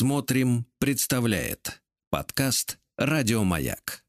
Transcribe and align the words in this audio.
Смотрим, 0.00 0.64
представляет 0.78 1.82
подкаст 2.08 2.78
Радиомаяк. 2.96 4.02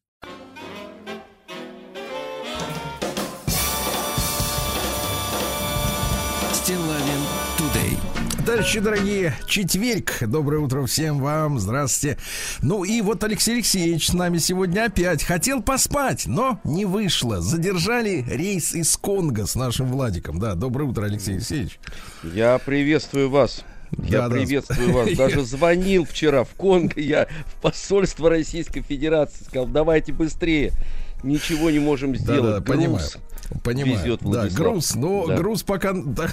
Стилавин 6.53 7.21
Тудей. 7.57 7.97
Товарищи 8.45 8.79
дорогие, 8.79 9.35
четверг. 9.47 10.19
Доброе 10.21 10.59
утро 10.59 10.85
всем 10.85 11.19
вам. 11.19 11.59
Здравствуйте. 11.59 12.17
Ну 12.61 12.85
и 12.85 13.01
вот 13.01 13.21
Алексей 13.25 13.55
Алексеевич 13.55 14.07
с 14.07 14.13
нами 14.13 14.37
сегодня 14.37 14.85
опять. 14.85 15.25
Хотел 15.25 15.61
поспать, 15.61 16.25
но 16.25 16.61
не 16.63 16.85
вышло. 16.85 17.41
Задержали 17.41 18.23
рейс 18.29 18.73
из 18.73 18.95
Конго 18.95 19.45
с 19.45 19.55
нашим 19.55 19.87
Владиком. 19.87 20.39
Да, 20.39 20.55
доброе 20.55 20.85
утро, 20.85 21.03
Алексей 21.03 21.35
Алексеевич. 21.35 21.81
Я 22.23 22.59
приветствую 22.59 23.29
вас. 23.29 23.65
Я 23.97 24.21
Да-да. 24.21 24.35
приветствую 24.35 24.93
вас. 24.93 25.09
Даже 25.17 25.43
звонил 25.43 26.05
вчера 26.05 26.43
в 26.43 26.49
Конго, 26.49 26.99
я 26.99 27.27
в 27.45 27.61
посольство 27.61 28.29
Российской 28.29 28.81
Федерации 28.81 29.43
сказал, 29.43 29.67
давайте 29.67 30.13
быстрее. 30.13 30.71
Ничего 31.23 31.69
не 31.69 31.77
можем 31.79 32.13
Да, 32.13 32.19
сделать. 32.19 32.55
да, 32.55 32.61
понимаю. 32.73 32.89
Груз 32.97 33.17
Понимаю. 33.63 33.99
везет 33.99 34.21
да, 34.23 34.47
груз, 34.49 34.95
но 34.95 35.27
Да. 35.27 35.35
груз 35.37 35.61
пока 35.61 35.91
да, 35.93 36.27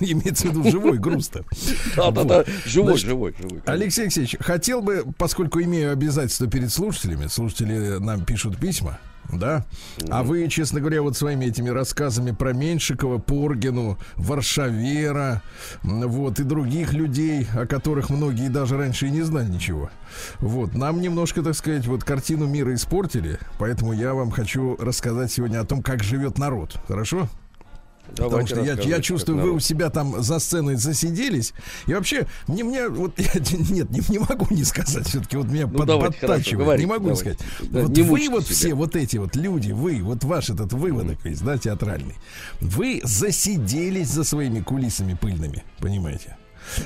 имеется 0.00 0.46
в 0.46 0.50
виду 0.50 0.70
живой 0.70 0.96
груз-то. 0.98 1.44
Вот. 1.96 2.46
живой, 2.64 2.92
Значит, 2.92 3.06
живой, 3.06 3.34
живой. 3.36 3.50
конечно. 3.60 3.72
Алексей 3.72 4.02
Алексеевич, 4.02 4.36
хотел 4.40 4.80
бы, 4.80 5.04
поскольку 5.18 5.60
имею 5.60 5.92
обязательства 5.92 6.46
перед 6.46 6.72
слушателями, 6.72 7.26
слушатели 7.26 7.98
нам 7.98 8.24
пишут 8.24 8.56
письма, 8.58 8.98
да? 9.30 9.64
А 10.10 10.22
вы, 10.22 10.48
честно 10.48 10.80
говоря, 10.80 11.02
вот 11.02 11.16
своими 11.16 11.46
этими 11.46 11.68
рассказами 11.68 12.32
про 12.32 12.52
Меньшикова, 12.52 13.18
Поргину, 13.18 13.98
Варшавера, 14.16 15.42
вот, 15.82 16.40
и 16.40 16.44
других 16.44 16.92
людей, 16.92 17.46
о 17.54 17.66
которых 17.66 18.10
многие 18.10 18.48
даже 18.48 18.76
раньше 18.76 19.06
и 19.06 19.10
не 19.10 19.22
знали 19.22 19.48
ничего. 19.48 19.90
Вот, 20.40 20.74
нам 20.74 21.00
немножко, 21.00 21.42
так 21.42 21.54
сказать, 21.54 21.86
вот 21.86 22.04
картину 22.04 22.46
мира 22.46 22.74
испортили, 22.74 23.38
поэтому 23.58 23.92
я 23.92 24.14
вам 24.14 24.30
хочу 24.30 24.76
рассказать 24.76 25.32
сегодня 25.32 25.60
о 25.60 25.64
том, 25.64 25.82
как 25.82 26.02
живет 26.02 26.38
народ. 26.38 26.76
Хорошо? 26.86 27.28
Потому 28.10 28.30
Давайте 28.30 28.54
что 28.54 28.64
я, 28.64 28.74
я 28.74 29.00
чувствую, 29.00 29.40
вы 29.40 29.50
у 29.52 29.58
себя 29.60 29.88
там 29.88 30.22
за 30.22 30.38
сценой 30.38 30.74
засиделись. 30.76 31.54
И 31.86 31.94
вообще, 31.94 32.26
мне, 32.46 32.62
мне 32.62 32.88
вот 32.88 33.14
я, 33.18 33.30
нет, 33.70 33.90
не, 33.90 34.00
не 34.08 34.18
могу 34.18 34.46
не 34.54 34.64
сказать. 34.64 35.06
Все-таки 35.06 35.36
вот 35.36 35.46
меня 35.46 35.66
Ну, 35.66 35.78
под- 35.78 35.86
давайте, 35.86 36.18
хорошо, 36.18 36.26
подтачивает. 36.34 36.58
не 36.58 36.64
говорите, 36.64 36.86
могу 36.88 37.08
не 37.08 37.14
давайте. 37.14 37.44
сказать. 37.44 37.70
Да, 37.72 37.80
вот 37.82 37.96
не 37.96 38.02
вы 38.02 38.28
вот 38.28 38.44
себя. 38.44 38.54
все 38.54 38.74
вот 38.74 38.96
эти 38.96 39.16
вот 39.16 39.36
люди, 39.36 39.72
вы, 39.72 40.02
вот 40.02 40.24
ваш 40.24 40.50
этот 40.50 40.72
выводок 40.74 41.24
весь, 41.24 41.40
да, 41.40 41.56
театральный. 41.56 42.16
Вы 42.60 43.00
засиделись 43.04 44.08
за 44.08 44.24
своими 44.24 44.60
кулисами 44.60 45.14
пыльными, 45.14 45.64
понимаете? 45.78 46.36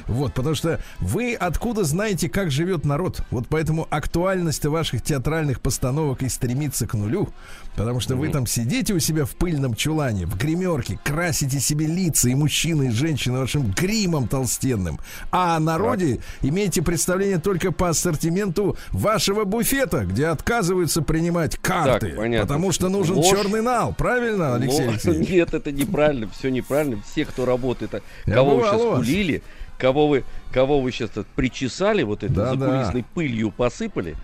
Вот, 0.07 0.33
потому 0.33 0.55
что 0.55 0.81
вы 1.01 1.35
откуда 1.35 1.85
знаете, 1.85 2.31
как 2.31 2.51
живет 2.51 2.87
народ. 2.87 3.21
Вот 3.31 3.47
поэтому 3.49 3.87
актуальность 3.91 4.65
ваших 4.65 5.03
театральных 5.03 5.61
постановок 5.61 6.23
и 6.23 6.31
стремится 6.31 6.87
к 6.87 6.95
нулю. 6.95 7.29
Потому 7.77 8.01
что 8.01 8.17
вы 8.17 8.29
там 8.31 8.47
сидите 8.47 8.95
у 8.95 8.99
себя 8.99 9.25
в 9.25 9.33
пыльном 9.33 9.75
чулане, 9.75 10.27
в 10.27 10.37
гримерке, 10.39 10.99
красите 11.05 11.61
себе 11.61 11.87
лица 11.87 12.29
и 12.29 12.35
мужчины, 12.35 12.89
и 12.89 12.91
женщины 12.91 13.39
вашим 13.39 13.71
гримом 13.71 14.29
толстенным. 14.29 14.99
А 15.31 15.57
о 15.57 15.61
народе 15.61 16.21
имеете 16.43 16.83
представление 16.83 17.39
только 17.39 17.73
по 17.73 17.91
ассортименту 17.91 18.77
вашего 18.93 19.45
буфета, 19.45 20.05
где 20.05 20.27
отказываются 20.29 21.03
принимать 21.03 21.57
карты. 21.57 22.15
понятно. 22.17 22.47
Потому 22.47 22.73
что 22.73 22.89
нужен 22.89 23.17
Ложь. 23.17 23.29
черный 23.29 23.63
нал. 23.63 23.95
Правильно, 23.97 24.55
Алексей 24.55 24.89
Алексеевич? 24.89 25.29
Нет, 25.29 25.55
это 25.55 25.71
неправильно, 25.73 26.29
все 26.37 26.49
неправильно. 26.51 27.01
Все, 27.11 27.25
кто 27.25 27.45
работает, 27.45 27.95
а 27.95 28.01
кого 28.31 28.57
вы 28.57 28.63
сейчас 28.63 28.81
кулили, 28.81 29.43
кого 29.79 30.09
вы, 30.09 30.25
кого 30.53 30.81
вы 30.81 30.93
сейчас 30.93 31.11
причесали, 31.35 32.03
вот 32.03 32.23
это 32.25 32.33
Да-да. 32.33 32.57
закулисной 32.71 33.05
пылью 33.15 33.51
посыпали, 33.51 34.17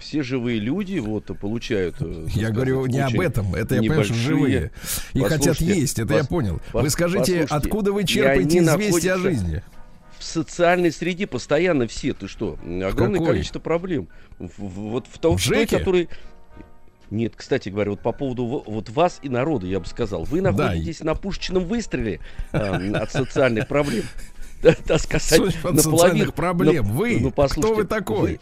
все 0.00 0.22
живые 0.22 0.58
люди 0.60 0.98
вот 0.98 1.26
получают. 1.38 1.96
э, 2.00 2.26
Я 2.34 2.50
говорю 2.50 2.86
не 2.86 3.00
об 3.00 3.20
этом, 3.20 3.54
это 3.54 3.74
я 3.74 3.80
понимаю, 3.80 4.04
что 4.04 4.14
живые. 4.14 4.70
И 5.12 5.20
хотят 5.20 5.60
есть, 5.60 5.98
это 5.98 6.14
я 6.14 6.24
понял. 6.24 6.60
Вы 6.72 6.88
скажите, 6.90 7.46
откуда 7.48 7.92
вы 7.92 8.04
черпаете 8.04 8.60
они 8.60 8.68
известия 8.68 9.14
о 9.14 9.18
жизни? 9.18 9.62
в 10.18 10.24
социальной 10.24 10.90
среде 10.90 11.28
постоянно 11.28 11.86
все. 11.86 12.12
Ты 12.12 12.26
что? 12.26 12.58
Огромное 12.64 13.20
какой? 13.20 13.26
количество 13.34 13.60
проблем. 13.60 14.08
В- 14.40 14.48
в- 14.58 14.68
вот 14.90 15.06
в, 15.08 15.16
том, 15.18 15.36
В 15.38 15.44
той, 15.46 15.64
который... 15.64 16.08
Нет, 17.10 17.34
кстати 17.36 17.68
говоря, 17.68 17.90
вот 17.92 18.00
по 18.00 18.10
поводу 18.12 18.44
во- 18.46 18.62
вот 18.66 18.90
вас 18.90 19.20
и 19.22 19.28
народа, 19.28 19.66
я 19.68 19.78
бы 19.78 19.86
сказал. 19.86 20.24
Вы 20.24 20.40
Да, 20.42 20.50
находитесь 20.50 21.00
на 21.04 21.14
пушечном 21.14 21.64
выстреле 21.66 22.18
э, 22.52 22.92
от 22.94 23.12
социальных 23.12 23.68
проблем. 23.68 24.02
Да, 24.60 24.98
сказать, 24.98 25.38
наполовину- 25.62 26.32
проблем, 26.32 26.84
на- 26.88 26.92
вы, 26.92 27.20
ну, 27.20 27.30
кто 27.30 27.74
вы 27.74 27.84
такой? 27.84 28.40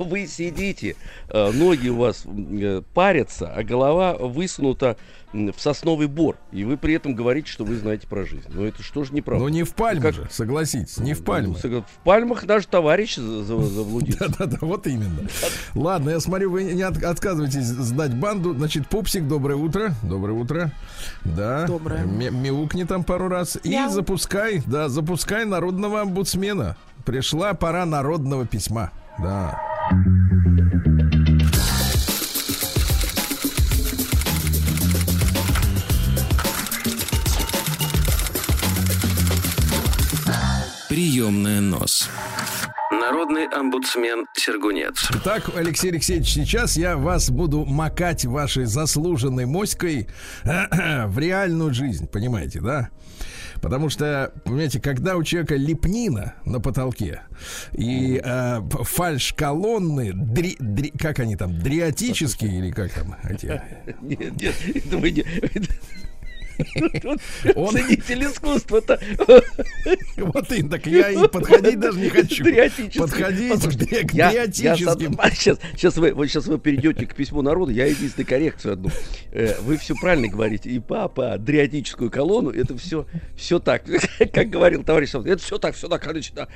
Вы, 0.04 0.26
сидите, 0.26 0.96
э, 1.28 1.50
ноги 1.52 1.88
у 1.90 1.96
вас 1.96 2.24
э, 2.26 2.80
парятся, 2.94 3.52
а 3.54 3.62
голова 3.62 4.14
высунута 4.14 4.96
в 5.32 5.52
сосновый 5.58 6.06
бор. 6.08 6.38
И 6.52 6.64
вы 6.64 6.76
при 6.78 6.94
этом 6.94 7.14
говорите, 7.14 7.48
что 7.52 7.64
вы 7.64 7.76
знаете 7.76 8.06
про 8.08 8.24
жизнь. 8.24 8.46
Ну 8.48 8.64
это 8.64 8.82
что 8.82 9.04
же 9.04 9.12
неправда? 9.14 9.44
Ну 9.44 9.48
не 9.50 9.62
в 9.62 9.74
пальму 9.74 10.00
как- 10.02 10.14
же, 10.14 10.26
согласитесь, 10.30 10.96
не 10.96 11.12
в 11.14 11.22
пальму. 11.22 11.52
Ну, 11.52 11.58
сог- 11.68 11.84
В 11.84 12.02
пальмах 12.02 12.46
даже 12.46 12.66
товарищ 12.66 13.16
за- 13.16 13.44
за- 13.44 13.60
заблудился. 13.60 14.26
Да-да-да, 14.38 14.56
вот 14.62 14.86
именно. 14.86 15.28
Ладно, 15.74 16.10
я 16.10 16.20
смотрю, 16.20 16.50
вы 16.50 16.64
не 16.64 16.82
от- 16.82 17.04
отказываетесь 17.04 17.66
сдать 17.66 18.14
банду. 18.14 18.54
Значит, 18.54 18.88
Пупсик, 18.88 19.28
доброе 19.28 19.56
утро. 19.56 19.94
Доброе 20.02 20.32
утро. 20.32 20.72
Да. 21.24 21.66
Доброе. 21.66 22.04
Мяукни 22.04 22.84
там 22.84 23.04
пару 23.04 23.28
раз. 23.28 23.58
И 23.62 23.78
запускай, 23.88 24.62
да, 24.66 24.88
запускай 24.88 25.44
народного 25.44 26.00
омбудсмена. 26.00 26.76
Пришла 27.04 27.54
пора 27.54 27.84
народного 27.86 28.46
письма. 28.46 28.90
Да. 29.22 29.60
Приемная 40.88 41.60
нос. 41.60 42.08
Народный 42.90 43.46
омбудсмен 43.46 44.26
Сергунец. 44.34 45.10
Итак, 45.16 45.50
Алексей 45.54 45.90
Алексеевич, 45.90 46.32
сейчас 46.32 46.76
я 46.76 46.96
вас 46.96 47.30
буду 47.30 47.64
макать 47.64 48.24
вашей 48.24 48.64
заслуженной 48.64 49.46
моськой 49.46 50.08
в 50.44 51.18
реальную 51.18 51.74
жизнь, 51.74 52.08
понимаете, 52.08 52.60
да? 52.60 52.90
Потому 53.60 53.90
что, 53.90 54.32
понимаете, 54.44 54.80
когда 54.80 55.16
у 55.16 55.22
человека 55.22 55.54
лепнина 55.56 56.34
на 56.46 56.60
потолке 56.60 57.22
и 57.72 58.20
э, 58.24 58.60
п- 58.62 58.84
фальш-колонны, 58.84 60.12
дри- 60.12 60.56
дри- 60.58 60.96
как 60.98 61.18
они 61.18 61.36
там, 61.36 61.58
дриатические 61.60 62.58
или 62.58 62.70
как 62.70 62.90
там 62.92 63.16
эти? 63.28 63.60
Нет, 64.00 64.40
нет, 64.40 64.54
это 64.74 64.96
вы 64.98 65.10
не... 65.10 65.24
Он- 67.54 67.70
Ценитель 67.72 68.24
искусства-то. 68.24 69.00
Вот 70.18 70.52
и 70.52 70.62
так 70.62 70.86
я 70.86 71.10
и 71.10 71.28
подходить 71.28 71.78
даже 71.80 71.98
не 71.98 72.08
хочу. 72.08 72.44
Подходить 72.98 73.52
Послушайте, 73.52 74.06
к 74.06 74.12
я- 74.12 74.30
я 74.30 74.46
дриатическим. 74.46 75.14
сад- 75.14 75.32
Сейчас, 75.34 75.58
сейчас 75.76 75.96
вы, 75.96 76.12
вот 76.12 76.26
сейчас 76.26 76.46
вы 76.46 76.58
перейдете 76.58 77.06
к 77.06 77.14
письму 77.14 77.42
народа, 77.42 77.72
я 77.72 77.86
единственную 77.86 78.26
коррекцию 78.26 78.72
одну. 78.74 78.90
Э, 79.32 79.54
Вы 79.62 79.76
все 79.76 79.94
правильно 79.94 80.28
говорите. 80.28 80.70
И 80.70 80.78
папа, 80.78 81.36
дриатическую 81.38 82.10
колонну, 82.10 82.50
это 82.50 82.76
все, 82.76 83.06
все 83.36 83.58
так. 83.58 83.84
Как 84.32 84.48
говорил 84.50 84.82
товарищ, 84.84 85.10
это 85.14 85.38
все 85.38 85.58
так, 85.58 85.74
все 85.74 85.88
так, 85.88 86.02
короче, 86.02 86.32
да, 86.34 86.48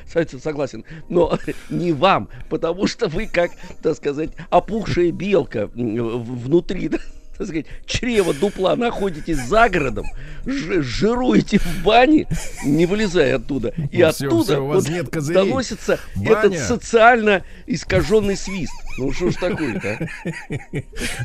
согласен. 0.42 0.84
Но 1.08 1.38
не 1.70 1.92
вам, 1.92 2.28
потому 2.50 2.86
что 2.86 3.08
вы 3.08 3.26
как, 3.26 3.50
так 3.82 3.96
сказать, 3.96 4.30
опухшая 4.50 5.10
белка 5.12 5.68
внутри, 5.74 6.90
так 7.36 7.46
сказать, 7.46 7.66
чрева 7.86 8.32
дупла 8.34 8.76
находитесь 8.76 9.38
за 9.38 9.68
городом, 9.68 10.06
жируете 10.46 11.58
в 11.58 11.82
бане, 11.84 12.26
не 12.64 12.86
вылезая 12.86 13.36
оттуда. 13.36 13.72
И 13.90 13.98
Ну, 14.02 14.06
оттуда 14.08 14.60
у 14.60 14.66
вас 14.66 14.84
вот 14.84 14.92
нет 14.92 15.08
козырей. 15.10 15.42
доносится 15.48 15.98
Баня. 16.16 16.30
этот 16.32 16.58
социально 16.58 17.42
искаженный 17.66 18.36
свист. 18.36 18.72
Ну 18.98 19.10
что 19.12 19.30
ж 19.30 19.34
такое-то, 19.34 20.08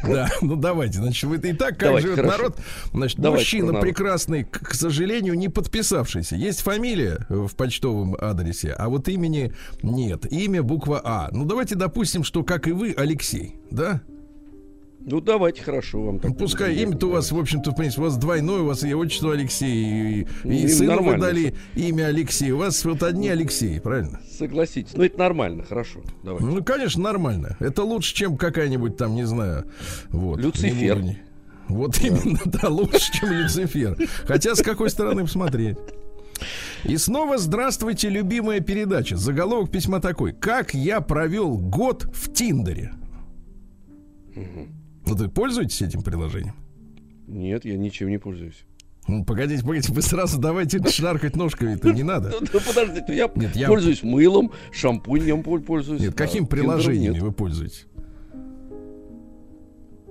а? 0.03 0.07
Да, 0.07 0.29
ну 0.41 0.55
давайте, 0.55 0.99
значит, 0.99 1.23
вы 1.29 1.37
и 1.37 1.53
так 1.53 1.69
как 1.71 1.79
Давайте, 1.89 2.07
живет 2.07 2.19
хорошо. 2.25 2.37
народ. 2.37 2.57
Значит, 2.93 3.19
Давайте 3.19 3.43
мужчина 3.43 3.73
прекрасный, 3.79 4.43
к, 4.43 4.59
к 4.69 4.73
сожалению, 4.73 5.35
не 5.35 5.49
подписавшийся. 5.49 6.35
Есть 6.35 6.61
фамилия 6.61 7.25
в 7.29 7.49
почтовом 7.55 8.15
адресе, 8.19 8.71
а 8.73 8.89
вот 8.89 9.07
имени 9.07 9.53
нет. 9.83 10.25
Имя 10.31 10.63
буква 10.63 11.01
А. 11.03 11.29
Ну 11.31 11.45
давайте 11.45 11.75
допустим, 11.75 12.23
что 12.23 12.43
как 12.43 12.67
и 12.67 12.71
вы, 12.71 12.93
Алексей, 12.97 13.55
да? 13.69 14.01
Ну 15.11 15.21
давайте, 15.21 15.63
хорошо 15.63 16.03
вам. 16.03 16.19
Ну, 16.21 16.33
пускай 16.35 16.75
имя-то 16.75 17.07
у 17.07 17.11
вас, 17.11 17.31
в 17.31 17.37
общем-то, 17.39 17.71
в 17.71 17.75
принципе, 17.75 18.01
у 18.01 18.05
вас 18.05 18.17
двойное, 18.17 18.59
у 18.59 18.65
вас 18.65 18.83
и 18.83 18.93
отчество 18.93 19.33
Алексей, 19.33 20.21
и, 20.21 20.27
Ну, 20.43 20.51
и 20.51 20.55
им 20.57 20.69
сыну 20.69 21.01
вы 21.01 21.17
дали 21.17 21.55
имя 21.75 22.05
Алексей. 22.07 22.51
У 22.51 22.57
вас 22.57 22.85
вот 22.85 23.01
одни 23.01 23.27
Алексей, 23.29 23.79
правильно? 23.81 24.19
Согласитесь. 24.31 24.93
Ну 24.95 25.03
это 25.03 25.17
нормально, 25.17 25.63
хорошо. 25.63 26.01
Давайте. 26.23 26.45
Ну, 26.45 26.63
конечно, 26.63 27.01
нормально. 27.01 27.57
Это 27.59 27.83
лучше, 27.83 28.13
чем 28.13 28.37
какая-нибудь 28.37 28.97
там, 28.97 29.15
не 29.15 29.23
знаю, 29.25 29.65
вот. 30.09 30.39
Люцифер. 30.39 30.73
не 30.73 30.89
буду 30.93 31.01
не- 31.07 31.17
Вот 31.69 31.99
именно, 32.03 32.39
да, 32.45 32.69
лучше, 32.69 33.11
чем 33.11 33.31
Люцифер. 33.31 33.97
Хотя 34.25 34.53
с 34.53 34.61
какой 34.61 34.91
стороны 34.91 35.23
посмотреть. 35.23 35.77
И 36.83 36.95
снова 36.97 37.39
здравствуйте, 37.39 38.09
любимая 38.09 38.59
передача. 38.59 39.17
Заголовок 39.17 39.71
письма 39.71 39.99
такой. 39.99 40.33
Как 40.33 40.73
я 40.75 41.01
провел 41.01 41.57
год 41.57 42.07
в 42.13 42.31
Тиндере? 42.31 42.93
Ну, 44.35 44.67
вы 45.15 45.29
пользуетесь 45.29 45.81
этим 45.81 46.01
приложением? 46.01 46.55
Нет, 47.27 47.65
я 47.65 47.77
ничем 47.77 48.09
не 48.09 48.17
пользуюсь. 48.17 48.65
Ну, 49.07 49.25
погодите, 49.25 49.63
погодите, 49.63 49.91
вы 49.91 50.01
сразу 50.03 50.39
давайте 50.39 50.83
шнаркать 50.87 51.35
ножками, 51.35 51.73
это 51.73 51.91
не 51.91 52.03
надо. 52.03 52.31
Ну, 52.41 52.59
подождите, 52.59 53.15
я 53.15 53.31
Нет, 53.35 53.55
я- 53.55 53.67
пользуюсь 53.67 54.03
мылом, 54.03 54.51
шампунем 54.71 55.41
пол- 55.41 55.61
пользуюсь. 55.61 56.01
Нет, 56.01 56.15
приложениями 56.45 57.13
нет. 57.15 57.23
вы 57.23 57.31
пользуетесь? 57.31 57.85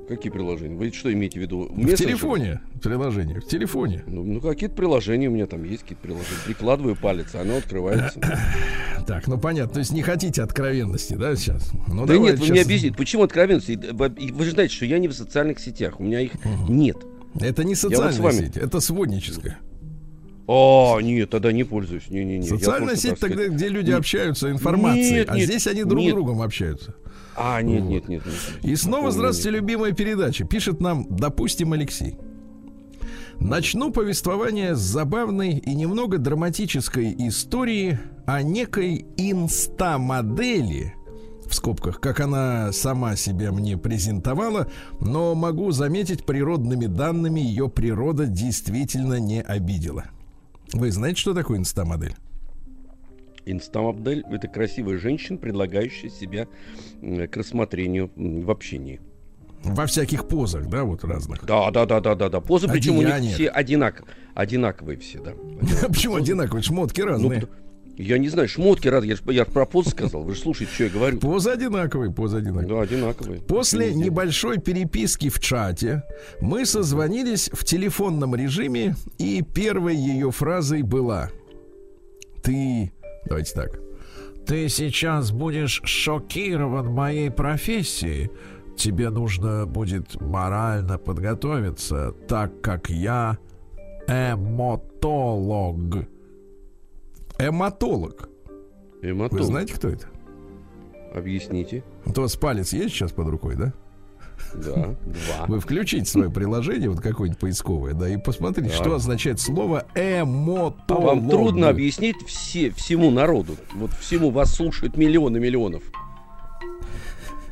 Какие 0.08 0.32
приложения? 0.32 0.74
Вы 0.74 0.90
что 0.90 1.12
имеете 1.12 1.38
в 1.38 1.42
виду? 1.42 1.68
В 1.68 1.76
Мессенджеры? 1.76 1.96
телефоне 1.96 2.60
приложение, 2.82 3.40
в 3.40 3.46
телефоне. 3.46 4.04
Ну, 4.06 4.24
ну, 4.24 4.40
какие-то 4.40 4.74
приложения 4.74 5.28
у 5.28 5.32
меня 5.32 5.46
там 5.46 5.64
есть, 5.64 5.82
какие-то 5.82 6.02
приложения. 6.02 6.40
Прикладываю 6.46 6.96
палец, 6.96 7.34
оно 7.34 7.56
открывается. 7.56 8.18
Так, 9.06 9.26
ну 9.26 9.38
понятно, 9.38 9.72
то 9.72 9.78
есть 9.78 9.90
не 9.92 10.02
хотите 10.02 10.42
откровенности, 10.42 11.14
да, 11.14 11.34
сейчас? 11.34 11.72
Ну, 11.86 12.04
Да 12.04 12.18
нет, 12.18 12.38
вы 12.38 12.48
мне 12.48 12.60
объясните, 12.60 12.94
почему 12.94 13.22
откровенность? 13.22 13.70
Э, 13.70 13.76
Вы 13.94 14.44
же 14.44 14.50
знаете, 14.50 14.74
что 14.74 14.84
я 14.84 14.98
не 14.98 15.08
в 15.08 15.14
социальных 15.14 15.60
сетях, 15.60 15.98
у 15.98 16.02
меня 16.02 16.20
их 16.20 16.32
нет. 16.68 16.98
Это 17.40 17.64
не 17.64 17.74
социальная 17.74 18.32
сеть, 18.32 18.58
это 18.58 18.80
сводническая. 18.80 19.60
А, 20.50 20.98
нет, 21.00 21.28
тогда 21.28 21.52
не 21.52 21.62
пользуюсь. 21.64 22.08
Не, 22.08 22.24
не, 22.24 22.38
не. 22.38 22.46
Социальная 22.48 22.96
сеть 22.96 23.10
так 23.10 23.30
сказать- 23.30 23.36
тогда, 23.38 23.54
где 23.54 23.68
люди 23.68 23.90
Нет. 23.90 23.98
общаются 23.98 24.50
информацией, 24.50 25.12
Нет, 25.12 25.30
а 25.30 25.36
нет, 25.36 25.44
здесь 25.46 25.66
они 25.66 25.84
друг 25.84 26.00
с 26.00 26.04
нет. 26.06 26.14
другом 26.14 26.40
общаются. 26.40 26.94
А, 27.36 27.60
нет, 27.60 27.82
нет, 27.84 28.08
нет, 28.08 28.22
нет. 28.24 28.34
И 28.62 28.74
снова 28.74 29.10
здравствуйте, 29.10 29.50
нет. 29.50 29.60
любимая 29.60 29.92
передача. 29.92 30.44
Пишет 30.46 30.80
нам, 30.80 31.06
допустим, 31.10 31.74
Алексей. 31.74 32.16
Начну 33.38 33.92
повествование 33.92 34.74
с 34.74 34.80
забавной 34.80 35.58
и 35.58 35.74
немного 35.74 36.16
драматической 36.18 37.14
истории 37.28 37.98
о 38.26 38.42
некой 38.42 39.04
инста-модели, 39.16 40.94
в 41.46 41.54
скобках, 41.54 42.00
как 42.00 42.20
она 42.20 42.72
сама 42.72 43.16
себя 43.16 43.52
мне 43.52 43.76
презентовала, 43.76 44.66
но 45.00 45.34
могу 45.34 45.70
заметить, 45.70 46.24
природными 46.24 46.86
данными 46.86 47.38
ее 47.40 47.68
природа 47.68 48.26
действительно 48.26 49.20
не 49.20 49.40
обидела. 49.40 50.06
Вы 50.72 50.90
знаете, 50.90 51.20
что 51.20 51.34
такое 51.34 51.58
инста-модель? 51.58 52.14
Инстамобдель– 53.46 54.24
это 54.30 54.46
красивая 54.48 54.98
женщина, 54.98 55.38
предлагающая 55.38 56.10
себя 56.10 56.46
к 57.00 57.36
рассмотрению 57.36 58.10
в 58.14 58.50
общении. 58.50 59.00
Во 59.64 59.86
всяких 59.86 60.28
позах, 60.28 60.68
да, 60.68 60.84
вот 60.84 61.02
разных. 61.04 61.44
Да, 61.44 61.70
да, 61.70 61.84
да, 61.84 62.00
да, 62.00 62.14
да, 62.14 62.28
да. 62.28 62.40
Позы, 62.40 62.68
причем 62.68 62.96
у 62.96 62.98
них 62.98 63.08
Одеяние. 63.08 63.34
все 63.34 63.48
одинак... 63.48 64.04
одинаковые 64.34 64.98
все, 64.98 65.20
да. 65.20 65.32
Почему 65.88 66.16
одинаковые? 66.16 66.62
Шмотки 66.62 67.00
Ну, 67.00 67.06
разные. 67.06 67.48
Я 67.98 68.18
не 68.18 68.28
знаю, 68.28 68.48
шмотки 68.48 68.88
раз, 68.88 69.04
я, 69.04 69.16
ж- 69.16 69.22
я 69.26 69.44
ж 69.44 69.48
про 69.48 69.66
позы 69.66 69.90
сказал. 69.90 70.22
Вы 70.22 70.34
же 70.34 70.40
слушаете, 70.40 70.72
что 70.72 70.84
я 70.84 70.90
говорю. 70.90 71.18
Поза 71.18 71.52
одинаковые, 71.52 72.12
поза 72.12 72.38
одинаковые. 72.38 72.68
Да, 72.68 72.80
одинаковые. 72.82 73.40
После 73.42 73.86
Ничего 73.86 73.98
не 74.00 74.04
небольшой 74.06 74.58
переписки 74.58 75.28
в 75.28 75.40
чате 75.40 76.02
мы 76.40 76.64
созвонились 76.64 77.50
в 77.52 77.64
телефонном 77.64 78.34
режиме, 78.34 78.94
и 79.18 79.42
первой 79.42 79.96
ее 79.96 80.30
фразой 80.30 80.82
была 80.82 81.30
«Ты...» 82.42 82.92
Давайте 83.26 83.52
так. 83.54 83.80
«Ты 84.46 84.68
сейчас 84.68 85.32
будешь 85.32 85.82
шокирован 85.84 86.86
моей 86.86 87.30
профессией. 87.30 88.30
Тебе 88.76 89.10
нужно 89.10 89.66
будет 89.66 90.20
морально 90.20 90.98
подготовиться, 90.98 92.14
так 92.28 92.60
как 92.62 92.88
я 92.88 93.36
эмотолог». 94.06 96.06
Эмотолог. 97.38 98.28
сделал. 98.98 98.98
Вы 99.02 99.10
Эматолог. 99.10 99.44
знаете, 99.44 99.74
кто 99.74 99.88
это? 99.88 100.06
Объясните. 101.14 101.84
У 102.04 102.20
вас 102.20 102.36
палец 102.36 102.72
есть 102.72 102.94
сейчас 102.94 103.12
под 103.12 103.28
рукой, 103.28 103.56
да? 103.56 103.72
Да, 104.54 104.94
два. 105.04 105.46
Вы 105.48 105.58
включите 105.60 106.04
свое 106.04 106.30
приложение, 106.30 106.88
вот 106.90 107.00
какое-нибудь 107.00 107.40
поисковое, 107.40 107.92
да, 107.94 108.08
и 108.08 108.16
посмотрите, 108.18 108.70
Да. 108.70 108.74
что 108.76 108.94
означает 108.94 109.40
слово 109.40 109.84
А 109.94 110.20
эмотолог. 110.22 111.04
вам 111.04 111.28
трудно 111.28 111.68
объяснить 111.68 112.16
все, 112.26 112.70
всему 112.70 113.10
народу. 113.10 113.56
Вот 113.74 113.90
всему 113.94 114.30
вас 114.30 114.54
слушают 114.54 114.96
миллионы 114.96 115.38
миллионов. 115.40 115.82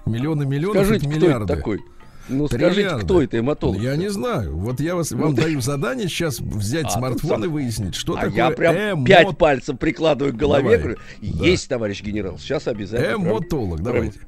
Миллионы 0.04 0.46
миллионов, 0.46 0.84
Скажите, 0.86 1.06
это 1.06 1.16
кто 1.16 1.26
миллиарды. 1.26 1.52
это 1.52 1.56
такой? 1.56 1.80
Ну, 2.28 2.48
скажите, 2.48 2.70
Триллиарды. 2.74 3.04
кто 3.04 3.22
это 3.22 3.38
эматолог? 3.38 3.80
Я 3.80 3.96
не 3.96 4.08
знаю. 4.08 4.56
Вот 4.56 4.80
я 4.80 4.96
вас, 4.96 5.12
вам 5.12 5.34
даю 5.34 5.60
задание 5.60 6.08
сейчас 6.08 6.40
взять 6.40 6.86
А, 6.86 6.90
смартфон 6.90 7.36
тут 7.36 7.44
и 7.44 7.48
выяснить, 7.48 7.94
что 7.94 8.14
А 8.14 8.22
такое 8.22 8.34
я 8.36 8.50
прям 8.50 8.74
эмо- 8.74 9.04
пять 9.06 9.38
пальцев 9.38 9.78
прикладываю 9.78 10.34
к 10.34 10.36
голове. 10.36 10.96
Да. 11.22 11.44
Есть, 11.46 11.68
товарищ 11.68 12.02
генерал. 12.02 12.38
Сейчас 12.38 12.66
обязательно. 12.66 13.14
эмотолог. 13.14 13.76
прям- 13.76 13.84
Давайте. 13.84 14.20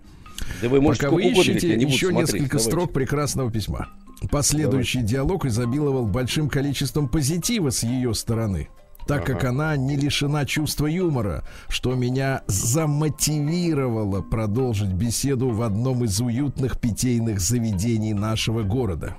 Да 0.63 0.69
вы 0.69 0.81
можете 0.81 1.07
Пока 1.07 1.15
вы 1.17 1.25
ищете 1.25 1.75
еще 1.75 2.09
смотреть. 2.09 2.33
несколько 2.35 2.57
Давайте. 2.59 2.71
строк 2.71 2.93
прекрасного 2.93 3.51
письма. 3.51 3.89
Последующий 4.31 5.03
диалог 5.03 5.45
изобиловал 5.47 6.07
большим 6.07 6.49
количеством 6.49 7.09
позитива 7.09 7.71
с 7.71 7.83
ее 7.83 8.15
стороны. 8.15 8.69
Так 9.09 9.25
как 9.25 9.45
она 9.45 9.75
не 9.77 9.97
лишена 9.97 10.45
чувства 10.45 10.87
юмора, 10.87 11.43
что 11.69 11.95
меня 11.95 12.43
замотивировало 12.47 14.21
продолжить 14.21 14.93
беседу 14.93 15.49
в 15.49 15.63
одном 15.63 16.05
из 16.05 16.21
уютных 16.21 16.79
питейных 16.79 17.41
заведений 17.41 18.13
нашего 18.13 18.63
города. 18.63 19.17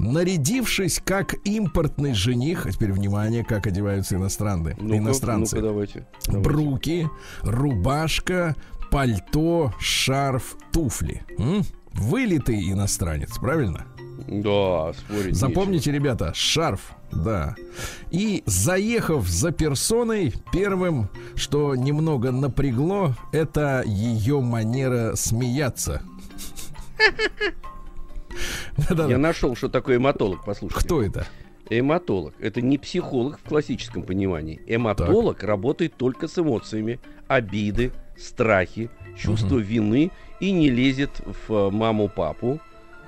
Нарядившись 0.00 1.00
как 1.04 1.34
импортный 1.44 2.12
жених, 2.12 2.66
а 2.66 2.72
теперь 2.72 2.92
внимание, 2.92 3.44
как 3.44 3.68
одеваются 3.68 4.16
иностранцы, 4.16 4.76
Ну-ка, 4.80 4.96
иностранцы. 4.98 5.56
Ну-ка, 5.56 5.68
давайте. 5.68 6.06
давайте. 6.26 6.48
Бруки, 6.48 7.08
рубашка, 7.42 8.56
пальто, 8.90 9.72
шарф, 9.78 10.56
туфли. 10.72 11.22
М? 11.38 11.62
Вылитый 11.94 12.70
иностранец, 12.70 13.38
правильно? 13.38 13.86
Да, 14.26 14.92
спорить 14.92 15.36
Запомните, 15.36 15.92
ребята, 15.92 16.32
шарф, 16.34 16.92
да. 17.12 17.54
И 18.10 18.42
заехав 18.46 19.26
за 19.26 19.50
персоной, 19.52 20.34
первым, 20.52 21.08
что 21.34 21.74
немного 21.74 22.30
напрягло, 22.30 23.14
это 23.32 23.82
ее 23.86 24.40
манера 24.40 25.14
смеяться. 25.14 26.02
Я 28.88 29.18
нашел, 29.18 29.56
что 29.56 29.68
такое 29.68 29.96
эматолог, 29.96 30.44
послушайте. 30.44 30.84
Кто 30.84 31.02
это? 31.02 31.26
Эматолог. 31.70 32.34
Это 32.38 32.62
не 32.62 32.78
психолог 32.78 33.38
в 33.38 33.48
классическом 33.48 34.02
понимании. 34.02 34.60
Эматолог 34.66 35.42
работает 35.42 35.94
только 35.96 36.28
с 36.28 36.38
эмоциями. 36.38 36.98
Обиды, 37.26 37.92
страхи, 38.16 38.90
чувство 39.18 39.58
вины 39.58 40.10
и 40.40 40.50
не 40.52 40.70
лезет 40.70 41.10
в 41.26 41.52
э, 41.52 41.70
маму-папу, 41.70 42.60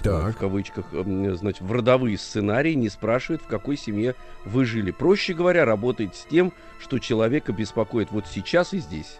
э, 0.06 0.10
в 0.10 0.24
Так. 0.24 0.38
кавычках, 0.38 0.86
значит, 0.92 1.60
в 1.62 1.72
родовые 1.72 2.18
сценарии, 2.18 2.74
не 2.74 2.88
спрашивает, 2.88 3.42
в 3.42 3.46
какой 3.46 3.76
семье 3.76 4.14
вы 4.44 4.64
жили. 4.64 4.90
Проще 4.90 5.34
говоря, 5.34 5.64
работает 5.64 6.14
с 6.14 6.24
тем, 6.24 6.52
что 6.80 6.98
человека 6.98 7.52
беспокоит 7.52 8.10
вот 8.10 8.26
сейчас 8.26 8.72
и 8.72 8.78
здесь. 8.78 9.18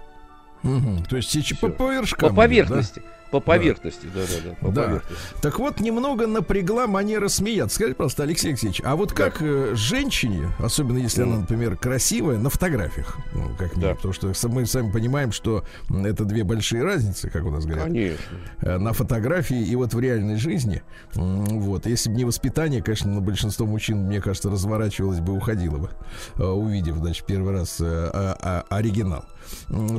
Мгм. 0.63 1.05
То 1.05 1.17
есть 1.17 1.31
сейчас 1.31 1.59
по, 1.59 1.69
по 1.69 1.93
вершкам 1.93 2.31
По 2.31 2.35
поверхности. 2.35 3.03
По 3.31 3.39
поверхности, 3.41 4.07
да-да-да. 4.13 4.55
По 4.57 4.73
Да. 4.73 4.83
поверхности. 4.85 5.25
Так 5.41 5.59
вот, 5.59 5.79
немного 5.81 6.27
напрягла 6.27 6.87
манера 6.87 7.29
смеяться. 7.29 7.77
Скажите, 7.77 7.95
просто, 7.97 8.25
Алексей 8.25 8.49
Алексеевич, 8.49 8.81
а 8.85 8.97
вот 8.97 9.13
как 9.13 9.41
э, 9.41 9.73
женщине, 9.75 10.49
особенно 10.59 10.99
если 10.99 11.23
она, 11.23 11.37
например, 11.41 11.77
красивая, 11.77 12.39
на 12.39 12.51
фотографиях, 12.51 13.19
ну, 13.33 13.51
как 13.57 13.79
Да. 13.79 13.95
потому 13.95 14.13
что 14.15 14.33
мы 14.49 14.67
сами 14.67 14.91
понимаем, 14.91 15.31
что 15.33 15.65
это 15.89 16.25
две 16.25 16.43
большие 16.45 16.83
разницы, 16.83 17.31
как 17.31 17.45
у 17.45 17.51
нас 17.51 17.65
говорят. 17.67 17.87
Конечно. 17.87 18.19
Э, 18.63 18.79
на 18.79 18.93
фотографии 18.93 19.61
и 19.65 19.77
вот 19.77 19.95
в 19.95 20.01
реальной 20.01 20.37
жизни. 20.37 20.83
Вот. 21.15 21.87
Если 21.87 22.11
бы 22.11 22.17
не 22.17 22.25
воспитание, 22.25 22.83
конечно, 22.83 23.13
на 23.13 23.21
большинство 23.21 23.65
мужчин, 23.67 24.07
мне 24.07 24.21
кажется, 24.21 24.51
разворачивалось 24.51 25.21
бы, 25.21 25.35
уходило 25.35 25.77
бы, 25.77 25.91
э, 26.37 26.45
увидев, 26.45 26.97
значит, 26.97 27.25
первый 27.27 27.53
раз 27.53 27.81
а- 27.81 28.37
а- 28.41 28.65
оригинал. 28.77 29.25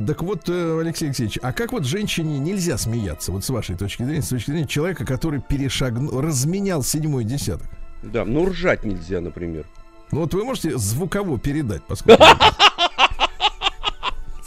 Так 0.06 0.22
вот, 0.22 0.48
э, 0.48 0.80
Алексей 0.80 1.06
Алексеевич, 1.06 1.38
а 1.42 1.52
как 1.52 1.72
вот 1.72 1.84
женщине 1.84 2.38
нельзя 2.38 2.78
смеяться, 2.78 3.32
вот 3.32 3.44
с 3.44 3.50
вашей 3.50 3.76
точки 3.76 4.02
зрения, 4.02 4.22
с 4.22 4.28
точки 4.28 4.50
зрения 4.50 4.66
человека, 4.66 5.04
который 5.04 5.40
перешагнул, 5.40 6.20
разменял 6.20 6.82
седьмой 6.82 7.24
десяток? 7.24 7.68
Да, 8.02 8.24
но 8.24 8.46
ржать 8.46 8.84
нельзя, 8.84 9.20
например. 9.20 9.66
Ну 10.10 10.20
вот 10.20 10.34
вы 10.34 10.44
можете 10.44 10.76
звуково 10.76 11.38
передать, 11.38 11.82
поскольку... 11.84 12.22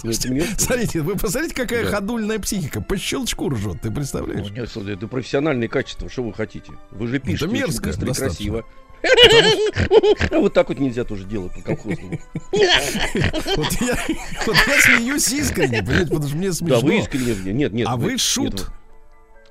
Ну, 0.04 0.14
Смотрите, 0.14 1.02
вы 1.02 1.16
посмотрите, 1.16 1.56
какая 1.56 1.86
Да. 1.86 1.90
ходульная 1.90 2.38
психика. 2.38 2.80
По 2.80 2.96
щелчку 2.96 3.50
ржет, 3.50 3.82
ты 3.82 3.90
представляешь? 3.90 4.52
Нет, 4.52 4.70
смотри, 4.70 4.94
это 4.94 5.08
профессиональные 5.08 5.68
качества, 5.68 6.10
что 6.10 6.22
вы 6.22 6.32
хотите? 6.32 6.74
Вы 6.92 7.08
же 7.08 7.18
пишете 7.18 7.46
очень 7.46 7.56
мерзко 7.56 7.86
быстро 7.88 8.10
и 8.12 8.14
красиво. 8.14 8.64
А 10.32 10.40
вот 10.40 10.54
так 10.54 10.70
вот 10.70 10.80
нельзя 10.80 11.04
тоже 11.04 11.24
делать 11.26 11.54
по 11.54 11.62
колхозному. 11.62 12.20
Вот 12.52 13.72
я, 13.82 13.98
вот 14.46 14.56
я 14.68 14.82
смеюсь 14.82 15.32
искренне, 15.32 15.80
понимаете, 15.84 16.10
потому 16.12 16.28
что 16.28 16.38
мне 16.38 16.48
Да, 16.50 16.54
смешно. 16.54 16.80
вы 16.82 16.98
искренне. 17.00 17.54
Нет, 17.54 17.74
нет. 17.74 17.88
А 17.90 17.96
вы 17.98 18.18
шут. 18.18 18.62
вы- 18.62 18.66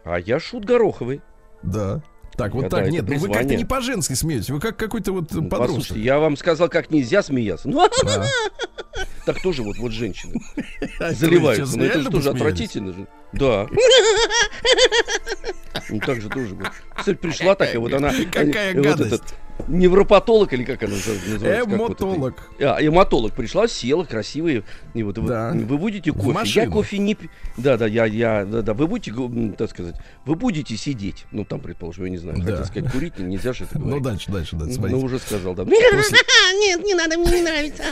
А 0.05 0.19
я 0.19 0.39
шут 0.41 0.65
Гороховый. 0.65 1.21
Да. 1.63 2.03
Так, 2.37 2.53
вот 2.53 2.63
Да, 2.69 2.79
так, 2.81 2.91
нет, 2.91 3.05
ну 3.09 3.17
вы 3.19 3.29
как-то 3.33 3.55
не 3.55 3.65
по-женски 3.65 4.15
смеетесь, 4.15 4.51
вы 4.51 4.59
как 4.59 4.77
какой-то 4.77 5.13
вот 5.13 5.31
Ну, 5.31 5.43
подросток. 5.49 5.77
Послушайте, 5.77 6.01
я 6.05 6.19
вам 6.19 6.37
сказал, 6.37 6.69
как 6.69 6.91
нельзя 6.91 7.23
смеяться. 7.23 7.69
Ну, 7.69 7.89
Да. 8.05 8.27
так 9.25 9.41
тоже 9.41 9.63
вот, 9.63 9.77
вот 9.79 9.93
женщины 9.93 10.41
А 10.99 11.13
заливаются. 11.13 11.65
сейчас 11.67 11.77
Ну, 11.77 11.85
это 11.85 12.01
же 12.01 12.11
тоже 12.11 12.31
отвратительно 12.31 12.93
же. 12.93 13.07
Да. 13.33 13.69
Ну, 15.91 16.01
так 16.01 16.21
же 16.21 16.29
тоже. 16.29 16.55
вот. 16.55 16.69
Кстати, 16.97 17.17
пришла 17.17 17.55
такая, 17.55 17.79
вот 17.79 17.93
она... 17.95 18.13
Какая 18.33 18.73
э, 18.75 18.81
гадость. 18.81 19.35
Невропатолог 19.69 20.53
или 20.53 20.65
как 20.65 20.83
она 20.83 20.93
называется? 20.95 21.65
Эмотолог. 21.65 22.35
А, 22.61 22.79
эмотолог 22.81 23.33
пришла, 23.35 23.67
села, 23.69 24.05
красивая. 24.05 24.63
И 24.95 25.03
вот 25.03 25.19
вы, 25.19 25.29
Да. 25.29 25.53
вы 25.55 25.79
будете 25.79 26.13
В 26.13 26.17
кофе. 26.17 26.61
Я 26.63 26.69
кофе 26.69 26.99
не. 26.99 27.17
Да, 27.57 27.77
да, 27.77 27.87
я, 27.87 28.05
я, 28.07 28.45
да, 28.45 28.63
да. 28.63 28.75
Вы 28.75 28.87
будете, 28.87 29.13
так 29.57 29.71
сказать, 29.71 29.97
вы 30.25 30.35
будете 30.35 30.77
сидеть. 30.77 31.25
Ну, 31.33 31.45
там, 31.45 31.61
предположим, 31.61 32.05
я 32.05 32.11
не 32.11 32.19
знаю. 32.19 32.39
Да. 32.39 32.45
Хотел 32.45 32.65
сказать, 32.67 32.93
курить, 32.93 33.19
нельзя 33.19 33.53
же 33.53 33.65
это 33.65 33.79
Ну, 33.79 33.85
говорить. 33.87 34.05
дальше, 34.05 34.31
дальше, 34.31 34.57
дальше, 34.57 34.73
Ну, 34.75 34.77
смотрите. 34.89 35.05
уже 35.05 35.19
сказал, 35.19 35.55
да. 35.55 35.65
Нет, 35.65 36.85
не 36.85 36.95
надо, 36.95 37.19
мне 37.19 37.31
не 37.33 37.43
нравится. 37.43 37.83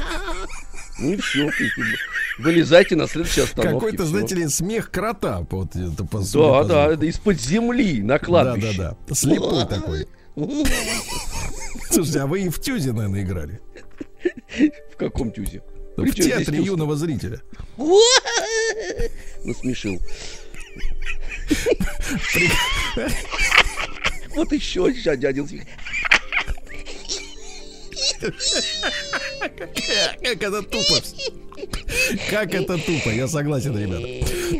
Ну 1.00 1.12
и 1.12 1.16
все. 1.16 1.48
Вылезайте 2.38 2.96
на 2.96 3.06
следующей 3.08 3.42
остановке. 3.42 3.74
Какой-то, 3.74 4.04
знаете 4.04 4.34
ли, 4.34 4.48
смех 4.48 4.90
крота. 4.90 5.44
Вот, 5.50 5.74
это 5.74 6.04
по, 6.04 6.18
Да, 6.20 6.62
по 6.62 6.64
да, 6.96 7.06
из-под 7.06 7.40
земли 7.40 8.02
на 8.02 8.14
Да, 8.14 8.18
кладбище. 8.18 8.78
да, 8.78 8.96
да. 9.08 9.14
Слепой 9.14 9.66
такой. 9.66 10.06
Слушайте, 11.90 12.20
а 12.20 12.26
вы 12.26 12.42
и 12.42 12.48
в 12.48 12.60
Тюзе, 12.60 12.92
наверное, 12.92 13.22
играли? 13.22 13.60
В 14.92 14.96
каком 14.96 15.32
тюзе? 15.32 15.62
В 15.96 16.10
театре 16.12 16.58
юного 16.60 16.96
зрителя. 16.96 17.40
Насмешил. 19.44 19.98
Вот 24.34 24.52
еще 24.52 24.86
один 24.86 25.48
смех. 25.48 25.64
Как 30.22 30.42
это 30.42 30.62
тупо. 30.62 31.02
Как 32.30 32.54
это 32.54 32.76
тупо, 32.78 33.08
я 33.10 33.28
согласен, 33.28 33.76
ребята. 33.76 34.06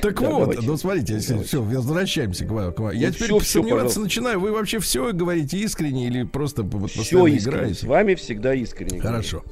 Так 0.00 0.20
Да, 0.20 0.28
вот, 0.30 0.40
давайте. 0.40 0.62
ну 0.66 0.76
смотрите, 0.76 1.18
все, 1.18 1.62
возвращаемся 1.62 2.44
к 2.44 2.50
вам. 2.50 2.72
к 2.72 2.78
вам. 2.80 2.92
Я 2.92 3.08
Ну, 3.08 3.14
теперь 3.14 3.28
всё, 3.28 3.40
сомневаться 3.40 3.70
пожалуйста. 3.78 4.00
начинаю. 4.00 4.40
Вы 4.40 4.52
вообще 4.52 4.78
все 4.78 5.12
говорите 5.12 5.58
искренне 5.58 6.06
или 6.06 6.22
просто 6.25 6.62
вот 6.62 6.90
Все 6.90 7.26
искренне. 7.26 7.38
играете? 7.38 7.75
С 7.80 7.82
вами 7.84 8.14
всегда 8.14 8.54
искренне. 8.54 9.00
Хорошо. 9.00 9.42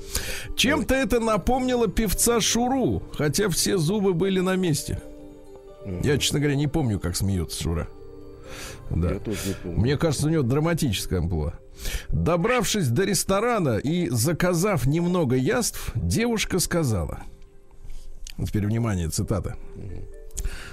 Чем-то 0.57 0.95
это 0.95 1.21
напомнило 1.21 1.89
певца 1.89 2.41
Шуру, 2.41 3.03
хотя 3.15 3.49
все 3.49 3.77
зубы 3.79 4.15
были 4.15 4.41
на 4.41 4.57
месте. 4.57 5.01
Я, 6.03 6.19
честно 6.19 6.41
говоря, 6.41 6.57
не 6.57 6.67
помню, 6.69 6.99
как 7.01 7.17
смеется 7.17 7.63
Шура. 7.63 7.89
Да. 8.91 9.13
Я 9.13 9.19
тоже 9.21 9.39
не 9.47 9.55
помню. 9.55 9.79
Мне 9.81 9.97
кажется, 9.97 10.27
у 10.27 10.31
него 10.31 10.43
драматическая 10.43 11.21
амплуа. 11.21 11.55
Добравшись 12.09 12.89
до 12.89 13.05
ресторана 13.05 13.79
и 13.79 14.09
заказав 14.11 14.87
немного 14.87 15.37
яств, 15.37 15.93
девушка 15.95 16.59
сказала. 16.59 17.21
Теперь 18.47 18.67
внимание, 18.67 19.09
цитата. 19.09 19.57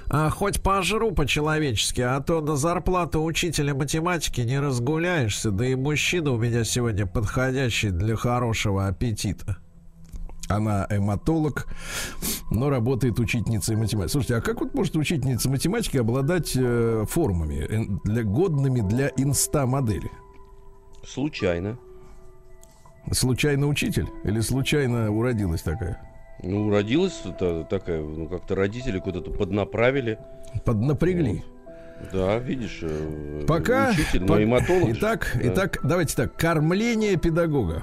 А 0.09 0.29
хоть 0.29 0.61
пожру 0.61 1.11
по-человечески, 1.11 1.99
а 1.99 2.21
то 2.21 2.39
на 2.39 2.55
зарплату 2.55 3.21
учителя 3.21 3.73
математики 3.73 4.39
не 4.41 4.59
разгуляешься, 4.59 5.51
да 5.51 5.65
и 5.65 5.75
мужчина 5.75 6.31
у 6.31 6.37
меня 6.37 6.63
сегодня 6.63 7.05
подходящий 7.05 7.89
для 7.89 8.15
хорошего 8.15 8.87
аппетита. 8.87 9.57
Она 10.47 10.87
эматолог, 10.89 11.67
но 12.51 12.69
работает 12.69 13.19
учительницей 13.19 13.75
математики. 13.75 14.13
Слушайте, 14.13 14.37
а 14.37 14.41
как 14.41 14.61
вот 14.61 14.73
может 14.73 14.95
учительница 14.95 15.49
математики 15.49 15.97
обладать 15.97 16.53
э, 16.55 17.03
формами, 17.09 17.65
э, 17.69 17.99
для, 18.05 18.23
годными 18.23 18.79
для 18.79 19.09
инста-модели? 19.17 20.09
Случайно. 21.07 21.77
Случайно 23.11 23.67
учитель 23.67 24.07
или 24.25 24.41
случайно 24.41 25.09
уродилась 25.11 25.61
такая? 25.61 26.01
Ну, 26.43 26.69
родилась 26.69 27.21
та- 27.39 27.63
такая, 27.63 28.01
ну, 28.01 28.27
как-то 28.27 28.55
родители 28.55 28.99
куда-то 28.99 29.31
поднаправили. 29.31 30.19
Поднапрягли. 30.65 31.43
Да, 32.13 32.37
видишь, 32.37 32.79
э, 32.83 33.45
Пока, 33.47 33.89
учитель, 33.89 34.19
же. 34.85 34.91
итак, 34.91 35.31
Да. 35.33 35.39
итак, 35.47 35.79
давайте 35.83 36.15
так, 36.15 36.35
кормление 36.35 37.15
педагога. 37.15 37.81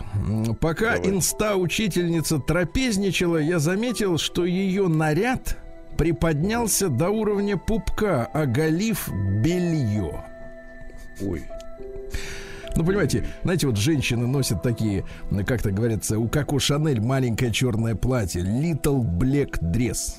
Пока 0.60 0.94
Давай. 0.96 1.10
инста-учительница 1.10 2.38
трапезничала, 2.38 3.38
я 3.38 3.58
заметил, 3.58 4.18
что 4.18 4.44
ее 4.44 4.86
наряд 4.86 5.56
приподнялся 5.98 6.88
до 6.88 7.10
уровня 7.10 7.56
пупка, 7.56 8.26
оголив 8.26 9.08
белье. 9.42 10.24
Ой. 11.20 11.42
Ну, 12.76 12.84
понимаете, 12.84 13.26
знаете, 13.44 13.66
вот 13.66 13.76
женщины 13.76 14.26
носят 14.26 14.62
такие, 14.62 15.04
ну, 15.30 15.44
как-то 15.44 15.70
говорится, 15.70 16.18
у 16.18 16.28
Коко 16.28 16.58
Шанель 16.58 17.00
маленькое 17.00 17.52
черное 17.52 17.94
платье, 17.94 18.42
little 18.42 19.02
black 19.04 19.60
dress. 19.60 20.16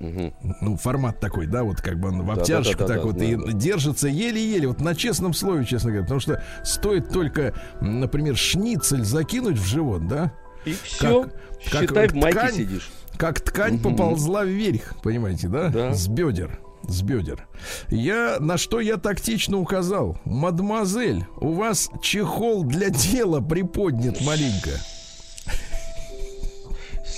Мгм. 0.00 0.32
Ну, 0.60 0.76
формат 0.76 1.20
такой, 1.20 1.46
да, 1.46 1.62
вот 1.62 1.80
как 1.80 1.98
бы 2.00 2.08
он 2.08 2.22
в 2.22 2.26
Да-да-да-да-да, 2.26 2.58
обтяжку 2.58 2.84
так 2.86 3.04
вот 3.04 3.16
и 3.22 3.34
знаю, 3.34 3.46
да. 3.46 3.52
держится 3.52 4.08
еле-еле, 4.08 4.66
вот 4.68 4.80
на 4.80 4.94
честном 4.96 5.32
слове, 5.32 5.64
честно 5.64 5.90
говоря, 5.90 6.02
потому 6.04 6.20
что 6.20 6.42
стоит 6.64 7.08
только, 7.10 7.54
например, 7.80 8.36
шницель 8.36 9.04
закинуть 9.04 9.58
в 9.58 9.64
живот, 9.64 10.08
да, 10.08 10.32
И 10.64 10.72
все. 10.82 11.28
как 11.70 11.82
Считай, 11.82 12.08
в 12.08 12.14
майке 12.14 12.38
ткань? 12.38 12.54
сидишь. 12.54 12.90
как 13.16 13.40
ткань 13.40 13.74
Мгм. 13.74 13.82
поползла 13.82 14.44
вверх, 14.44 14.94
понимаете, 15.04 15.46
да? 15.48 15.68
Да. 15.68 15.94
С 15.94 16.08
бедер. 16.08 16.58
С 16.88 17.02
бедер. 17.02 17.46
Я 17.88 18.38
на 18.40 18.58
что 18.58 18.80
я 18.80 18.96
тактично 18.96 19.58
указал. 19.58 20.18
Мадемуазель, 20.24 21.24
у 21.40 21.52
вас 21.52 21.90
чехол 22.02 22.64
для 22.64 22.90
дела 22.90 23.40
приподнят 23.40 24.20
маленько. 24.20 24.70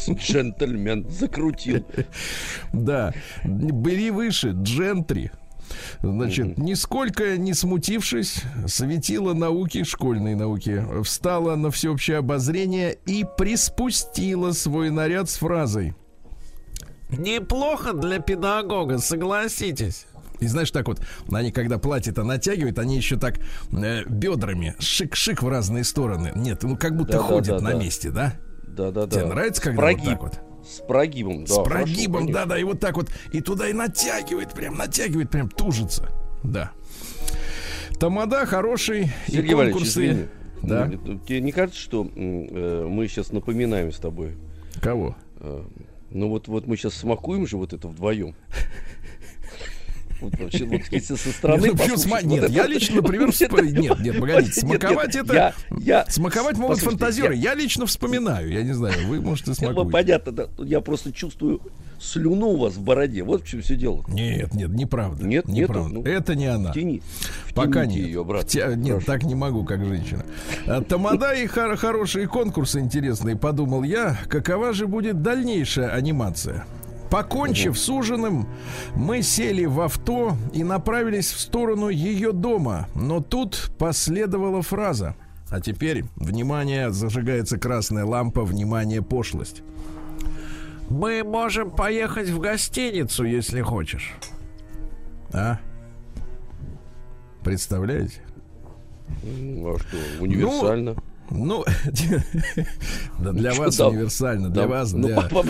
Джентльмен 0.09 1.09
закрутил. 1.09 1.85
Да. 2.73 3.13
Бери 3.45 4.11
выше, 4.11 4.51
джентри. 4.55 5.31
Значит, 6.03 6.59
нисколько 6.59 7.37
не 7.39 7.55
смутившись, 7.55 8.43
светила 8.67 9.33
науки, 9.33 9.83
школьной 9.83 10.35
науки, 10.35 10.85
встала 11.03 11.57
на 11.57 11.71
всеобщее 11.71 12.19
обозрение 12.19 12.99
и 13.07 13.25
приспустила 13.39 14.53
свой 14.53 14.91
наряд 14.91 15.31
с 15.31 15.37
фразой. 15.37 15.95
Неплохо 17.19 17.93
для 17.93 18.19
педагога, 18.19 18.99
согласитесь. 18.99 20.07
И 20.41 20.47
знаешь, 20.47 20.71
так 20.71 20.89
вот, 20.89 21.01
они 21.33 21.53
когда 21.53 21.79
платье-то 21.79 22.23
натягивают, 22.25 22.79
они 22.79 22.97
еще 22.97 23.17
так 23.17 23.39
э, 23.73 24.05
бедрами 24.07 24.75
шик-шик 24.79 25.43
в 25.45 25.49
разные 25.49 25.85
стороны. 25.85 26.33
Нет, 26.35 26.63
ну 26.65 26.77
как 26.77 26.97
будто 26.97 27.13
Да-да-да-да. 27.13 27.35
ходят 27.35 27.61
на 27.63 27.75
месте, 27.75 28.11
да? 28.11 28.35
Да-да-да. 28.67 29.17
Тебе 29.17 29.27
нравится, 29.27 29.63
когда 29.63 29.83
вот 29.83 29.91
прогиб- 29.93 30.05
так 30.11 30.23
вот? 30.23 30.41
С 30.67 30.81
прогибом, 30.87 31.45
да. 31.45 31.47
С 31.47 31.57
хорошо, 31.57 31.71
прогибом, 31.71 32.33
да-да, 32.33 32.59
и 32.59 32.65
вот 32.65 32.81
так 32.81 32.97
вот, 32.97 33.11
и 33.33 33.41
туда 33.41 33.69
и 33.69 33.73
натягивает, 33.73 34.53
прям 34.55 34.77
натягивает, 34.77 35.31
прям 35.31 35.49
тужится. 35.49 36.09
Да. 36.43 36.73
Тамада 38.01 38.45
хороший, 38.47 39.13
Сергей 39.29 39.53
и 39.53 39.55
конкурсы... 39.55 39.89
извини. 39.89 40.25
Да. 40.63 40.87
М, 40.87 41.21
Тебе 41.21 41.41
не 41.43 41.53
кажется, 41.53 41.81
что 41.81 42.09
э, 42.17 42.87
мы 42.89 43.07
сейчас 43.09 43.31
напоминаем 43.33 43.93
с 43.93 43.97
тобой? 43.99 44.37
Кого? 44.81 45.15
э, 45.41 45.63
ну 46.15 46.29
вот, 46.29 46.49
вот 46.49 46.67
мы 46.67 46.77
сейчас 46.77 46.95
смакуем 46.95 47.47
же 47.47 47.57
вот 47.57 47.73
это 47.73 47.89
вдвоем. 47.89 48.35
Вот 50.21 50.39
вообще, 50.39 50.65
вот 50.65 50.81
если 50.91 51.15
со 51.17 51.29
стороны 51.31 51.63
Нет, 51.69 51.75
ну, 51.77 51.95
сма- 51.95 52.11
вот 52.11 52.23
нет, 52.25 52.45
это 52.45 52.53
я 52.53 52.63
вот- 52.63 52.71
лично, 52.71 52.97
например, 52.97 53.27
вот 53.27 53.35
всп- 53.35 53.45
это- 53.47 53.63
нет, 53.81 54.01
нет, 54.01 54.21
погодите, 54.21 54.61
Нет, 54.63 54.71
нет, 54.71 54.81
смаковать 54.83 55.17
это- 55.17 55.35
Я, 55.35 55.55
я, 55.79 56.07
Смаковать 56.09 56.57
могут 56.57 56.77
Послушайте, 56.77 56.99
фантазеры. 56.99 57.35
я- 57.35 57.51
Я 57.51 57.55
лично 57.55 57.87
вспоминаю. 57.87 58.51
Я 58.51 58.63
не 58.63 58.73
знаю, 58.73 58.95
вы, 59.07 59.21
может, 59.21 59.49
и 59.49 59.53
ну, 59.67 59.89
понятно, 59.89 60.33
да, 60.33 60.47
я 60.59 60.81
просто 60.81 61.13
чувствую 61.13 61.61
слюну 62.01 62.49
у 62.49 62.57
вас 62.57 62.75
в 62.75 62.81
бороде. 62.83 63.23
Вот 63.23 63.45
в 63.45 63.49
чем 63.49 63.63
все 63.63 63.77
дело. 63.77 64.05
Нет, 64.09 64.53
нет, 64.55 64.69
неправда. 64.71 65.25
Нет, 65.25 65.47
нету, 65.47 65.73
неправда. 65.73 65.95
ну, 65.95 66.03
Это 66.05 66.35
не 66.35 66.47
она. 66.47 66.73
Тяни. 66.73 67.03
Пока 67.55 67.87
нет. 67.87 67.97
ее 68.07 68.21
обратно. 68.23 68.47
Втя- 68.47 68.75
Нет, 68.77 69.05
так 69.07 69.23
не 69.23 69.35
могу, 69.35 69.65
как 69.65 69.85
женщина. 69.85 70.25
А, 70.67 70.83
Тамада 70.83 71.33
и 71.33 71.47
хор- 71.47 71.77
хорошие 71.77 72.27
конкурсы 72.27 72.81
интересные, 72.81 73.37
подумал 73.37 73.83
я. 73.85 74.19
Какова 74.29 74.73
же 74.73 74.87
будет 74.87 75.23
дальнейшая 75.23 75.91
анимация? 75.91 76.67
Покончив 77.15 77.79
с 77.79 77.89
ужином, 77.89 78.49
мы 78.97 79.23
сели 79.23 79.67
в 79.67 79.81
авто 79.81 80.37
и 80.53 80.65
направились 80.65 81.31
в 81.31 81.39
сторону 81.39 81.89
ее 81.89 82.33
дома. 82.33 82.89
Но 82.97 83.21
тут 83.21 83.71
последовала 83.79 84.63
фраза. 84.63 85.15
А 85.49 85.61
теперь, 85.61 86.07
внимание, 86.17 86.91
зажигается 86.91 87.57
красная 87.57 88.05
лампа, 88.05 88.43
внимание, 88.43 89.01
пошлость. 89.01 89.63
Мы 90.91 91.23
можем 91.23 91.71
поехать 91.71 92.31
в 92.31 92.41
гостиницу, 92.41 93.23
если 93.23 93.61
хочешь. 93.61 94.13
А? 95.33 95.61
Представляете? 97.45 98.23
Ну, 99.23 99.73
а 99.73 99.79
что, 99.79 99.97
универсально. 100.19 100.95
Ну, 100.95 101.03
да 103.19 103.33
для 103.33 103.53
Чё 103.53 103.63
вас 103.63 103.77
там? 103.77 103.93
универсально, 103.93 104.51
для 104.51 104.63
Да, 104.63 104.69
вас, 104.69 104.93
ну, 104.93 105.09
для... 105.09 105.21
по- 105.23 105.43
по- 105.43 105.45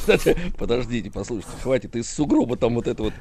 подождите, 0.58 1.10
послушайте, 1.10 1.50
хватит 1.62 1.96
из 1.96 2.08
сугроба 2.08 2.56
там 2.56 2.74
вот 2.74 2.86
это 2.86 3.02
вот 3.02 3.12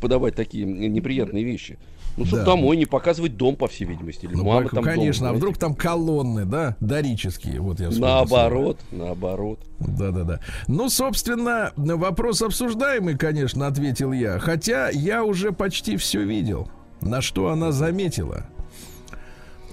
подавать 0.00 0.34
такие 0.34 0.64
неприятные 0.64 1.44
вещи. 1.44 1.78
Ну, 2.16 2.24
чтобы 2.24 2.40
Да. 2.42 2.46
домой 2.46 2.76
не 2.76 2.86
показывать 2.86 3.36
дом, 3.36 3.54
по 3.54 3.68
всей 3.68 3.84
видимости. 3.84 4.26
Или 4.26 4.34
Ну, 4.34 4.44
мама 4.44 4.68
там 4.68 4.82
конечно, 4.82 5.30
а 5.30 5.32
вдруг 5.32 5.56
там 5.58 5.74
колонны, 5.74 6.44
да, 6.44 6.76
дорические, 6.80 7.60
вот 7.60 7.78
я 7.78 7.90
вспомнил 7.90 8.08
Наоборот, 8.14 8.80
наоборот. 8.90 9.60
Да, 9.78 10.10
да, 10.10 10.24
да. 10.24 10.40
Ну, 10.66 10.88
собственно, 10.90 11.72
вопрос 11.76 12.42
обсуждаемый, 12.42 13.16
конечно, 13.16 13.68
ответил 13.68 14.10
я. 14.12 14.38
Хотя 14.40 14.90
я 14.90 15.22
уже 15.22 15.52
почти 15.52 15.96
все 15.96 16.22
видел. 16.24 16.68
На 17.00 17.22
что 17.22 17.48
она 17.50 17.70
заметила? 17.70 18.46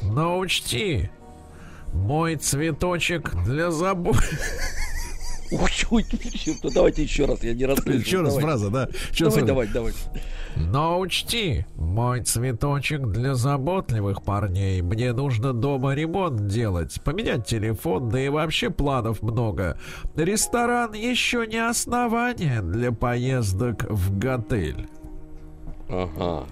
Но 0.04 0.38
учти, 0.38 1.10
мой 1.98 2.36
цветочек 2.36 3.36
для 3.44 3.72
забот. 3.72 4.18
Чуть, 5.72 6.64
ну, 6.64 6.70
давайте 6.72 7.04
еще 7.04 7.26
раз, 7.26 7.42
я 7.44 7.54
не 7.54 7.66
расслышал. 7.66 8.00
Еще 8.00 8.22
раз 8.22 8.36
фраза, 8.38 8.70
да? 8.70 8.90
Давай, 9.18 9.44
давай, 9.44 9.68
давай. 9.68 9.94
Но 10.56 11.00
учти, 11.00 11.66
мой 11.76 12.24
цветочек 12.24 13.08
для 13.08 13.36
заботливых 13.36 14.24
парней. 14.24 14.82
Мне 14.82 15.14
нужно 15.14 15.54
дома 15.54 15.94
ремонт 15.94 16.48
делать, 16.48 17.00
поменять 17.04 17.46
телефон, 17.46 18.10
да 18.10 18.20
и 18.20 18.30
вообще 18.30 18.70
планов 18.70 19.22
много. 19.22 19.80
Ресторан 20.16 20.94
еще 20.94 21.46
не 21.48 21.66
основание 21.66 22.62
для 22.62 22.92
поездок 22.92 23.86
в 23.90 24.18
готель. 24.18 24.88
Ага. 25.90 26.46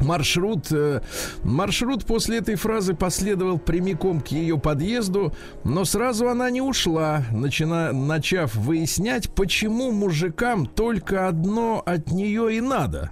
Маршрут, 0.00 0.70
э, 0.70 1.00
маршрут 1.42 2.04
после 2.04 2.38
этой 2.38 2.54
фразы 2.54 2.94
последовал 2.94 3.58
прямиком 3.58 4.20
к 4.20 4.28
ее 4.28 4.58
подъезду, 4.58 5.32
но 5.64 5.84
сразу 5.84 6.28
она 6.28 6.50
не 6.50 6.60
ушла, 6.60 7.24
начина, 7.32 7.92
начав 7.92 8.54
выяснять, 8.54 9.30
почему 9.30 9.90
мужикам 9.90 10.66
только 10.66 11.28
одно 11.28 11.82
от 11.84 12.12
нее 12.12 12.56
и 12.56 12.60
надо. 12.60 13.10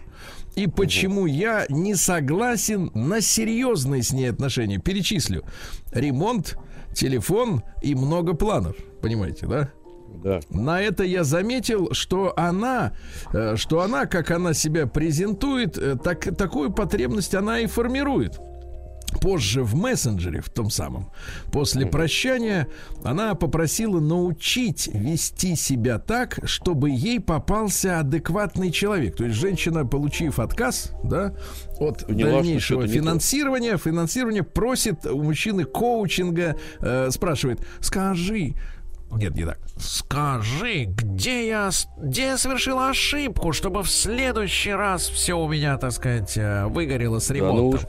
И 0.54 0.66
почему 0.68 1.26
я 1.26 1.66
не 1.68 1.94
согласен 1.94 2.90
на 2.94 3.20
серьезные 3.20 4.02
с 4.02 4.12
ней 4.12 4.30
отношения. 4.30 4.78
Перечислю. 4.78 5.44
Ремонт, 5.92 6.56
телефон 6.94 7.62
и 7.82 7.94
много 7.94 8.32
планов. 8.32 8.76
Понимаете, 9.02 9.46
да? 9.46 9.70
Да. 10.26 10.40
На 10.50 10.80
это 10.80 11.04
я 11.04 11.22
заметил, 11.22 11.90
что 11.92 12.34
она, 12.36 12.94
э, 13.32 13.54
что 13.54 13.82
она, 13.82 14.06
как 14.06 14.32
она 14.32 14.54
себя 14.54 14.88
презентует, 14.88 15.78
э, 15.78 15.94
так, 16.02 16.36
такую 16.36 16.72
потребность 16.72 17.32
она 17.36 17.60
и 17.60 17.66
формирует. 17.66 18.40
Позже 19.20 19.62
в 19.62 19.76
мессенджере, 19.76 20.40
в 20.40 20.50
том 20.50 20.68
самом, 20.68 21.10
после 21.52 21.86
прощания, 21.86 22.66
она 23.04 23.36
попросила 23.36 24.00
научить 24.00 24.88
вести 24.92 25.54
себя 25.54 26.00
так, 26.00 26.40
чтобы 26.42 26.90
ей 26.90 27.20
попался 27.20 28.00
адекватный 28.00 28.72
человек. 28.72 29.16
То 29.16 29.24
есть 29.24 29.36
женщина, 29.36 29.86
получив 29.86 30.40
отказ, 30.40 30.90
да, 31.04 31.34
от 31.78 32.04
Поняла, 32.04 32.40
дальнейшего 32.40 32.86
финансирования, 32.88 33.78
финансирование 33.78 34.42
просит 34.42 35.06
у 35.06 35.22
мужчины 35.22 35.64
коучинга, 35.64 36.56
э, 36.80 37.10
спрашивает, 37.10 37.60
скажи, 37.80 38.54
нет, 39.12 39.34
не 39.34 39.44
так. 39.44 39.58
Скажи, 39.78 40.84
где 40.84 41.46
я, 41.48 41.70
с- 41.70 41.88
где 41.98 42.26
я 42.26 42.38
совершила 42.38 42.88
ошибку, 42.90 43.52
чтобы 43.52 43.82
в 43.82 43.90
следующий 43.90 44.72
раз 44.72 45.08
все 45.08 45.34
у 45.34 45.48
меня, 45.48 45.76
так 45.78 45.92
сказать, 45.92 46.36
э, 46.36 46.66
выгорело 46.66 47.18
с 47.18 47.28
Да, 47.28 47.34
ну 47.34 47.40
ремонтом? 47.40 47.80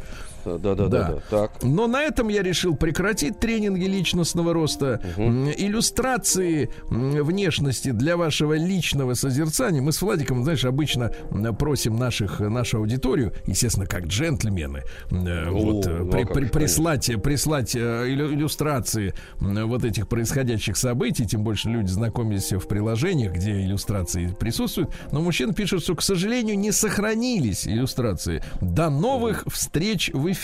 Да, 0.58 0.76
да, 0.76 0.88
да, 0.88 0.88
да. 1.12 1.22
Так. 1.30 1.64
Но 1.64 1.88
на 1.88 2.04
этом 2.04 2.30
я 2.30 2.42
решил 2.44 2.76
прекратить 2.76 3.40
тренинги 3.40 3.86
личностного 3.86 4.54
роста, 4.54 5.02
М, 5.18 5.50
иллюстрации 5.50 6.70
внешности 6.90 7.92
для 7.92 8.18
вашего 8.18 8.54
личного 8.54 9.14
созерцания. 9.14 9.82
Мы 9.82 9.92
с 9.92 10.02
Владиком, 10.02 10.44
знаешь, 10.44 10.66
обычно 10.66 11.12
просим 11.60 11.98
наших, 11.98 12.40
нашу 12.40 12.78
аудиторию, 12.78 13.34
естественно, 13.46 13.86
как 13.86 14.06
джентльмены, 14.06 14.84
э, 15.12 15.48
О, 15.50 15.52
вот, 15.52 15.86
ну, 15.86 16.08
а 16.08 16.12
при- 16.12 16.24
при- 16.26 16.46
прислать, 16.46 17.10
прислать 17.22 17.76
э, 17.76 18.06
иллю- 18.08 18.34
иллюстрации 18.34 19.14
вот 19.40 19.84
этих 19.84 20.08
происходящих 20.08 20.78
событий, 20.78 21.26
тем 21.26 21.44
больше 21.44 21.70
люди 21.70 21.90
знакомились 21.90 22.52
в 22.54 22.68
приложениях, 22.68 23.34
где 23.34 23.52
иллюстрации 23.62 24.28
присутствуют. 24.40 24.90
Но 25.12 25.22
мужчина 25.22 25.54
пишет, 25.54 25.82
что, 25.84 25.96
к 25.96 26.02
сожалению, 26.02 26.58
не 26.58 26.72
сохранились 26.72 27.68
иллюстрации. 27.68 28.44
До 28.62 28.90
новых 28.90 29.44
встреч 29.48 30.12
в 30.14 30.32
эфире. 30.32 30.37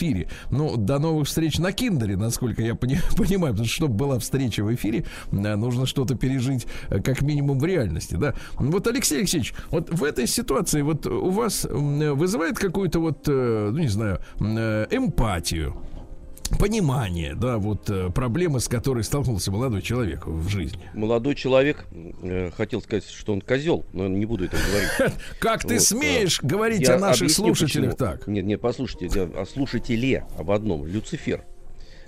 Ну, 0.49 0.75
до 0.77 0.99
новых 0.99 1.27
встреч 1.27 1.60
на 1.60 1.71
Киндере, 1.71 2.17
насколько 2.17 2.62
я 2.62 2.75
пони- 2.75 2.99
понимаю, 3.17 3.53
потому 3.53 3.65
что, 3.65 3.75
чтобы 3.75 3.93
была 3.95 4.19
встреча 4.19 4.63
в 4.63 4.73
эфире, 4.73 5.06
э, 5.32 5.56
нужно 5.56 5.86
что-то 5.86 6.15
пережить 6.15 6.67
э, 6.89 7.01
как 7.01 7.21
минимум 7.21 7.60
в 7.60 7.65
реальности, 7.65 8.15
да. 8.15 8.34
Вот, 8.56 8.88
Алексей 8.88 9.19
Алексеевич, 9.19 9.53
вот 9.69 9.89
в 9.89 10.03
этой 10.03 10.27
ситуации 10.27 10.82
вот 10.82 11.06
у 11.06 11.29
вас 11.29 11.65
вызывает 11.69 12.58
какую-то 12.58 12.99
вот, 12.99 13.27
э, 13.27 13.69
ну, 13.71 13.77
не 13.77 13.88
знаю, 13.88 14.19
эмпатию, 14.39 15.75
понимание, 16.59 17.35
да, 17.35 17.57
вот 17.57 17.89
э, 17.89 18.09
проблемы, 18.09 18.59
с 18.59 18.67
которой 18.67 19.03
столкнулся 19.03 19.51
молодой 19.51 19.81
человек 19.81 20.25
в 20.25 20.47
жизни. 20.49 20.89
Молодой 20.93 21.35
человек 21.35 21.85
э, 21.91 22.51
хотел 22.55 22.81
сказать, 22.81 23.05
что 23.05 23.33
он 23.33 23.41
козел, 23.41 23.85
но 23.93 24.07
не 24.07 24.25
буду 24.25 24.45
этого 24.45 24.61
говорить. 24.61 25.15
Как 25.39 25.61
ты 25.61 25.75
Вот, 25.75 25.83
смеешь 25.83 26.41
говорить 26.41 26.87
о 26.89 26.97
наших 26.99 27.31
слушателях 27.31 27.95
так? 27.95 28.27
Нет, 28.27 28.45
нет, 28.45 28.61
послушайте, 28.61 29.21
о 29.23 29.45
слушателе 29.45 30.25
об 30.37 30.51
одном. 30.51 30.85
Люцифер. 30.85 31.43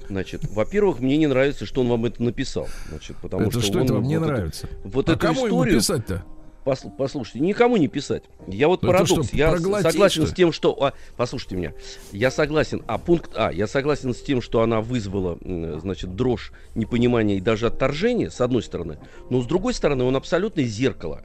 Значит, 0.08 0.48
во-первых, 0.52 1.00
мне 1.00 1.18
не 1.18 1.28
нравится, 1.28 1.66
что 1.66 1.82
он 1.82 1.90
вам 1.90 2.06
это 2.06 2.22
написал. 2.22 2.68
Значит, 2.90 3.18
потому 3.18 3.44
Это 3.44 3.60
что, 3.60 3.62
что 3.62 3.78
он 3.80 3.86
это 3.86 3.94
вам 3.96 4.04
не 4.04 4.20
вот 4.20 4.28
нравится? 4.28 4.70
вот 4.84 5.10
а 5.10 5.14
эту 5.14 5.20
кому 5.20 5.48
ему 5.48 5.58
историю, 5.58 5.80
писать-то? 5.80 6.26
Посл- 6.66 6.92
послушайте, 6.98 7.42
никому 7.42 7.78
не 7.78 7.88
писать. 7.88 8.24
Я 8.48 8.68
вот 8.68 8.80
Это 8.80 8.88
парадокс. 8.88 9.28
что, 9.28 9.38
я 9.38 9.56
согласен 9.56 10.24
что 10.24 10.28
с 10.28 10.34
тем, 10.34 10.52
что. 10.52 10.84
а, 10.84 10.94
послушайте 11.16 11.56
меня. 11.56 11.74
Я 12.12 12.32
согласен. 12.32 12.84
А 12.88 12.98
пункт 12.98 13.32
А. 13.36 13.52
Я 13.52 13.68
согласен 13.68 14.16
с 14.16 14.22
тем, 14.22 14.42
что 14.42 14.62
она 14.62 14.82
вызвала, 14.82 15.38
значит, 15.80 16.16
дрожь, 16.16 16.52
непонимание 16.74 17.38
и 17.38 17.42
даже 17.42 17.68
отторжение, 17.68 18.32
с 18.32 18.42
одной 18.42 18.64
стороны. 18.64 18.98
Но 19.30 19.42
с 19.42 19.46
другой 19.46 19.76
стороны, 19.76 20.04
он 20.04 20.16
абсолютное 20.16 20.66
зеркало 20.66 21.24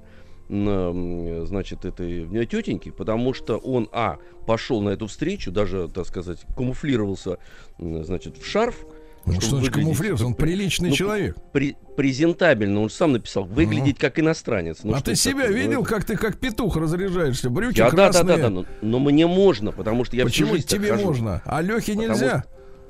значит, 0.51 1.85
этой 1.85 2.43
э, 2.43 2.45
тетеньки, 2.45 2.91
потому 2.91 3.35
что 3.35 3.57
он, 3.57 3.89
а, 3.93 4.19
пошел 4.47 4.81
на 4.83 4.89
эту 4.91 5.07
встречу, 5.07 5.53
даже, 5.53 5.89
так 5.89 6.07
сказать, 6.07 6.41
камуфлировался, 6.57 7.39
значит, 7.79 8.37
в 8.37 8.45
шарф. 8.45 8.85
Ну, 9.27 9.41
что 9.41 9.57
значит 9.57 9.75
камуфлироваться? 9.75 10.27
Он 10.27 10.35
приличный 10.35 10.91
ну, 10.91 10.97
человек. 10.97 11.37
пре- 11.53 11.77
презентабельно, 11.97 12.81
он 12.81 12.91
сам 12.91 13.13
написал, 13.13 13.45
выглядеть 13.45 13.99
как 13.99 14.19
иностранец. 14.19 14.79
Ну, 14.83 14.95
а 14.95 15.01
ты 15.01 15.15
себя 15.15 15.43
такое? 15.43 15.57
Видел, 15.57 15.85
как 15.85 16.05
ты 16.05 16.17
как 16.17 16.39
петух 16.39 16.77
разряжаешься? 16.77 17.51
Брюки 17.51 17.79
я, 17.79 17.91
да, 17.91 17.97
да, 17.97 18.05
красные. 18.11 18.37
да, 18.37 18.43
да, 18.45 18.51
но, 18.51 18.65
но 18.81 18.99
мне 18.99 19.27
можно, 19.27 19.73
потому 19.73 20.05
что 20.05 20.17
я 20.17 20.25
Почему 20.25 20.57
тебе 20.59 20.91
хожу. 20.93 21.07
можно? 21.07 21.43
А 21.45 21.61
Лехе 21.61 21.93
Потому 21.93 22.09
нельзя? 22.09 22.45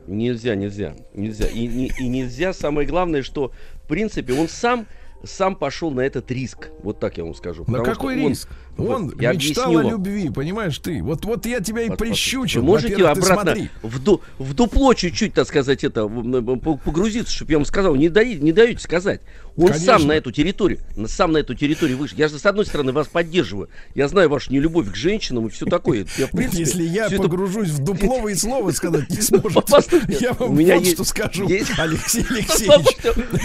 Нельзя, 0.07 0.55
нельзя, 0.55 0.95
нельзя. 1.15 1.47
И, 1.47 1.67
не- 1.67 1.93
и 1.99 2.09
нельзя, 2.09 2.53
самое 2.53 2.87
главное, 2.87 3.23
что, 3.23 3.53
в 3.85 3.89
принципе, 3.89 4.33
он 4.33 4.49
сам, 4.49 4.87
сам 5.25 5.55
пошел 5.57 5.91
на 5.91 6.01
этот 6.01 6.31
риск. 6.31 6.69
Вот 6.83 6.99
так 6.99 7.19
я 7.19 7.25
вам 7.25 7.35
скажу. 7.35 7.65
На 7.67 7.83
какой 7.83 8.23
он- 8.23 8.29
риск? 8.31 8.49
вот, 8.77 8.97
Он 8.97 9.15
я 9.21 9.33
мечтал 9.33 9.77
о 9.77 9.83
любви, 9.83 10.31
понимаешь 10.31 10.79
ты? 10.79 11.03
Вот, 11.03 11.25
вот 11.25 11.45
я 11.47 11.61
тебя 11.61 11.83
и 11.83 11.91
прищучил. 11.91 12.63
Вы 12.63 12.67
можете 12.69 12.95
обратно 13.07 13.69
в, 13.83 14.03
ду- 14.03 14.21
в 14.39 14.55
дупло 14.55 14.95
чуть-чуть, 14.95 15.35
так 15.35 15.47
сказать, 15.47 15.85
это 15.85 16.09
погрузиться, 16.09 17.33
чтобы 17.33 17.53
я 17.53 17.59
вам 17.59 17.65
сказал, 17.67 17.95
не, 17.97 18.09
даи- 18.09 18.39
не 18.41 18.53
даете 18.53 18.81
сказать. 18.81 19.21
Он 19.61 19.67
Конечно. 19.69 19.99
сам 19.99 20.07
на 20.07 20.13
эту 20.13 20.33
территорию, 20.33 20.79
сам 21.07 21.33
на 21.33 21.39
эту 21.39 21.55
территорию 21.55 21.99
вышел. 21.99 22.17
Я 22.17 22.29
же 22.29 22.39
с 22.39 22.47
одной 22.47 22.65
стороны 22.65 22.93
вас 22.93 23.09
поддерживаю. 23.09 23.69
Я 23.95 24.09
знаю 24.09 24.31
вашу 24.31 24.51
нелюбовь 24.53 24.91
к 24.91 24.97
женщинам 24.97 25.47
и 25.49 25.51
все 25.51 25.67
такое. 25.67 26.07
Я, 26.17 26.27
в 26.29 26.31
принципе, 26.33 26.61
Если 26.61 26.83
я 26.85 27.07
всё 27.09 27.17
это- 27.17 27.25
погружусь 27.25 27.69
в 27.69 27.85
дупло, 27.85 28.21
вы 28.21 28.33
и 28.33 28.35
слова 28.35 28.71
сказать 28.73 29.11
не 29.11 29.17
сможете. 29.21 30.01
Я 30.21 30.33
вам 30.33 30.51
у 30.53 30.55
меня 30.55 30.77
вот 30.77 30.85
есть- 30.85 30.95
что 30.95 31.05
скажу, 31.05 31.47
есть- 31.49 31.71
Алексей 31.79 32.25
Алексеевич. 32.31 32.97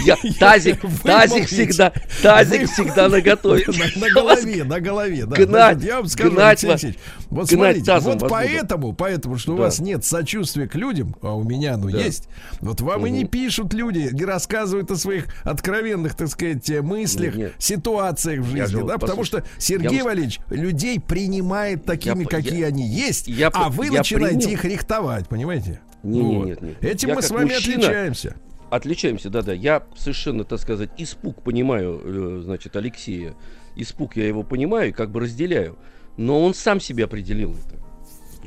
Я, 0.06 0.16
тазик, 0.38 0.80
тазик 1.02 1.46
всегда, 1.48 1.92
тазик 2.22 2.70
всегда 2.70 3.08
наготове. 3.08 3.66
На, 3.96 4.08
голове, 4.10 4.64
на 4.64 4.80
голове. 4.80 5.26
Гнать, 5.26 5.82
я 5.82 5.96
вам 5.96 6.06
скажу, 6.08 6.30
гнать 6.30 6.64
Алексей 6.64 6.68
вас- 6.68 6.84
Алексеевич, 6.84 6.98
вот 7.28 7.48
смотрите, 7.50 7.98
вот 7.98 8.28
поэтому, 8.28 8.92
поэтому, 8.94 9.36
что 9.36 9.54
у 9.54 9.56
вас 9.56 9.80
нет 9.80 10.04
сочувствия 10.04 10.68
к 10.68 10.74
людям, 10.76 11.14
а 11.20 11.34
у 11.34 11.42
меня 11.42 11.74
оно 11.74 11.88
есть, 11.88 12.28
вот 12.60 12.80
вам 12.80 13.06
и 13.06 13.10
не 13.10 13.24
пишут 13.24 13.74
люди, 13.74 14.08
не 14.12 14.24
рассказывают 14.24 14.90
о 14.90 14.96
своих 14.96 15.26
откровенных, 15.44 16.05
так 16.14 16.28
сказать, 16.28 16.68
э, 16.70 16.82
мыслях, 16.82 17.34
Нет, 17.34 17.36
нет. 17.36 17.52
ситуациях 17.58 18.40
в 18.44 18.54
Я 18.54 18.66
жизни, 18.66 18.80
же 18.80 18.86
да, 18.86 18.98
потому 18.98 19.24
что 19.24 19.44
Сергей 19.58 19.98
я 19.98 20.04
Валерьевич 20.04 20.40
людей 20.50 21.00
принимает 21.00 21.84
такими, 21.84 22.24
по- 22.24 22.30
какие 22.30 22.60
я- 22.60 22.66
они 22.68 22.86
есть, 22.86 23.28
я 23.28 23.48
а 23.48 23.68
вы 23.70 23.86
я 23.86 23.92
начинаете 23.92 24.38
принял. 24.38 24.52
их 24.52 24.64
рихтовать, 24.64 25.28
понимаете? 25.28 25.80
Не, 26.02 26.20
не, 26.22 26.36
Вот. 26.38 26.46
нет, 26.46 26.62
нет. 26.62 26.84
Этим 26.84 27.08
Я 27.10 27.14
мы 27.16 27.22
с 27.22 27.30
вами 27.30 27.52
мужчина- 27.52 27.76
отличаемся. 27.78 28.36
Отличаемся, 28.70 29.30
да-да. 29.30 29.52
Я 29.52 29.84
совершенно, 29.96 30.44
так 30.44 30.58
сказать, 30.60 30.90
испуг 30.98 31.42
понимаю, 31.42 32.00
э, 32.04 32.40
значит, 32.44 32.74
Алексея. 32.76 33.34
Испуг 33.76 34.16
я 34.16 34.26
его 34.26 34.42
понимаю 34.42 34.92
как 34.92 35.10
бы 35.10 35.20
разделяю. 35.20 35.76
Но 36.16 36.42
он 36.44 36.54
сам 36.54 36.80
себе 36.80 37.04
определил 37.04 37.52
это. 37.52 37.76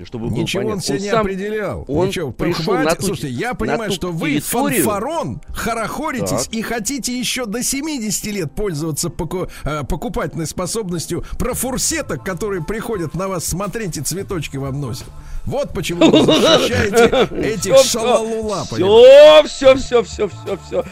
Чтобы 0.06 0.30
было 0.30 0.38
Ничего 0.38 0.62
он 0.64 0.70
понятно. 0.70 0.82
себя 0.88 1.00
не 1.00 1.10
сам- 1.10 1.22
определял. 1.22 1.86
он 1.88 2.08
Ничего, 2.08 2.32
пришел 2.32 2.64
хватит. 2.64 2.90
на 2.90 2.96
ту- 2.96 3.06
Слушайте, 3.08 3.30
я 3.30 3.54
понимаю, 3.54 3.92
что 3.92 4.12
вы 4.12 4.40
территорию. 4.40 4.84
фанфарон, 4.84 5.42
хорохоритесь 5.54 6.46
Так. 6.46 6.54
и 6.54 6.62
хотите 6.62 7.18
еще 7.18 7.46
до 7.46 7.64
70 7.64 8.32
лет 8.32 8.52
пользоваться 8.54 9.10
поку- 9.10 9.48
э, 9.66 9.84
покупательной 9.84 10.48
способностью 10.48 11.24
про 11.38 11.54
фурсеток, 11.54 12.24
которые 12.24 12.64
приходят 12.64 13.14
на 13.16 13.28
вас 13.28 13.46
смотреть 13.46 13.98
и 13.98 14.02
цветочки 14.02 14.58
вам 14.58 14.80
носят. 14.80 15.08
Вот 15.46 15.74
почему 15.74 16.10
вы 16.10 16.24
защищаете 16.42 17.36
этих 17.36 17.78
шалалула. 17.80 18.64
Все, 18.66 19.44
все, 19.46 19.76
все, 19.76 20.04
все, 20.04 20.28
все, 20.30 20.58
все. 20.68 20.84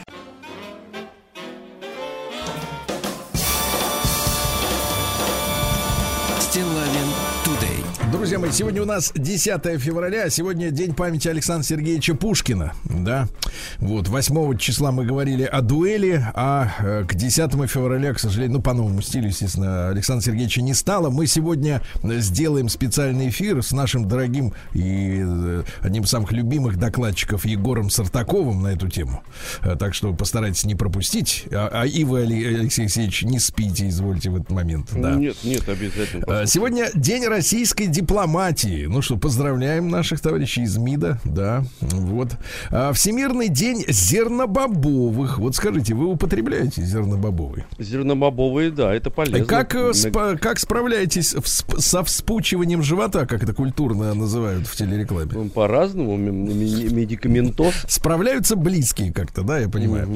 Друзья 8.28 8.40
мои, 8.40 8.52
сегодня 8.52 8.82
у 8.82 8.86
нас 8.86 9.14
10 9.16 9.80
февраля, 9.80 10.30
сегодня 10.30 10.70
день 10.70 10.94
памяти 10.94 11.30
Александра 11.30 11.66
Сергеевича 11.66 12.14
Пушкина, 12.14 12.74
да. 12.84 13.30
Вот, 13.78 14.10
8 14.10 14.58
числа 14.58 14.92
мы 14.92 15.06
говорили 15.06 15.44
о 15.44 15.62
дуэли, 15.62 16.22
а 16.34 16.74
э, 16.80 17.06
к 17.08 17.16
10 17.16 17.52
февраля, 17.70 18.14
к 18.14 18.20
сожалению, 18.20 18.58
ну, 18.58 18.62
по 18.62 18.74
новому 18.74 19.02
стилю, 19.02 19.28
естественно, 19.30 19.88
Александра 19.88 20.26
Сергеевича 20.26 20.62
не 20.62 20.74
стало. 20.74 21.10
Мы 21.10 21.26
сегодня 21.26 21.82
сделаем 22.04 22.68
специальный 22.68 23.30
эфир 23.30 23.64
с 23.64 23.72
нашим 23.72 24.10
дорогим 24.10 24.54
и 24.74 25.24
э, 25.26 25.64
одним 25.80 26.04
из 26.04 26.10
самых 26.10 26.34
любимых 26.34 26.76
докладчиков 26.76 27.46
Егором 27.46 27.90
Сартаковым 27.90 28.62
на 28.62 28.74
эту 28.74 28.90
тему. 28.90 29.24
Э, 29.62 29.78
Так 29.80 29.94
что 29.94 30.14
постарайтесь 30.14 30.66
не 30.66 30.76
пропустить. 30.76 31.46
А, 31.50 31.70
а 31.72 31.86
и 31.86 32.04
вы, 32.04 32.24
Алексей 32.24 32.82
Алексеевич, 32.82 33.24
не 33.24 33.40
спите, 33.40 33.88
извольте 33.88 34.32
в 34.32 34.36
этот 34.36 34.52
момент. 34.52 34.90
Да. 34.94 35.16
Нет, 35.16 35.38
нет, 35.46 35.70
обязательно. 35.70 36.46
Сегодня 36.46 36.90
день 36.94 37.26
российской 37.26 37.88
дипломатии. 37.88 38.17
Ну 38.26 39.02
что, 39.02 39.18
поздравляем 39.18 39.90
наших 39.90 40.20
товарищей 40.22 40.64
из 40.64 40.78
МИДа, 40.78 41.20
да, 41.24 41.64
вот. 41.82 42.30
А, 42.72 42.92
Всемирный 42.94 43.50
день 43.50 43.86
зернобобовых. 43.88 45.38
Вот 45.40 45.56
скажите, 45.56 45.94
вы 45.94 46.06
употребляете 46.08 46.82
зернобобовые? 46.84 47.66
Зернобобовые, 47.78 48.72
да, 48.72 48.94
это 48.94 49.10
полезно. 49.10 49.46
Как, 49.46 49.76
э, 49.76 49.90
спа- 49.92 50.38
как 50.38 50.60
справляетесь 50.60 51.34
всп- 51.36 51.80
со 51.80 52.04
вспучиванием 52.04 52.82
живота, 52.82 53.26
как 53.26 53.44
это 53.44 53.54
культурно 53.54 54.14
называют 54.14 54.68
в 54.68 54.76
телерекламе? 54.76 55.32
Ну, 55.34 55.50
По-разному, 55.50 56.18
медикаментоз. 56.18 57.74
Справляются 57.88 58.56
близкие 58.56 59.12
как-то, 59.14 59.42
да, 59.44 59.60
я 59.60 59.70
понимаю. 59.70 60.10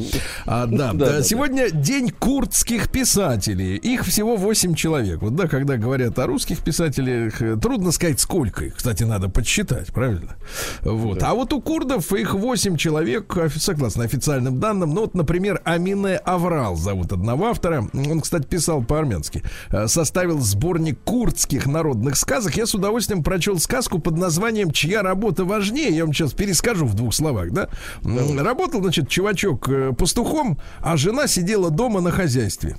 А, 0.45 0.65
да, 0.67 0.93
Да, 0.93 0.93
да, 0.93 1.11
да, 1.17 1.23
сегодня 1.23 1.69
день 1.71 2.09
курдских 2.11 2.89
писателей. 2.91 3.75
Их 3.77 4.05
всего 4.05 4.35
8 4.35 4.75
человек. 4.75 5.21
Вот 5.21 5.35
да, 5.35 5.47
когда 5.47 5.77
говорят 5.77 6.17
о 6.19 6.27
русских 6.27 6.59
писателях, 6.59 7.41
э, 7.41 7.55
трудно 7.81 7.91
сказать, 7.91 8.19
сколько 8.19 8.65
их. 8.65 8.75
Кстати, 8.75 9.01
надо 9.03 9.27
подсчитать, 9.27 9.87
правильно? 9.91 10.35
Вот. 10.83 11.23
А 11.23 11.33
вот 11.33 11.51
у 11.51 11.59
курдов 11.61 12.13
их 12.13 12.35
8 12.35 12.77
человек, 12.77 13.35
согласно 13.55 14.03
официальным 14.03 14.59
данным. 14.59 14.93
Ну, 14.93 15.01
вот, 15.01 15.15
например, 15.15 15.61
Амине 15.63 16.17
Аврал 16.17 16.75
зовут 16.75 17.11
одного 17.11 17.47
автора. 17.47 17.89
Он, 17.93 18.21
кстати, 18.21 18.45
писал 18.45 18.83
по-армянски. 18.83 19.41
Э, 19.71 19.87
Составил 19.87 20.39
сборник 20.41 20.99
курдских 21.03 21.65
народных 21.65 22.17
сказок. 22.17 22.55
Я 22.55 22.67
с 22.67 22.75
удовольствием 22.75 23.23
прочел 23.23 23.57
сказку 23.57 23.97
под 23.97 24.15
названием 24.15 24.69
«Чья 24.69 25.01
работа 25.01 25.43
важнее». 25.43 25.89
Я 25.89 26.05
вам 26.05 26.13
сейчас 26.13 26.33
перескажу 26.33 26.85
в 26.85 26.93
двух 26.93 27.15
словах, 27.15 27.49
да? 27.51 27.67
М, 28.03 28.39
Работал, 28.39 28.81
значит, 28.81 29.09
чувачок 29.09 29.67
э, 29.69 29.91
пастухом, 29.97 30.59
а 30.81 30.97
жена 30.97 31.25
сидела 31.25 31.71
дома 31.71 31.99
на 31.99 32.11
хозяйстве. 32.11 32.77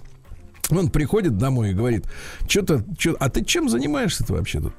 Он 0.78 0.88
приходит 0.88 1.36
домой 1.36 1.70
и 1.70 1.74
говорит, 1.74 2.06
что-то, 2.48 2.84
а 3.20 3.28
ты 3.28 3.44
чем 3.44 3.68
занимаешься-то 3.68 4.32
вообще 4.32 4.60
тут, 4.60 4.74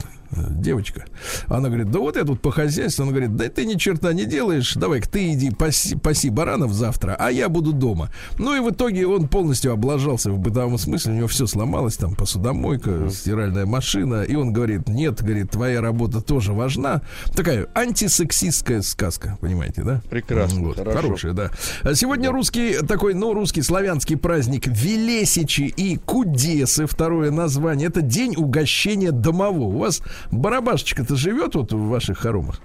девочка? 0.49 1.05
Она 1.47 1.69
говорит, 1.69 1.91
да 1.91 1.99
вот 1.99 2.15
я 2.15 2.23
тут 2.23 2.41
по 2.41 2.51
хозяйству. 2.51 3.03
Он 3.03 3.09
говорит, 3.09 3.35
да 3.35 3.49
ты 3.49 3.65
ни 3.65 3.75
черта 3.75 4.13
не 4.13 4.25
делаешь, 4.25 4.73
давай-ка 4.75 5.09
ты 5.09 5.33
иди 5.33 5.51
паси, 5.51 5.95
паси 5.95 6.29
баранов 6.29 6.73
завтра, 6.73 7.15
а 7.19 7.31
я 7.31 7.49
буду 7.49 7.73
дома. 7.73 8.09
Ну 8.37 8.55
и 8.55 8.59
в 8.59 8.71
итоге 8.71 9.07
он 9.07 9.27
полностью 9.27 9.71
облажался 9.71 10.31
в 10.31 10.39
бытовом 10.39 10.77
смысле, 10.77 11.13
у 11.13 11.15
него 11.15 11.27
все 11.27 11.47
сломалось, 11.47 11.97
там 11.97 12.15
посудомойка, 12.15 13.09
стиральная 13.09 13.65
машина, 13.65 14.23
и 14.23 14.35
он 14.35 14.53
говорит, 14.53 14.87
нет, 14.87 15.21
говорит, 15.21 15.51
твоя 15.51 15.81
работа 15.81 16.21
тоже 16.21 16.53
важна. 16.53 17.01
Такая 17.35 17.67
антисексистская 17.75 18.81
сказка, 18.81 19.37
понимаете, 19.41 19.83
да? 19.83 20.01
Прекрасно, 20.09 20.61
Вот, 20.61 20.77
хорошо. 20.77 20.99
Хорошая, 21.01 21.33
да. 21.33 21.51
А 21.83 21.95
Сегодня 21.95 22.31
русский 22.31 22.77
такой, 22.85 23.13
ну, 23.13 23.33
русский 23.33 23.61
славянский 23.61 24.17
праздник 24.17 24.67
Велесичи 24.67 25.63
и 25.63 25.97
Кудесы, 25.97 26.85
второе 26.85 27.31
название. 27.31 27.87
Это 27.87 28.01
день 28.01 28.35
угощения 28.35 29.11
домового. 29.11 29.75
У 29.75 29.77
вас 29.79 30.01
барабашечка-то 30.31 31.15
живет 31.15 31.55
вот 31.55 31.73
в 31.73 31.87
ваших 31.87 32.19
хоромах? 32.19 32.61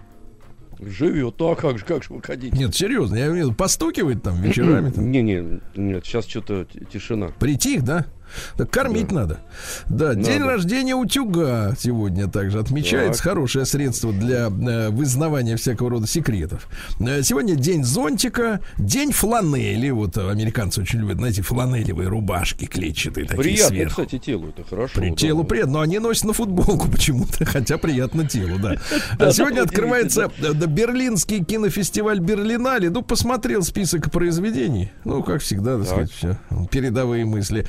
Живет. 0.80 1.34
Ну 1.38 1.50
а 1.50 1.56
как 1.56 1.78
же, 1.78 1.84
как 1.84 2.04
же 2.04 2.14
вы 2.14 2.22
хотите? 2.22 2.56
Нет, 2.56 2.74
серьезно, 2.74 3.16
я 3.16 3.28
имею 3.28 3.52
постукивает 3.52 4.22
там 4.22 4.40
вечерами. 4.40 4.90
там. 4.94 5.10
Не, 5.10 5.22
не, 5.22 5.60
нет, 5.76 6.04
сейчас 6.06 6.26
что-то 6.26 6.66
тишина. 6.92 7.30
Притих, 7.38 7.82
да? 7.82 8.06
Кормить 8.70 9.12
надо. 9.12 9.40
Да, 9.88 10.14
день 10.14 10.42
рождения 10.42 10.94
утюга 10.94 11.74
сегодня 11.78 12.28
также 12.28 12.58
отмечается. 12.58 13.22
Так. 13.22 13.32
Хорошее 13.32 13.64
средство 13.64 14.12
для 14.12 14.48
э, 14.48 14.90
вызнавания 14.90 15.56
всякого 15.56 15.90
рода 15.90 16.06
секретов. 16.06 16.68
Э, 17.00 17.22
сегодня 17.22 17.54
день 17.54 17.84
зонтика, 17.84 18.60
день 18.76 19.12
фланели. 19.12 19.90
Вот 19.90 20.16
э, 20.16 20.30
американцы 20.30 20.80
очень 20.80 21.00
любят, 21.00 21.18
знаете, 21.18 21.42
фланелевые 21.42 22.08
рубашки 22.08 22.66
клетчатые 22.66 23.26
такие 23.26 23.42
Приятно, 23.42 23.68
сверху. 23.68 24.02
кстати, 24.02 24.18
телу 24.18 24.48
это 24.48 24.64
хорошо. 24.64 25.00
При 25.00 25.10
да. 25.10 25.16
телу 25.16 25.44
приятно, 25.44 25.74
но 25.74 25.80
они 25.80 25.98
носят 25.98 26.24
на 26.24 26.32
футболку 26.32 26.88
почему-то, 26.90 27.44
хотя 27.44 27.78
приятно 27.78 28.26
телу, 28.26 28.58
да. 28.58 28.76
А 29.18 29.32
сегодня 29.32 29.58
да, 29.58 29.62
открывается 29.64 30.30
э, 30.38 30.52
да, 30.52 30.66
Берлинский 30.66 31.44
кинофестиваль 31.44 32.20
Берлинале. 32.20 32.90
Ну, 32.90 33.02
посмотрел 33.02 33.62
список 33.62 34.10
произведений. 34.10 34.90
Ну, 35.04 35.22
как 35.22 35.42
всегда, 35.42 35.78
так 35.78 35.86
сказать, 35.86 36.12
все. 36.12 36.38
Передовые 36.70 37.24
мысли. 37.24 37.66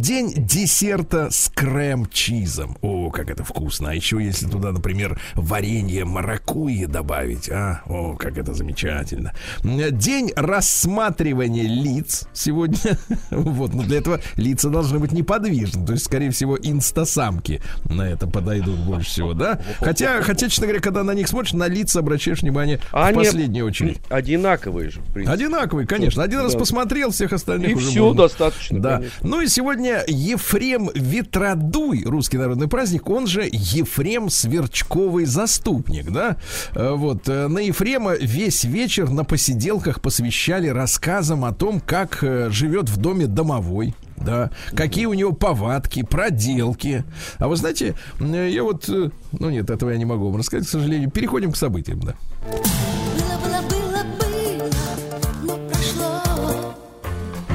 День 0.00 0.32
десерта 0.34 1.28
с 1.30 1.50
крем-чизом. 1.54 2.78
О, 2.80 3.10
как 3.10 3.28
это 3.28 3.44
вкусно. 3.44 3.90
А 3.90 3.94
еще, 3.94 4.18
если 4.18 4.46
туда, 4.46 4.72
например, 4.72 5.20
варенье 5.34 6.06
маракуйи 6.06 6.86
добавить, 6.86 7.50
а, 7.50 7.82
о, 7.84 8.16
как 8.16 8.38
это 8.38 8.54
замечательно. 8.54 9.34
День 9.62 10.32
рассматривания 10.34 11.64
лиц 11.68 12.26
сегодня. 12.32 12.78
Вот, 13.30 13.74
но 13.74 13.82
для 13.82 13.98
этого 13.98 14.20
лица 14.36 14.70
должны 14.70 14.98
быть 14.98 15.12
неподвижны. 15.12 15.84
То 15.86 15.92
есть, 15.92 16.04
скорее 16.06 16.30
всего, 16.30 16.56
инстасамки 16.60 17.60
на 17.84 18.02
это 18.02 18.26
подойдут 18.26 18.76
больше 18.78 19.10
всего, 19.10 19.34
да? 19.34 19.60
Хотя, 19.80 20.22
хотя, 20.22 20.48
честно 20.48 20.66
говоря, 20.66 20.80
когда 20.80 21.02
на 21.04 21.12
них 21.12 21.28
смотришь, 21.28 21.52
на 21.52 21.66
лица 21.68 21.98
обращаешь 22.00 22.40
внимание 22.42 22.80
А 22.92 23.10
в 23.10 23.14
последнюю 23.14 23.66
очередь. 23.66 23.98
Одинаковые 24.08 24.90
же, 24.90 25.00
в 25.00 25.12
принципе. 25.12 25.34
Одинаковый, 25.34 25.86
конечно. 25.86 26.22
Один 26.22 26.40
раз 26.40 26.54
Да. 26.54 26.58
посмотрел, 26.58 27.10
всех 27.10 27.32
остальных 27.32 27.70
И 27.70 27.74
уже 27.74 27.88
все 27.90 28.04
можно. 28.06 28.22
достаточно, 28.22 28.80
Да. 28.80 28.96
конечно. 28.96 29.28
Ну 29.28 29.40
и 29.42 29.46
сегодня 29.48 29.89
Ефрем 30.06 30.90
Ветродуй, 30.94 32.04
русский 32.04 32.38
народный 32.38 32.68
праздник, 32.68 33.08
он 33.08 33.26
же 33.26 33.48
Ефрем 33.50 34.30
Сверчковый 34.30 35.24
заступник, 35.24 36.10
да? 36.10 36.36
Э, 36.74 36.92
Вот, 36.94 37.28
э, 37.28 37.48
на 37.48 37.58
Ефрема 37.58 38.14
весь 38.14 38.64
вечер 38.64 39.10
на 39.10 39.24
посиделках 39.24 40.00
посвящали 40.00 40.68
рассказам 40.68 41.44
о 41.44 41.52
том, 41.52 41.80
как 41.80 42.22
э, 42.22 42.50
живет 42.50 42.88
в 42.88 42.96
доме 42.96 43.26
домовой. 43.26 43.94
Да, 44.16 44.50
какие 44.74 45.06
у 45.06 45.14
него 45.14 45.32
повадки, 45.32 46.02
проделки. 46.02 47.04
А 47.38 47.48
вы 47.48 47.56
знаете, 47.56 47.94
я 48.20 48.62
вот, 48.62 48.86
ну 48.86 49.50
нет, 49.50 49.70
этого 49.70 49.90
я 49.90 49.96
не 49.96 50.04
могу 50.04 50.26
вам 50.28 50.36
рассказать, 50.36 50.66
к 50.66 50.70
сожалению. 50.70 51.10
Переходим 51.10 51.52
к 51.52 51.56
событиям, 51.56 52.00
да. 52.00 52.14
Было, 52.46 53.38
было, 53.42 53.62
было, 53.70 53.79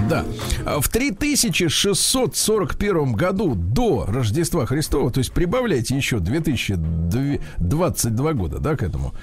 Да. 0.10 0.26
В 0.80 0.90
3641 0.90 3.14
году 3.14 3.54
до 3.56 4.06
Рождества 4.08 4.66
Христова, 4.66 5.12
то 5.12 5.20
есть 5.20 5.32
прибавляйте 5.32 5.96
еще 5.96 6.18
2022 6.20 8.34
года, 8.34 8.58
да, 8.60 8.76
к 8.76 8.84
этому. 8.84 9.14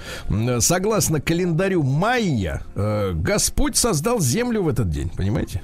Согласно 0.61 1.21
календарю 1.21 1.83
майя, 1.83 2.62
э, 2.75 3.12
Господь 3.14 3.77
создал 3.77 4.18
землю 4.21 4.62
в 4.62 4.68
этот 4.68 4.88
день, 4.90 5.11
понимаете? 5.11 5.61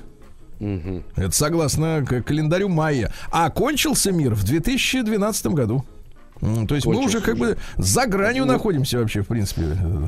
Мгм. 0.60 1.04
Это 1.16 1.30
согласно 1.30 2.04
календарю 2.04 2.68
майя. 2.68 3.10
А 3.30 3.46
окончился 3.46 4.12
мир 4.12 4.34
в 4.34 4.44
2012 4.44 5.54
году. 5.54 5.86
То 6.40 6.74
есть 6.74 6.86
мы 6.86 6.98
уже 6.98 7.20
как 7.20 7.36
бы 7.36 7.56
за 7.76 8.06
гранью 8.06 8.46
Ну. 8.46 8.52
находимся 8.52 8.98
вообще, 8.98 9.22
в 9.22 9.26
принципе, 9.26 9.62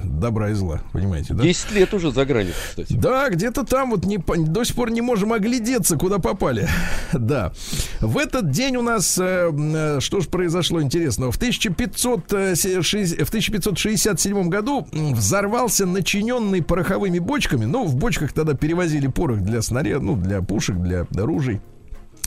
добра 0.04 0.50
и 0.50 0.54
зла, 0.54 0.80
понимаете, 0.92 1.34
да? 1.34 1.42
10 1.42 1.72
лет 1.72 1.92
уже 1.94 2.12
за 2.12 2.24
гранью, 2.24 2.52
кстати. 2.70 2.92
Да, 2.92 3.28
где-то 3.28 3.64
там 3.64 3.90
вот 3.90 4.04
не, 4.04 4.18
до 4.18 4.64
сих 4.64 4.76
пор 4.76 4.90
не 4.90 5.00
можем 5.00 5.32
оглядеться, 5.32 5.96
куда 5.96 6.18
попали. 6.18 6.68
да. 7.12 7.52
В 8.00 8.18
этот 8.18 8.50
день 8.50 8.76
у 8.76 8.82
нас, 8.82 9.18
э, 9.18 9.50
э, 9.52 10.00
что 10.00 10.20
же 10.20 10.28
произошло 10.28 10.80
интересного? 10.82 11.32
В, 11.32 11.36
1500, 11.36 12.32
э, 12.32 12.54
в 12.54 13.28
1567 13.28 14.48
году 14.48 14.86
взорвался 14.92 15.86
начиненный 15.86 16.62
пороховыми 16.62 17.18
бочками. 17.18 17.64
Ну, 17.64 17.84
в 17.84 17.96
бочках 17.96 18.32
тогда 18.32 18.54
перевозили 18.54 19.08
порох 19.08 19.40
для 19.40 19.62
снарядов, 19.62 20.02
ну, 20.02 20.16
для 20.16 20.42
пушек, 20.42 20.76
для 20.76 21.06
оружий. 21.16 21.60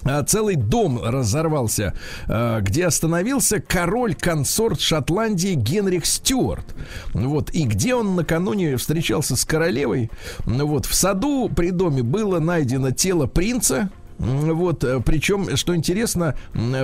А, 0.05 0.23
целый 0.23 0.55
дом 0.55 1.01
разорвался, 1.03 1.93
а, 2.27 2.61
где 2.61 2.85
остановился 2.87 3.59
король-консорт 3.59 4.79
Шотландии 4.79 5.53
Генрих 5.53 6.05
Стюарт. 6.05 6.75
Вот, 7.13 7.49
и 7.51 7.63
где 7.63 7.95
он 7.95 8.15
накануне 8.15 8.77
встречался 8.77 9.35
с 9.35 9.45
королевой. 9.45 10.09
Ну 10.45 10.67
Вот, 10.67 10.85
в 10.85 10.93
саду 10.93 11.49
при 11.53 11.71
доме 11.71 12.03
было 12.03 12.39
найдено 12.39 12.91
тело 12.91 13.27
принца, 13.27 13.89
Вот, 14.23 14.83
э, 14.83 15.01
причем, 15.05 15.55
что 15.57 15.75
интересно, 15.75 16.35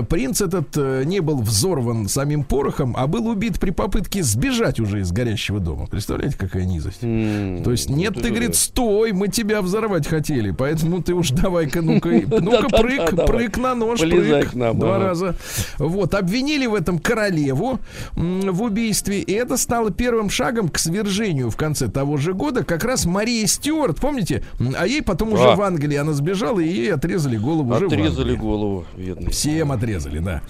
принц 0.10 0.42
этот 0.42 0.76
э, 0.76 1.04
не 1.06 1.20
был 1.22 1.42
взорван 1.42 2.08
самим 2.08 2.44
порохом, 2.44 2.96
а 2.98 3.08
был 3.08 3.28
убит 3.28 3.60
при 3.60 3.72
попытке 3.72 4.24
сбежать 4.24 4.80
уже 4.80 5.02
из 5.02 5.12
горящего 5.12 5.60
дома. 5.60 5.88
Представляете, 5.88 6.38
какая 6.38 6.66
низость? 6.66 7.00
М, 7.04 7.64
То 7.64 7.72
есть, 7.72 7.90
нет, 7.90 8.14
ты, 8.16 8.24
же- 8.24 8.30
говорит, 8.30 8.56
стой, 8.56 9.12
мы 9.14 9.28
тебя 9.30 9.62
взорвать 9.62 10.08
хотели, 10.08 10.52
поэтому 10.52 11.02
ты 11.02 11.14
уж 11.14 11.30
давай-ка, 11.32 11.82
ну-ка, 11.82 12.10
ну-ка, 12.42 12.68
прыг, 12.70 13.26
прыг 13.26 13.58
на 13.58 13.76
нож, 13.76 14.00
прыг. 14.00 14.54
Два 14.80 15.00
раза. 15.00 15.36
Вот, 15.78 16.14
обвинили 16.14 16.66
в 16.66 16.76
этом 16.76 17.00
королеву 17.00 17.80
в 18.16 18.62
убийстве, 18.62 19.20
и 19.22 19.32
это 19.34 19.58
стало 19.58 19.92
первым 19.92 20.30
шагом 20.30 20.70
к 20.70 20.78
свержению 20.78 21.50
в 21.50 21.56
конце 21.58 21.88
того 21.88 22.18
же 22.18 22.34
года 22.34 22.64
как 22.64 22.84
раз 22.84 23.06
Марии 23.06 23.46
Стюарт, 23.46 23.98
помните? 24.00 24.44
А 24.78 24.86
ей 24.88 25.02
потом 25.02 25.34
уже 25.34 25.56
в 25.56 25.62
Англии 25.62 25.96
она 25.98 26.14
сбежала, 26.14 26.60
и 26.60 26.68
ей 26.68 26.94
отрезали 26.94 27.29
голову 27.38 27.76
уже 27.76 27.88
Отрезали 27.88 28.36
голову, 28.36 28.86
бедный. 28.96 29.32
Всем 29.32 29.72
отрезали, 29.72 30.20
да. 30.20 30.42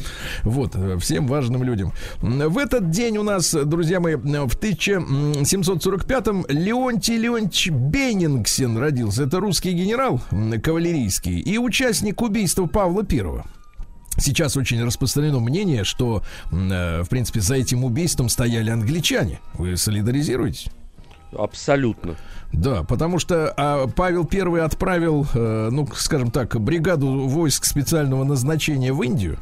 Вот, 0.44 0.76
э, 0.76 0.98
всем 1.00 1.28
важным 1.28 1.64
людям. 1.64 1.94
В 2.22 2.58
этот 2.58 2.90
день 2.90 3.18
у 3.18 3.24
нас, 3.24 3.54
друзья 3.54 4.00
мои, 4.00 4.16
в 4.16 4.26
1745-м 4.26 6.46
Леонтий 6.50 7.18
Леонтьевич 7.18 7.70
Беннингсен 7.70 8.78
родился. 8.78 9.24
Это 9.24 9.40
русский 9.40 9.72
генерал 9.72 10.22
кавалерийский 10.64 11.40
и 11.40 11.58
участник 11.58 12.22
убийства 12.22 12.66
Павла 12.66 13.04
Первого. 13.04 13.46
Сейчас 14.18 14.58
очень 14.58 14.84
распространено 14.84 15.40
мнение, 15.40 15.84
что, 15.84 16.24
э, 16.52 17.04
в 17.04 17.10
принципе, 17.10 17.42
за 17.42 17.56
этим 17.56 17.84
убийством 17.84 18.30
стояли 18.30 18.70
англичане. 18.70 19.40
Вы 19.54 19.78
солидаризируетесь? 19.78 20.68
Абсолютно. 21.38 22.16
Да, 22.52 22.82
потому 22.84 23.20
что 23.20 23.54
а, 23.56 23.86
Павел 23.88 24.26
Первый 24.26 24.62
отправил, 24.64 25.28
э, 25.36 25.70
ну, 25.72 25.88
скажем 25.94 26.32
так, 26.32 26.60
бригаду 26.60 27.28
войск 27.28 27.64
специального 27.66 28.24
назначения 28.24 28.92
в 28.92 29.04
Индию. 29.04 29.38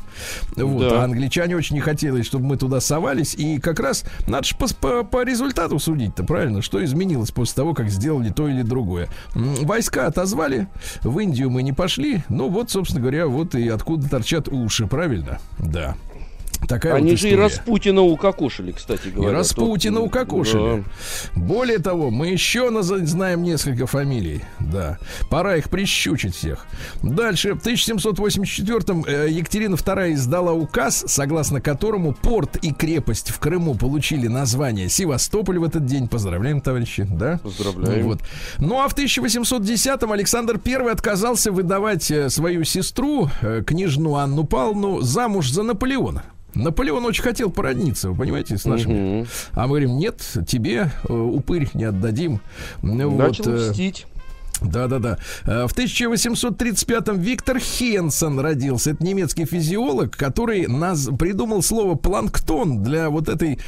Вот, 0.57 0.89
Да. 0.89 1.01
а 1.01 1.03
англичане 1.05 1.55
очень 1.55 1.75
не 1.75 1.79
хотели, 1.81 2.21
чтобы 2.21 2.45
мы 2.45 2.57
туда 2.57 2.81
совались. 2.81 3.33
И 3.35 3.59
как 3.59 3.79
раз 3.79 4.03
надо 4.27 4.43
же 4.45 4.55
по, 4.57 4.67
по- 4.67 5.03
по 5.05 5.23
результату 5.23 5.79
судить-то, 5.79 6.25
правильно? 6.25 6.61
Что 6.61 6.83
изменилось 6.83 7.31
после 7.31 7.55
того, 7.55 7.73
как 7.73 7.89
сделали 7.89 8.29
то 8.29 8.49
или 8.49 8.61
другое? 8.61 9.07
Войска 9.33 10.07
отозвали, 10.07 10.67
в 11.03 11.17
Индию 11.19 11.49
мы 11.49 11.63
не 11.63 11.71
пошли. 11.71 12.23
Ну, 12.27 12.49
вот, 12.49 12.71
собственно 12.71 12.99
говоря, 13.01 13.27
вот 13.27 13.55
и 13.55 13.69
откуда 13.69 14.09
торчат 14.09 14.49
уши, 14.49 14.85
правильно? 14.85 15.39
Да. 15.59 15.95
Такая 16.67 16.95
Они 16.95 17.11
вот 17.11 17.19
же 17.19 17.29
и. 17.29 17.35
Распутина 17.35 18.01
укокошили, 18.01 18.71
кстати 18.71 19.07
И 19.07 19.11
говоря. 19.11 19.37
Распутина 19.37 19.97
Тут, 19.97 20.07
укокошили. 20.07 20.83
да. 21.35 21.39
Более 21.39 21.79
того, 21.79 22.09
мы 22.09 22.27
еще 22.27 22.71
знаем 22.81 23.43
несколько 23.43 23.87
фамилий. 23.87 24.41
Да. 24.59 24.97
Пора 25.29 25.55
их 25.57 25.69
прищучить 25.69 26.35
всех. 26.35 26.65
Дальше. 27.01 27.53
В 27.53 27.65
1784-м 27.65 29.05
э, 29.07 29.27
Екатерина 29.29 29.75
II 29.75 30.13
издала 30.13 30.53
указ, 30.53 31.03
согласно 31.07 31.61
которому 31.61 32.13
порт 32.13 32.57
и 32.57 32.73
крепость 32.73 33.29
в 33.29 33.39
Крыму 33.39 33.75
получили 33.75 34.27
название 34.27 34.89
Севастополь 34.89 35.59
в 35.59 35.63
этот 35.63 35.85
день. 35.85 36.07
Поздравляем, 36.07 36.61
товарищи. 36.61 37.07
Да? 37.09 37.39
Поздравляем. 37.43 38.05
Вот. 38.05 38.19
Ну 38.59 38.79
а 38.79 38.87
в 38.87 38.95
1810-м 38.95 40.11
Александр 40.11 40.59
I 40.65 40.91
отказался 40.91 41.51
выдавать 41.51 42.09
э, 42.11 42.29
свою 42.29 42.63
сестру, 42.63 43.29
э, 43.41 43.63
княжну 43.65 44.15
Анну 44.15 44.43
Павловну, 44.43 45.01
замуж 45.01 45.49
за 45.51 45.63
Наполеона. 45.63 46.23
Наполеон 46.63 47.05
очень 47.05 47.23
хотел 47.23 47.49
породниться, 47.51 48.09
вы 48.09 48.15
понимаете, 48.17 48.57
с 48.57 48.65
нашими. 48.65 49.19
Мгм. 49.19 49.27
А 49.53 49.61
мы 49.63 49.67
говорим, 49.67 49.97
нет, 49.97 50.21
тебе, 50.47 50.91
э, 51.07 51.13
упырь, 51.13 51.69
не 51.73 51.85
отдадим. 51.85 52.41
Ну, 52.81 53.15
Начал 53.15 53.43
вот, 53.45 53.53
э, 53.53 53.69
мстить. 53.69 54.05
да-да-да. 54.61 55.17
Э, 55.45 55.67
В 55.67 55.73
1835-м 55.73 57.19
Виктор 57.19 57.59
Хенсон 57.59 58.39
родился. 58.39 58.91
Это 58.91 59.03
немецкий 59.03 59.45
физиолог, 59.45 60.15
который 60.17 60.67
нас 60.67 61.09
придумал 61.17 61.61
слово 61.61 61.95
планктон 61.95 62.83
для 62.83 63.09
вот 63.09 63.29
этой 63.29 63.59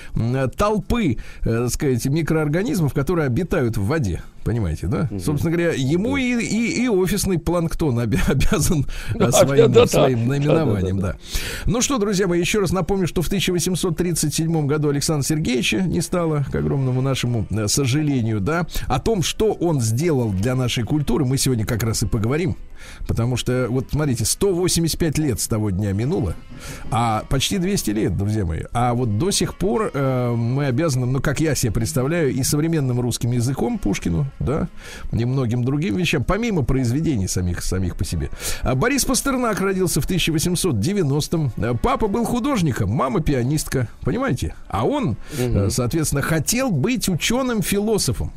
толпы, 0.57 1.17
э, 1.41 1.43
так 1.43 1.69
сказать, 1.69 2.05
микроорганизмов, 2.05 2.93
которые 2.93 3.27
обитают 3.27 3.77
в 3.77 3.85
воде. 3.85 4.21
Понимаете, 4.43 4.87
да? 4.87 5.09
Собственно 5.23 5.51
говоря, 5.51 5.73
ему 5.75 6.17
и, 6.17 6.23
и, 6.43 6.83
и 6.83 6.87
офисный 6.87 7.37
планктон 7.39 7.99
обя- 7.99 8.19
обязан 8.31 8.85
Да, 9.15 9.31
своим, 9.31 9.71
да, 9.71 9.81
да, 9.81 9.87
своим 9.87 10.19
да. 10.19 10.25
наименованием, 10.25 10.99
Да, 10.99 11.13
да. 11.13 11.17
Ну 11.65 11.81
что, 11.81 11.97
друзья 11.97 12.27
мои, 12.27 12.39
еще 12.39 12.59
раз 12.59 12.71
напомню, 12.71 13.07
что 13.07 13.21
в 13.21 13.27
1837 13.27 14.65
году 14.67 14.89
Александра 14.89 15.25
Сергеевича 15.25 15.81
не 15.81 16.01
стало, 16.01 16.45
к 16.51 16.55
огромному 16.55 17.01
нашему 17.01 17.45
э, 17.49 17.67
сожалению, 17.67 18.39
да. 18.39 18.65
О 18.87 18.99
том, 18.99 19.23
что 19.23 19.53
он 19.53 19.81
сделал 19.81 20.31
для 20.31 20.55
нашей 20.55 20.83
культуры, 20.83 21.25
мы 21.25 21.37
сегодня 21.37 21.65
как 21.65 21.83
раз 21.83 22.03
и 22.03 22.07
поговорим. 22.07 22.55
Потому 23.07 23.37
что, 23.37 23.67
вот 23.69 23.87
смотрите, 23.91 24.25
185 24.25 25.17
лет 25.17 25.39
с 25.39 25.47
того 25.47 25.69
дня 25.69 25.93
минуло, 25.93 26.35
а 26.91 27.23
почти 27.29 27.57
200 27.57 27.91
лет, 27.91 28.17
друзья 28.17 28.45
мои. 28.45 28.63
А 28.73 28.93
вот 28.93 29.17
до 29.17 29.31
сих 29.31 29.55
пор 29.55 29.91
э, 29.93 30.33
мы 30.35 30.65
обязаны, 30.65 31.05
ну, 31.05 31.21
как 31.21 31.39
я 31.39 31.55
себе 31.55 31.71
представляю, 31.71 32.31
и 32.31 32.43
современным 32.43 32.99
русским 32.99 33.31
языком 33.31 33.77
Пушкину, 33.79 34.27
да, 34.39 34.67
и 35.11 35.25
многим 35.25 35.63
другим 35.63 35.95
вещам, 35.95 36.23
помимо 36.23 36.63
произведений 36.63 37.27
самих, 37.27 37.63
самих 37.63 37.95
по 37.95 38.05
себе. 38.05 38.29
А 38.61 38.75
Борис 38.75 39.05
Пастернак 39.05 39.59
родился 39.61 40.01
в 40.01 40.09
1890-м. 40.09 41.51
Э, 41.57 41.73
Папа 41.81 42.07
был 42.07 42.25
художником, 42.25 42.91
мама 42.91 43.21
пианистка, 43.21 43.87
понимаете? 44.01 44.55
А 44.67 44.85
он, 44.85 45.17
э, 45.37 45.69
соответственно, 45.69 46.21
хотел 46.21 46.71
быть 46.71 47.09
ученым-философом. 47.09 48.31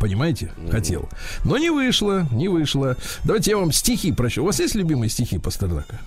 Понимаете? 0.00 0.52
Хотел. 0.70 1.08
Но 1.44 1.58
не 1.58 1.70
вышло, 1.70 2.26
не 2.32 2.48
вышло. 2.48 2.96
Давайте 3.24 3.50
я 3.52 3.58
вам 3.58 3.72
стихи 3.72 4.12
прочту. 4.12 4.42
У 4.42 4.46
вас 4.46 4.58
есть 4.60 4.74
любимые 4.74 5.08
стихи 5.10 5.38
Пастернака? 5.38 6.00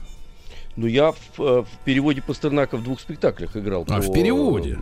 Ну, 0.75 0.87
я 0.87 1.11
в, 1.11 1.17
э, 1.39 1.61
в 1.63 1.67
переводе 1.85 2.21
Пастернака 2.21 2.75
в 2.77 2.83
двух 2.83 2.99
спектаклях 2.99 3.55
играл. 3.55 3.83
А, 3.89 3.95
по- 3.97 4.01
в 4.01 4.11
переводе? 4.13 4.77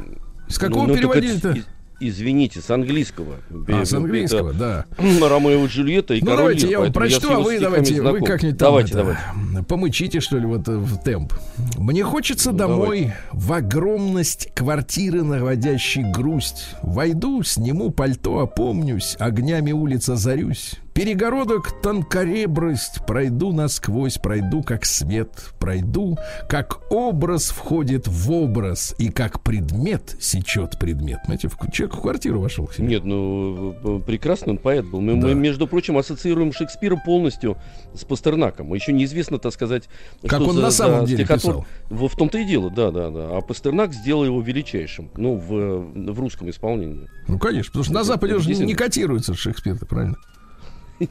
С 0.47 0.57
какого 0.57 0.87
Ну, 0.87 0.87
ну, 0.87 0.93
так 0.95 1.03
это 1.03 1.13
переводили-то? 1.13 1.51
из- 1.51 1.65
Извините, 2.09 2.59
с 2.61 2.69
английского. 2.69 3.35
А, 3.67 3.85
с 3.85 3.89
Это 3.89 3.97
английского, 3.97 4.53
да. 4.53 4.85
Ромео 4.97 5.65
и 5.65 5.67
Джульетта 5.67 6.13
и 6.15 6.19
Ну, 6.21 6.25
король 6.27 6.37
давайте 6.39 6.61
Лир, 6.67 6.71
я 6.71 6.79
вам 6.81 6.93
прочту, 6.93 7.29
его 7.31 7.41
а 7.41 7.43
вы 7.43 7.59
давайте, 7.59 7.93
вы 7.95 7.99
знаком. 8.01 8.23
как-нибудь 8.25 8.57
там 8.57 8.67
Давайте, 8.67 8.93
это, 8.93 8.97
давайте. 8.97 9.65
помычите, 9.67 10.19
что 10.19 10.37
ли, 10.37 10.45
вот 10.45 10.67
э, 10.67 10.75
в 10.77 10.97
темп. 11.03 11.33
Мне 11.77 12.03
хочется 12.03 12.51
Ну, 12.51 12.57
домой 12.57 13.13
в 13.31 13.53
огромность 13.53 14.49
квартиры, 14.53 15.23
наводящей 15.23 16.03
грусть. 16.03 16.75
Войду, 16.81 17.43
сниму 17.43 17.91
пальто, 17.91 18.39
опомнюсь, 18.39 19.15
огнями 19.19 19.71
улиц 19.71 20.09
озарюсь. 20.09 20.75
Перегородок 20.93 21.81
тонкоребрость, 21.81 23.03
пройду 23.07 23.51
насквозь, 23.51 24.19
пройду 24.19 24.61
как 24.61 24.85
свет, 24.85 25.51
пройду, 25.59 26.19
как 26.47 26.81
образ 26.91 27.49
входит 27.49 28.07
в 28.07 28.31
образ, 28.31 28.93
и 28.99 29.09
как 29.09 29.41
предмет 29.41 30.15
сечет 30.19 30.77
предмет. 30.77 31.17
Знаете, 31.25 31.47
в- 31.47 31.57
человек 31.71 31.95
в 31.95 32.01
квартиру 32.01 32.39
вошел 32.39 32.67
к 32.67 32.75
себе. 32.75 32.87
Нет, 32.87 33.05
ну 33.05 33.75
э, 33.83 33.99
прекрасный 34.05 34.51
он 34.51 34.57
поэт 34.59 34.85
был. 34.85 35.01
Мы, 35.01 35.19
Да. 35.19 35.27
мы, 35.29 35.33
между 35.33 35.65
прочим, 35.65 35.97
ассоциируем 35.97 36.53
Шекспира 36.53 36.95
полностью 36.95 37.57
с 37.95 38.03
Пастернаком. 38.03 38.71
Еще 38.75 38.93
неизвестно, 38.93 39.39
так 39.39 39.51
сказать, 39.51 39.89
Как 40.27 40.41
он 40.41 40.53
за- 40.55 40.61
на 40.61 40.69
самом 40.71 41.01
за 41.01 41.07
деле 41.07 41.23
стихотвор- 41.23 41.37
писал. 41.37 41.65
В 41.89 42.15
том-то 42.15 42.37
и 42.37 42.45
дело, 42.45 42.69
да, 42.69 42.91
да, 42.91 43.09
да. 43.09 43.29
А 43.37 43.41
Пастернак 43.41 43.93
сделал 43.93 44.25
его 44.25 44.41
величайшим. 44.41 45.09
Ну, 45.15 45.37
в, 45.37 46.11
в 46.11 46.19
русском 46.19 46.51
исполнении. 46.51 47.09
Ну, 47.27 47.39
конечно, 47.39 47.71
потому 47.71 47.83
что 47.83 47.93
на 47.93 48.03
Западе 48.03 48.35
уже 48.35 48.45
не 48.49 48.49
действительно. 48.55 48.77
котируется 48.77 49.33
Шекспир, 49.33 49.77
правильно? 49.87 50.17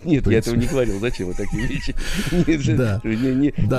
Нет, 0.04 0.26
я 0.26 0.38
этого 0.38 0.54
не 0.56 0.66
говорил. 0.66 1.00
Зачем 1.00 1.28
вы 1.28 1.34
такие 1.34 1.66
вещи? 1.66 1.94
Же, 2.62 2.76
Да. 2.76 3.00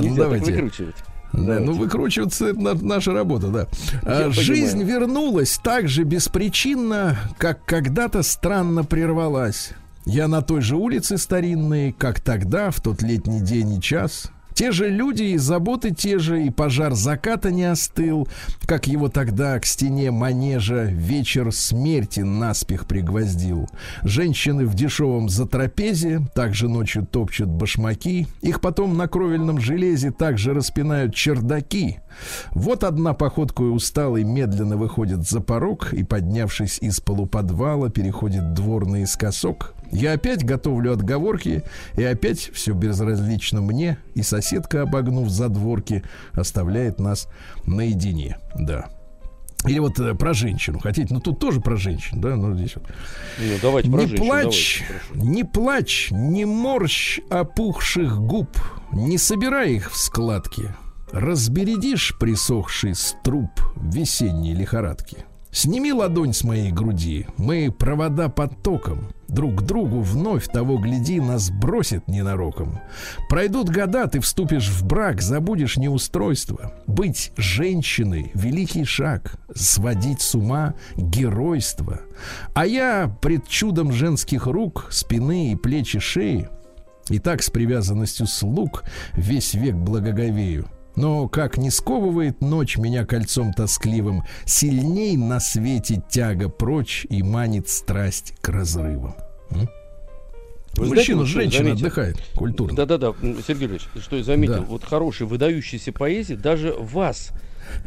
ну 0.02 0.16
давайте. 0.16 0.52
выкручивать. 0.52 0.96
Да, 1.34 1.60
ну 1.60 1.74
выкручиваться 1.74 2.50
это 2.50 2.60
на- 2.60 2.74
наша 2.76 3.12
работа, 3.12 3.48
да. 3.48 3.68
А, 4.04 4.26
Я 4.28 4.32
Жизнь 4.32 4.78
понимаю. 4.80 5.00
вернулась 5.00 5.60
так 5.64 5.88
же 5.90 6.04
беспричинно, 6.04 7.18
как 7.40 7.66
когда-то 7.66 8.22
странно 8.22 8.84
прервалась. 8.84 9.72
Я 10.06 10.28
на 10.28 10.42
той 10.44 10.62
же 10.62 10.76
улице 10.76 11.18
старинной, 11.18 11.96
как 11.98 12.20
тогда, 12.20 12.70
в 12.70 12.82
тот 12.82 13.02
летний 13.02 13.40
день 13.42 13.74
и 13.78 13.82
час. 13.82 14.30
Те 14.54 14.72
же 14.72 14.90
люди 14.90 15.24
и 15.24 15.38
заботы 15.38 15.92
те 15.92 16.20
же, 16.20 16.44
и 16.44 16.50
пожар 16.50 16.94
заката 16.94 17.52
не 17.52 17.64
остыл, 17.64 18.28
как 18.66 18.88
его 18.88 19.10
тогда 19.10 19.60
к 19.60 19.66
стене 19.66 20.12
манежа 20.12 20.84
вечер 20.84 21.52
смерти 21.52 22.22
наспех 22.22 22.86
пригвоздил. 22.86 23.68
Женщины 24.04 24.66
в 24.66 24.76
дешевом 24.76 25.30
затрапезе 25.30 26.22
также 26.36 26.70
ночью 26.70 27.06
топчут 27.06 27.50
башмаки, 27.50 28.28
их 28.42 28.62
потом 28.62 28.98
на 28.98 29.08
кровельном 29.08 29.60
железе 29.60 30.12
также 30.12 30.54
распинают 30.54 31.16
чердаки. 31.16 32.00
Вот 32.52 32.84
одна 32.84 33.14
походкой 33.14 33.74
усталый 33.74 34.24
медленно 34.24 34.78
выходит 34.78 35.28
за 35.28 35.42
порог 35.42 35.94
и, 35.94 36.04
поднявшись 36.04 36.78
из 36.80 37.00
полуподвала, 37.00 37.90
переходит 37.90 38.54
двор 38.54 38.88
наискосок. 38.88 39.74
Я 39.94 40.14
опять 40.14 40.44
готовлю 40.44 40.94
отговорки, 40.94 41.64
и 41.96 42.04
опять 42.04 42.50
все 42.54 42.74
безразлично 42.74 43.62
мне, 43.62 43.98
и 44.16 44.24
соседка, 44.24 44.82
обогнув 44.82 45.30
задворки, 45.30 46.04
оставляет 46.34 47.00
нас 47.00 47.28
наедине. 47.66 48.38
Да. 48.56 48.90
Или 49.66 49.80
вот 49.80 49.98
э, 50.00 50.14
про 50.16 50.34
женщину 50.34 50.80
хотите, 50.80 51.14
ну 51.14 51.22
тут 51.22 51.40
тоже 51.40 51.62
про 51.62 51.78
женщин, 51.78 52.20
да, 52.20 52.36
ну 52.36 52.54
здесь 52.56 52.76
вот. 52.76 52.86
Ну, 53.40 53.54
давайте 53.62 53.90
про 53.90 54.02
Не 54.02 54.08
женщин, 54.08 54.26
плачь, 54.26 54.84
давайте, 55.14 55.32
не 55.32 55.44
плачь, 55.44 56.08
не 56.12 56.46
морщ 56.46 57.20
опухших 57.30 58.20
губ, 58.20 58.50
не 58.92 59.18
собирай 59.18 59.74
их 59.74 59.92
в 59.92 59.98
складки. 59.98 60.74
Разбередишь 61.14 62.18
присохший 62.20 62.96
струп 62.96 63.52
весенней 63.76 64.54
лихорадки. 64.54 65.18
Сними 65.52 65.94
ладонь 65.94 66.34
с 66.34 66.44
моей 66.44 66.72
груди, 66.72 67.28
мы 67.38 67.72
провода 67.72 68.28
под 68.28 68.64
током. 68.64 69.14
Друг 69.34 69.56
к 69.56 69.62
другу 69.64 70.02
вновь 70.02 70.48
того 70.48 70.78
гляди, 70.78 71.20
нас 71.20 71.50
бросит 71.50 72.08
ненароком. 72.08 72.80
Пройдут 73.30 73.70
года, 73.70 74.06
ты 74.06 74.20
вступишь 74.20 74.70
в 74.70 74.86
брак, 74.86 75.24
забудешь 75.24 75.78
неустройство. 75.78 76.74
Быть 76.86 77.32
женщиной— 77.36 78.32
великий 78.36 78.86
шаг, 78.86 79.40
сводить 79.56 80.22
с 80.22 80.36
ума— 80.36 80.76
геройство. 80.96 82.02
А 82.54 82.68
я 82.68 83.08
пред 83.22 83.48
чудом 83.48 83.92
женских 83.92 84.46
рук, 84.46 84.88
спины 84.92 85.52
и 85.52 85.56
плечи 85.56 85.98
шеи 85.98 86.48
и 87.10 87.20
так 87.20 87.44
с 87.44 87.50
привязанностью 87.50 88.28
слуг 88.28 88.84
весь 89.14 89.54
век 89.56 89.76
благоговею. 89.76 90.68
Но 90.96 91.28
как 91.28 91.58
не 91.58 91.72
сковывает 91.72 92.42
ночь 92.42 92.78
меня 92.78 93.06
кольцом 93.06 93.52
тоскливым, 93.54 94.24
Сильней 94.46 95.18
на 95.18 95.40
свете 95.40 96.04
тяга 96.10 96.50
прочь 96.50 97.06
и 97.10 97.24
манит 97.24 97.68
страсть 97.68 98.34
к 98.42 98.50
разрывам. 98.50 99.16
М? 99.52 99.68
Вы 100.76 100.88
знаете, 100.88 101.16
Мужчина 101.16 101.20
я 101.22 101.26
женщиной 101.26 101.58
заметил? 101.66 101.86
отдыхает 101.88 102.18
культурно. 102.36 102.76
Да-да-да, 102.76 103.14
Сергей 103.48 103.68
Ильич, 103.68 103.84
что 104.02 104.16
я 104.18 104.24
заметил, 104.24 104.56
Да. 104.56 104.62
вот 104.62 104.84
хорошая, 104.84 105.28
выдающаяся 105.28 105.92
поэзия 105.92 106.36
даже 106.36 106.74
вас 106.74 107.30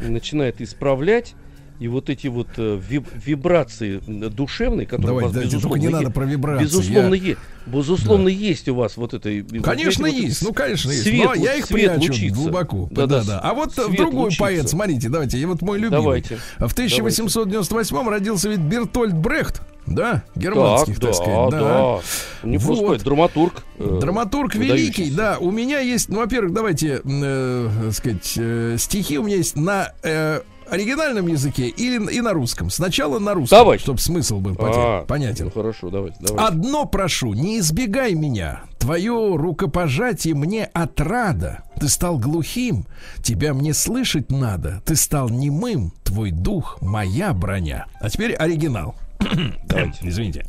начинает 0.01 0.61
исправлять, 0.61 1.33
и 1.79 1.87
вот 1.87 2.09
эти 2.09 2.27
вот 2.27 2.47
э, 2.57 2.79
виб- 2.89 3.07
вибрации 3.25 3.99
душевные, 4.29 4.85
которые 4.87 5.05
у 5.05 5.07
Давайте, 5.07 5.25
вас, 5.27 5.33
давайте, 5.33 5.55
безусловно, 5.55 5.81
не 5.81 5.87
надо 5.89 6.09
про 6.11 6.25
вибрации. 6.25 6.63
безусловно, 6.63 7.13
Я- 7.13 7.29
е- 7.31 7.37
безусловно 7.67 8.27
есть 8.29 8.67
у 8.69 8.75
вас 8.75 8.97
вот 8.97 9.13
это. 9.13 9.29
вот 9.29 9.63
Конечно, 9.63 10.07
вот 10.07 10.13
есть. 10.15 10.37
этот 10.37 10.47
Ну, 10.49 10.53
конечно, 10.53 10.89
есть. 10.91 11.03
свет, 11.03 11.25
Но 11.25 11.33
я 11.35 11.51
вот 11.51 11.59
их 11.59 11.65
свет 11.65 11.91
прячу 11.95 12.11
лучится. 12.11 12.35
глубоко. 12.35 12.87
Да-да, 12.91 13.19
Да-да. 13.19 13.39
А 13.43 13.53
вот 13.53 13.73
другой 13.75 14.13
лучится. 14.25 14.43
поэт, 14.43 14.69
смотрите, 14.69 15.09
давайте, 15.09 15.37
и 15.37 15.45
вот 15.45 15.61
мой 15.61 15.77
любимый. 15.77 16.01
Давайте. 16.01 16.39
В 16.57 16.73
1898 16.73 18.09
родился 18.09 18.49
ведь 18.49 18.59
Бертольд 18.59 19.13
Брехт. 19.13 19.61
Да, 19.85 20.23
германских, 20.35 20.99
Так, 20.99 21.11
так, 21.11 21.11
да, 21.11 21.13
сказать. 21.13 21.49
да. 21.51 21.99
Не 22.43 22.57
просто 22.57 22.83
Вот. 22.83 22.87
поэт, 22.89 23.03
драматург. 23.03 23.63
э, 23.79 23.97
Драматург 24.01 24.53
выдающийся. 24.53 25.01
великий, 25.01 25.15
да. 25.15 25.37
У 25.39 25.49
меня 25.49 25.79
есть, 25.79 26.09
ну, 26.09 26.17
во-первых, 26.17 26.51
давайте, 26.53 27.01
э, 27.05 27.91
сказать, 27.93 28.33
э, 28.35 28.75
стихи 28.77 29.17
у 29.17 29.23
меня 29.23 29.37
есть 29.37 29.55
на 29.55 29.93
э, 30.03 30.41
оригинальном 30.69 31.27
языке 31.27 31.67
или 31.67 32.11
и 32.11 32.21
на 32.21 32.33
русском. 32.33 32.69
Сначала 32.69 33.19
на 33.19 33.33
русском, 33.33 33.59
Давайте. 33.59 33.83
чтобы 33.83 33.99
смысл 33.99 34.39
был 34.39 34.55
А, 34.59 35.05
понятен. 35.05 35.45
Ну, 35.45 35.51
хорошо, 35.51 35.89
давайте, 35.89 36.17
давайте. 36.19 36.45
Одно 36.47 36.85
прошу, 36.85 37.33
не 37.33 37.59
избегай 37.59 38.13
меня. 38.13 38.63
Твое 38.77 39.35
рукопожатие 39.35 40.35
мне 40.35 40.65
отрада. 40.65 41.63
Ты 41.79 41.89
стал 41.89 42.17
глухим, 42.17 42.85
тебя 43.21 43.53
мне 43.53 43.73
слышать 43.73 44.31
надо. 44.31 44.81
Ты 44.85 44.95
стал 44.95 45.29
немым, 45.29 45.91
твой 46.03 46.31
дух 46.31 46.77
моя 46.81 47.33
броня. 47.33 47.85
А 47.99 48.09
теперь 48.09 48.33
оригинал. 48.33 48.95
Давайте. 49.65 49.99
Извините. 50.01 50.45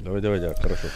Давай, 0.00 0.20
давай, 0.20 0.38
да, 0.40 0.54
хорошо. 0.54 0.86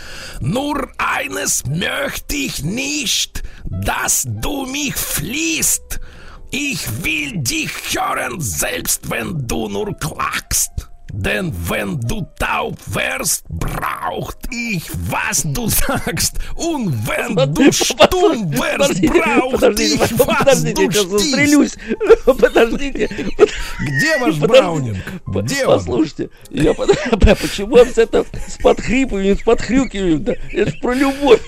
Nur 0.41 0.89
eines 0.97 1.65
möchte 1.67 2.37
ich 2.37 2.63
nicht, 2.63 3.43
dass 3.65 4.25
du 4.25 4.65
mich 4.65 4.95
fließt. 4.95 6.01
Ich 6.55 6.87
will 7.03 7.39
dich 7.39 7.73
hören, 7.95 8.39
selbst 8.39 9.09
wenn 9.09 9.47
du 9.47 9.69
nur 9.69 9.97
klagst. 9.97 10.72
Denn 11.15 11.53
wenn 11.69 12.01
du 12.01 12.27
taub 12.39 12.77
wärst, 12.87 13.45
braucht 13.51 14.39
ich, 14.51 14.83
was 15.11 15.43
du 15.45 15.69
sagst. 15.69 16.37
Und 16.57 16.95
wenn 17.07 17.35
du 17.55 17.71
stumm 17.71 18.51
wärst, 18.53 19.03
Подождите, 19.03 19.09
braucht 19.13 19.53
подождите, 19.53 19.95
ich, 19.95 20.01
was 20.19 20.39
подождите, 20.39 20.83
я 20.83 20.89
du 20.89 20.93
stehst. 20.93 21.11
застрелюсь. 21.11 21.75
Подождите. 22.25 23.09
Где 23.81 24.19
ваш 24.19 24.39
Подождите. 24.39 24.47
Браунинг? 24.47 24.97
Где 25.27 25.67
он? 25.67 25.79
Послушайте, 25.79 26.31
я 26.51 26.73
под- 26.75 26.91
почему 27.41 27.77
вам 27.77 27.89
это 27.95 28.25
с 28.49 28.57
подхрипыванием, 28.63 29.39
с 29.39 29.43
подхрюкиванием? 29.43 30.25
Да? 30.25 30.33
Это 30.51 30.71
ж 30.71 30.81
про 30.81 30.95
любовь. 30.95 31.41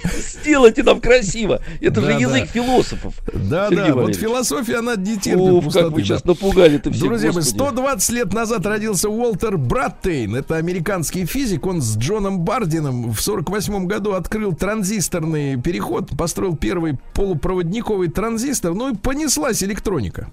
Сделайте 0.43 0.83
нам 0.83 1.01
красиво. 1.01 1.61
Это 1.81 2.01
Да, 2.01 2.13
же 2.13 2.21
язык 2.21 2.41
да. 2.43 2.47
философов. 2.47 3.15
Да, 3.33 3.69
Сергей 3.69 3.77
да, 3.87 3.95
вот 3.95 4.03
Валерьевич. 4.03 4.21
философия, 4.21 4.77
она 4.79 4.97
не 4.97 5.17
терпит 5.17 5.41
Уф, 5.41 5.65
пустоты, 5.65 5.87
как 5.87 5.95
вы 5.95 6.03
сейчас 6.03 6.25
напугали-то 6.25 6.91
всех, 6.91 7.03
Друзья 7.09 7.29
мои, 7.33 7.37
господи. 7.37 7.57
120 7.57 8.11
лет 8.11 8.33
назад 8.33 8.67
родился 8.67 9.09
Уолтер 9.09 9.54
Браттейн. 9.57 10.35
Это 10.37 10.57
американский 10.57 11.27
физик. 11.27 11.67
Он 11.67 11.81
с 11.81 11.97
Джоном 11.97 12.41
Бардином 12.41 13.13
в 13.13 13.21
48 13.21 13.87
году 13.87 14.13
открыл 14.13 14.53
транзисторный 14.55 15.61
переход, 15.61 16.11
построил 16.17 16.57
первый 16.57 16.99
полупроводниковый 17.15 18.09
транзистор. 18.09 18.75
Ну 18.75 18.93
и 18.93 18.97
понеслась 18.97 19.63
электроника. 19.63 20.29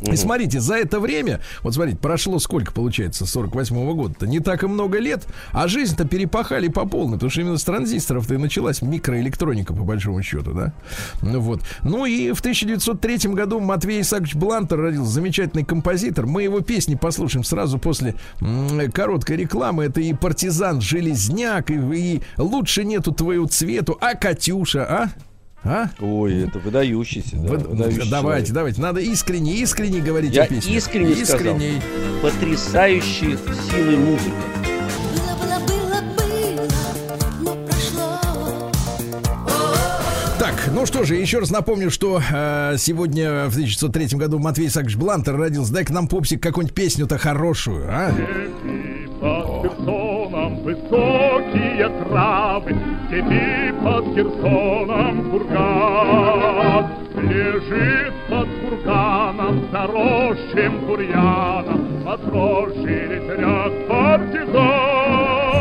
И 0.00 0.16
смотрите, 0.16 0.60
за 0.60 0.76
это 0.76 1.00
время, 1.00 1.40
вот 1.62 1.74
смотрите, 1.74 1.98
прошло 1.98 2.38
сколько 2.38 2.72
получается, 2.72 3.26
48 3.26 3.92
года-то, 3.94 4.26
не 4.26 4.40
так 4.40 4.62
и 4.62 4.66
много 4.66 4.98
лет, 4.98 5.26
а 5.52 5.68
жизнь-то 5.68 6.04
перепахали 6.04 6.68
по 6.68 6.86
полной, 6.86 7.14
потому 7.14 7.30
что 7.30 7.40
именно 7.40 7.58
с 7.58 7.64
транзисторов-то 7.64 8.34
и 8.34 8.36
началась 8.36 8.82
микроэлектроника, 8.82 9.72
по 9.72 9.84
большому 9.84 10.22
счету, 10.22 10.52
да? 10.52 10.72
Ну 11.22 11.40
вот. 11.40 11.62
Ну 11.82 12.04
и 12.04 12.32
в 12.32 12.40
1903 12.40 13.30
году 13.32 13.60
Матвей 13.60 14.02
Исаакович 14.02 14.34
Блантер 14.34 14.78
родился, 14.80 15.10
замечательный 15.10 15.64
композитор. 15.64 16.26
Мы 16.26 16.42
его 16.42 16.60
песни 16.60 16.94
послушаем 16.94 17.44
сразу 17.44 17.78
после 17.78 18.14
м, 18.40 18.90
короткой 18.92 19.36
рекламы. 19.36 19.84
Это 19.84 20.00
и 20.00 20.12
партизан 20.12 20.80
Железняк, 20.80 21.70
и, 21.70 21.74
и 21.74 22.22
лучше 22.36 22.84
нету 22.84 23.12
твоего 23.12 23.46
цвету, 23.46 23.96
а 24.00 24.14
Катюша, 24.14 24.84
а? 24.84 25.10
А? 25.68 25.88
Ой, 26.00 26.44
это 26.44 26.58
выдающийся. 26.60 27.36
Да, 27.36 27.48
Вы- 27.54 27.58
выдающий 27.58 28.08
давайте, 28.10 28.48
человек. 28.48 28.54
давайте, 28.54 28.80
надо 28.82 29.00
искренне, 29.00 29.54
искренне 29.56 30.00
говорить 30.00 30.34
Я 30.34 30.44
о 30.44 30.46
песне. 30.46 30.76
искренне 30.76 31.14
сказал. 31.24 31.56
Искренне. 31.56 31.82
Потрясающие 32.22 33.36
силы 33.70 33.96
музыки. 33.96 34.32
Так, 40.38 40.68
ну 40.72 40.84
что 40.86 41.04
же, 41.04 41.14
еще 41.16 41.38
раз 41.38 41.50
напомню, 41.50 41.90
что 41.90 42.20
э, 42.30 42.74
сегодня 42.78 43.44
в 43.48 43.54
1903 43.56 44.18
году 44.18 44.38
Матвей 44.38 44.68
Исаакович 44.68 44.96
Блантер 44.96 45.36
родился. 45.36 45.72
Дай-ка 45.72 45.92
нам, 45.92 46.08
попсик, 46.08 46.42
какую-нибудь 46.42 46.74
песню-то 46.74 47.16
хорошую, 47.18 47.86
а? 47.90 48.12
Высокие 50.62 51.88
травы, 52.04 52.76
Степи 53.16 53.72
под 53.82 54.04
Херсоном 54.14 55.30
курган. 55.30 56.86
Лежит 57.14 58.12
под 58.28 58.48
курганом, 58.60 59.68
заросшим 59.72 60.80
бурьяном, 60.86 62.06
Отросший 62.06 63.06
ветряк 63.06 63.72
партизан. 63.88 64.95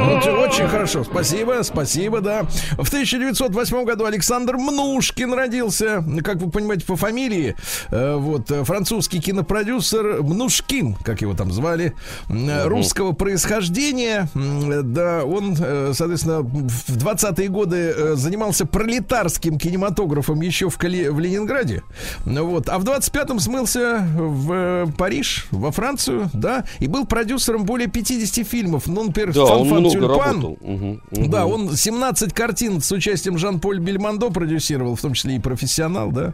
Очень 0.09 0.67
хорошо, 0.67 1.03
спасибо, 1.03 1.61
спасибо, 1.63 2.21
да. 2.21 2.43
В 2.77 2.87
1908 2.87 3.83
году 3.85 4.05
Александр 4.05 4.55
Мнушкин 4.57 5.33
родился, 5.33 6.03
как 6.23 6.37
вы 6.37 6.49
понимаете, 6.51 6.85
по 6.85 6.95
фамилии. 6.95 7.55
Э, 7.91 8.15
Вот, 8.15 8.49
э, 8.51 8.63
французский 8.63 9.19
кинопродюсер 9.19 10.21
Мнушкин, 10.23 10.95
как 11.03 11.21
его 11.21 11.33
там 11.33 11.51
звали, 11.51 11.93
э, 12.29 12.65
русского 12.67 13.11
происхождения. 13.13 14.29
Да, 14.35 15.23
он, 15.25 15.55
соответственно, 15.55 16.41
в 16.41 16.97
20-е 16.97 17.47
годы 17.49 18.15
занимался 18.15 18.65
пролетарским 18.65 19.57
кинематографом 19.57 20.41
еще 20.41 20.69
в, 20.69 20.77
Кали- 20.77 21.09
в 21.09 21.19
Ленинграде. 21.19 21.83
Вот, 22.25 22.69
а 22.69 22.77
в 22.79 22.83
25-м 22.83 23.39
смылся 23.39 24.05
в 24.15 24.91
Париж, 24.97 25.47
во 25.51 25.71
Францию, 25.71 26.29
да, 26.33 26.63
и 26.79 26.87
был 26.87 27.05
продюсером 27.05 27.65
более 27.65 27.87
50 27.87 28.45
фильмов. 28.47 28.83
Ну, 28.87 29.03
например, 29.05 29.33
Да, 29.33 29.43
он 29.45 29.47
«Фанфан 29.69 29.79
много 29.81 29.94
Тюльпан. 29.99 30.17
работал. 30.17 30.58
Мгм, 30.62 31.01
мгм. 31.12 31.29
Да, 31.29 31.45
он 31.45 31.75
17 31.75 32.34
картин 32.34 32.81
с 32.81 32.91
участием 32.91 33.38
Жан-Поль 33.38 33.79
Бельмондо 33.79 34.29
продюсировал, 34.29 34.95
в 34.95 35.01
том 35.01 35.13
числе 35.13 35.36
и 35.36 35.39
профессионал, 35.39 36.12
да. 36.12 36.34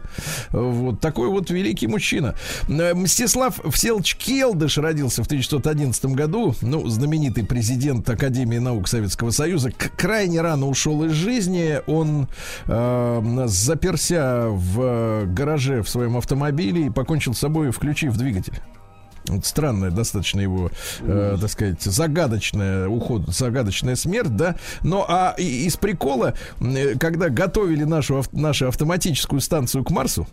Вот 0.50 1.00
такой 1.00 1.28
вот 1.28 1.50
великий 1.50 1.86
мужчина. 1.86 2.34
Э, 2.68 2.94
Мстислав 2.94 3.60
Всеволодович 3.72 4.16
Келдыш 4.16 4.78
родился 4.78 5.22
в 5.22 5.26
1911 5.26 6.04
году. 6.06 6.54
Ну, 6.62 6.86
знаменитый 6.88 7.44
президент 7.44 8.08
Академии 8.08 8.58
наук 8.58 8.88
Советского 8.88 9.30
Союза. 9.30 9.70
Крайне 9.96 10.40
рано 10.40 10.66
ушел 10.68 11.04
из 11.04 11.12
жизни. 11.12 11.80
Он 11.86 12.28
э, 12.66 13.44
заперся 13.46 14.48
в 14.48 15.26
гараже 15.26 15.82
в 15.82 15.88
своем 15.88 16.16
автомобиле 16.16 16.86
и 16.86 16.90
покончил 16.90 17.34
с 17.34 17.38
собой, 17.38 17.70
включив 17.70 18.16
двигатель. 18.16 18.54
Вот 19.32 19.46
странная 19.46 19.90
достаточно 19.90 20.40
его, 20.40 20.70
э, 21.00 21.36
так 21.40 21.50
сказать, 21.50 21.82
загадочная 21.82 22.88
уход, 22.88 23.28
загадочная 23.28 23.96
смерть, 23.96 24.36
да. 24.36 24.56
Но 24.82 25.04
а 25.08 25.34
и- 25.38 25.66
из 25.66 25.76
прикола, 25.76 26.34
когда 26.98 27.28
готовили 27.28 27.84
нашу, 27.84 28.22
нашу 28.32 28.68
автоматическую 28.68 29.40
станцию 29.40 29.84
к 29.84 29.90
Марсу, 29.90 30.26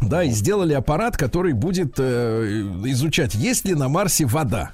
да, 0.00 0.24
и 0.24 0.30
сделали 0.30 0.74
аппарат, 0.74 1.16
который 1.16 1.52
будет 1.52 1.94
э, 1.98 2.62
изучать, 2.86 3.34
есть 3.34 3.64
ли 3.64 3.74
на 3.74 3.88
Марсе 3.88 4.26
вода. 4.26 4.72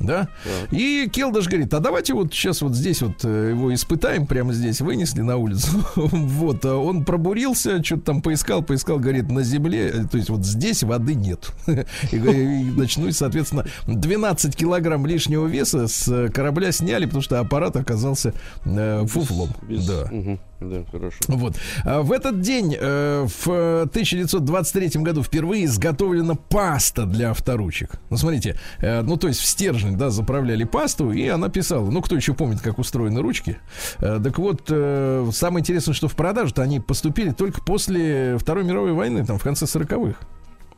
Да? 0.00 0.28
И 0.70 1.08
Келдыш 1.12 1.46
говорит, 1.48 1.74
а 1.74 1.80
давайте 1.80 2.14
вот 2.14 2.32
сейчас 2.32 2.62
вот 2.62 2.74
здесь 2.74 3.02
вот 3.02 3.24
э, 3.24 3.50
его 3.50 3.74
испытаем, 3.74 4.26
прямо 4.26 4.52
здесь 4.52 4.80
вынесли 4.80 5.22
на 5.22 5.36
улицу. 5.36 5.68
вот, 5.96 6.64
а 6.64 6.76
он 6.76 7.04
пробурился, 7.04 7.82
что-то 7.82 8.02
там 8.02 8.22
поискал, 8.22 8.62
поискал, 8.62 8.98
говорит, 8.98 9.30
на 9.30 9.42
земле, 9.42 9.88
э, 9.92 10.04
то 10.10 10.16
есть 10.16 10.30
вот 10.30 10.44
здесь 10.44 10.82
воды 10.82 11.14
нет. 11.14 11.50
и, 11.66 12.16
и, 12.16 13.12
соответственно, 13.12 13.66
12 13.86 14.54
килограмм 14.54 15.06
лишнего 15.06 15.46
веса 15.46 15.88
с 15.88 16.08
э, 16.08 16.28
корабля 16.28 16.72
сняли, 16.72 17.06
потому 17.06 17.22
что 17.22 17.40
аппарат 17.40 17.76
оказался 17.76 18.32
э, 18.64 19.06
фуфлом. 19.06 19.50
Без- 19.68 19.86
Да. 19.86 20.06
мгм, 20.10 20.38
Да, 20.60 20.84
хорошо. 20.90 21.18
Вот. 21.28 21.56
А 21.84 22.02
В 22.02 22.10
этот 22.10 22.40
день, 22.40 22.76
э, 22.78 23.26
в 23.26 23.48
э, 23.48 23.82
1923 23.82 25.02
году, 25.02 25.22
впервые 25.22 25.66
изготовлена 25.66 26.34
паста 26.34 27.06
для 27.06 27.30
авторучек. 27.30 27.92
Ну, 28.10 28.16
смотрите, 28.16 28.56
э, 28.80 29.02
ну, 29.02 29.16
то 29.16 29.28
есть 29.28 29.40
в 29.40 29.44
стержень, 29.46 29.96
да, 29.96 30.10
заправляли 30.10 30.64
пасту, 30.64 31.12
и 31.12 31.28
она 31.28 31.48
писала. 31.48 31.88
Ну, 31.88 32.02
кто 32.02 32.16
еще 32.16 32.34
помнит, 32.34 32.60
как 32.60 32.78
устроены 32.78 33.20
ручки? 33.22 33.58
Э, 33.98 34.20
Так 34.22 34.38
вот, 34.38 34.62
самое 34.66 35.60
интересное, 35.60 35.94
что 35.94 36.08
в 36.08 36.16
продажу-то 36.16 36.62
они 36.62 36.80
поступили 36.80 37.30
только 37.30 37.62
после 37.62 38.36
Второй 38.38 38.64
мировой 38.64 38.92
войны, 38.92 39.24
там, 39.24 39.38
в 39.38 39.42
конце 39.42 39.66
40-х. 39.66 40.18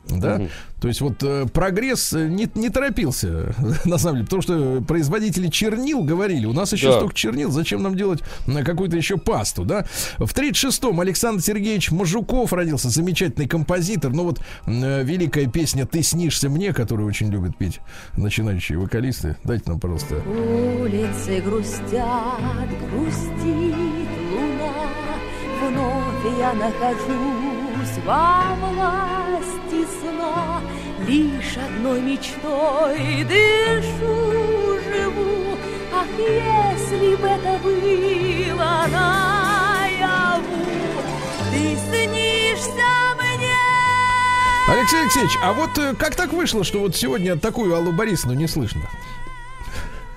Да, 0.09 0.41
то 0.81 0.87
есть 0.87 0.99
вот 0.99 1.21
э, 1.23 1.45
прогресс 1.53 2.11
э, 2.13 2.27
не, 2.27 2.49
не 2.55 2.69
торопился, 2.69 3.53
на 3.85 3.97
самом 3.97 4.15
деле, 4.17 4.25
потому 4.25 4.41
что 4.41 4.81
производители 4.85 5.47
чернил 5.47 6.03
говорили, 6.03 6.45
у 6.45 6.53
нас 6.53 6.73
еще 6.73 6.87
Да. 6.87 6.97
столько 6.97 7.13
чернил, 7.15 7.51
зачем 7.51 7.83
нам 7.83 7.95
делать 7.95 8.21
э, 8.47 8.63
какую-то 8.63 8.97
еще 8.97 9.17
пасту, 9.17 9.63
да? 9.63 9.85
В 10.17 10.33
36-м 10.33 10.99
Александр 10.99 11.41
Сергеевич 11.41 11.91
Мажуков 11.91 12.51
родился, 12.51 12.89
замечательный 12.89 13.47
композитор, 13.47 14.11
ну 14.11 14.23
вот 14.23 14.41
э, 14.65 15.03
великая 15.03 15.47
песня 15.47 15.85
«Ты 15.85 16.01
снишься 16.03 16.49
мне», 16.49 16.73
которую 16.73 17.07
очень 17.07 17.29
любят 17.31 17.57
петь 17.57 17.79
начинающие 18.17 18.77
вокалисты. 18.77 19.37
Дайте 19.43 19.65
нам, 19.67 19.79
пожалуйста. 19.79 20.15
Улицы 20.15 21.41
грустят, 21.41 22.69
грустит 22.91 23.75
луна, 24.31 24.71
Вновь 25.61 26.37
я 26.39 26.53
нахожусь 26.53 27.50
во 28.05 28.55
власти 28.55 29.85
сна, 29.99 30.61
Лишь 31.07 31.57
одной 31.57 32.01
мечтой 32.01 33.23
дышу, 33.23 34.79
живу, 34.87 35.57
Ах, 35.93 36.07
если 36.17 37.15
бы 37.15 37.27
это 37.27 37.59
было 37.63 38.85
наяву, 38.91 40.43
Ты 41.51 41.75
снишься 41.75 42.91
мне. 43.15 43.57
Алексей 44.67 45.01
Алексеевич, 45.01 45.37
а 45.41 45.53
вот 45.53 45.77
э, 45.77 45.95
как 45.95 46.15
так 46.15 46.33
вышло, 46.33 46.63
что 46.63 46.79
вот 46.79 46.95
сегодня 46.95 47.35
такую 47.37 47.75
Аллу 47.75 47.91
Борисовну 47.91 48.35
не 48.35 48.47
слышно? 48.47 48.81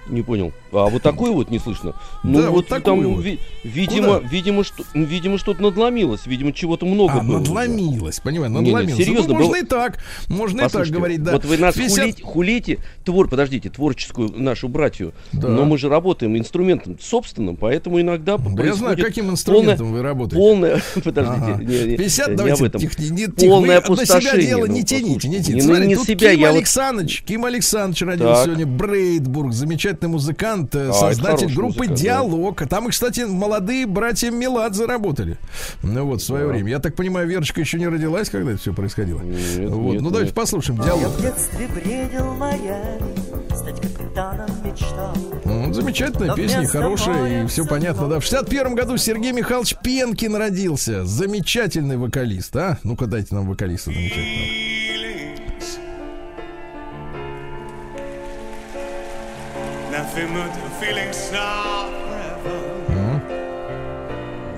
Не 0.06 0.22
понял. 0.22 0.52
А 0.74 0.88
вот 0.88 1.02
такую 1.02 1.34
вот 1.34 1.50
не 1.50 1.58
слышно. 1.58 1.94
Ну 2.22 2.40
Да, 2.42 2.50
вот 2.50 2.68
вот, 2.70 2.82
там, 2.82 3.00
вот. 3.00 3.22
ви- 3.24 3.38
видимо, 3.62 4.16
Куда? 4.18 4.28
видимо, 4.28 4.64
что, 4.64 4.82
ну, 4.92 5.04
видимо, 5.04 5.38
что-то 5.38 5.62
надломилось. 5.62 6.26
Видимо, 6.26 6.52
чего-то 6.52 6.84
много 6.86 7.14
А, 7.14 7.20
было. 7.22 7.38
надломилась, 7.38 8.20
понимаю, 8.20 8.50
Не, 8.50 8.58
не, 8.58 8.64
надломилась. 8.72 8.96
серьезно, 9.04 9.28
ну, 9.28 9.34
можно 9.34 9.52
был- 9.52 9.62
и 9.62 9.66
так, 9.66 9.98
можно 10.28 10.56
и 10.56 10.60
так 10.60 10.72
Послушайте, 10.72 10.94
говорить, 10.98 11.22
да. 11.22 11.32
Вот 11.32 11.44
вы 11.44 11.58
нас 11.58 11.74
50 11.74 11.98
хулите, 11.98 12.22
хулите 12.24 12.78
твор, 13.04 13.28
подождите, 13.28 13.70
творческую 13.70 14.30
нашу 14.36 14.68
братью. 14.68 15.12
Да. 15.32 15.48
Но 15.48 15.64
мы 15.64 15.78
же 15.78 15.88
работаем 15.88 16.36
инструментом 16.36 16.98
собственным, 17.00 17.56
поэтому 17.56 18.00
иногда 18.00 18.36
Да 18.38 18.64
я 18.64 18.74
знаю, 18.74 18.96
каким 18.98 19.30
инструментом 19.30 19.86
полное- 19.86 19.92
вы 19.92 20.02
работаете. 20.02 20.36
Полное, 20.36 20.82
подождите, 21.04 21.52
Ага. 21.52 21.62
не, 21.62 21.84
не, 21.84 21.96
50, 21.96 22.28
не 22.30 22.36
давайте, 22.36 22.62
об 22.62 22.68
этом. 22.68 22.80
тих- 22.80 22.98
не- 22.98 23.26
тих- 23.26 23.34
Полное 23.48 23.60
на 23.60 23.66
себя 23.66 23.78
опустошение, 23.78 24.46
дело 24.46 24.66
ну, 24.66 24.72
не 24.72 24.84
тяните, 24.84 25.04
не 25.08 25.14
послушайте. 25.14 25.28
тяните. 25.44 25.52
Не, 25.54 25.60
Смотри, 25.60 25.86
не 25.86 25.94
тут 25.96 26.06
себя, 26.06 26.30
Ким 26.32 26.40
я 26.40 26.48
вот- 26.50 26.56
Александрович, 26.56 27.22
Ким 27.26 27.44
Александрович 27.44 28.02
родился 28.02 28.44
сегодня, 28.44 28.66
Брейдбург, 28.66 29.52
замечательный 29.52 30.08
музыкант, 30.08 30.63
э, 30.72 30.84
это 30.88 30.92
создатель 30.92 31.54
группы 31.54 31.78
музыкант, 31.78 31.90
да. 31.90 31.96
«Диалог». 31.96 32.68
Там, 32.68 32.88
кстати, 32.88 33.20
молодые 33.20 33.86
братья 33.86 34.30
Меладзе 34.30 34.86
работали. 34.86 35.38
Ну 35.82 36.04
вот, 36.06 36.20
в 36.20 36.24
свое 36.24 36.46
время. 36.46 36.70
Я 36.70 36.78
так 36.78 36.94
понимаю, 36.94 37.28
Верочка 37.28 37.60
еще 37.60 37.78
не 37.78 37.88
родилась, 37.88 38.30
когда 38.30 38.52
это 38.52 38.60
все 38.60 38.72
происходило? 38.72 39.20
Нет, 39.20 39.70
вот, 39.70 39.92
нет, 39.92 40.02
ну 40.02 40.10
давайте 40.10 40.28
нет. 40.28 40.34
послушаем 40.34 40.78
Я 40.78 40.84
«Диалог». 40.84 41.08
в 41.08 41.22
детстве 41.22 41.68
бредил 41.68 42.32
морями, 42.34 43.54
стать 43.54 43.80
капитаном 43.80 44.50
мечтал. 44.64 45.16
Ну, 45.44 45.72
замечательная 45.72 46.28
Но 46.28 46.34
песня, 46.36 46.66
хорошая, 46.66 47.44
и 47.44 47.46
все 47.46 47.64
понятно, 47.66 48.02
да. 48.02 48.06
В 48.06 48.08
вновь. 48.08 48.24
61 48.24 48.74
году 48.74 48.96
Сергей 48.96 49.32
Михайлович 49.32 49.74
Пенкин 49.82 50.36
родился. 50.36 51.04
Замечательный 51.04 51.96
вокалист, 51.96 52.54
а? 52.56 52.78
Ну-ка, 52.82 53.06
дайте 53.06 53.34
нам 53.34 53.48
вокалиста 53.48 53.90
замечательного. 53.90 54.83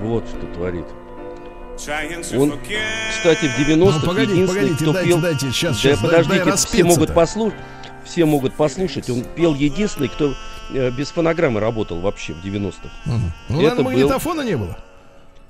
Вот 0.01 0.27
что 0.27 0.45
творит. 0.53 0.85
Он, 2.35 2.53
кстати, 3.09 3.45
в 3.45 3.59
90-х 3.59 3.99
Ну, 3.99 4.05
погодите, 4.05 4.33
единственный, 4.33 4.47
погодите, 4.47 4.83
кто 4.83 4.93
дайте, 4.93 5.09
пел... 5.09 5.21
дайте, 5.21 5.51
сейчас, 5.51 5.75
да, 5.75 5.81
сейчас, 5.81 5.99
подождите, 5.99 6.43
дай 6.43 6.55
все 6.57 6.83
могут 6.83 7.13
послушать. 7.13 7.59
Все 8.03 8.25
могут 8.25 8.53
послушать. 8.53 9.09
Он 9.09 9.23
пел 9.35 9.53
единственный, 9.53 10.07
кто 10.07 10.33
э, 10.73 10.91
без 10.91 11.09
фонограммы 11.11 11.59
работал 11.59 11.99
вообще 11.99 12.33
в 12.33 12.43
90-х. 12.43 12.89
Мгм. 13.05 13.33
Ну, 13.49 13.55
Это 13.55 13.55
наверное, 13.55 13.75
был- 13.75 13.83
магнитофона 13.83 14.41
не 14.41 14.57
было. 14.57 14.77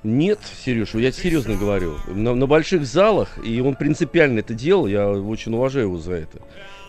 Нет, 0.04 0.40
Сереж, 0.64 0.94
я 0.94 1.12
серьезно 1.12 1.56
говорю. 1.56 1.98
На, 2.08 2.34
на 2.34 2.48
больших 2.48 2.86
залах, 2.86 3.38
и 3.44 3.60
он 3.62 3.76
принципиально 3.76 4.40
это 4.40 4.54
делал, 4.54 4.88
я 4.88 5.10
очень 5.10 5.54
уважаю 5.54 5.88
его 5.88 5.98
за 5.98 6.14
это. 6.14 6.40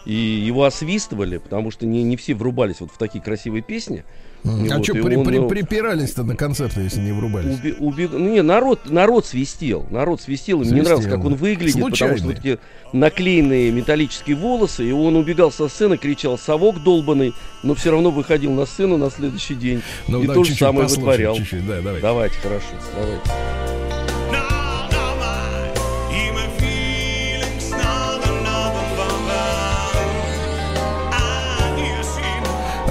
И 0.09 0.15
его 0.15 0.65
освистывали, 0.65 1.37
потому 1.37 1.71
что 1.71 1.85
не, 1.85 2.03
не 2.03 2.17
все 2.17 2.35
врубались 2.35 2.81
вот 2.81 2.91
в 2.91 2.97
такие 2.97 3.23
красивые 3.23 3.61
песни. 3.63 4.05
А 4.43 4.49
вот, 4.49 4.85
что 4.85 4.95
при, 4.95 5.17
он, 5.17 5.27
при- 5.27 5.37
ну, 5.37 5.49
припирались-то 5.49 6.23
на 6.23 6.35
концерты, 6.35 6.81
если 6.81 7.01
не 7.01 7.13
врубались? 7.13 7.59
Уби- 7.59 7.77
убег- 7.79 8.13
ну, 8.17 8.31
не, 8.33 8.41
народ, 8.41 8.89
народ 8.89 9.27
свистел. 9.27 9.87
Народ 9.91 10.23
свистел. 10.23 10.63
И 10.63 10.65
мне 10.65 10.83
нравилось, 10.83 11.05
как 11.05 11.23
он 11.27 11.35
выглядит, 11.35 11.75
потому 11.75 11.95
что 11.95 12.07
Случайный. 12.07 12.35
вот 12.35 12.39
эти 12.43 12.59
наклеенные 12.95 13.71
металлические 13.71 14.37
волосы, 14.37 14.89
и 14.89 14.93
он 14.93 15.15
убегал 15.17 15.53
со 15.53 15.69
сцены, 15.69 15.99
кричал 15.99 16.39
«совок 16.39 16.83
долбанный», 16.83 17.35
но 17.63 17.75
все 17.75 17.91
равно 17.91 18.11
выходил 18.11 18.53
на 18.53 18.65
сцену 18.65 18.97
на 18.97 19.11
следующий 19.11 19.57
день. 19.57 19.83
Ну, 20.07 20.23
и 20.23 20.27
да, 20.27 20.33
то 20.33 20.43
же 20.43 20.55
самое 20.55 20.87
вытворял. 20.87 21.37
чуть-чуть, 21.37 21.67
да, 21.67 21.83
давайте. 21.83 22.01
Давайте, 22.01 22.37
хорошо, 22.37 22.65
давайте. 22.97 23.88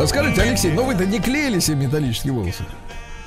Скажите, 0.05 0.41
Алексей, 0.41 0.71
ну 0.71 0.83
вы-то 0.85 1.05
не 1.05 1.19
клеили 1.19 1.59
себе 1.59 1.85
металлические 1.87 2.33
волосы? 2.33 2.63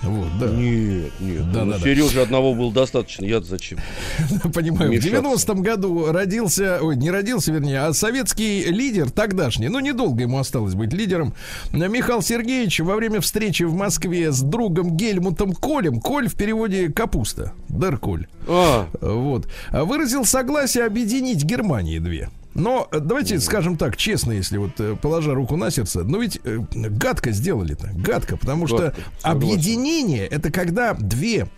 Вот, 0.02 0.28
да. 0.38 0.46
Нет, 0.46 1.12
нет. 1.20 1.52
Да, 1.52 1.64
ну, 1.64 1.72
да, 1.72 1.78
да. 1.78 1.84
Сережи 1.84 2.22
одного 2.22 2.54
было 2.54 2.72
достаточно. 2.72 3.24
Я 3.26 3.42
зачем? 3.42 3.78
Понимаю, 4.54 4.90
в 4.90 4.94
Мешаться. 4.94 5.50
90-м 5.50 5.60
году 5.62 6.10
родился, 6.10 6.78
ой, 6.80 6.96
не 6.96 7.10
родился, 7.10 7.52
вернее, 7.52 7.80
а 7.80 7.92
советский 7.92 8.64
лидер 8.64 9.10
тогдашний, 9.10 9.68
ну, 9.68 9.78
недолго 9.80 10.22
ему 10.22 10.38
осталось 10.38 10.74
быть 10.74 10.94
лидером, 10.94 11.34
Михаил 11.72 12.22
Сергеевич 12.22 12.80
во 12.80 12.96
время 12.96 13.20
встречи 13.20 13.64
в 13.64 13.74
Москве 13.74 14.32
с 14.32 14.40
другом 14.40 14.96
Гельмутом 14.96 15.52
Колем, 15.52 16.00
Коль 16.00 16.28
в 16.28 16.34
переводе 16.34 16.90
капуста, 16.90 17.52
Дер 17.68 17.98
Коль, 17.98 18.26
А, 18.48 18.88
вот, 19.02 19.48
выразил 19.70 20.24
согласие 20.24 20.84
объединить 20.86 21.44
Германии 21.44 21.98
две. 21.98 22.30
Но 22.54 22.88
э, 22.90 22.98
давайте 23.00 23.38
скажем 23.40 23.76
так, 23.76 23.96
честно, 23.96 24.32
если 24.32 24.58
вот 24.58 24.72
э, 24.80 24.96
положа 25.00 25.34
руку 25.34 25.56
на 25.56 25.70
сердце, 25.70 26.02
но 26.04 26.18
ведь 26.18 26.40
э, 26.44 26.58
гадко 26.72 27.30
сделали-то, 27.30 27.90
гадко, 27.94 28.36
потому 28.36 28.66
что 28.66 28.78
Гадко, 28.78 29.00
согласен. 29.20 29.38
объединение 29.38 30.26
это 30.26 30.50
когда 30.50 30.94
две 30.94 31.48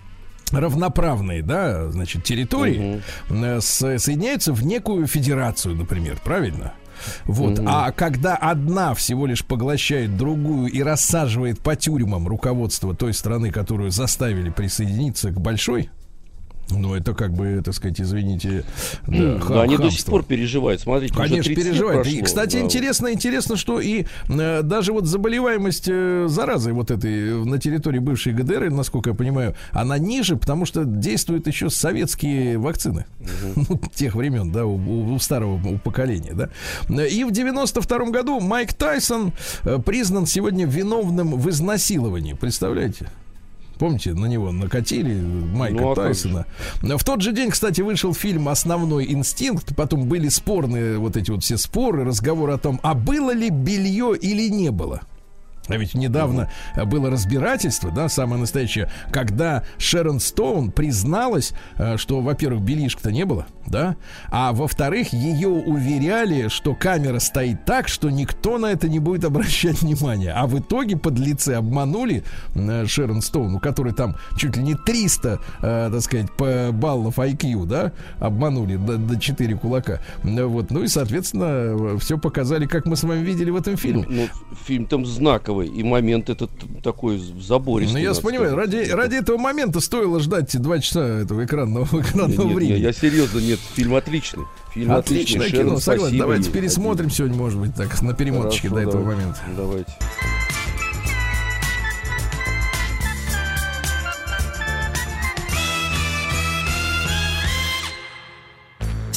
равноправные, 0.51 1.43
да, 1.43 1.91
значит, 1.91 2.25
территории 2.25 3.03
со- 3.61 3.99
соединяются 3.99 4.53
в 4.53 4.63
некую 4.65 5.07
федерацию, 5.07 5.75
например, 5.75 6.21
правильно? 6.23 6.75
Вот. 7.25 7.59
А 7.67 7.91
когда 7.91 8.37
одна 8.37 8.95
всего 8.95 9.27
лишь 9.27 9.45
поглощает 9.45 10.17
другую 10.17 10.71
и 10.71 10.83
рассаживает 10.83 11.59
по 11.61 11.75
тюрьмам 11.75 12.29
руководство 12.29 12.95
той 12.95 13.13
страны, 13.15 13.51
которую 13.51 13.91
заставили 13.91 14.51
присоединиться 14.51 15.31
к 15.31 15.41
большой, 15.41 15.91
ну, 16.71 16.95
это 16.95 17.13
как 17.15 17.33
бы, 17.35 17.61
так 17.65 17.75
сказать, 17.75 18.01
извините, 18.01 18.65
да, 19.07 19.35
Да, 19.35 19.41
ха- 19.41 19.63
они 19.63 19.77
до 19.77 19.91
сих 19.91 20.05
пор 20.07 20.25
переживают. 20.25 20.81
Смотрите, 20.81 21.13
Конечно, 21.15 21.43
30 21.43 21.57
лет 21.57 21.67
переживает. 21.67 22.07
И, 22.07 22.11
прошло. 22.11 22.25
кстати, 22.25 22.57
Да. 22.57 22.63
интересно, 22.63 23.13
интересно, 23.13 23.57
что 23.57 23.81
и 23.81 24.05
э, 24.29 24.63
даже 24.63 24.93
вот 24.93 25.07
заболеваемость 25.07 25.85
э, 25.89 26.27
заразой 26.29 26.73
вот 26.73 26.91
этой 26.91 27.31
э, 27.31 27.45
на 27.45 27.59
территории 27.59 27.99
бывшей 27.99 28.33
ГДР, 28.33 28.71
насколько 28.71 29.11
я 29.11 29.15
понимаю, 29.17 29.55
она 29.73 29.99
ниже, 29.99 30.37
потому 30.37 30.65
что 30.65 30.85
действуют 30.85 31.47
еще 31.47 31.69
советские 31.69 32.57
вакцины 32.59 33.05
ну, 33.57 33.79
тех 33.95 34.15
времен, 34.15 34.51
да, 34.51 34.65
у, 34.65 34.77
у- 34.77 35.15
у 35.15 35.19
старого 35.19 35.61
у 35.69 35.79
поколения, 35.79 36.33
да. 36.33 37.05
И 37.07 37.25
в 37.25 37.33
92 37.33 37.99
году 38.11 38.41
Майк 38.41 38.73
Тайсон 38.73 39.33
э, 39.65 39.79
признан 39.85 40.25
сегодня 40.27 40.65
виновным 40.67 41.35
в 41.39 41.51
изнасиловании. 41.51 42.33
Представляете? 42.33 43.09
Помните, 43.83 44.15
на 44.15 44.27
него 44.27 44.53
накатили 44.53 45.13
Майка 45.13 45.81
Ну, 45.81 45.91
а 45.91 45.97
Тайсона. 45.97 46.47
В 46.83 47.03
тот 47.03 47.21
же 47.21 47.33
день, 47.33 47.51
кстати, 47.51 47.81
вышел 47.81 48.15
фильм 48.15 48.49
«Основной 48.49 49.11
инстинкт». 49.11 49.75
Потом 49.75 50.07
были 50.07 50.29
спорные 50.29 50.99
вот 50.99 51.17
эти 51.17 51.33
вот 51.33 51.43
все 51.43 51.57
споры, 51.57 52.05
разговоры 52.05 52.53
о 52.53 52.59
том, 52.59 52.79
а 52.85 52.95
было 52.95 53.35
ли 53.35 53.51
белье 53.51 54.17
или 54.17 54.49
не 54.49 54.71
было. 54.71 55.01
А 55.69 55.77
ведь 55.77 55.95
недавно 55.95 56.51
было 56.87 57.09
разбирательство, 57.11 57.91
да, 57.93 58.09
самое 58.09 58.41
настоящее, 58.41 58.91
когда 59.13 59.63
Шерон 59.79 60.19
Стоун 60.19 60.73
призналась, 60.73 61.53
э, 61.79 61.97
что, 61.97 62.21
во-первых, 62.21 62.63
бельишка-то 62.63 63.13
не 63.13 63.25
было, 63.25 63.47
да, 63.67 63.97
а 64.29 64.53
во-вторых, 64.53 65.13
ее 65.13 65.49
уверяли, 65.49 66.49
что 66.49 66.75
камера 66.75 67.21
стоит 67.21 67.65
так, 67.65 67.87
что 67.87 68.11
никто 68.11 68.59
на 68.59 68.67
это 68.67 68.89
не 68.89 68.99
будет 68.99 69.25
обращать 69.25 69.83
внимания. 69.83 70.33
А 70.33 70.47
в 70.47 70.59
итоге 70.59 70.97
подлецы 70.97 71.51
обманули 71.51 72.25
э, 72.55 72.87
Шерон 72.87 73.23
Стоун, 73.23 73.55
у 73.55 73.61
которой 73.61 73.95
там 73.95 74.17
чуть 74.37 74.57
ли 74.57 74.63
не 74.65 74.75
300, 74.75 75.39
э, 75.63 75.91
так 75.93 76.01
сказать, 76.03 76.27
баллов 76.73 77.19
IQ, 77.19 77.67
да, 77.67 77.93
обманули 78.19 78.77
до, 78.77 78.97
до 78.97 79.19
4 79.19 79.57
кулака. 79.57 80.01
Вот, 80.23 80.71
ну 80.71 80.83
и, 80.83 80.89
соответственно, 80.89 81.99
все 81.99 82.19
показали, 82.19 82.67
как 82.67 82.87
мы 82.87 82.97
с 82.97 83.05
вами 83.05 83.21
видели 83.21 83.51
в 83.51 83.57
этом 83.57 83.77
фильме. 83.77 84.07
Ну, 84.09 84.29
фильм 84.67 84.87
там 84.87 85.07
знаковый, 85.53 85.69
и 85.69 85.83
момент 85.83 86.31
этот 86.31 86.51
такой 86.83 87.19
забористый. 87.19 88.03
Ну, 88.03 88.09
я 88.15 88.21
понимаю, 88.21 88.57
ради, 88.57 88.89
ради 88.91 89.17
этого 89.17 89.39
момента 89.39 89.81
стоило 89.81 90.21
ждать 90.21 90.61
два 90.61 90.79
часа 90.79 91.21
этого 91.21 91.45
экранного, 91.45 91.87
Нет, 91.93 92.07
экранного 92.07 92.47
нет, 92.49 92.57
времени. 92.57 92.79
я 92.79 92.93
серьезно, 92.93 93.39
нет, 93.39 93.59
фильм 93.75 93.95
отличный. 93.95 94.45
Фильм 94.73 94.93
Отличное 94.93 95.43
отличный. 95.47 95.59
кино, 95.59 95.69
Шерон, 95.69 95.81
согласен. 95.81 96.19
Давайте 96.19 96.51
пересмотрим 96.51 97.11
сегодня, 97.11 97.37
может 97.37 97.59
быть, 97.61 97.75
так, 97.75 98.01
на 98.03 98.15
перемоточке 98.15 98.69
Хорошо, 98.69 98.75
до 98.85 98.91
этого 98.91 99.03
давай. 99.03 99.17
момента. 99.17 99.41
Давайте. 99.57 99.93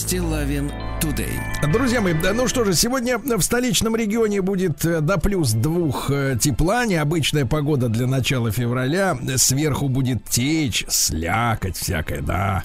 Стилавин 0.06 0.72
Today. 1.02 1.34
Друзья 1.74 2.00
мои, 2.00 2.14
ну 2.14 2.48
что 2.48 2.64
же, 2.64 2.76
сегодня 2.76 3.18
в 3.18 3.42
столичном 3.42 3.96
регионе 3.96 4.44
будет 4.44 4.86
э, 4.86 5.02
до 5.02 5.18
плюс 5.18 5.54
двух 5.54 6.12
э, 6.12 6.38
тепла, 6.40 6.86
необычная 6.86 7.48
погода 7.48 7.90
для 7.90 8.06
начала 8.06 8.52
февраля, 8.52 9.18
сверху 9.38 9.90
будет 9.90 10.24
течь, 10.26 10.86
слякоть 10.90 11.76
всякая, 11.76 12.22
да. 12.22 12.64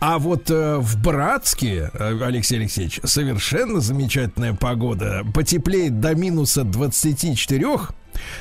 А 0.00 0.18
вот 0.18 0.50
э, 0.50 0.78
в 0.78 1.02
Братске, 1.02 1.90
Алексей 1.92 2.56
Алексеевич, 2.56 3.00
совершенно 3.04 3.80
замечательная 3.80 4.54
погода, 4.54 5.26
потеплеет 5.34 6.00
до 6.00 6.14
минуса 6.14 6.64
24, 6.64 7.66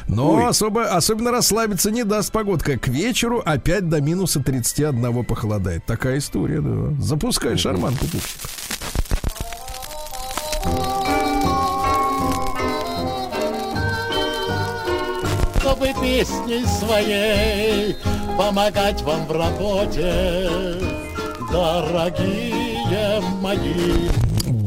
но 0.08 0.36
Ой. 0.36 0.48
особо, 0.48 0.86
особенно 0.86 1.32
расслабиться 1.32 1.92
не 1.92 2.04
даст 2.04 2.32
погодка. 2.32 2.78
К 2.78 2.88
вечеру 2.88 3.42
опять 3.46 3.90
до 3.90 4.02
минуса 4.02 4.42
31 4.42 5.24
похолодает. 5.24 5.86
Такая 5.86 6.18
история, 6.18 6.62
да. 6.62 6.94
Запускай 7.02 7.58
шарманку. 7.58 8.06
Пупсик. 8.06 8.50
чтобы 15.78 15.94
песней 16.02 16.66
своей 16.66 17.96
помогать 18.38 19.02
вам 19.04 19.28
в 19.28 19.32
работе, 19.32 20.60
дорогие 21.52 23.22
мои. 23.42 24.10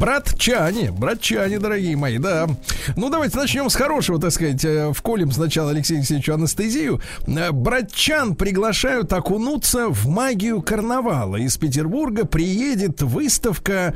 Братчане, 0.01 0.91
братчане, 0.91 1.59
дорогие 1.59 1.95
мои, 1.95 2.17
да. 2.17 2.47
Ну, 2.95 3.11
давайте 3.11 3.37
начнем 3.37 3.69
с 3.69 3.75
хорошего, 3.75 4.19
так 4.19 4.31
сказать. 4.31 4.65
э, 4.65 4.91
Вколем 4.95 5.31
сначала 5.31 5.69
Алексею 5.69 5.99
Алексеевичу 5.99 6.33
анестезию. 6.33 6.99
Э, 7.27 7.51
Братчан 7.51 8.33
приглашают 8.33 9.13
окунуться 9.13 9.89
в 9.89 10.07
магию 10.07 10.63
карнавала. 10.63 11.35
Из 11.35 11.55
Петербурга 11.57 12.25
приедет 12.25 13.03
выставка, 13.03 13.93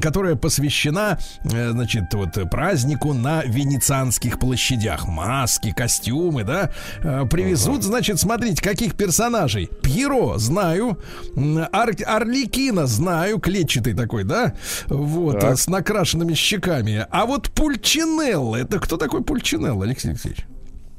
которая 0.00 0.34
посвящена, 0.36 1.18
э, 1.44 1.72
значит, 1.72 2.04
вот 2.14 2.30
празднику 2.50 3.12
на 3.12 3.42
венецианских 3.42 4.38
площадях. 4.38 5.06
Маски, 5.06 5.74
костюмы, 5.76 6.44
да. 6.44 6.70
Привезут, 7.30 7.82
значит, 7.82 8.18
смотрите, 8.18 8.62
каких 8.62 8.94
персонажей. 8.94 9.68
Пьеро, 9.82 10.38
знаю. 10.38 10.98
Ар- 11.70 11.90
Орликина, 12.06 12.86
знаю. 12.86 13.38
Клетчатый 13.40 13.92
такой, 13.92 14.24
да. 14.24 14.54
Вот, 14.88 15.33
Так. 15.40 15.52
а, 15.52 15.56
с 15.56 15.68
накрашенными 15.68 16.34
щеками. 16.34 17.06
А 17.10 17.26
вот 17.26 17.50
Пульчинелло, 17.50 18.56
это 18.56 18.78
кто 18.80 18.96
такой 18.96 19.22
Пульчинелло, 19.22 19.84
Алексей 19.84 20.10
Алексеевич? 20.10 20.44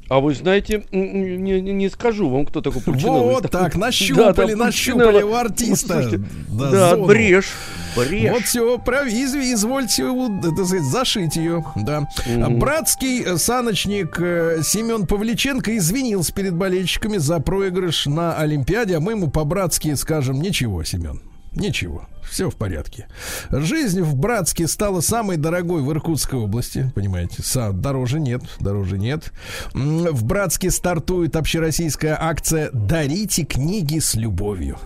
А 0.08 0.20
вы 0.20 0.34
знаете, 0.36 0.84
не, 0.92 1.60
не- 1.60 1.90
скажу 1.90 2.28
вам, 2.28 2.46
кто 2.46 2.60
такой 2.60 2.80
Пульчинелло. 2.80 3.22
Вот 3.32 3.50
так, 3.50 3.74
нащупали, 3.76 4.52
Да, 4.54 4.64
нащупали 4.66 5.22
у 5.22 5.34
артиста. 5.34 5.96
Ну, 5.96 6.02
слушайте, 6.02 6.24
Да, 6.48 6.70
Да, 6.70 6.96
брешь. 6.96 7.50
Брешь. 7.96 8.30
Вот 8.30 8.42
все, 8.44 8.78
прави, 8.78 9.24
извольте, 9.24 10.04
у- 10.04 10.40
так 10.40 10.52
сказать, 10.52 10.84
зашить 10.84 11.34
ее, 11.36 11.64
да. 11.74 12.06
Братский 12.50 13.22
э, 13.24 13.36
саночник 13.36 14.20
э, 14.20 14.60
Семен 14.62 15.06
Павличенко 15.06 15.76
извинился 15.76 16.32
перед 16.32 16.54
болельщиками 16.54 17.16
за 17.16 17.40
проигрыш 17.40 18.06
на 18.06 18.36
Олимпиаде, 18.36 18.96
а 18.96 19.00
мы 19.00 19.12
ему 19.12 19.28
по-братски 19.28 19.94
скажем 19.94 20.40
ничего, 20.40 20.84
Семен. 20.84 21.20
Ничего, 21.56 22.06
все 22.22 22.50
в 22.50 22.56
порядке. 22.56 23.08
Жизнь 23.50 24.02
в 24.02 24.14
Братске 24.14 24.68
стала 24.68 25.00
самой 25.00 25.38
дорогой 25.38 25.82
в 25.82 25.90
Иркутской 25.90 26.38
области, 26.38 26.92
понимаете? 26.94 27.42
Дороже 27.72 28.20
нет, 28.20 28.42
дороже 28.60 28.98
нет. 28.98 29.32
В 29.72 30.24
Братске 30.24 30.70
стартует 30.70 31.34
общероссийская 31.34 32.16
акция 32.20 32.70
«Дарите 32.72 33.44
книги 33.44 33.98
с 33.98 34.14
любовью». 34.14 34.78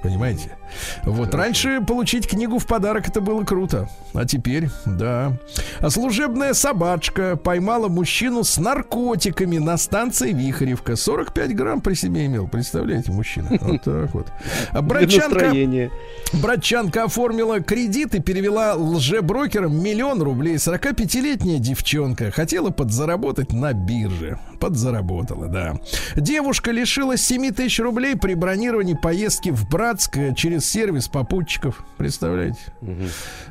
Понимаете? 0.00 0.56
Вот 1.04 1.34
раньше 1.34 1.80
получить 1.80 2.28
книгу 2.28 2.58
в 2.58 2.66
подарок 2.66 3.08
это 3.08 3.20
было 3.20 3.44
круто. 3.44 3.88
А 4.14 4.24
теперь, 4.24 4.68
да. 4.86 5.32
А 5.80 5.90
служебная 5.90 6.54
собачка 6.54 7.36
поймала 7.36 7.88
мужчину 7.88 8.44
с 8.44 8.58
наркотиками 8.58 9.58
на 9.58 9.76
станции 9.76 10.32
Вихаревка. 10.32 10.96
45 10.96 11.54
грамм 11.54 11.80
при 11.80 11.94
себе 11.94 12.26
имел. 12.26 12.48
Представляете, 12.48 13.12
мужчина? 13.12 13.48
Вот 13.60 13.82
так 13.84 14.14
вот. 14.14 14.28
А 14.70 14.82
братчанка, 14.82 15.90
братчанка 16.32 17.04
оформила 17.04 17.60
кредит 17.60 18.14
и 18.14 18.20
перевела 18.20 18.74
лжеброкерам 18.74 19.82
миллион 19.82 20.22
рублей. 20.22 20.56
45-летняя 20.56 21.58
девчонка 21.58 22.30
хотела 22.30 22.70
подзаработать 22.70 23.52
на 23.52 23.72
бирже. 23.72 24.38
Подзаработала, 24.60 25.46
да. 25.46 25.80
Девушка 26.16 26.72
лишилась 26.72 27.22
7 27.22 27.52
тысяч 27.52 27.78
рублей 27.78 28.16
при 28.16 28.34
бронировании 28.34 28.94
поездки 28.94 29.50
в 29.50 29.68
Братск 29.68 30.16
э, 30.16 30.34
через 30.58 30.70
сервис 30.70 31.08
попутчиков. 31.08 31.84
Представляете? 31.96 32.58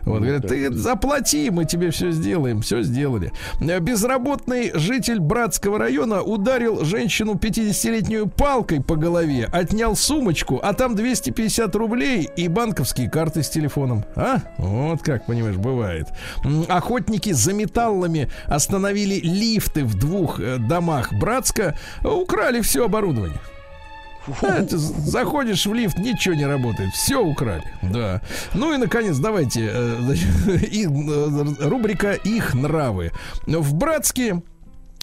Вот, 0.03 0.21
говорят, 0.21 0.47
ты 0.47 0.71
заплати, 0.71 1.49
мы 1.49 1.65
тебе 1.65 1.91
все 1.91 2.11
сделаем. 2.11 2.61
Все 2.61 2.81
сделали. 2.83 3.31
Безработный 3.59 4.71
житель 4.73 5.19
Братского 5.19 5.77
района 5.79 6.21
ударил 6.21 6.83
женщину 6.85 7.33
50-летнюю 7.33 8.27
палкой 8.27 8.81
по 8.81 8.95
голове, 8.95 9.49
отнял 9.51 9.95
сумочку, 9.95 10.59
а 10.61 10.73
там 10.73 10.95
250 10.95 11.75
рублей 11.75 12.29
и 12.35 12.47
банковские 12.47 13.09
карты 13.09 13.43
с 13.43 13.49
телефоном. 13.49 14.05
А? 14.15 14.39
Вот 14.57 15.01
как, 15.01 15.25
понимаешь, 15.25 15.57
бывает. 15.57 16.07
Охотники 16.67 17.31
за 17.31 17.53
металлами 17.53 18.29
остановили 18.47 19.19
лифты 19.21 19.83
в 19.83 19.95
двух 19.95 20.39
э, 20.39 20.57
домах 20.57 21.13
Братска, 21.13 21.77
украли 22.03 22.61
все 22.61 22.85
оборудование. 22.85 23.39
Заходишь 24.71 25.65
в 25.65 25.73
лифт, 25.73 25.97
ничего 25.97 26.35
не 26.35 26.45
работает, 26.45 26.91
все 26.93 27.17
украли. 27.23 27.63
Да. 27.81 28.21
Ну 28.53 28.73
и 28.73 28.77
наконец, 28.77 29.17
давайте 29.17 29.69
э, 29.71 30.15
и, 30.71 30.85
э, 30.85 31.67
рубрика 31.67 32.13
их 32.13 32.53
нравы. 32.53 33.11
В 33.45 33.73
Братске 33.73 34.41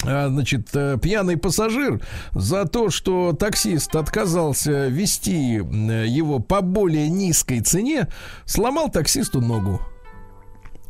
а, 0.02 0.28
Значит, 0.28 0.68
э, 0.74 0.98
пьяный 1.00 1.36
пассажир 1.36 2.00
за 2.32 2.66
то, 2.66 2.90
что 2.90 3.32
таксист 3.32 3.94
отказался 3.96 4.88
вести 4.88 5.54
его 5.54 6.40
по 6.40 6.60
более 6.60 7.08
низкой 7.08 7.60
цене, 7.60 8.08
сломал 8.44 8.90
таксисту 8.90 9.40
ногу. 9.40 9.80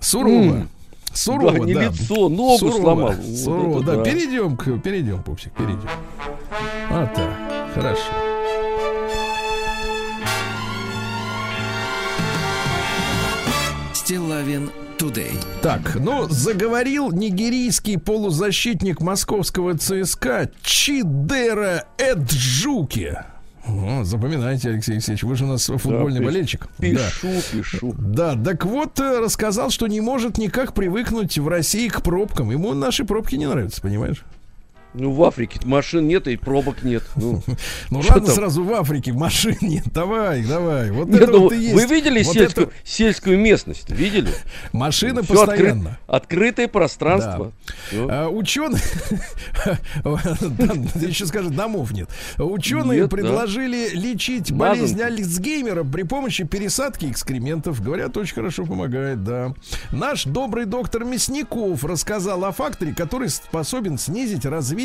Сурово. 0.00 0.66
Сурово, 1.12 1.52
Да, 1.52 1.58
не 1.60 1.74
да. 1.74 1.84
лицо, 1.84 2.28
ногу 2.28 2.58
Сурово. 2.58 2.80
сломал. 2.80 3.12
Вот 3.12 3.36
Сурово, 3.38 3.82
это 3.82 3.86
да. 3.86 3.96
да. 3.96 4.02
Перейдем, 4.04 4.56
к, 4.56 4.78
перейдем, 4.80 5.22
пупсик, 5.22 5.52
перейдем. 5.52 5.88
А 6.90 7.06
так, 7.06 7.43
хорошо. 7.74 8.12
Стилавин 13.92 14.70
Today. 14.98 15.32
Так, 15.62 15.96
ну, 16.00 16.28
заговорил 16.28 17.10
нигерийский 17.10 17.98
полузащитник 17.98 19.00
московского 19.00 19.76
ЦСКА 19.76 20.50
Чидера 20.62 21.84
Эджуки. 21.98 23.16
О, 23.66 24.04
запоминайте, 24.04 24.68
Алексей 24.70 24.92
Алексеевич, 24.92 25.22
вы 25.22 25.36
же 25.36 25.44
у 25.44 25.48
нас 25.48 25.64
футбольный 25.66 26.20
пиш- 26.20 26.24
болельщик. 26.24 26.68
Пишу, 26.78 27.28
пишу. 27.50 27.94
Да, 27.96 28.36
так 28.36 28.66
вот, 28.66 29.00
э, 29.00 29.20
рассказал, 29.20 29.70
что 29.70 29.86
не 29.86 30.02
может 30.02 30.36
никак 30.36 30.74
привыкнуть 30.74 31.38
в 31.38 31.48
России 31.48 31.88
к 31.88 32.02
пробкам. 32.02 32.50
Ему 32.50 32.74
наши 32.74 33.04
пробки 33.06 33.36
не 33.36 33.46
нравятся, 33.46 33.80
понимаешь? 33.80 34.22
Ну, 34.94 35.10
в 35.10 35.22
Африке 35.24 35.58
машин 35.64 36.06
нет 36.06 36.28
и 36.28 36.36
пробок 36.36 36.82
нет. 36.84 37.02
Ну, 37.16 37.42
Ну 37.90 37.98
ладно, 37.98 38.26
там? 38.26 38.34
сразу 38.34 38.62
в 38.62 38.72
Африке 38.72 39.12
машин 39.12 39.56
нет. 39.60 39.84
Давай, 39.92 40.42
давай. 40.44 40.90
Вот 40.92 41.08
Нет, 41.08 41.22
это 41.22 41.32
ну, 41.32 41.40
вот 41.40 41.52
и 41.52 41.56
есть. 41.58 41.74
Вы 41.74 41.86
видели 41.86 42.22
Вот 42.22 42.32
сельскую, 42.34 42.66
это- 42.68 42.76
сельскую 42.84 43.38
местность? 43.38 43.90
Видели? 43.90 44.30
Машины 44.72 45.22
Всё 45.22 45.34
откры- 45.34 45.46
постоянно. 45.46 45.98
Открытое 46.06 46.68
пространство. 46.68 47.52
Всё. 47.88 48.08
А, 48.08 48.28
ученые, 48.28 48.80
Да, 50.04 51.00
еще 51.00 51.26
скажешь, 51.26 51.50
домов 51.50 51.90
нет. 51.92 52.08
Ученые 52.38 53.00
Нет, 53.00 53.10
да. 53.10 53.16
предложили 53.16 53.90
лечить 53.94 54.52
болезнь 54.52 55.00
Альцгеймера 55.00 55.82
при 55.84 56.02
помощи 56.04 56.44
пересадки 56.44 57.06
экскрементов. 57.06 57.82
Говорят, 57.82 58.16
очень 58.16 58.34
хорошо 58.34 58.64
помогает, 58.64 59.24
да. 59.24 59.54
Наш 59.90 60.24
добрый 60.24 60.66
доктор 60.66 61.04
Мясников 61.04 61.84
рассказал 61.84 62.44
о 62.44 62.52
факторе, 62.52 62.94
который 62.94 63.28
способен 63.28 63.98
снизить 63.98 64.44
развитие 64.44 64.83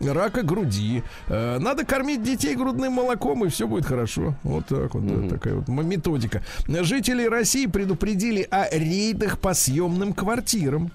рака 0.00 0.42
груди. 0.42 1.02
Э, 1.28 1.58
Надо 1.58 1.84
кормить 1.84 2.22
детей 2.22 2.54
грудным 2.54 2.92
молоком, 2.92 3.44
и 3.44 3.48
все 3.48 3.66
будет 3.66 3.86
хорошо. 3.86 4.34
Вот 4.42 4.66
так 4.66 4.94
вот, 4.94 5.06
да, 5.06 5.28
такая 5.28 5.54
вот 5.54 5.68
методика. 5.68 6.42
Жители 6.66 7.24
России 7.26 7.66
предупредили 7.66 8.46
о 8.50 8.68
рейдах 8.70 9.38
по 9.38 9.54
съемным 9.54 10.12
квартирам. 10.12 10.90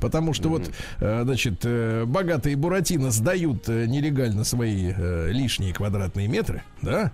Потому 0.00 0.32
что 0.32 0.48
вот, 0.48 0.70
э, 1.00 1.22
значит, 1.24 1.60
э, 1.64 2.04
богатые 2.04 2.56
Буратино 2.56 3.10
сдают 3.10 3.68
э, 3.68 3.86
нелегально 3.86 4.44
свои 4.44 4.92
лишние 5.30 5.72
квадратные 5.72 6.28
метры, 6.28 6.62
да? 6.82 7.12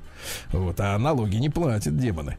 Вот, 0.53 0.79
а 0.81 0.99
налоги 0.99 1.37
не 1.37 1.51
платят 1.51 1.97
демоны. 1.97 2.39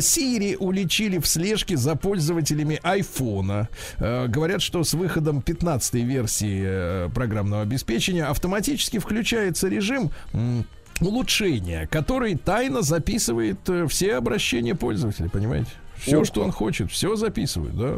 Сири 0.00 0.56
уличили 0.58 1.18
в 1.18 1.26
слежке 1.26 1.76
за 1.76 1.96
пользователями 1.96 2.80
айфона. 2.82 3.68
Говорят, 3.98 4.62
что 4.62 4.84
с 4.84 4.94
выходом 4.94 5.42
15 5.42 5.94
версии 5.94 7.08
программного 7.10 7.62
обеспечения 7.62 8.24
автоматически 8.24 8.98
включается 8.98 9.68
режим 9.68 10.10
улучшения, 11.00 11.86
который 11.90 12.36
тайно 12.36 12.82
записывает 12.82 13.58
все 13.88 14.16
обращения 14.16 14.74
пользователей, 14.74 15.28
понимаете? 15.28 15.70
Все, 16.00 16.24
что 16.24 16.42
он 16.42 16.52
хочет, 16.52 16.90
все 16.90 17.16
записывают, 17.16 17.76
да. 17.76 17.94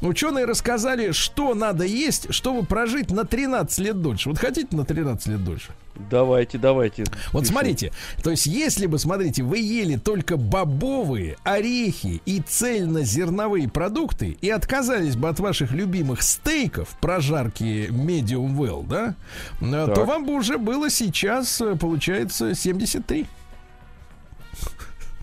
Ученые 0.00 0.44
рассказали, 0.44 1.12
что 1.12 1.54
надо 1.54 1.84
есть, 1.84 2.32
чтобы 2.32 2.64
прожить 2.66 3.10
на 3.10 3.24
13 3.24 3.78
лет 3.78 4.00
дольше. 4.00 4.28
Вот 4.30 4.38
хотите 4.38 4.74
на 4.76 4.84
13 4.84 5.26
лет 5.28 5.44
дольше? 5.44 5.72
Давайте, 6.10 6.58
давайте. 6.58 7.04
Вот 7.32 7.42
Пишу. 7.42 7.52
смотрите, 7.52 7.92
то 8.22 8.30
есть 8.30 8.46
если 8.46 8.86
бы, 8.86 8.98
смотрите, 8.98 9.42
вы 9.44 9.58
ели 9.58 9.96
только 9.96 10.36
бобовые, 10.36 11.36
орехи 11.44 12.20
и 12.26 12.40
цельнозерновые 12.40 13.68
продукты 13.68 14.36
и 14.40 14.50
отказались 14.50 15.14
бы 15.14 15.28
от 15.28 15.38
ваших 15.38 15.70
любимых 15.70 16.22
стейков, 16.22 16.88
прожарки 17.00 17.88
medium 17.90 18.56
well, 18.56 18.84
да, 18.86 19.14
э, 19.60 19.86
то 19.86 19.94
Так. 19.94 20.06
вам 20.06 20.26
бы 20.26 20.34
уже 20.34 20.58
было 20.58 20.90
сейчас, 20.90 21.60
э, 21.60 21.76
получается, 21.76 22.54
73. 22.54 23.26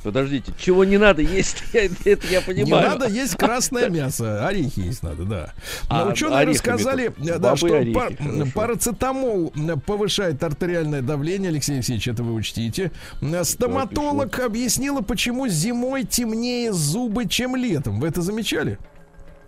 Подождите, 0.03 0.51
чего 0.57 0.83
не 0.83 0.97
надо 0.97 1.21
есть? 1.21 1.63
Это 1.73 2.27
я 2.27 2.41
понимаю. 2.41 2.65
Не 2.65 2.89
надо 2.89 3.07
есть 3.07 3.35
красное 3.35 3.89
мясо, 3.89 4.47
орехи 4.47 4.79
есть 4.79 5.03
надо, 5.03 5.23
да. 5.23 5.53
А, 5.89 6.05
Но 6.05 6.11
ученые 6.11 6.39
орехами 6.39 6.73
рассказали, 6.73 7.13
да, 7.17 7.55
что 7.55 7.67
орехи, 7.67 7.93
пар- 7.93 8.15
хорошо. 8.17 8.51
парацетамол 8.53 9.53
э, 9.55 9.75
повышает 9.85 10.43
артериальное 10.43 11.01
давление, 11.01 11.49
Алексей 11.49 11.73
Алексеевич, 11.75 12.07
это 12.07 12.23
вы 12.23 12.33
учтите. 12.33 12.91
Э, 13.21 13.43
Стоматолог 13.43 14.39
объяснила, 14.39 15.01
почему 15.01 15.47
зимой 15.47 16.03
темнее 16.03 16.73
зубы, 16.73 17.27
чем 17.27 17.55
летом. 17.55 17.99
Вы 17.99 18.07
это 18.07 18.21
замечали? 18.21 18.79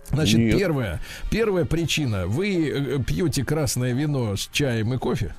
Значит, 0.10 0.40
Нет. 0.40 0.58
первая, 0.58 1.02
первая 1.32 1.66
причина. 1.66 2.28
Вы 2.28 2.70
э, 2.70 3.00
пьете 3.04 3.44
красное 3.44 3.94
вино 3.94 4.36
с 4.36 4.48
чаем 4.52 4.94
и 4.94 4.98
кофе. 4.98 5.34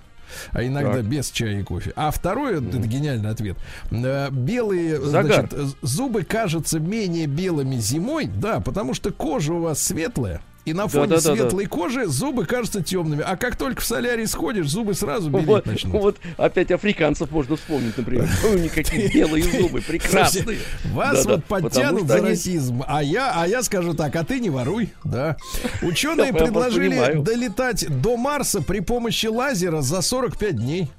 А 0.53 0.63
иногда 0.65 0.95
Так. 0.95 1.05
без 1.07 1.31
чая 1.31 1.61
и 1.61 1.63
кофе. 1.63 1.93
А 1.97 2.11
второе, 2.11 2.59
это 2.59 2.79
гениальный 2.79 3.31
ответ. 3.31 3.57
Э, 3.91 4.29
Белые, 4.31 5.01
Загар. 5.01 5.49
значит, 5.49 5.53
э, 5.55 5.67
зубы 5.83 6.23
кажутся 6.25 6.79
менее 6.79 7.27
белыми 7.27 7.77
зимой, 7.77 8.27
да, 8.27 8.61
потому 8.61 8.95
что 8.95 9.11
кожа 9.13 9.53
у 9.55 9.61
вас 9.61 9.81
светлая. 9.83 10.41
И 10.65 10.73
на 10.73 10.89
фоне 10.89 11.09
Да-да-да-да. 11.09 11.43
светлой 11.43 11.67
кожи 11.67 12.07
зубы 12.07 12.47
кажутся 12.47 12.83
темными. 12.83 13.23
А 13.27 13.37
как 13.37 13.57
только 13.57 13.83
в 13.83 13.85
солярий 13.85 14.27
сходишь, 14.27 14.69
зубы 14.69 14.95
сразу 14.95 15.29
белеть 15.29 15.47
Вот, 15.47 15.67
начнут. 15.67 15.93
вот 15.93 16.17
опять 16.39 16.71
африканцев 16.71 17.31
можно 17.31 17.57
вспомнить, 17.57 17.97
например. 17.99 18.29
У 18.51 18.57
них 18.57 18.73
какие 18.73 19.13
белые 19.13 19.45
зубы, 19.45 19.83
прекрасные. 19.83 20.59
Вас 20.93 21.27
вот 21.27 21.45
подтянут 21.45 22.09
за 22.09 22.23
расизм, 22.23 22.83
а 22.87 23.03
я, 23.03 23.33
а 23.35 23.47
я 23.47 23.63
скажу 23.63 23.95
так, 23.95 24.17
а 24.17 24.25
ты 24.25 24.41
не 24.41 24.49
воруй, 24.51 24.91
да. 25.05 25.37
Ученые 25.83 26.33
предложили 26.33 27.15
долетать 27.21 27.87
до 28.01 28.17
Марса 28.17 28.63
при 28.63 28.81
помощи 28.81 29.27
лазера 29.27 29.83
за 29.83 30.01
45 30.01 30.57
дней. 30.57 30.91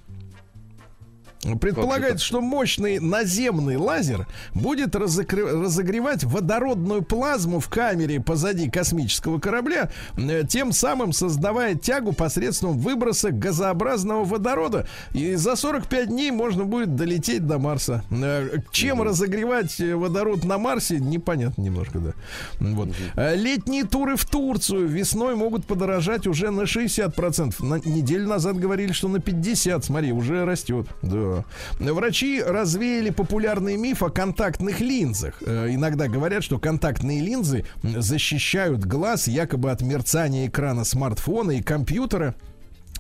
Предполагается, 1.60 2.26
что 2.26 2.42
мощный 2.42 3.00
наземный 3.00 3.78
лазер 3.78 4.28
будет 4.54 4.96
разогре- 4.96 5.64
разогревать 5.64 6.24
водородную 6.24 7.04
плазму 7.04 7.60
в 7.60 7.70
камере 7.70 8.20
позади 8.20 8.70
космического 8.70 9.40
корабля, 9.40 9.92
э, 10.18 10.44
тем 10.48 10.72
самым 10.72 11.14
создавая 11.14 11.76
тягу 11.76 12.14
посредством 12.14 12.78
выброса 12.78 13.32
газообразного 13.32 14.26
водорода. 14.26 14.88
И 15.14 15.36
за 15.36 15.56
45 15.56 16.08
дней 16.08 16.32
можно 16.32 16.66
будет 16.66 16.96
долететь 16.96 17.46
до 17.46 17.60
Марса. 17.60 18.04
Э, 18.10 18.58
Чем 18.72 19.02
разогревать 19.02 19.80
э, 19.80 19.96
водород 19.96 20.44
на 20.46 20.58
Марсе, 20.58 21.00
непонятно 21.00 21.62
немножко, 21.62 22.00
да. 22.00 22.12
Вот. 22.60 22.90
Летние 23.16 23.84
туры 23.84 24.16
в 24.16 24.26
Турцию 24.26 24.88
весной 24.88 25.36
могут 25.36 25.66
подорожать 25.66 26.28
уже 26.28 26.50
на 26.50 26.62
60%. 26.62 27.64
На 27.64 27.76
неделю 27.76 28.28
назад 28.28 28.58
говорили, 28.58 28.92
что 28.94 29.08
на 29.08 29.18
50%. 29.18 29.84
Смотри, 29.84 30.12
уже 30.12 30.46
растет. 30.46 30.88
Да. 31.02 31.35
Врачи 31.80 32.42
развеяли 32.42 33.10
популярный 33.10 33.76
миф 33.78 34.04
о 34.04 34.10
контактных 34.10 34.80
линзах. 34.80 35.42
Э, 35.46 35.68
Иногда 35.70 36.08
говорят, 36.08 36.44
что 36.44 36.60
контактные 36.60 37.22
линзы 37.22 37.66
защищают 37.84 38.86
глаз 38.86 39.28
якобы 39.28 39.72
от 39.72 39.82
мерцания 39.82 40.48
экрана 40.48 40.84
смартфона 40.86 41.52
и 41.52 41.62
компьютера. 41.62 42.36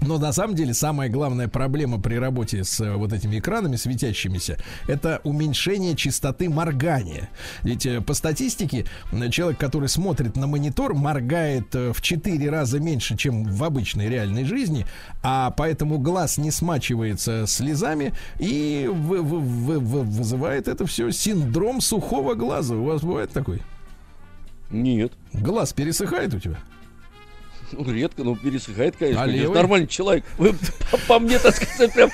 Но 0.01 0.17
на 0.19 0.33
самом 0.33 0.55
деле 0.55 0.73
самая 0.73 1.09
главная 1.09 1.47
проблема 1.47 1.99
при 2.01 2.15
работе 2.15 2.63
с 2.65 2.79
э, 2.81 2.93
вот 2.95 3.13
этими 3.13 3.39
экранами 3.39 3.77
светящимися 3.77 4.57
это 4.87 5.21
уменьшение 5.23 5.95
частоты 5.95 6.49
моргания. 6.49 7.29
Ведь 7.63 7.85
э, 7.85 8.01
по 8.01 8.13
статистике 8.13 8.85
человек, 9.31 9.57
который 9.57 9.87
смотрит 9.87 10.35
на 10.35 10.47
монитор, 10.47 10.93
моргает 10.93 11.73
э, 11.75 11.93
в 11.93 12.01
4 12.01 12.49
раза 12.49 12.79
меньше, 12.79 13.15
чем 13.15 13.45
в 13.45 13.63
обычной 13.63 14.09
реальной 14.09 14.43
жизни, 14.43 14.85
а 15.23 15.51
поэтому 15.51 15.97
глаз 15.97 16.37
не 16.37 16.51
смачивается 16.51 17.45
слезами 17.47 18.13
и 18.37 18.89
вы- 18.91 19.21
вы- 19.21 19.79
вы- 19.79 20.03
вызывает 20.03 20.67
это 20.67 20.85
все 20.85 21.09
синдром 21.11 21.79
сухого 21.79 22.35
глаза. 22.35 22.75
У 22.75 22.83
вас 22.83 23.01
бывает 23.01 23.31
такой? 23.31 23.61
Нет. 24.69 25.13
Глаз 25.33 25.73
пересыхает 25.73 26.33
у 26.33 26.39
тебя? 26.39 26.57
Ну, 27.71 27.91
редко, 27.91 28.23
но 28.23 28.35
пересыхает, 28.35 28.95
конечно. 28.97 29.23
А 29.23 29.27
левый? 29.27 29.55
нормальный 29.55 29.87
человек. 29.87 30.23
Вы 30.37 30.53
по, 30.91 30.97
по 31.07 31.19
мне, 31.19 31.39
так 31.39 31.55
сказать, 31.55 31.93
прям... 31.93 32.09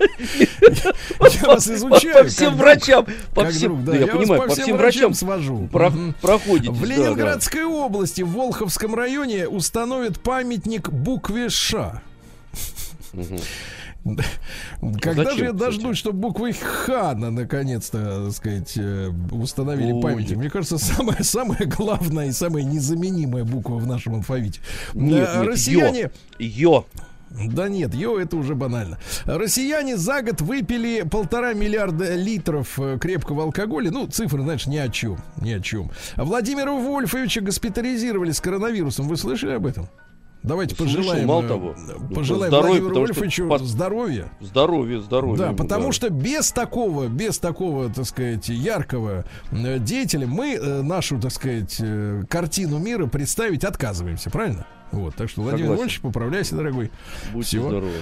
Я 0.00 1.46
вас 1.46 1.68
изучаю. 1.68 2.24
По 2.24 2.28
всем 2.28 2.56
врачам. 2.56 3.06
По 3.34 3.46
всем, 3.46 3.84
да, 3.84 3.94
я 3.96 4.06
понимаю, 4.06 4.42
по 4.42 4.48
всем 4.54 4.76
врачам 4.76 5.14
свожу. 5.14 5.68
про- 5.70 5.92
проходите. 6.20 6.72
В 6.72 6.84
Ленинградской 6.84 7.64
области, 7.64 8.22
в 8.22 8.30
Волховском 8.32 8.94
районе, 8.94 9.48
установят 9.48 10.20
памятник 10.20 10.90
букве 10.90 11.48
Ш. 11.50 12.02
Когда 15.00 15.24
Зачем, 15.24 15.38
же 15.38 15.44
я 15.44 15.52
кстати? 15.52 15.70
дождусь, 15.70 15.96
чтобы 15.98 16.18
буквой 16.18 16.52
Х 16.52 17.14
на- 17.14 17.30
наконец-то, 17.30 18.24
так 18.26 18.32
сказать, 18.34 18.72
э, 18.76 19.10
установили 19.30 19.92
Ой. 19.92 20.02
памятник? 20.02 20.36
Мне 20.36 20.50
кажется, 20.50 20.78
самая, 20.78 21.22
самая 21.22 21.66
главная 21.66 22.26
и 22.28 22.32
самая 22.32 22.64
незаменимая 22.64 23.44
буква 23.44 23.76
в 23.76 23.86
нашем 23.86 24.14
алфавите. 24.16 24.60
Нет, 24.94 25.28
Э, 25.32 25.38
нет, 25.38 25.48
Россияне... 25.48 26.10
Йо. 26.38 26.84
Да 27.46 27.68
нет, 27.70 27.94
йо, 27.94 28.18
это 28.20 28.36
уже 28.36 28.54
банально. 28.54 28.98
Россияне 29.24 29.96
за 29.96 30.20
год 30.20 30.42
выпили 30.42 31.00
полтора 31.10 31.54
миллиарда 31.54 32.14
литров 32.14 32.78
э, 32.78 32.98
крепкого 33.00 33.44
алкоголя. 33.44 33.90
Ну, 33.90 34.06
цифры, 34.06 34.42
знаешь, 34.42 34.66
ни 34.66 34.76
о 34.76 34.90
чем. 34.90 35.16
Ни 35.40 35.52
о 35.52 35.60
чем. 35.60 35.90
А 36.16 36.24
Владимира 36.24 36.72
Вольфовича 36.72 37.40
госпитализировали 37.40 38.32
с 38.32 38.40
коронавирусом. 38.42 39.08
Вы 39.08 39.16
слышали 39.16 39.52
об 39.52 39.64
этом? 39.64 39.88
Давайте 40.42 40.74
Слышал, 40.74 40.96
пожелаем, 40.96 41.28
мало 41.28 41.42
э, 41.42 41.48
того. 41.48 41.74
пожелаем 42.14 42.50
Здоровья, 42.50 42.80
Владимиру 42.80 43.00
Вольфовичу 43.00 43.48
под- 43.48 43.62
здоровья. 43.62 44.32
Здоровье, 44.40 45.00
здоровье. 45.00 45.38
Да, 45.38 45.46
ему, 45.46 45.56
потому 45.56 45.86
да. 45.86 45.92
что 45.92 46.10
без 46.10 46.50
такого, 46.50 47.06
без 47.06 47.38
такого, 47.38 47.88
так 47.88 48.04
сказать, 48.06 48.48
яркого 48.48 49.24
э, 49.52 49.78
деятеля 49.78 50.26
мы 50.26 50.54
э, 50.54 50.82
нашу, 50.82 51.20
так 51.20 51.30
сказать, 51.30 51.80
картину 52.28 52.78
мира 52.78 53.06
представить 53.06 53.64
отказываемся, 53.64 54.30
правильно? 54.30 54.66
Вот, 54.90 55.14
так 55.14 55.30
что, 55.30 55.40
Владимир. 55.40 55.70
Вольфович, 55.70 56.00
поправляйся, 56.00 56.54
дорогой. 56.54 56.90
Будьте 57.32 57.48
Всего. 57.48 57.68
здоровы. 57.68 57.92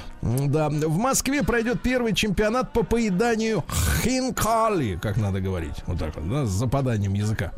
Да, 0.48 0.68
в 0.68 0.98
Москве 0.98 1.44
пройдет 1.44 1.80
первый 1.82 2.14
чемпионат 2.14 2.72
по 2.72 2.82
поеданию 2.82 3.64
хинкали, 4.02 4.98
как 5.00 5.16
надо 5.16 5.40
говорить, 5.40 5.76
вот 5.86 5.98
так 5.98 6.16
вот, 6.16 6.28
да, 6.28 6.46
с 6.46 6.50
западанием 6.50 7.14
языка. 7.14 7.52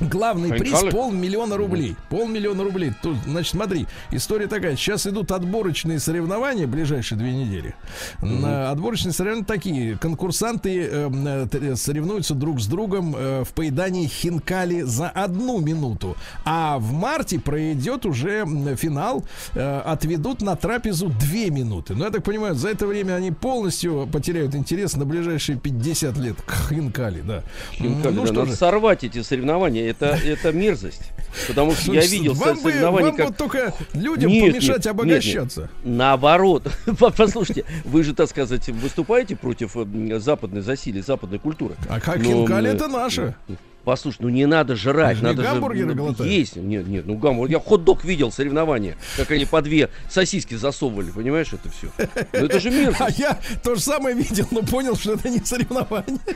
Главный 0.00 0.50
приз 0.58 0.82
полмиллиона 0.90 1.56
рублей. 1.56 1.96
Полмиллиона 2.10 2.64
рублей. 2.64 2.92
Тут, 3.02 3.16
значит, 3.26 3.52
смотри, 3.52 3.86
история 4.10 4.46
такая. 4.46 4.76
Сейчас 4.76 5.06
идут 5.06 5.32
отборочные 5.32 5.98
соревнования 6.00 6.66
ближайшие 6.66 7.18
две 7.18 7.32
недели. 7.32 7.74
На 8.20 8.70
отборочные 8.70 9.12
соревнования 9.12 9.46
такие. 9.46 9.96
Конкурсанты 9.96 10.82
э, 10.90 11.10
э, 11.10 11.46
т- 11.50 11.76
соревнуются 11.76 12.34
друг 12.34 12.60
с 12.60 12.66
другом 12.66 13.14
э, 13.16 13.44
в 13.44 13.52
поедании 13.54 14.06
хинкали 14.06 14.82
за 14.82 15.08
одну 15.08 15.60
минуту. 15.60 16.16
А 16.44 16.78
в 16.78 16.92
марте 16.92 17.40
пройдет 17.40 18.04
уже 18.04 18.44
финал. 18.76 19.24
э, 19.54 19.78
отведут 19.80 20.42
на 20.42 20.56
трапезу 20.56 21.08
две 21.08 21.50
минуты. 21.50 21.94
Но 21.94 22.04
я 22.04 22.10
так 22.10 22.22
понимаю, 22.22 22.54
за 22.54 22.68
это 22.68 22.86
время 22.86 23.14
они 23.14 23.30
полностью 23.32 24.06
потеряют 24.12 24.54
интерес 24.54 24.94
на 24.94 25.06
ближайшие 25.06 25.58
50 25.58 26.16
лет 26.18 26.36
к 26.42 26.68
хинкали, 26.68 27.22
да. 27.22 27.42
Хинкали, 27.72 28.14
ну 28.14 28.20
да, 28.22 28.26
что 28.26 28.34
надо 28.40 28.50
же. 28.50 28.56
сорвать 28.56 29.02
эти 29.04 29.22
соревнования. 29.22 29.85
Это, 29.90 30.18
это 30.24 30.52
мерзость. 30.52 31.02
Потому 31.48 31.74
что 31.74 31.92
я 31.92 32.06
видел 32.06 32.32
вам 32.34 32.56
со- 32.56 32.62
бы- 32.62 32.70
соревнования, 32.70 33.08
вам 33.08 33.16
как... 33.16 33.26
вот 33.26 33.36
только 33.36 33.74
людям 33.92 34.30
Нет, 34.30 34.52
помешать 34.52 34.76
нет, 34.78 34.86
обогащаться. 34.86 35.60
нет. 35.60 35.70
Наоборот. 35.84 36.70
По- 36.98 37.10
Послушайте, 37.10 37.64
вы 37.84 38.04
же, 38.04 38.14
так 38.14 38.28
сказать, 38.30 38.68
выступаете 38.68 39.36
против 39.36 39.76
э, 39.76 40.18
западной 40.18 40.62
засилия, 40.62 41.02
западной 41.02 41.38
культуры. 41.38 41.74
А 41.88 42.00
как 42.00 42.18
Но, 42.18 42.48
э, 42.48 42.66
это 42.66 42.88
наше. 42.88 43.34
Послушай, 43.84 44.16
ну 44.20 44.30
не 44.30 44.46
надо 44.46 44.74
жрать, 44.74 45.22
надо 45.22 45.44
гамбургеры 45.44 45.94
же 45.94 46.28
есть. 46.28 46.56
Нет, 46.56 46.88
нет, 46.88 47.06
ну 47.06 47.16
гамбургер. 47.16 47.58
Я 47.58 47.60
хот-дог 47.60 48.02
видел 48.04 48.32
соревнования, 48.32 48.96
как 49.16 49.30
они 49.30 49.44
по 49.44 49.62
две 49.62 49.90
сосиски 50.10 50.54
засовывали, 50.54 51.12
понимаешь, 51.12 51.52
это 51.52 51.70
все. 51.70 51.88
Ну 52.32 52.46
это 52.46 52.58
же 52.58 52.68
А 52.70 52.72
мерзость. 52.72 53.18
я 53.20 53.38
то 53.62 53.76
же 53.76 53.80
самое 53.80 54.16
видел, 54.16 54.48
но 54.50 54.62
понял, 54.62 54.96
что 54.96 55.12
это 55.12 55.28
не 55.28 55.38
соревнование. 55.38 56.18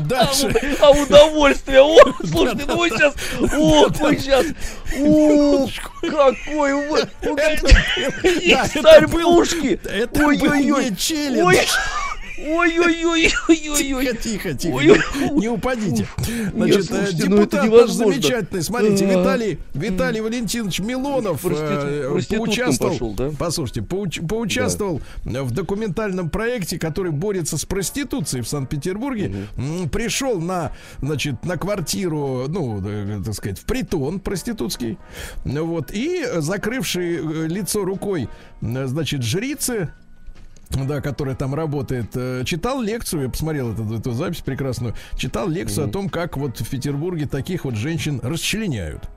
Дальше. 0.00 0.76
А 0.80 0.90
удовольствие, 0.90 1.80
о, 1.82 1.96
слушайте, 2.24 2.64
ну 2.66 2.76
вы 2.76 2.90
сейчас, 2.90 3.14
о, 3.54 3.88
вы 3.88 4.16
сейчас, 4.16 4.46
о, 4.98 5.68
какой 6.02 6.74
вы, 6.88 7.08
это 7.20 8.82
царь 8.82 9.06
был- 9.06 9.34
пушки, 9.36 9.80
Это 9.84 10.18
был 10.18 10.28
Ой-ой-ой. 10.28 10.90
не 10.90 10.96
челлендж. 10.96 11.44
ой, 11.46 11.60
ой-ой-ой-ой-ой-ой. 12.38 14.16
Тихо, 14.16 14.54
тихо, 14.54 14.54
тихо. 14.54 15.30
Не 15.32 15.48
упадите. 15.48 16.06
Значит, 16.54 16.90
э, 16.90 17.06
ну 17.10 17.36
депутат 17.42 17.70
наш 17.70 17.90
замечательный, 17.90 18.62
смотрите, 18.62 19.06
Да. 19.06 19.20
Виталий, 19.20 19.58
Виталий 19.74 20.20
Валентинович 20.20 20.80
Милонов 20.80 21.44
э, 21.44 22.20
поучаствовал, 22.36 23.14
послушайте, 23.38 23.80
поуч- 23.80 24.26
поучаствовал 24.26 25.00
в 25.24 25.50
документальном 25.52 26.30
проекте, 26.30 26.78
который 26.78 27.12
борется 27.12 27.56
с 27.58 27.64
проституцией 27.64 28.42
в 28.42 28.48
Санкт-Петербурге. 28.48 29.46
Пришел 29.92 30.40
на, 30.40 30.72
значит, 31.00 31.44
на 31.44 31.56
квартиру, 31.56 32.46
ну, 32.48 32.82
э, 32.86 33.20
так 33.24 33.34
сказать, 33.34 33.58
в 33.58 33.64
притон 33.64 34.20
проститутский, 34.20 34.98
вот, 35.44 35.90
и 35.92 36.24
закрывший 36.36 37.46
лицо 37.48 37.84
рукой, 37.84 38.28
значит, 38.60 39.22
жрицы, 39.22 39.90
да, 40.70 41.00
которая 41.00 41.34
там 41.34 41.54
работает, 41.54 42.10
э, 42.14 42.42
читал 42.44 42.80
лекцию, 42.82 43.24
я 43.24 43.28
посмотрел 43.28 43.72
эту, 43.72 43.94
эту 43.94 44.12
запись 44.12 44.40
прекрасную, 44.40 44.94
читал 45.16 45.48
лекцию 45.48 45.88
о 45.88 45.90
том, 45.90 46.08
как 46.08 46.36
вот 46.36 46.60
в 46.60 46.68
Петербурге 46.68 47.26
таких 47.26 47.64
вот 47.64 47.74
женщин 47.76 48.20
расчленяют. 48.22 49.08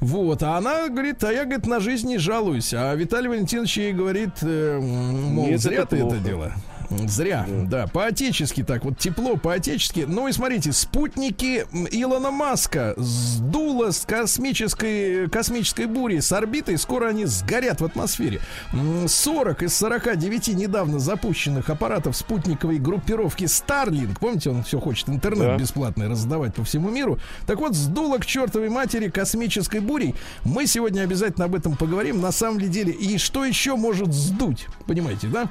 Вот, 0.00 0.42
а 0.42 0.56
она 0.56 0.88
говорит, 0.88 1.22
а 1.24 1.32
я, 1.32 1.44
говорит, 1.44 1.66
на 1.66 1.80
жизнь 1.80 2.08
не 2.08 2.18
жалуюсь. 2.18 2.74
А 2.74 2.94
Виталий 2.94 3.28
Валентинович 3.28 3.76
ей 3.78 3.92
говорит, 3.92 4.30
э, 4.42 4.78
мол, 4.80 5.46
Нет, 5.46 5.60
зря 5.60 5.78
это 5.82 5.86
ты 5.86 6.00
плохо. 6.00 6.16
это 6.16 6.24
дело. 6.24 6.52
Зря, 6.90 7.46
да, 7.48 7.86
по-отечески 7.86 8.62
так, 8.62 8.84
вот 8.84 8.98
тепло, 8.98 9.36
по-отечески. 9.36 10.04
Ну 10.08 10.28
и 10.28 10.32
смотрите, 10.32 10.72
спутники 10.72 11.66
Илона 11.90 12.30
Маска 12.30 12.94
сдуло 12.96 13.90
с 13.90 14.04
космической, 14.06 15.28
космической 15.28 15.86
бури 15.86 16.20
с 16.20 16.32
орбитой, 16.32 16.78
скоро 16.78 17.08
они 17.08 17.24
сгорят 17.26 17.80
в 17.80 17.84
атмосфере. 17.84 18.40
М, 18.72 19.08
40 19.08 19.62
из 19.62 19.74
49 19.74 20.54
недавно 20.54 20.98
запущенных 20.98 21.70
аппаратов 21.70 22.16
спутниковой 22.16 22.78
группировки 22.78 23.44
Starlink, 23.44 24.16
помните, 24.20 24.50
он 24.50 24.62
все 24.62 24.80
хочет 24.80 25.08
интернет 25.08 25.42
Да. 25.42 25.56
бесплатный 25.56 26.08
раздавать 26.08 26.54
по 26.54 26.64
всему 26.64 26.90
миру, 26.90 27.18
так 27.46 27.58
вот, 27.58 27.74
сдуло 27.74 28.18
к 28.18 28.26
чертовой 28.26 28.68
матери 28.68 29.08
космической 29.08 29.80
бурей. 29.80 30.14
Мы 30.44 30.66
сегодня 30.66 31.02
обязательно 31.02 31.46
об 31.46 31.54
этом 31.54 31.76
поговорим, 31.76 32.20
на 32.20 32.32
самом 32.32 32.58
деле, 32.58 32.92
и 32.92 33.18
что 33.18 33.44
еще 33.44 33.76
может 33.76 34.12
сдуть, 34.12 34.66
понимаете, 34.86 35.28
да? 35.28 35.48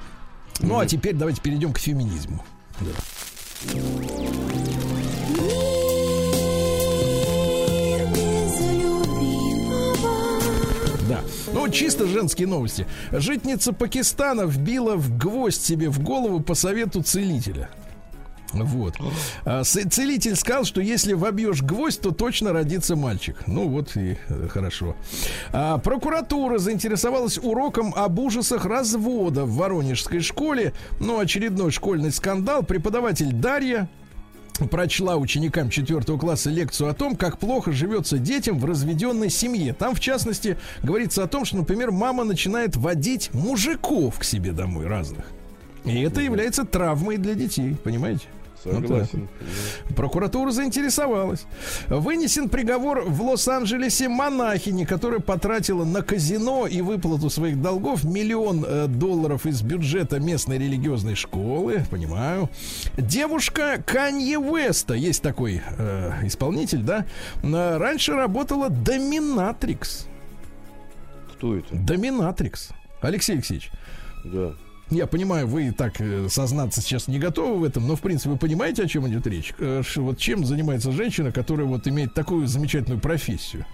Ну, 0.63 0.79
а 0.79 0.85
теперь 0.85 1.15
давайте 1.15 1.41
перейдем 1.41 1.73
к 1.73 1.79
феминизму. 1.79 2.43
Да. 11.07 11.21
Ну, 11.53 11.67
чисто 11.69 12.07
женские 12.07 12.47
новости. 12.47 12.87
Житница 13.11 13.73
Пакистана 13.73 14.45
вбила 14.45 14.95
в 14.95 15.17
гвоздь 15.17 15.63
себе 15.63 15.89
в 15.89 16.01
голову 16.01 16.39
по 16.39 16.55
совету 16.55 17.03
целителя. 17.03 17.69
Вот. 18.53 18.95
А, 19.45 19.63
целитель 19.63 20.35
сказал, 20.35 20.65
что 20.65 20.81
если 20.81 21.13
вобьешь 21.13 21.61
гвоздь, 21.61 22.01
то 22.01 22.11
точно 22.11 22.53
родится 22.53 22.95
мальчик. 22.95 23.37
Ну 23.47 23.67
вот 23.67 23.95
и 23.95 24.17
э, 24.27 24.47
хорошо. 24.49 24.95
А, 25.51 25.77
прокуратура 25.77 26.57
заинтересовалась 26.57 27.37
уроком 27.37 27.93
об 27.95 28.19
ужасах 28.19 28.65
развода 28.65 29.45
в 29.45 29.55
Воронежской 29.55 30.19
школе. 30.19 30.73
Ну, 30.99 31.19
очередной 31.19 31.71
школьный 31.71 32.11
скандал. 32.11 32.63
Преподаватель 32.63 33.31
Дарья 33.31 33.89
прочла 34.69 35.17
ученикам 35.17 35.69
4 35.69 36.01
класса 36.17 36.49
лекцию 36.49 36.89
о 36.89 36.93
том, 36.93 37.15
как 37.15 37.39
плохо 37.39 37.71
живется 37.71 38.17
детям 38.17 38.59
в 38.59 38.65
разведенной 38.65 39.29
семье. 39.29 39.73
Там, 39.73 39.95
в 39.95 39.99
частности, 39.99 40.57
говорится 40.83 41.23
о 41.23 41.27
том, 41.27 41.45
что, 41.45 41.57
например, 41.57 41.91
мама 41.91 42.23
начинает 42.23 42.75
водить 42.75 43.33
мужиков 43.33 44.19
к 44.19 44.23
себе 44.23 44.51
домой 44.51 44.87
разных. 44.87 45.25
И 45.85 45.99
это 46.01 46.21
является 46.21 46.63
травмой 46.63 47.17
для 47.17 47.33
детей, 47.33 47.75
понимаете? 47.83 48.27
Так 48.63 48.73
Согласен. 48.73 49.27
Прокуратура 49.95 50.51
заинтересовалась. 50.51 51.45
Вынесен 51.87 52.49
приговор 52.49 53.01
в 53.01 53.21
Лос-Анджелесе 53.23 54.07
монахине, 54.07 54.85
которая 54.85 55.19
потратила 55.19 55.83
на 55.83 56.01
казино 56.01 56.67
и 56.67 56.81
выплату 56.81 57.29
своих 57.29 57.61
долгов 57.61 58.03
миллион 58.03 58.63
э, 58.67 58.87
долларов 58.87 59.45
из 59.45 59.61
бюджета 59.61 60.19
местной 60.19 60.57
религиозной 60.57 61.15
школы. 61.15 61.83
Понимаю. 61.89 62.49
Девушка 62.97 63.81
Канье 63.85 64.37
Уэста, 64.39 64.93
есть 64.93 65.21
такой 65.21 65.61
э, 65.77 66.11
исполнитель, 66.23 66.83
да? 66.83 67.05
э, 67.43 67.77
Раньше 67.77 68.13
работала 68.13 68.69
доминатрикс. 68.69 70.07
Кто 71.33 71.55
это? 71.55 71.73
Доминатрикс. 71.75 72.69
Алексей 73.01 73.33
Алексеевич, 73.33 73.71
Да. 74.23 74.53
Я 74.91 75.07
понимаю, 75.07 75.47
вы 75.47 75.71
так 75.71 75.99
э, 75.99 76.27
сознаться 76.29 76.81
сейчас 76.81 77.07
не 77.07 77.17
готовы 77.19 77.59
в 77.59 77.63
этом, 77.63 77.87
но 77.87 77.95
в 77.95 78.01
принципе 78.01 78.31
вы 78.31 78.37
понимаете, 78.37 78.83
о 78.83 78.87
чем 78.87 79.07
идет 79.07 79.25
речь. 79.27 79.53
Э, 79.59 79.81
вот 79.95 80.17
чем 80.19 80.45
занимается 80.45 80.91
женщина, 80.91 81.31
которая 81.31 81.65
вот 81.65 81.87
имеет 81.87 82.13
такую 82.13 82.47
замечательную 82.47 82.99
профессию? 82.99 83.65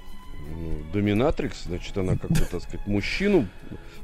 Ну, 0.49 0.82
доминатрикс, 0.93 1.63
значит, 1.65 1.97
она 1.97 2.18
как-то, 2.18 2.45
так 2.45 2.61
сказать, 2.61 2.86
мужчину 2.88 3.47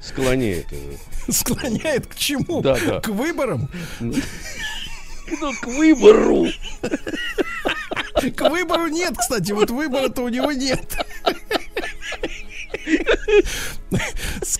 склоняет. 0.01 0.65
э, 0.71 0.95
Склоняет 1.31 2.07
к 2.07 2.15
чему? 2.15 2.61
Да, 2.61 2.77
да. 2.85 2.99
К 2.99 3.09
выборам? 3.09 3.69
Ну, 3.99 5.53
к 5.61 5.67
выбору. 5.67 6.47
К 8.35 8.49
выбору 8.49 8.87
нет, 8.87 9.15
кстати, 9.17 9.51
вот 9.51 9.69
выбора-то 9.71 10.21
у 10.23 10.29
него 10.29 10.51
нет. 10.51 10.97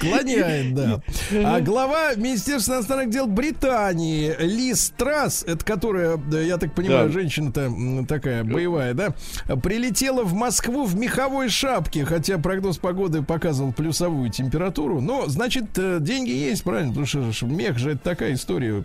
Ск- 0.03 0.07
Склоняет, 0.09 0.73
да. 0.75 1.01
А 1.45 1.61
глава 1.61 2.13
Министерства 2.15 2.73
иностранных 2.75 3.09
дел 3.09 3.27
Британии 3.27 4.35
Лиз 4.39 4.91
Трасс, 4.97 5.43
это 5.47 5.63
которая, 5.63 6.19
я 6.31 6.57
так 6.57 6.73
понимаю, 6.75 7.07
Да. 7.07 7.13
женщина-то 7.13 7.71
такая 8.07 8.43
боевая, 8.43 8.93
да, 8.93 9.13
прилетела 9.63 10.23
в 10.23 10.33
Москву 10.33 10.85
в 10.85 10.95
меховой 10.95 11.49
шапке, 11.49 12.05
хотя 12.05 12.37
прогноз 12.37 12.77
погоды 12.77 13.21
показывал 13.23 13.71
плюсовую 13.73 14.29
температуру. 14.29 15.01
Но, 15.01 15.27
значит, 15.27 15.65
э, 15.77 15.99
деньги 16.01 16.31
есть, 16.31 16.63
правильно? 16.63 16.89
Потому 16.93 17.05
что 17.33 17.45
мех 17.45 17.77
же 17.77 17.91
это 17.91 18.03
такая 18.03 18.33
история, 18.33 18.83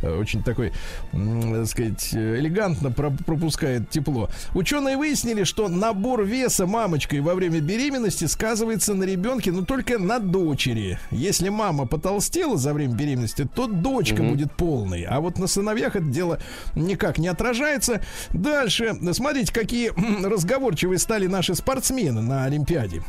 э, 0.00 0.16
очень 0.18 0.42
такой, 0.42 0.72
м, 1.12 1.54
так 1.54 1.66
сказать, 1.66 2.10
э, 2.12 2.38
элегантно 2.38 2.90
про- 2.90 3.10
пропускает 3.10 3.90
тепло. 3.90 4.28
Ученые 4.54 4.96
выяснили, 4.96 5.44
что 5.44 5.68
набор 5.68 6.24
веса 6.24 6.66
мамочкой 6.66 7.20
во 7.20 7.34
время 7.34 7.60
беременности 7.60 8.24
сказывается 8.24 8.94
на 8.94 9.04
ребенке, 9.04 9.52
но 9.52 9.64
только 9.64 9.98
на 9.98 10.18
дочери. 10.56 10.98
Если 11.10 11.50
мама 11.50 11.86
потолстела 11.86 12.56
за 12.56 12.72
время 12.72 12.94
беременности, 12.94 13.46
то 13.54 13.66
дочка 13.66 14.22
будет 14.22 14.52
полной. 14.52 15.02
А 15.02 15.20
вот 15.20 15.38
на 15.38 15.46
сыновьях 15.46 15.96
это 15.96 16.06
дело 16.06 16.38
никак 16.74 17.18
не 17.18 17.28
отражается. 17.28 18.00
Дальше, 18.32 18.96
смотрите, 19.12 19.52
какие 19.52 19.92
разговорчивые 20.24 20.98
стали 20.98 21.26
наши 21.26 21.54
спортсмены 21.54 22.22
на 22.22 22.44
Олимпиаде. 22.44 23.02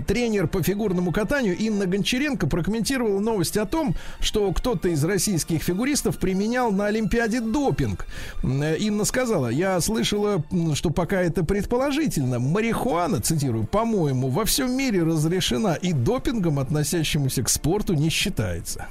Тренер 0.00 0.48
по 0.48 0.62
фигурному 0.62 1.12
катанию 1.12 1.56
Инна 1.56 1.86
Гончаренко 1.86 2.46
прокомментировала 2.46 3.20
новость 3.20 3.56
о 3.56 3.66
том, 3.66 3.94
что 4.20 4.50
кто-то 4.52 4.88
из 4.88 5.04
российских 5.04 5.62
фигуристов 5.62 6.18
применял 6.18 6.72
на 6.72 6.86
Олимпиаде 6.86 7.40
допинг. 7.40 8.06
Э, 8.42 8.76
Инна 8.76 9.04
сказала, 9.04 9.48
я 9.48 9.80
слышала, 9.80 10.44
что 10.74 10.90
пока 10.90 11.20
это 11.20 11.44
предположительно, 11.44 12.38
марихуана, 12.38 13.20
цитирую, 13.20 13.64
по-моему, 13.64 14.28
во 14.28 14.44
всем 14.44 14.76
мире 14.76 15.02
разрешена 15.02 15.74
и 15.74 15.92
допингом, 15.92 16.58
относящемуся 16.58 17.42
к 17.42 17.48
спорту, 17.48 17.94
не 17.94 18.10
считается. 18.10 18.86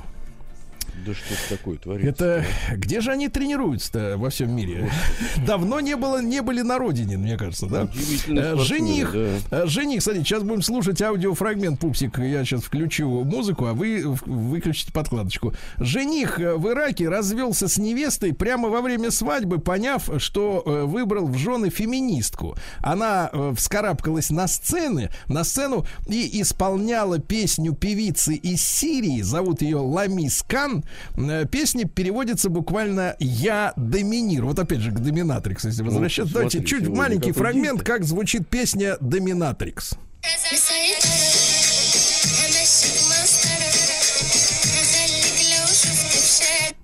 Да 1.06 1.14
что 1.14 1.34
ж 1.34 1.38
такое 1.50 1.78
творится? 1.78 2.10
Это 2.10 2.46
где 2.76 3.02
же 3.02 3.12
они 3.12 3.28
тренируются-то 3.28 4.16
во 4.18 4.30
всем 4.30 4.56
мире? 4.56 4.90
Давно 5.46 5.80
не 5.80 5.96
было, 5.96 6.22
не 6.22 6.42
были 6.42 6.62
на 6.62 6.78
родине, 6.78 7.18
мне 7.18 7.38
кажется, 7.38 7.66
да? 7.68 7.88
Э, 8.28 8.56
Жених, 8.58 9.14
да. 9.14 9.64
э, 9.64 9.68
жених, 9.68 10.02
смотрите, 10.02 10.26
сейчас 10.26 10.44
будем 10.44 10.62
слушать 10.62 11.02
аудиофрагмент, 11.02 11.80
пупсик. 11.80 12.20
Я 12.20 12.46
сейчас 12.46 12.64
включу 12.64 13.24
музыку, 13.24 13.66
а 13.66 13.74
вы 13.74 14.04
выключите 14.26 14.92
подкладочку. 14.94 15.54
Жених 15.78 16.40
э, 16.40 16.56
в 16.56 16.70
Ираке 16.70 17.10
развелся 17.10 17.68
с 17.68 17.78
невестой 17.78 18.34
прямо 18.34 18.70
во 18.70 18.82
время 18.82 19.12
свадьбы, 19.12 19.60
поняв, 19.60 20.10
что 20.18 20.64
выбрал 20.66 21.28
в 21.28 21.38
жены 21.38 21.70
феминистку. 21.70 22.56
Она 22.80 23.30
вскарабкалась 23.56 24.30
на 24.30 24.48
сцены, 24.48 25.10
на 25.28 25.44
сцену 25.44 25.86
и 26.08 26.42
исполняла 26.42 27.20
песню 27.20 27.74
певицы 27.74 28.36
из 28.36 28.62
Сирии, 28.62 29.22
зовут 29.22 29.62
ее 29.62 29.78
Ламис 29.78 30.44
Кан. 30.48 30.84
Э, 31.18 31.46
Песня 31.46 31.86
переводится 31.86 32.50
буквально 32.50 33.16
«Я 33.20 33.74
доминирую». 33.76 34.50
Вот 34.50 34.60
опять 34.60 34.80
же 34.80 34.92
к 34.92 35.00
доминатрикс, 35.00 35.66
если 35.66 35.84
возвращаться. 35.84 36.34
Давайте 36.34 36.60
смотри, 36.60 36.80
чуть 36.80 36.88
маленький 36.90 37.32
фрагмент, 37.32 37.80
день-то. 37.80 37.84
как 37.86 38.04
звучит 38.04 38.48
песня 38.48 38.98
«Доминатрикс». 39.00 39.96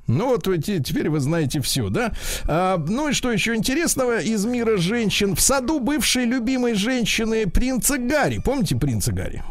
Ну 0.07 0.29
вот 0.29 0.43
теперь 0.43 1.09
вы 1.09 1.19
знаете 1.19 1.61
все, 1.61 1.89
да? 1.89 2.13
А, 2.45 2.77
ну 2.77 3.09
и 3.09 3.13
что 3.13 3.31
еще 3.31 3.53
интересного 3.53 4.19
из 4.19 4.43
мира 4.43 4.77
женщин? 4.77 5.35
В 5.35 5.41
саду 5.41 5.79
бывшей 5.79 6.25
любимой 6.25 6.73
женщины 6.73 7.47
принца 7.47 7.99
Гарри. 7.99 8.41
Помните 8.43 8.75
принца 8.75 9.11
Гарри? 9.11 9.43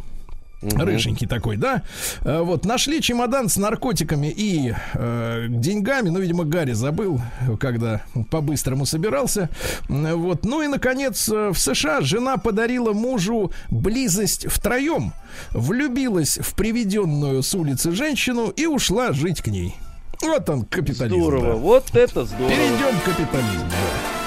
Рыженький 0.60 1.26
такой, 1.26 1.56
да? 1.56 1.82
А, 2.22 2.42
вот, 2.42 2.64
нашли 2.64 3.00
чемодан 3.00 3.48
с 3.48 3.56
наркотиками 3.56 4.26
и 4.28 4.74
э, 4.94 5.46
деньгами. 5.48 6.08
Ну, 6.08 6.20
видимо, 6.20 6.44
Гарри 6.44 6.72
забыл, 6.72 7.20
когда 7.60 8.02
по-быстрому 8.30 8.84
собирался. 8.84 9.50
Вот. 9.88 10.44
Ну 10.44 10.62
и, 10.62 10.66
наконец, 10.66 11.28
э, 11.28 11.50
в 11.50 11.58
США 11.58 12.00
жена 12.00 12.36
подарила 12.38 12.92
мужу 12.92 13.52
близость 13.70 14.46
втроем, 14.50 15.12
влюбилась 15.52 16.38
в 16.38 16.54
приведенную 16.54 17.42
с 17.42 17.54
улицы 17.54 17.92
женщину 17.92 18.48
и 18.48 18.66
ушла 18.66 19.12
жить 19.12 19.42
к 19.42 19.46
ней. 19.46 19.76
Вот 20.20 20.48
он, 20.50 20.64
капитализм. 20.64 21.20
Здорово, 21.20 21.46
да. 21.46 21.54
вот 21.54 21.94
это 21.94 22.24
здорово. 22.24 22.50
Перейдем 22.50 23.00
к 23.00 23.04
капитализму. 23.04 23.64
да. 23.70 24.17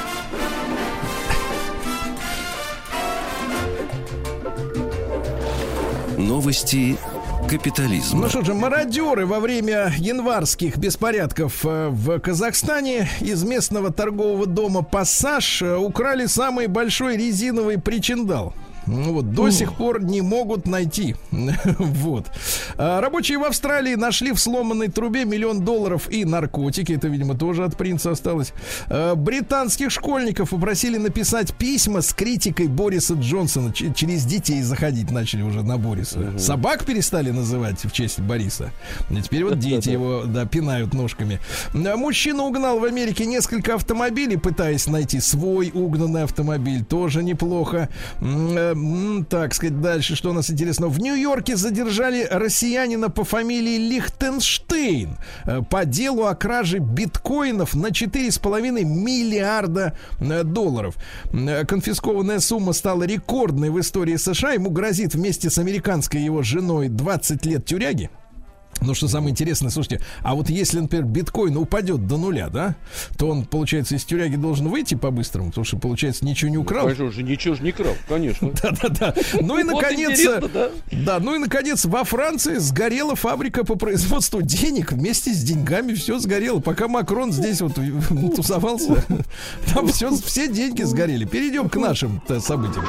Новости 6.22 6.98
капитализма. 7.50 8.22
Ну 8.22 8.30
что 8.30 8.44
же, 8.44 8.54
мародеры 8.54 9.26
во 9.26 9.40
время 9.40 9.92
январских 9.98 10.78
беспорядков 10.78 11.66
э, 11.66 11.90
в 11.90 12.20
Казахстане 12.20 13.10
из 13.20 13.44
местного 13.44 13.92
торгового 13.92 14.46
дома 14.46 14.84
«Пассаж» 14.84 15.62
э, 15.64 15.76
украли 15.76 16.28
самый 16.28 16.68
большой 16.68 17.18
резиновый 17.18 17.80
причиндал. 17.80 18.54
Ну 18.92 19.14
вот, 19.14 19.32
до 19.32 19.50
сих 19.52 19.74
пор 19.74 20.04
не 20.04 20.22
могут 20.22 20.68
найти. 20.68 21.16
вот. 21.32 22.28
А, 22.78 23.00
рабочие 23.02 23.38
в 23.38 23.44
Австралии 23.44 23.96
нашли 23.96 24.32
в 24.34 24.40
сломанной 24.40 24.90
трубе 24.90 25.24
миллион 25.26 25.62
долларов 25.62 26.10
и 26.12 26.26
наркотики. 26.26 26.94
Это, 26.94 27.08
видимо, 27.08 27.36
тоже 27.36 27.64
от 27.64 27.78
принца 27.78 28.12
осталось. 28.12 28.54
А, 28.90 29.16
британских 29.16 29.92
школьников 29.92 30.50
попросили 30.50 30.98
написать 30.98 31.54
письма 31.54 32.02
с 32.02 32.14
критикой 32.14 32.68
Бориса 32.68 33.14
Джонсона. 33.14 33.72
Ч- 33.74 33.94
через 33.96 34.26
детей 34.26 34.62
заходить 34.62 35.10
начали 35.10 35.42
уже 35.42 35.64
на 35.64 35.78
Бориса. 35.78 36.38
Собак 36.38 36.84
перестали 36.86 37.32
называть 37.32 37.84
в 37.86 37.92
честь 37.92 38.20
Бориса. 38.20 38.72
И 39.10 39.22
теперь 39.22 39.46
вот 39.46 39.60
дети 39.60 39.90
его, 39.90 40.24
да, 40.26 40.46
пинают 40.46 40.94
ножками. 40.94 41.40
А, 41.74 41.96
Мужчина 41.96 42.44
угнал 42.44 42.80
в 42.80 42.84
Америке 42.84 43.26
несколько 43.26 43.76
автомобилей, 43.76 44.38
пытаясь 44.38 44.88
найти 44.88 45.20
свой 45.22 45.72
угнанный 45.74 46.24
автомобиль. 46.24 46.84
Тоже 46.84 47.24
неплохо. 47.24 47.90
Так 49.30 49.54
сказать, 49.54 49.80
дальше, 49.82 50.16
что 50.16 50.30
у 50.30 50.34
нас 50.34 50.50
интересно. 50.50 50.88
В 50.88 51.00
Нью-Йорке 51.00 51.56
задержали 51.56 52.28
россиянина 52.30 53.10
по 53.10 53.24
фамилии 53.24 53.78
Лихтенштейн 53.78 55.18
э, 55.46 55.62
по 55.70 55.86
делу 55.86 56.26
о 56.26 56.36
краже 56.36 56.80
биткоинов 56.80 57.76
на 57.76 57.88
4,5 57.88 58.84
миллиарда 58.84 59.98
э, 60.20 60.44
долларов. 60.44 60.96
Э, 61.32 61.66
Конфискованная 61.66 62.40
сумма 62.40 62.74
стала 62.74 63.04
рекордной 63.04 63.70
в 63.70 63.80
истории 63.80 64.16
США. 64.16 64.54
Ему 64.54 64.70
грозит 64.70 65.16
вместе 65.16 65.50
с 65.50 65.58
американской 65.58 66.22
его 66.22 66.42
женой 66.42 66.90
20 66.90 67.46
лет 67.46 67.66
тюряги. 67.66 68.10
Ну, 68.80 68.96
что 68.96 69.08
самое 69.08 69.32
интересное, 69.32 69.70
слушайте, 69.70 70.02
а 70.24 70.34
вот 70.34 70.50
если, 70.50 70.80
например, 70.80 71.06
биткоин 71.06 71.56
упадет 71.58 72.08
до 72.08 72.18
нуля, 72.18 72.50
да, 72.50 72.76
то 73.18 73.28
он, 73.28 73.46
получается, 73.46 73.96
из 73.96 74.04
тюряги 74.04 74.38
должен 74.38 74.70
выйти 74.70 74.96
по-быстрому, 74.96 75.50
потому 75.50 75.66
что, 75.66 75.78
получается, 75.78 76.26
ничего 76.26 76.50
не 76.50 76.58
украл. 76.58 76.86
Конечно 76.86 77.12
же, 77.12 77.22
ничего 77.22 77.54
же 77.54 77.64
не 77.64 77.72
крал, 77.72 77.94
конечно. 78.08 78.52
Да-да-да. 78.64 79.14
Ну 79.40 79.60
и, 79.60 79.64
наконец, 79.64 80.20
да? 80.92 81.20
ну 81.20 81.36
и, 81.36 81.38
наконец, 81.38 81.86
во 81.86 82.04
Франции 82.04 82.56
сгорела 82.56 83.16
фабрика 83.16 83.64
по 83.64 83.76
производству 83.76 84.42
денег. 84.42 84.94
Вместе 84.94 85.32
с 85.32 85.44
деньгами 85.44 85.94
все 85.94 86.18
сгорело. 86.18 86.60
Пока 86.60 86.88
Макрон 86.88 87.32
здесь 87.32 87.62
вот 87.62 87.74
тусовался, 88.36 89.06
там 89.74 89.88
все, 89.90 90.12
все 90.16 90.48
деньги 90.48 90.82
сгорели. 90.84 91.26
Перейдем 91.26 91.70
к 91.70 91.76
нашим 91.76 92.22
э, 92.28 92.40
событиям. 92.40 92.86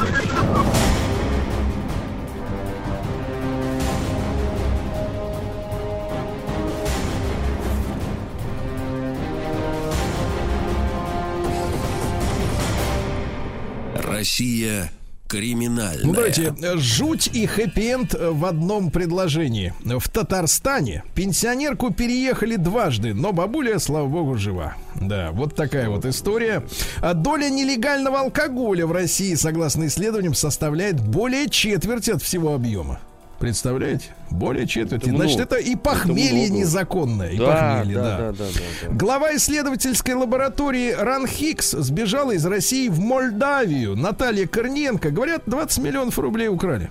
Россия 14.23 14.93
криминальная. 15.27 16.05
Ну, 16.05 16.13
давайте, 16.13 16.55
жуть 16.77 17.29
и 17.33 17.45
хэппи-энд 17.45 18.15
в 18.15 18.45
одном 18.45 18.93
предложении. 18.93 19.75
В 19.83 20.09
Татарстане 20.09 21.03
пенсионерку 21.17 21.93
переехали 21.93 22.55
дважды, 22.55 23.15
но 23.15 23.33
бабуля, 23.33 23.81
слава 23.81 24.07
богу, 24.07 24.37
жива. 24.39 24.77
Да, 24.95 25.33
вот 25.33 25.57
такая 25.57 25.89
вот 25.89 26.05
история. 26.05 26.63
А 27.01 27.15
доля 27.15 27.51
нелегального 27.51 28.21
алкоголя 28.21 28.87
в 28.87 28.93
России, 28.93 29.35
согласно 29.35 29.89
исследованиям, 29.89 30.35
составляет 30.35 31.01
более 31.01 31.51
четверти 31.51 32.13
от 32.13 32.23
всего 32.23 32.55
объема. 32.55 33.01
Представляете? 33.43 34.05
Более 34.31 34.69
четверти. 34.69 35.07
Это 35.07 35.17
Значит, 35.17 35.37
много. 35.39 35.43
это 35.43 35.57
и 35.57 35.75
похмелье 35.75 36.47
много. 36.47 36.61
незаконное. 36.61 37.31
И 37.31 37.39
Да, 37.39 37.47
похмелье, 37.47 37.97
да, 37.97 38.03
да. 38.03 38.17
да, 38.19 38.33
да, 38.33 38.45
да, 38.45 38.89
да. 38.89 38.95
Глава 38.95 39.35
исследовательской 39.35 40.15
лаборатории 40.15 40.93
Ранхикс 40.93 41.73
сбежала 41.73 42.31
из 42.31 42.47
России 42.47 42.87
в 42.89 43.01
Молдавию. 43.01 43.97
Наталья 43.97 44.47
Корниенко, 44.47 45.11
говорят, 45.11 45.43
20 45.47 45.79
миллионов 45.79 46.17
рублей 46.21 46.47
украли. 46.47 46.89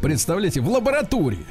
Представляете, 0.00 0.60
в 0.60 0.70
лаборатории. 0.70 1.44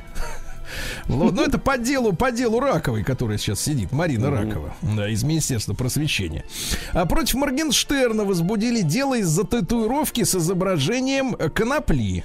Ну, 1.10 1.41
это 1.41 1.58
по 1.58 1.78
делу, 1.78 2.14
по 2.14 2.32
делу 2.32 2.62
Раковой, 2.62 3.04
которая 3.04 3.38
сейчас 3.38 3.60
сидит, 3.60 3.91
Марина 3.91 4.30
Ракова, 4.30 4.74
да, 4.82 5.10
из 5.10 5.24
Министерства 5.24 5.74
просвещения. 5.74 6.45
А 6.93 7.06
против 7.06 7.34
Моргенштерна 7.34 8.24
возбудили 8.24 8.82
дело 8.82 9.16
из-за 9.18 9.43
татуировки 9.43 10.24
с 10.24 10.36
изображением 10.36 11.34
конопли. 11.34 12.24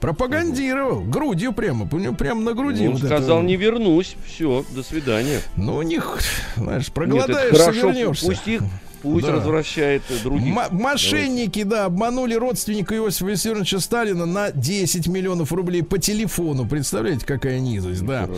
Пропагандировал. 0.00 1.00
Грудью 1.02 1.52
прямо. 1.52 1.88
У 1.90 1.98
него 1.98 2.14
прямо 2.14 2.40
на 2.40 2.54
груди. 2.54 2.86
Он 2.86 2.94
вот 2.94 3.04
это- 3.04 3.08
сказал, 3.16 3.42
не 3.42 3.56
вернусь. 3.56 4.16
Все, 4.26 4.64
до 4.74 4.82
свидания. 4.82 5.40
Ну, 5.56 5.76
у 5.76 5.82
них, 5.82 6.18
знаешь, 6.56 6.84
Нет, 6.84 6.88
это 6.88 6.92
проголодаешься, 6.92 7.62
хорошо, 7.62 7.86
вернешься. 7.88 8.26
пусть 8.26 8.46
их, 8.48 8.62
пусть 9.02 9.26
Да. 9.26 9.32
возвращает 9.36 10.02
других. 10.22 10.54
М- 10.56 10.76
мошенники, 10.76 11.62
да, 11.62 11.84
обманули 11.86 12.34
родственника 12.34 12.94
Иосифа 12.96 13.26
Виссарионовича 13.26 13.80
Сталина 13.80 14.26
на 14.26 14.50
10 14.52 15.06
миллионов 15.08 15.52
рублей 15.52 15.82
по 15.82 15.98
телефону. 15.98 16.66
Представляете, 16.66 17.24
какая 17.26 17.60
низость, 17.60 18.04
да. 18.04 18.28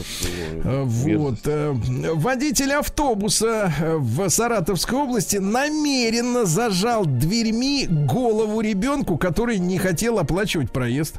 Э, 0.65 0.83
Вот. 0.85 1.39
э, 1.45 1.73
Водитель 2.15 2.73
автобуса 2.73 3.73
э, 3.81 3.97
в 3.97 4.29
Саратовской 4.29 4.99
области 4.99 5.37
намеренно 5.39 6.45
зажал 6.47 7.05
дверьми 7.07 7.87
голову 7.89 8.61
ребенку, 8.61 9.17
который 9.19 9.59
не 9.59 9.79
хотел 9.79 10.19
оплачивать 10.19 10.71
проезд. 10.71 11.17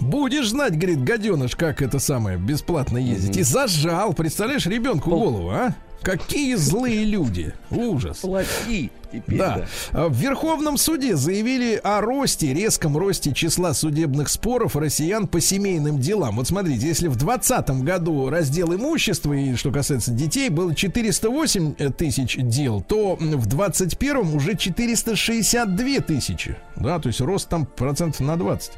Будешь 0.00 0.48
знать, 0.50 0.76
говорит, 0.76 1.02
гаденыш, 1.02 1.56
как 1.56 1.82
это 1.82 1.98
самое, 1.98 2.38
бесплатно 2.38 2.98
ездить. 2.98 3.36
И 3.36 3.42
зажал, 3.42 4.12
представляешь, 4.12 4.66
ребенку 4.66 5.10
голову, 5.10 5.50
а? 5.50 5.74
Какие 6.02 6.54
злые 6.54 7.04
люди. 7.04 7.52
Ужас. 7.70 8.18
Плати 8.18 8.90
теперь, 9.12 9.38
Да. 9.38 9.64
да. 9.92 10.08
В 10.08 10.16
Верховном 10.20 10.76
суде 10.76 11.16
заявили 11.16 11.80
о 11.82 12.00
росте, 12.00 12.52
резком 12.54 12.96
росте 12.96 13.32
числа 13.32 13.74
судебных 13.74 14.28
споров 14.28 14.76
россиян 14.76 15.26
по 15.26 15.40
семейным 15.40 15.98
делам. 15.98 16.36
Вот 16.36 16.48
смотрите, 16.48 16.86
если 16.86 17.08
в 17.08 17.16
2020 17.16 17.82
году 17.82 18.28
раздел 18.30 18.74
имущества 18.74 19.32
и 19.32 19.54
что 19.56 19.70
касается 19.70 20.10
детей 20.10 20.48
было 20.48 20.74
408 20.74 21.74
тысяч 21.92 22.36
дел, 22.38 22.82
то 22.82 23.16
в 23.16 23.46
2021 23.46 24.34
уже 24.34 24.56
462 24.56 26.00
тысячи. 26.00 26.56
Да, 26.76 26.98
то 26.98 27.08
есть 27.08 27.20
рост 27.20 27.48
там 27.48 27.64
процентов 27.66 28.20
на 28.20 28.36
20 28.36 28.72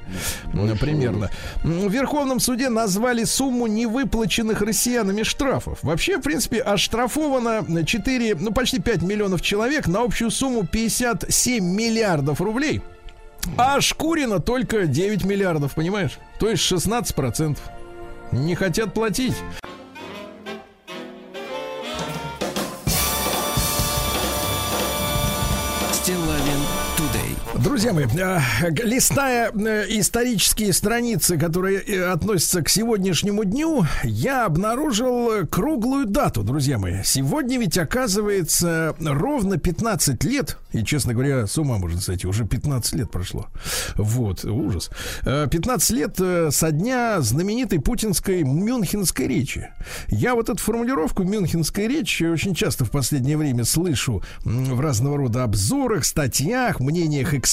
м, 0.54 0.78
примерно. 0.78 1.30
В 1.64 1.90
Верховном 1.90 2.38
суде 2.40 2.68
назвали 2.68 3.24
сумму 3.24 3.66
невыплаченных 3.66 4.60
россиянами 4.62 5.22
штрафов. 5.24 5.78
Вообще, 5.82 6.18
в 6.18 6.22
принципе, 6.22 6.60
оштрафовано 6.60 7.84
4, 7.84 8.36
ну 8.36 8.52
почти 8.52 8.80
5 8.80 9.02
миллионов 9.02 9.42
человек 9.42 9.88
на 9.88 10.02
общую 10.18 10.32
сумму 10.32 10.66
57 10.66 11.64
миллиардов 11.64 12.40
рублей. 12.40 12.82
А 13.56 13.76
ошкурено 13.76 14.40
только 14.40 14.86
9 14.86 15.24
миллиардов, 15.24 15.76
понимаешь? 15.76 16.18
То 16.40 16.48
есть 16.50 16.64
16 16.64 17.14
процентов. 17.14 17.62
Не 18.32 18.56
хотят 18.56 18.92
платить. 18.92 19.34
Друзья 27.62 27.92
мои, 27.92 28.06
э, 28.06 28.40
листая 28.84 29.50
э, 29.50 29.86
исторические 29.88 30.72
страницы, 30.72 31.36
которые 31.36 31.80
э, 31.80 32.04
относятся 32.04 32.62
к 32.62 32.68
сегодняшнему 32.68 33.44
дню, 33.44 33.84
я 34.04 34.46
обнаружил 34.46 35.32
э, 35.32 35.44
круглую 35.44 36.06
дату, 36.06 36.44
друзья 36.44 36.78
мои. 36.78 37.02
Сегодня 37.02 37.58
ведь 37.58 37.76
оказывается 37.76 38.94
ровно 39.00 39.58
15 39.58 40.22
лет, 40.22 40.56
и, 40.72 40.84
честно 40.84 41.14
говоря, 41.14 41.48
с 41.48 41.58
ума 41.58 41.78
можно 41.78 42.00
сойти, 42.00 42.28
уже 42.28 42.44
15 42.44 42.94
лет 42.94 43.10
прошло. 43.10 43.48
Вот, 43.96 44.44
ужас. 44.44 44.90
Э, 45.24 45.48
15 45.50 45.90
лет 45.90 46.14
э, 46.20 46.50
со 46.52 46.70
дня 46.70 47.20
знаменитой 47.20 47.80
путинской 47.80 48.44
мюнхенской 48.44 49.26
речи. 49.26 49.68
Я 50.06 50.36
вот 50.36 50.48
эту 50.48 50.62
формулировку 50.62 51.24
«мюнхенская 51.24 51.88
речь» 51.88 52.22
очень 52.22 52.54
часто 52.54 52.84
в 52.84 52.92
последнее 52.92 53.36
время 53.36 53.64
слышу 53.64 54.22
в 54.44 54.80
разного 54.80 55.16
рода 55.16 55.42
обзорах, 55.42 56.04
статьях, 56.04 56.78
мнениях 56.78 57.34
экспертов. 57.34 57.47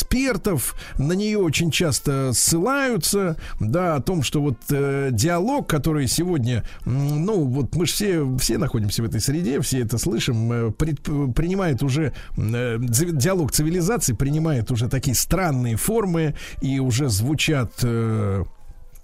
На 0.98 1.14
нее 1.14 1.38
очень 1.40 1.72
часто 1.72 2.32
ссылаются, 2.34 3.38
да, 3.60 3.96
о 3.96 4.02
том, 4.02 4.24
что 4.24 4.42
вот 4.42 4.58
э, 4.70 5.10
диалог, 5.12 5.68
который 5.68 6.08
сегодня, 6.08 6.64
ну, 6.86 7.46
вот 7.46 7.76
мы 7.76 7.86
же 7.86 7.94
все, 7.94 8.38
все 8.38 8.58
находимся 8.58 9.02
в 9.02 9.06
этой 9.06 9.22
среде, 9.22 9.60
все 9.62 9.80
это 9.82 9.98
слышим, 9.98 10.52
э, 10.52 10.72
пред- 10.72 11.02
принимает 11.36 11.84
уже, 11.84 12.14
э, 12.38 12.78
ди- 12.80 13.12
диалог 13.12 13.52
цивилизации 13.52 14.14
принимает 14.14 14.72
уже 14.72 14.88
такие 14.90 15.16
странные 15.16 15.76
формы 15.76 16.36
и 16.62 16.80
уже 16.80 17.10
звучат... 17.10 17.72
э, 17.84 18.44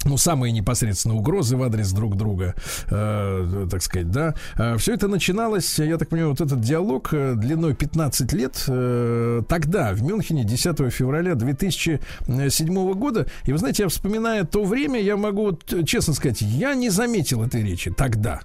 ну, 0.05 0.17
самые 0.17 0.51
непосредственные 0.51 1.17
угрозы 1.17 1.57
в 1.57 1.63
адрес 1.63 1.91
друг 1.91 2.15
друга, 2.15 2.55
э, 2.89 3.67
так 3.69 3.81
сказать, 3.81 4.11
да. 4.11 4.35
все 4.77 4.93
это 4.93 5.07
начиналось, 5.07 5.79
я 5.79 5.97
так 5.97 6.09
понимаю, 6.09 6.31
вот 6.31 6.41
этот 6.41 6.61
диалог 6.61 7.13
э, 7.13 7.35
длиной 7.35 7.75
15 7.75 8.33
лет 8.33 8.63
э, 8.67 9.41
тогда, 9.47 9.93
в 9.93 10.03
Мюнхене, 10.03 10.43
10 10.43 10.91
февраля 10.91 11.35
2007 11.35 12.93
года. 12.93 13.27
И 13.45 13.51
вы 13.51 13.57
знаете, 13.57 13.83
я 13.83 13.89
вспоминая 13.89 14.43
то 14.43 14.63
время, 14.63 14.99
я 14.99 15.17
могу 15.17 15.57
э, 15.71 15.83
честно 15.83 16.13
сказать, 16.13 16.41
я 16.41 16.73
не 16.73 16.89
заметил 16.89 17.43
этой 17.43 17.63
речи 17.63 17.91
тогда. 17.91 18.41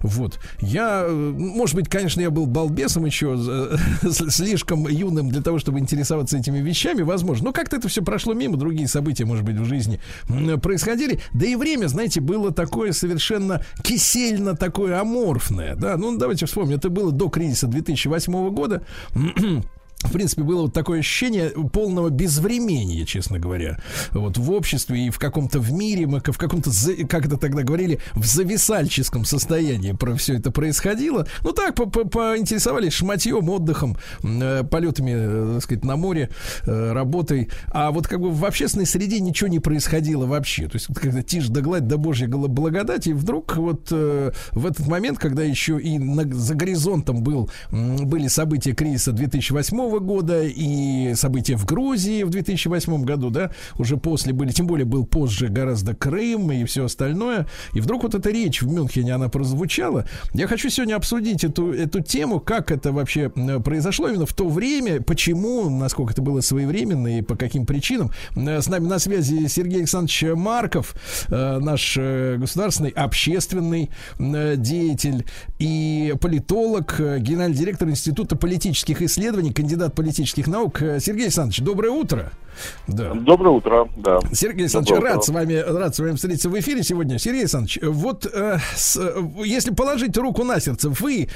Вот. 0.00 0.38
Я, 0.60 1.04
э, 1.06 1.12
может 1.12 1.74
быть, 1.74 1.88
конечно, 1.88 2.20
я 2.20 2.30
был 2.30 2.46
балбесом 2.46 3.04
еще, 3.04 3.36
э, 3.38 3.76
слишком 4.10 4.88
юным 4.88 5.28
для 5.30 5.42
того, 5.42 5.58
чтобы 5.58 5.78
интересоваться 5.78 6.38
этими 6.38 6.58
вещами, 6.58 7.02
возможно. 7.02 7.46
Но 7.46 7.52
как-то 7.52 7.76
это 7.76 7.88
все 7.88 8.02
прошло 8.02 8.34
мимо, 8.34 8.56
другие 8.56 8.88
события, 8.88 9.24
может 9.24 9.44
быть, 9.44 9.56
в 9.56 9.64
жизни 9.64 10.00
м, 10.28 10.60
происходили. 10.60 11.20
Да 11.32 11.46
и 11.46 11.56
время, 11.56 11.86
знаете, 11.86 12.20
было 12.20 12.52
такое 12.52 12.92
совершенно 12.92 13.62
кисельно 13.82 14.56
такое 14.56 15.00
аморфное. 15.00 15.74
Да? 15.76 15.96
Ну, 15.96 16.16
давайте 16.16 16.46
вспомним, 16.46 16.76
это 16.76 16.90
было 16.90 17.12
до 17.12 17.28
кризиса 17.28 17.66
2008 17.66 18.50
года. 18.50 18.82
В 20.06 20.12
принципе, 20.12 20.42
было 20.42 20.62
вот 20.62 20.72
такое 20.72 21.00
ощущение 21.00 21.50
полного 21.72 22.10
безвремения, 22.10 23.04
честно 23.04 23.38
говоря. 23.38 23.78
Вот 24.12 24.38
в 24.38 24.50
обществе 24.52 25.06
и 25.06 25.10
в 25.10 25.18
каком-то 25.18 25.58
в 25.60 25.72
мире, 25.72 26.06
мы 26.06 26.20
в 26.20 26.38
каком-то, 26.38 26.70
как 27.08 27.26
это 27.26 27.36
тогда 27.36 27.62
говорили, 27.62 28.00
в 28.14 28.24
зависальческом 28.24 29.24
состоянии 29.24 29.92
про 29.92 30.14
все 30.16 30.34
это 30.34 30.50
происходило. 30.50 31.26
Ну 31.42 31.52
так, 31.52 31.74
по- 31.74 31.86
по- 31.86 32.06
поинтересовались 32.06 32.92
шматьем, 32.94 33.48
отдыхом, 33.50 33.96
э, 34.22 34.62
полетами, 34.64 35.12
э, 35.14 35.52
так 35.54 35.62
сказать, 35.64 35.84
на 35.84 35.96
море, 35.96 36.30
э, 36.66 36.92
работой. 36.92 37.50
А 37.72 37.90
вот 37.90 38.06
как 38.06 38.20
бы 38.20 38.30
в 38.30 38.44
общественной 38.44 38.86
среде 38.86 39.20
ничего 39.20 39.48
не 39.48 39.60
происходило 39.60 40.26
вообще. 40.26 40.68
То 40.68 40.76
есть 40.76 40.86
когда 40.94 41.22
тишь 41.22 41.48
да 41.48 41.60
гладь 41.60 41.86
да 41.86 41.96
божья 41.96 42.28
благодать, 42.28 43.06
и 43.06 43.12
вдруг 43.12 43.56
вот 43.56 43.90
в 43.90 44.66
этот 44.66 44.86
момент, 44.86 45.18
когда 45.18 45.42
еще 45.42 45.78
и 45.78 45.98
за 46.32 46.54
горизонтом 46.54 47.22
был, 47.22 47.50
были 47.70 48.28
события 48.28 48.72
кризиса 48.72 49.12
2008 49.12 49.95
года 50.00 50.42
и 50.42 51.14
события 51.14 51.56
в 51.56 51.64
Грузии 51.64 52.22
в 52.22 52.30
2008 52.30 53.04
году, 53.04 53.30
да, 53.30 53.50
уже 53.78 53.96
после 53.96 54.32
были, 54.32 54.52
тем 54.52 54.66
более 54.66 54.84
был 54.84 55.04
позже 55.04 55.48
гораздо 55.48 55.94
Крым 55.94 56.50
и 56.52 56.64
все 56.64 56.84
остальное. 56.84 57.46
И 57.72 57.80
вдруг 57.80 58.02
вот 58.02 58.14
эта 58.14 58.30
речь 58.30 58.62
в 58.62 58.70
Мюнхене, 58.70 59.14
она 59.14 59.28
прозвучала. 59.28 60.06
Я 60.34 60.46
хочу 60.46 60.70
сегодня 60.70 60.96
обсудить 60.96 61.44
эту, 61.44 61.72
эту 61.72 62.00
тему, 62.00 62.40
как 62.40 62.70
это 62.70 62.92
вообще 62.92 63.30
произошло 63.64 64.08
именно 64.08 64.26
в 64.26 64.34
то 64.34 64.48
время, 64.48 65.00
почему, 65.00 65.68
насколько 65.70 66.12
это 66.12 66.22
было 66.22 66.40
своевременно 66.40 67.18
и 67.18 67.22
по 67.22 67.36
каким 67.36 67.66
причинам. 67.66 68.10
Э, 68.34 68.60
С 68.60 68.68
нами 68.68 68.86
на 68.86 68.98
связи 68.98 69.46
Сергей 69.48 69.78
Александрович 69.78 70.24
Марков, 70.34 70.94
э, 71.28 71.58
наш 71.58 71.96
э, 71.98 72.36
государственный 72.38 72.90
общественный 72.90 73.90
деятель 74.18 75.26
и 75.58 76.14
политолог, 76.20 76.96
генеральный 76.98 77.56
директор 77.56 77.88
Института 77.88 78.36
политических 78.36 79.02
исследований, 79.02 79.52
кандидат 79.52 79.85
политических 79.94 80.46
наук. 80.46 80.82
Э, 80.82 80.98
Сергей 81.00 81.24
Александрович, 81.24 81.60
доброе 81.60 81.90
утро. 81.90 82.32
Да. 82.88 83.12
Доброе 83.12 83.50
утро, 83.50 83.86
да. 83.98 84.18
Сергей 84.32 84.62
Александрович, 84.62 84.94
Доброе 84.94 85.08
рад 85.10 85.18
утро. 85.18 85.26
с 85.26 85.28
вами, 85.34 85.54
рад 85.56 85.94
с 85.94 85.98
вами 85.98 86.12
встретиться 86.16 86.48
в 86.48 86.58
эфире 86.58 86.82
сегодня. 86.82 87.18
Сергей 87.18 87.40
Александрович, 87.40 87.78
вот 87.82 88.24
э, 88.32 88.58
с- 88.74 88.96
э, 88.96 89.22
если 89.44 89.74
положить 89.74 90.16
руку 90.16 90.42
на 90.42 90.58
сердце, 90.58 90.88
вы 90.88 91.28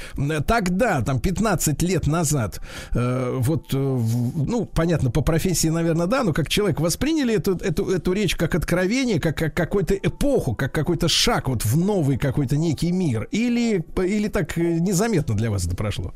тогда, 0.47 1.01
там, 1.01 1.19
15 1.19 1.83
лет 1.83 2.07
назад, 2.07 2.59
э, 2.95 3.37
вот, 3.39 3.67
э, 3.71 3.77
ну, 3.77 4.65
понятно, 4.65 5.11
по 5.11 5.21
профессии, 5.21 5.67
наверное, 5.67 6.07
да, 6.07 6.23
но 6.23 6.33
как 6.33 6.49
человек 6.49 6.79
восприняли 6.79 7.35
эту, 7.35 7.55
эту, 7.55 7.87
эту 7.91 8.13
речь 8.13 8.35
как 8.35 8.55
откровение, 8.55 9.19
как, 9.19 9.37
как 9.37 9.53
какую-то 9.53 9.93
эпоху, 9.93 10.55
как 10.55 10.71
какой-то 10.71 11.07
шаг 11.07 11.49
вот 11.49 11.63
в 11.63 11.77
новый 11.77 12.17
какой-то 12.17 12.57
некий 12.57 12.91
мир? 12.91 13.27
Или, 13.31 13.85
или 14.03 14.27
так 14.27 14.57
э, 14.57 14.79
незаметно 14.79 15.35
для 15.35 15.51
вас 15.51 15.67
это 15.67 15.75
прошло? 15.75 16.13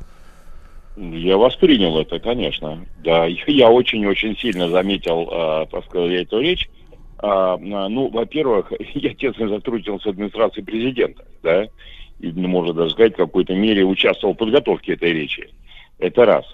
Я 0.97 1.37
воспринял 1.37 1.97
это, 1.99 2.19
конечно. 2.19 2.85
Да, 3.03 3.25
я 3.47 3.69
очень-очень 3.69 4.37
сильно 4.37 4.69
заметил, 4.69 5.29
э, 5.31 5.65
так 5.71 5.85
сказать, 5.85 6.23
эту 6.23 6.39
речь. 6.39 6.69
А, 7.17 7.55
а, 7.55 7.57
ну, 7.89 8.09
во-первых, 8.09 8.71
я 8.93 9.13
тесно 9.13 9.49
сотрудничал 9.49 9.99
с 9.99 10.05
администрацией 10.05 10.65
президента, 10.65 11.25
да, 11.43 11.63
и, 12.19 12.31
ну, 12.31 12.47
можно 12.47 12.73
даже 12.73 12.91
сказать, 12.91 13.13
в 13.13 13.17
какой-то 13.17 13.53
мере 13.53 13.83
участвовал 13.83 14.33
в 14.33 14.37
подготовке 14.37 14.93
этой 14.93 15.11
речи. 15.11 15.49
Это 15.99 16.25
раз. 16.25 16.45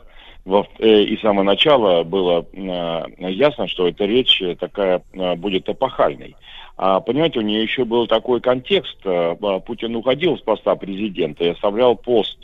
Э, 0.79 1.03
и 1.03 1.17
с 1.17 1.21
самого 1.21 1.43
начала 1.43 2.03
было 2.03 2.45
э, 2.51 3.29
ясно, 3.29 3.67
что 3.67 3.87
эта 3.87 4.05
речь 4.05 4.41
такая 4.59 5.03
будет 5.37 5.69
эпохальной. 5.69 6.35
А, 6.77 6.99
понимаете, 6.99 7.39
у 7.39 7.43
нее 7.43 7.61
еще 7.61 7.85
был 7.85 8.07
такой 8.07 8.41
контекст. 8.41 8.97
а, 9.05 9.35
Путин 9.59 9.95
уходил 9.95 10.35
с 10.37 10.41
поста 10.41 10.75
президента 10.75 11.43
и 11.43 11.49
оставлял 11.49 11.95
пост 11.95 12.39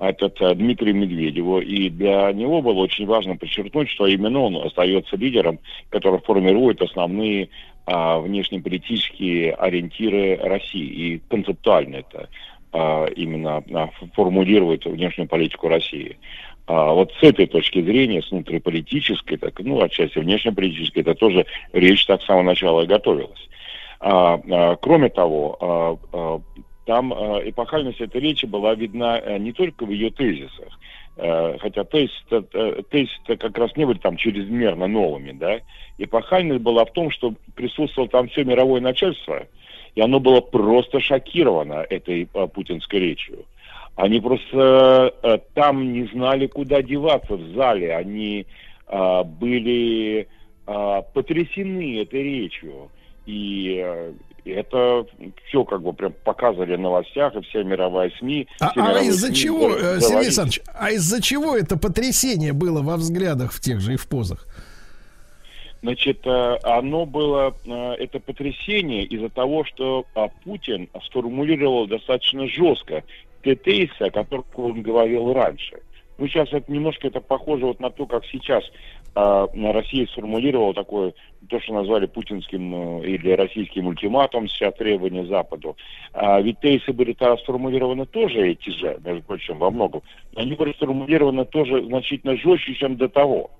этот 0.00 0.40
э, 0.40 0.54
Дмитрию 0.54 0.96
Медведеву, 0.96 1.60
и 1.60 1.90
для 1.90 2.32
него 2.32 2.62
было 2.62 2.80
очень 2.80 3.06
важно 3.06 3.36
подчеркнуть, 3.36 3.90
что 3.90 4.06
именно 4.06 4.40
он 4.40 4.56
остается 4.56 5.16
лидером, 5.16 5.60
который 5.90 6.20
формирует 6.20 6.80
основные 6.82 7.50
а, 7.86 8.18
внешнеполитические 8.18 9.52
ориентиры 9.52 10.36
России, 10.36 10.84
и 10.84 11.22
концептуально 11.28 11.96
это 11.96 12.28
а, 12.72 13.06
именно 13.06 13.62
а, 13.72 13.90
формулирует 14.14 14.84
внешнюю 14.86 15.28
политику 15.28 15.68
России. 15.68 16.16
А 16.66 16.92
вот 16.92 17.12
с 17.20 17.22
этой 17.22 17.46
точки 17.46 17.82
зрения, 17.82 18.22
с 18.22 18.30
внутриполитической, 18.30 19.36
так, 19.38 19.58
ну, 19.60 19.82
отчасти 19.82 20.18
внешнеполитической, 20.18 21.00
это 21.00 21.14
тоже 21.14 21.44
речь 21.72 22.06
так 22.06 22.22
с 22.22 22.26
самого 22.26 22.44
начала 22.44 22.82
и 22.82 22.86
готовилась. 22.86 23.48
А, 23.98 24.40
а, 24.50 24.76
кроме 24.76 25.08
того, 25.08 25.58
а, 25.60 25.96
а, 26.12 26.40
там 26.90 27.12
а, 27.12 27.40
эпохальность 27.44 28.00
этой 28.00 28.20
речи 28.20 28.46
была 28.46 28.74
видна 28.74 29.14
а, 29.14 29.38
не 29.38 29.52
только 29.52 29.86
в 29.86 29.90
ее 29.90 30.10
тезисах, 30.10 30.76
а, 31.16 31.56
хотя 31.60 31.84
тезисы 31.84 32.42
тезис 32.90 33.10
как 33.38 33.56
раз 33.56 33.76
не 33.76 33.84
были 33.84 33.98
там 33.98 34.16
чрезмерно 34.16 34.88
новыми, 34.88 35.30
да, 35.30 35.60
эпохальность 35.98 36.62
была 36.62 36.84
в 36.84 36.92
том, 36.92 37.12
что 37.12 37.34
присутствовало 37.54 38.10
там 38.10 38.28
все 38.28 38.42
мировое 38.42 38.80
начальство, 38.80 39.46
и 39.94 40.00
оно 40.00 40.18
было 40.18 40.40
просто 40.40 40.98
шокировано 40.98 41.86
этой 41.88 42.26
путинской 42.26 42.98
речью. 42.98 43.44
Они 43.94 44.18
просто 44.18 45.14
э, 45.22 45.38
там 45.54 45.92
не 45.92 46.06
знали, 46.06 46.48
куда 46.48 46.82
деваться 46.82 47.36
в 47.36 47.54
зале. 47.54 47.94
Они 47.94 48.46
э, 48.88 49.22
были 49.24 50.26
э, 50.66 51.02
потрясены 51.12 52.00
этой 52.00 52.22
речью. 52.22 52.90
И 53.26 54.12
э, 54.44 54.52
это 54.52 55.06
все 55.46 55.64
как 55.64 55.82
бы 55.82 55.92
прям 55.92 56.12
показывали 56.24 56.76
в 56.76 56.80
новостях, 56.80 57.34
и 57.34 57.40
вся 57.42 57.62
мировая 57.62 58.10
СМИ. 58.18 58.46
А, 58.60 58.70
все 58.70 58.80
а 58.82 59.00
из-за 59.00 59.28
СМИ 59.28 59.36
чего, 59.36 59.68
говорили, 59.68 59.96
э, 59.96 60.00
Сергей. 60.00 60.18
Александрович, 60.18 60.60
а 60.74 60.90
из-за 60.90 61.22
чего 61.22 61.56
это 61.56 61.78
потрясение 61.78 62.52
было 62.52 62.82
во 62.82 62.96
взглядах 62.96 63.52
в 63.52 63.60
тех 63.60 63.80
же 63.80 63.94
и 63.94 63.96
в 63.96 64.08
позах? 64.08 64.46
Значит, 65.82 66.26
э, 66.26 66.58
оно 66.62 67.06
было, 67.06 67.54
э, 67.64 67.92
это 67.98 68.20
потрясение 68.20 69.04
из-за 69.04 69.30
того, 69.30 69.64
что 69.64 70.04
а, 70.14 70.28
Путин 70.44 70.88
сформулировал 71.06 71.86
достаточно 71.86 72.46
жестко 72.46 73.02
те 73.42 73.54
тезисы, 73.54 74.02
о 74.02 74.10
которых 74.10 74.46
он 74.56 74.82
говорил 74.82 75.32
раньше. 75.32 75.80
Ну, 76.18 76.28
сейчас 76.28 76.52
это 76.52 76.70
немножко 76.70 77.08
это 77.08 77.20
похоже 77.20 77.64
вот 77.64 77.80
на 77.80 77.88
то, 77.88 78.04
как 78.04 78.26
сейчас 78.26 78.62
а, 79.14 79.48
Россия 79.54 80.06
сформулировала 80.06 80.74
такое, 80.74 81.14
то, 81.48 81.60
что 81.60 81.74
назвали 81.74 82.06
путинским 82.06 83.02
э, 83.02 83.06
или 83.06 83.32
российским 83.32 83.88
ультиматум, 83.88 84.46
сейчас 84.48 84.74
требования 84.74 85.26
Западу. 85.26 85.76
А 86.12 86.40
ведь 86.40 86.60
тезисы 86.60 86.92
были 86.92 87.12
тогда 87.12 87.36
сформулированы 87.38 88.06
тоже 88.06 88.52
эти 88.52 88.70
же, 88.70 88.98
между 89.04 89.22
прочим, 89.24 89.58
во 89.58 89.70
многом. 89.70 90.02
Они 90.36 90.54
были 90.54 90.72
сформулированы 90.72 91.44
тоже 91.46 91.82
значительно 91.84 92.36
жестче, 92.36 92.74
чем 92.74 92.96
до 92.96 93.08
того. 93.08 93.50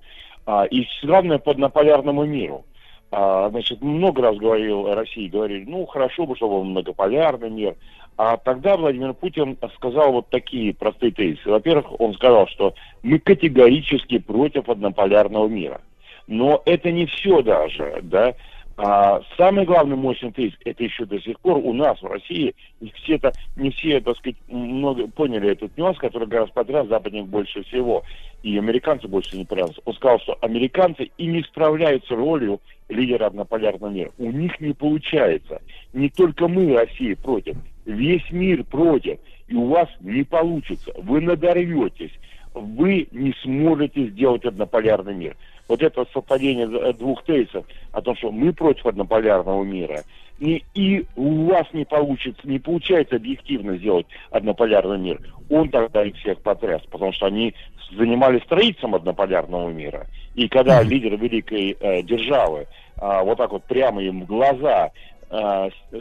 А, 0.45 0.65
и 0.65 0.87
главное, 1.03 1.37
по 1.37 1.51
однополярному 1.51 2.25
миру. 2.25 2.65
А, 3.11 3.49
значит, 3.49 3.81
много 3.81 4.21
раз 4.21 4.37
говорил 4.37 4.93
России, 4.93 5.27
говорили, 5.27 5.65
ну, 5.67 5.85
хорошо 5.85 6.25
бы, 6.25 6.35
чтобы 6.37 6.55
был 6.55 6.63
многополярный 6.63 7.49
мир. 7.49 7.75
А 8.17 8.37
тогда 8.37 8.77
Владимир 8.77 9.13
Путин 9.13 9.57
сказал 9.75 10.11
вот 10.11 10.29
такие 10.29 10.73
простые 10.73 11.11
тезисы. 11.11 11.49
Во-первых, 11.49 11.99
он 11.99 12.13
сказал, 12.13 12.47
что 12.47 12.73
мы 13.01 13.19
категорически 13.19 14.19
против 14.19 14.69
однополярного 14.69 15.47
мира. 15.47 15.81
Но 16.27 16.61
это 16.65 16.91
не 16.91 17.05
все 17.07 17.41
даже, 17.41 17.99
да. 18.03 18.35
А 18.77 19.21
самый 19.37 19.65
главный 19.65 19.95
мощный 19.95 20.31
тезис, 20.31 20.57
это 20.65 20.83
еще 20.83 21.05
до 21.05 21.19
сих 21.19 21.39
пор 21.39 21.57
у 21.57 21.73
нас 21.73 22.01
в 22.01 22.05
России, 22.07 22.55
не 22.79 22.91
все, 22.91 23.15
это, 23.15 23.31
не 23.55 23.69
все 23.69 23.99
так 24.01 24.17
сказать, 24.17 24.37
много 24.47 25.07
поняли 25.07 25.51
этот 25.51 25.77
нюанс, 25.77 25.97
который 25.97 26.27
гораздо 26.27 26.53
подряд 26.53 26.87
западник 26.87 27.25
больше 27.25 27.63
всего, 27.63 28.03
и 28.43 28.57
американцы 28.57 29.07
больше 29.07 29.37
не 29.37 29.45
понравился. 29.45 29.81
Он 29.85 29.93
сказал, 29.93 30.19
что 30.19 30.37
американцы 30.41 31.11
и 31.17 31.27
не 31.27 31.43
справляются 31.43 32.15
ролью 32.15 32.59
лидера 32.89 33.27
однополярного 33.27 33.91
мира. 33.91 34.11
У 34.17 34.31
них 34.31 34.59
не 34.59 34.73
получается. 34.73 35.61
Не 35.93 36.09
только 36.09 36.47
мы, 36.47 36.75
Россия, 36.75 37.15
против. 37.15 37.57
Весь 37.85 38.29
мир 38.31 38.63
против. 38.63 39.19
И 39.47 39.55
у 39.55 39.67
вас 39.67 39.87
не 39.99 40.23
получится. 40.23 40.91
Вы 40.97 41.21
надорветесь. 41.21 42.11
Вы 42.53 43.07
не 43.11 43.33
сможете 43.43 44.07
сделать 44.07 44.45
однополярный 44.45 45.13
мир. 45.13 45.37
Вот 45.67 45.81
это 45.81 46.05
совпадение 46.13 46.67
д- 46.67 46.93
двух 46.93 47.23
тезисов 47.23 47.65
о 47.93 48.01
том, 48.01 48.15
что 48.17 48.31
мы 48.31 48.51
против 48.51 48.85
однополярного 48.85 49.63
мира, 49.63 50.03
и, 50.37 50.63
и 50.73 51.05
у 51.15 51.45
вас 51.45 51.67
не 51.71 51.85
получится, 51.85 52.41
не 52.43 52.59
получается 52.59 53.15
объективно 53.15 53.77
сделать 53.77 54.07
однополярный 54.31 54.97
мир, 54.97 55.21
он 55.49 55.69
тогда 55.69 56.03
их 56.03 56.17
всех 56.17 56.41
потряс, 56.41 56.81
потому 56.89 57.13
что 57.13 57.27
они 57.27 57.53
занимались 57.97 58.43
строительством 58.43 58.95
однополярного 58.95 59.69
мира. 59.69 60.07
И 60.33 60.49
когда 60.49 60.81
лидер 60.81 61.15
великой 61.15 61.77
э, 61.79 62.01
державы 62.03 62.67
а, 62.97 63.23
вот 63.23 63.37
так 63.37 63.51
вот 63.51 63.63
прямо 63.63 64.01
им 64.01 64.23
в 64.23 64.25
глаза, 64.27 64.91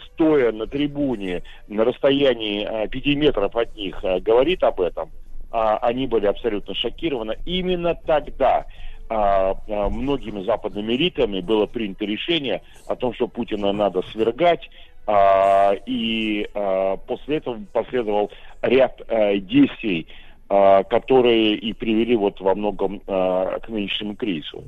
стоя 0.06 0.52
на 0.52 0.66
трибуне 0.66 1.42
на 1.68 1.84
расстоянии 1.84 2.64
а, 2.64 2.88
пяти 2.88 3.14
метров 3.14 3.54
от 3.54 3.74
них, 3.76 3.98
а, 4.02 4.18
говорит 4.20 4.62
об 4.64 4.80
этом, 4.80 5.10
а, 5.50 5.76
они 5.78 6.06
были 6.06 6.26
абсолютно 6.26 6.74
шокированы. 6.74 7.36
Именно 7.46 7.94
тогда 7.94 8.66
а, 9.08 9.54
а, 9.68 9.88
многими 9.88 10.42
западными 10.44 10.94
элитами 10.94 11.40
было 11.40 11.66
принято 11.66 12.04
решение 12.04 12.62
о 12.86 12.96
том, 12.96 13.14
что 13.14 13.28
Путина 13.28 13.72
надо 13.72 14.02
свергать, 14.12 14.68
а, 15.06 15.74
и 15.86 16.48
а, 16.54 16.96
после 16.96 17.38
этого 17.38 17.60
последовал 17.72 18.30
ряд 18.62 19.00
а, 19.08 19.36
действий, 19.36 20.06
а, 20.48 20.82
которые 20.84 21.54
и 21.54 21.72
привели 21.72 22.16
вот 22.16 22.40
во 22.40 22.54
многом 22.54 23.02
а, 23.06 23.58
к 23.60 23.68
нынешнему 23.68 24.14
кризису. 24.14 24.64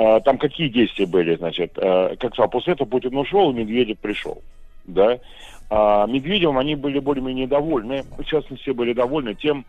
А, 0.00 0.20
Там 0.20 0.38
какие 0.38 0.68
действия 0.68 1.06
были, 1.06 1.34
значит, 1.34 1.72
а, 1.76 2.14
как 2.16 2.32
сказал, 2.32 2.48
после 2.48 2.74
этого 2.74 2.88
Путин 2.88 3.16
ушел, 3.16 3.50
и 3.50 3.54
Медведев 3.54 3.98
пришел, 3.98 4.42
да. 4.84 5.18
А 5.70 6.06
Медведевым 6.06 6.56
они 6.56 6.76
были 6.76 7.00
более-менее 7.00 7.48
довольны, 7.48 8.04
в 8.16 8.22
частности, 8.22 8.70
были 8.70 8.92
довольны 8.92 9.34
тем, 9.34 9.66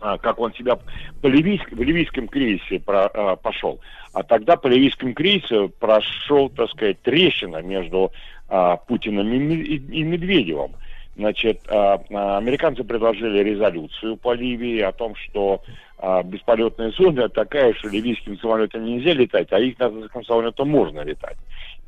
а, 0.00 0.16
как 0.16 0.38
он 0.38 0.52
себя 0.54 0.78
по 1.20 1.26
ливийск- 1.26 1.74
в 1.74 1.82
ливийском 1.82 2.28
кризисе 2.28 2.78
про- 2.78 3.10
а, 3.12 3.34
пошел. 3.34 3.80
А 4.12 4.22
тогда 4.22 4.56
по 4.56 4.68
ливийскому 4.68 5.12
кризису 5.12 5.72
прошел, 5.80 6.50
так 6.50 6.70
сказать, 6.70 7.02
трещина 7.02 7.60
между 7.60 8.12
а, 8.50 8.76
Путиным 8.76 9.30
и, 9.30 9.54
и- 9.74 10.02
Медведевым. 10.04 10.76
Значит, 11.16 11.60
а, 11.68 12.00
американцы 12.38 12.84
предложили 12.84 13.42
резолюцию 13.42 14.16
по 14.16 14.32
Ливии 14.34 14.78
о 14.80 14.92
том, 14.92 15.16
что 15.16 15.62
а, 15.98 16.22
бесполетная 16.22 16.90
зона 16.92 17.28
такая, 17.28 17.74
что 17.74 17.88
ливийским 17.88 18.38
самолетам 18.38 18.84
нельзя 18.84 19.12
летать, 19.12 19.48
а 19.50 19.58
их 19.58 19.78
наземным 19.78 20.24
самолетам 20.24 20.68
можно 20.68 21.00
летать. 21.00 21.36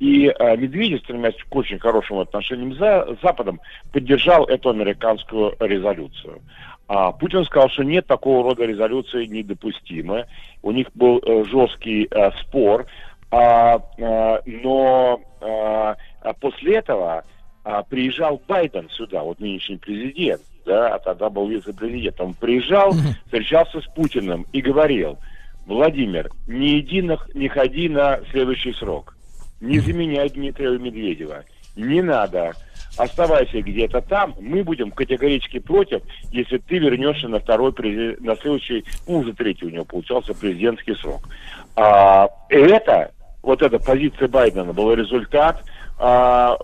И 0.00 0.28
а, 0.28 0.56
Медведев, 0.56 1.00
стремясь 1.00 1.36
к 1.48 1.54
очень 1.54 1.78
хорошим 1.78 2.18
отношениям 2.18 2.74
с 2.74 3.18
Западом, 3.22 3.60
поддержал 3.92 4.44
эту 4.46 4.70
американскую 4.70 5.54
резолюцию. 5.60 6.40
А 6.88 7.12
Путин 7.12 7.44
сказал, 7.44 7.68
что 7.68 7.84
нет 7.84 8.06
такого 8.08 8.42
рода 8.42 8.64
резолюции 8.64 9.26
недопустимы. 9.26 10.26
У 10.62 10.72
них 10.72 10.88
был 10.94 11.18
э, 11.24 11.44
жесткий 11.44 12.08
э, 12.10 12.32
спор, 12.40 12.86
а, 13.30 13.80
а, 14.00 14.42
но 14.44 15.20
а, 15.40 15.96
а 16.20 16.32
после 16.32 16.78
этого 16.78 17.24
а, 17.62 17.82
приезжал 17.84 18.42
Байден 18.48 18.88
сюда, 18.90 19.22
вот 19.22 19.38
нынешний 19.38 19.76
президент, 19.76 20.42
да, 20.64 20.94
а 20.94 20.98
тогда 20.98 21.30
был 21.30 21.48
вице-президент. 21.48 22.20
Он 22.20 22.34
приезжал, 22.34 22.92
встречался 23.26 23.80
с 23.80 23.86
Путиным 23.86 24.46
и 24.52 24.60
говорил, 24.60 25.18
Владимир, 25.66 26.30
не 26.46 26.80
иди 26.80 27.02
на, 27.02 27.18
не 27.34 27.48
ходи 27.48 27.88
на 27.88 28.20
следующий 28.30 28.72
срок, 28.72 29.16
не 29.60 29.78
заменяй 29.78 30.28
Дмитрия 30.30 30.78
Медведева, 30.78 31.44
не 31.76 32.02
надо, 32.02 32.52
оставайся 32.96 33.62
где-то 33.62 34.00
там, 34.00 34.34
мы 34.40 34.64
будем 34.64 34.90
категорически 34.90 35.58
против, 35.58 36.02
если 36.30 36.58
ты 36.58 36.78
вернешься 36.78 37.28
на 37.28 37.40
второй, 37.40 37.72
на 38.20 38.36
следующий, 38.36 38.84
ну, 39.06 39.18
уже 39.18 39.32
третий 39.32 39.66
у 39.66 39.70
него 39.70 39.84
получался 39.84 40.34
президентский 40.34 40.94
срок. 40.94 41.28
А, 41.76 42.28
это, 42.48 43.12
вот 43.42 43.62
эта 43.62 43.78
позиция 43.78 44.28
Байдена 44.28 44.72
был 44.72 44.92
результат 44.92 45.62
а, 46.02 46.56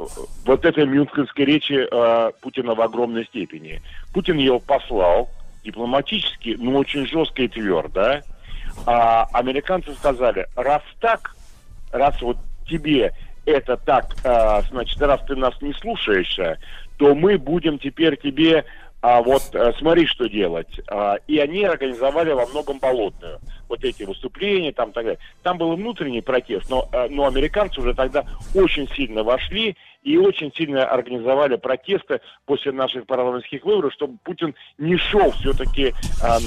вот 0.47 0.65
этой 0.65 0.87
мюнхенской 0.87 1.45
речи 1.45 1.87
а, 1.93 2.33
Путина 2.41 2.75
в 2.75 2.81
огромной 2.81 3.27
степени. 3.27 3.83
Путин 4.15 4.39
его 4.39 4.59
послал 4.59 5.29
дипломатически, 5.63 6.57
но 6.59 6.79
очень 6.79 7.07
жестко 7.07 7.43
и 7.43 7.49
твердо. 7.49 8.23
А 8.87 9.27
американцы 9.35 9.93
сказали, 9.93 10.47
раз 10.57 10.83
так, 11.01 11.37
раз 11.93 12.21
вот 12.23 12.39
тебе 12.67 13.13
это 13.45 13.77
так, 13.77 14.17
а, 14.25 14.63
значит, 14.71 15.01
раз 15.03 15.21
ты 15.27 15.37
нас 15.37 15.55
не 15.61 15.75
слушаешься, 15.75 16.59
то 16.97 17.15
мы 17.15 17.37
будем 17.37 17.79
теперь 17.79 18.17
тебе 18.17 18.65
а 19.09 19.23
вот 19.23 19.55
а, 19.55 19.73
смотри, 19.79 20.05
что 20.07 20.29
делать. 20.29 20.81
А, 20.89 21.19
и 21.29 21.39
они 21.39 21.63
организовали 21.63 22.33
во 22.33 22.45
многом 22.47 22.81
болотную. 22.81 23.39
Вот 23.69 23.85
эти 23.85 24.03
выступления, 24.03 24.73
там 24.73 24.91
так 24.91 25.05
далее. 25.05 25.21
Там 25.45 25.59
был 25.59 25.77
внутренний 25.77 26.23
протест, 26.23 26.69
но, 26.69 26.89
а, 26.93 27.07
но 27.09 27.25
американцы 27.25 27.81
уже 27.81 27.95
тогда 27.95 28.25
очень 28.53 28.89
сильно 28.97 29.23
вошли 29.23 29.77
и 30.03 30.17
очень 30.17 30.53
сильно 30.53 30.85
организовали 30.87 31.55
протесты 31.55 32.21
после 32.47 32.73
наших 32.73 33.07
парламентских 33.07 33.65
выборов, 33.65 33.93
чтобы 33.93 34.19
Путин 34.25 34.57
не 34.77 34.97
шел 34.97 35.31
все-таки 35.31 35.95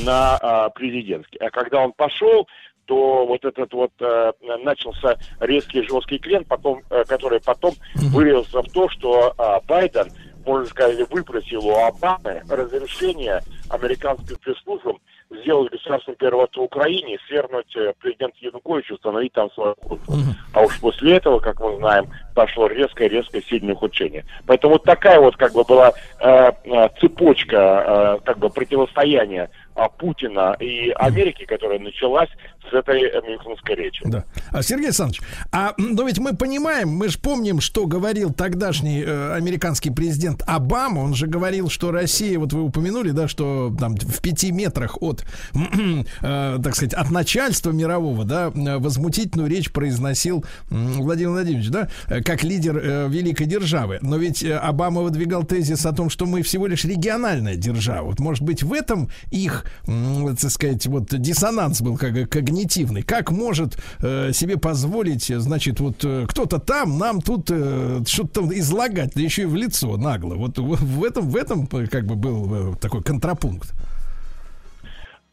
на 0.04 0.38
а, 0.42 0.70
президентский. 0.70 1.38
А 1.38 1.50
когда 1.52 1.80
он 1.80 1.94
пошел, 1.94 2.46
то 2.90 3.24
вот 3.28 3.46
этот 3.46 3.72
вот 3.72 3.92
э, 4.00 4.32
начался 4.64 5.16
резкий 5.40 5.84
жесткий 5.84 6.18
клен, 6.18 6.44
потом, 6.44 6.82
э, 6.90 7.04
который 7.08 7.40
потом 7.40 7.76
вылился 7.94 8.64
в 8.64 8.72
то, 8.72 8.90
что 8.90 9.36
э, 9.38 9.68
Байден, 9.68 10.08
можно 10.50 10.66
сказать, 10.66 11.10
выпросил 11.12 11.68
у 11.68 11.76
Обамы 11.76 12.42
разрешение 12.50 13.42
американским 13.70 14.36
спецслужбам 14.36 14.98
сделать 15.30 15.72
государством 15.72 16.16
первого 16.16 16.50
в 16.52 16.58
Украине, 16.58 17.20
свергнуть 17.28 17.76
э, 17.76 17.94
президента 18.00 18.36
Януковича, 18.40 18.96
установить 18.96 19.32
там 19.34 19.52
свою 19.52 19.76
службу. 19.86 20.14
А 20.54 20.62
уж 20.62 20.80
после 20.80 21.18
этого, 21.18 21.40
как 21.40 21.60
мы 21.60 21.78
знаем, 21.78 22.08
пошло 22.34 22.66
резкое-резкое 22.66 23.44
сильное 23.44 23.76
ухудшение. 23.76 24.26
Поэтому 24.48 24.74
вот 24.74 24.86
такая 24.86 25.20
вот 25.20 25.38
как 25.38 25.54
бы 25.54 25.64
была 25.64 25.94
э, 26.20 26.52
э, 26.64 26.90
цепочка 27.00 28.18
э, 28.18 28.26
как 28.26 28.40
бы 28.40 28.50
противостояния 28.50 29.52
Путина 29.88 30.56
и 30.60 30.90
Америки, 30.92 31.46
которая 31.46 31.80
началась 31.80 32.30
с 32.70 32.74
этой 32.74 33.02
Мюнхенской 33.28 33.76
речи. 33.76 34.02
Да. 34.06 34.26
А, 34.52 34.62
Сергей 34.62 34.88
Александрович, 34.88 35.22
а 35.52 35.74
но 35.78 36.04
ведь 36.04 36.20
мы 36.20 36.36
понимаем, 36.36 36.90
мы 36.90 37.10
же 37.10 37.18
помним, 37.20 37.62
что 37.62 37.86
говорил 37.86 38.34
тогдашний 38.34 39.02
э, 39.02 39.34
американский 39.34 39.90
президент 39.90 40.44
Обама. 40.46 41.00
Он 41.00 41.14
же 41.14 41.28
говорил, 41.28 41.70
что 41.70 41.92
Россия, 41.92 42.38
вот 42.38 42.54
вы 42.54 42.64
упомянули, 42.64 43.12
да, 43.12 43.28
что 43.28 43.74
там 43.80 43.96
в 43.96 44.22
пяти 44.22 44.52
метрах 44.52 45.02
от, 45.02 45.24
э, 45.54 46.58
так 46.64 46.76
сказать, 46.76 46.94
от 46.94 47.12
начальства 47.12 47.72
мирового, 47.72 48.26
да, 48.26 48.52
возмутительную 48.54 49.50
речь 49.50 49.72
произносил 49.72 50.44
Владимир 50.70 51.32
Владимирович, 51.32 51.70
да, 51.70 51.90
э, 52.08 52.22
как 52.22 52.44
лидер 52.44 52.78
э, 52.78 53.08
великой 53.10 53.46
державы. 53.46 54.00
Но 54.02 54.18
ведь 54.18 54.44
э, 54.44 54.56
Обама 54.56 55.02
выдвигал 55.02 55.44
тезис 55.44 55.86
о 55.86 55.94
том, 55.94 56.10
что 56.10 56.26
мы 56.26 56.42
всего 56.42 56.68
лишь 56.68 56.86
региональная 56.86 57.56
держава. 57.56 58.08
Вот, 58.08 58.20
может 58.20 58.44
быть, 58.44 58.64
в 58.64 58.74
этом 58.74 59.10
их 59.32 59.66
так 59.86 60.52
сказать, 60.52 60.86
вот 60.88 61.06
диссонанс 61.10 61.82
был 61.82 61.98
как 61.98 62.30
когнитивный. 62.30 63.04
Как 63.04 63.32
может 63.32 63.78
э, 64.02 64.32
себе 64.34 64.58
позволить, 64.58 65.26
значит, 65.28 65.80
вот 65.80 66.04
э, 66.04 66.26
кто-то 66.28 66.60
там 66.60 66.98
нам 66.98 67.22
тут 67.22 67.50
э, 67.52 68.00
что-то 68.06 68.42
излагать, 68.60 69.14
да 69.16 69.22
еще 69.22 69.44
и 69.44 69.46
в 69.46 69.56
лицо 69.56 69.98
нагло. 69.98 70.36
Вот 70.36 70.58
в, 70.58 71.04
этом, 71.04 71.26
в 71.26 71.36
этом 71.36 71.68
э, 71.72 71.88
как 71.88 72.06
бы 72.06 72.16
был 72.16 72.74
э, 72.74 72.76
такой 72.78 73.04
контрапункт. 73.04 73.74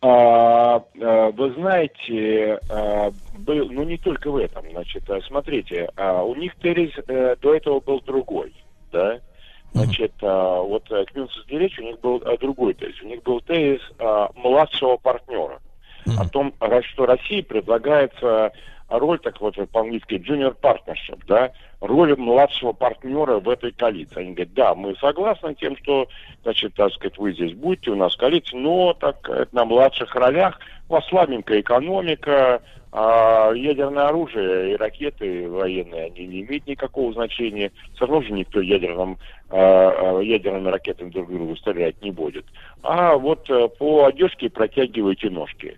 А, 0.02 0.82
вы 0.94 1.54
знаете, 1.54 2.60
был, 3.38 3.70
ну 3.70 3.82
не 3.82 3.96
только 3.96 4.30
в 4.30 4.36
этом, 4.36 4.64
значит, 4.70 5.02
смотрите, 5.26 5.88
а, 5.96 6.22
у 6.22 6.34
них 6.36 6.54
тезис 6.56 6.92
до 7.40 7.54
этого 7.54 7.80
был 7.80 8.00
другой, 8.02 8.54
да, 8.92 9.18
Значит, 9.76 10.12
а, 10.22 10.60
вот 10.60 10.90
э, 10.90 11.04
к 11.04 11.14
Мюнхенской 11.14 11.58
речи 11.58 11.80
у 11.80 11.84
них 11.84 12.00
был 12.00 12.22
а, 12.24 12.36
другой 12.38 12.74
тезис. 12.74 13.00
У 13.02 13.06
них 13.06 13.22
был 13.22 13.40
тезис 13.40 13.82
а, 13.98 14.30
младшего 14.34 14.96
партнера. 14.96 15.60
О 16.18 16.28
том, 16.28 16.54
что 16.92 17.04
России 17.04 17.40
предлагается 17.40 18.52
роль, 18.88 19.18
так 19.18 19.40
вот 19.40 19.56
по-английски, 19.72 20.22
junior 20.24 20.54
partnership, 20.56 21.20
да, 21.26 21.50
роль 21.80 22.14
младшего 22.16 22.72
партнера 22.72 23.40
в 23.40 23.48
этой 23.48 23.72
коалиции. 23.72 24.20
Они 24.20 24.32
говорят, 24.32 24.54
да, 24.54 24.74
мы 24.76 24.94
согласны 25.00 25.56
тем, 25.56 25.76
что, 25.78 26.06
значит, 26.44 26.74
так 26.74 26.92
сказать, 26.92 27.18
вы 27.18 27.32
здесь 27.32 27.54
будете, 27.54 27.90
у 27.90 27.96
нас 27.96 28.14
коалиция, 28.14 28.60
но 28.60 28.94
так 28.94 29.28
на 29.50 29.64
младших 29.64 30.14
ролях, 30.14 30.60
у 30.88 30.92
вас 30.92 31.04
слабенькая 31.08 31.58
экономика, 31.58 32.62
а 32.98 33.52
ядерное 33.52 34.06
оружие 34.06 34.72
и 34.72 34.76
ракеты 34.76 35.50
военные, 35.50 36.06
они 36.06 36.26
не 36.26 36.40
имеют 36.40 36.66
никакого 36.66 37.12
значения. 37.12 37.70
Все 37.94 38.06
равно 38.06 38.22
же 38.22 38.32
никто 38.32 38.58
ядерным, 38.58 39.18
а, 39.50 40.16
а, 40.16 40.20
ядерными 40.22 40.70
ракетами 40.70 41.10
друг 41.10 41.30
другу 41.30 41.54
стрелять 41.56 42.00
не 42.00 42.10
будет. 42.10 42.46
А 42.82 43.16
вот 43.16 43.50
э, 43.50 43.68
по 43.78 44.06
одежке 44.06 44.48
протягивайте 44.48 45.28
ножки. 45.28 45.76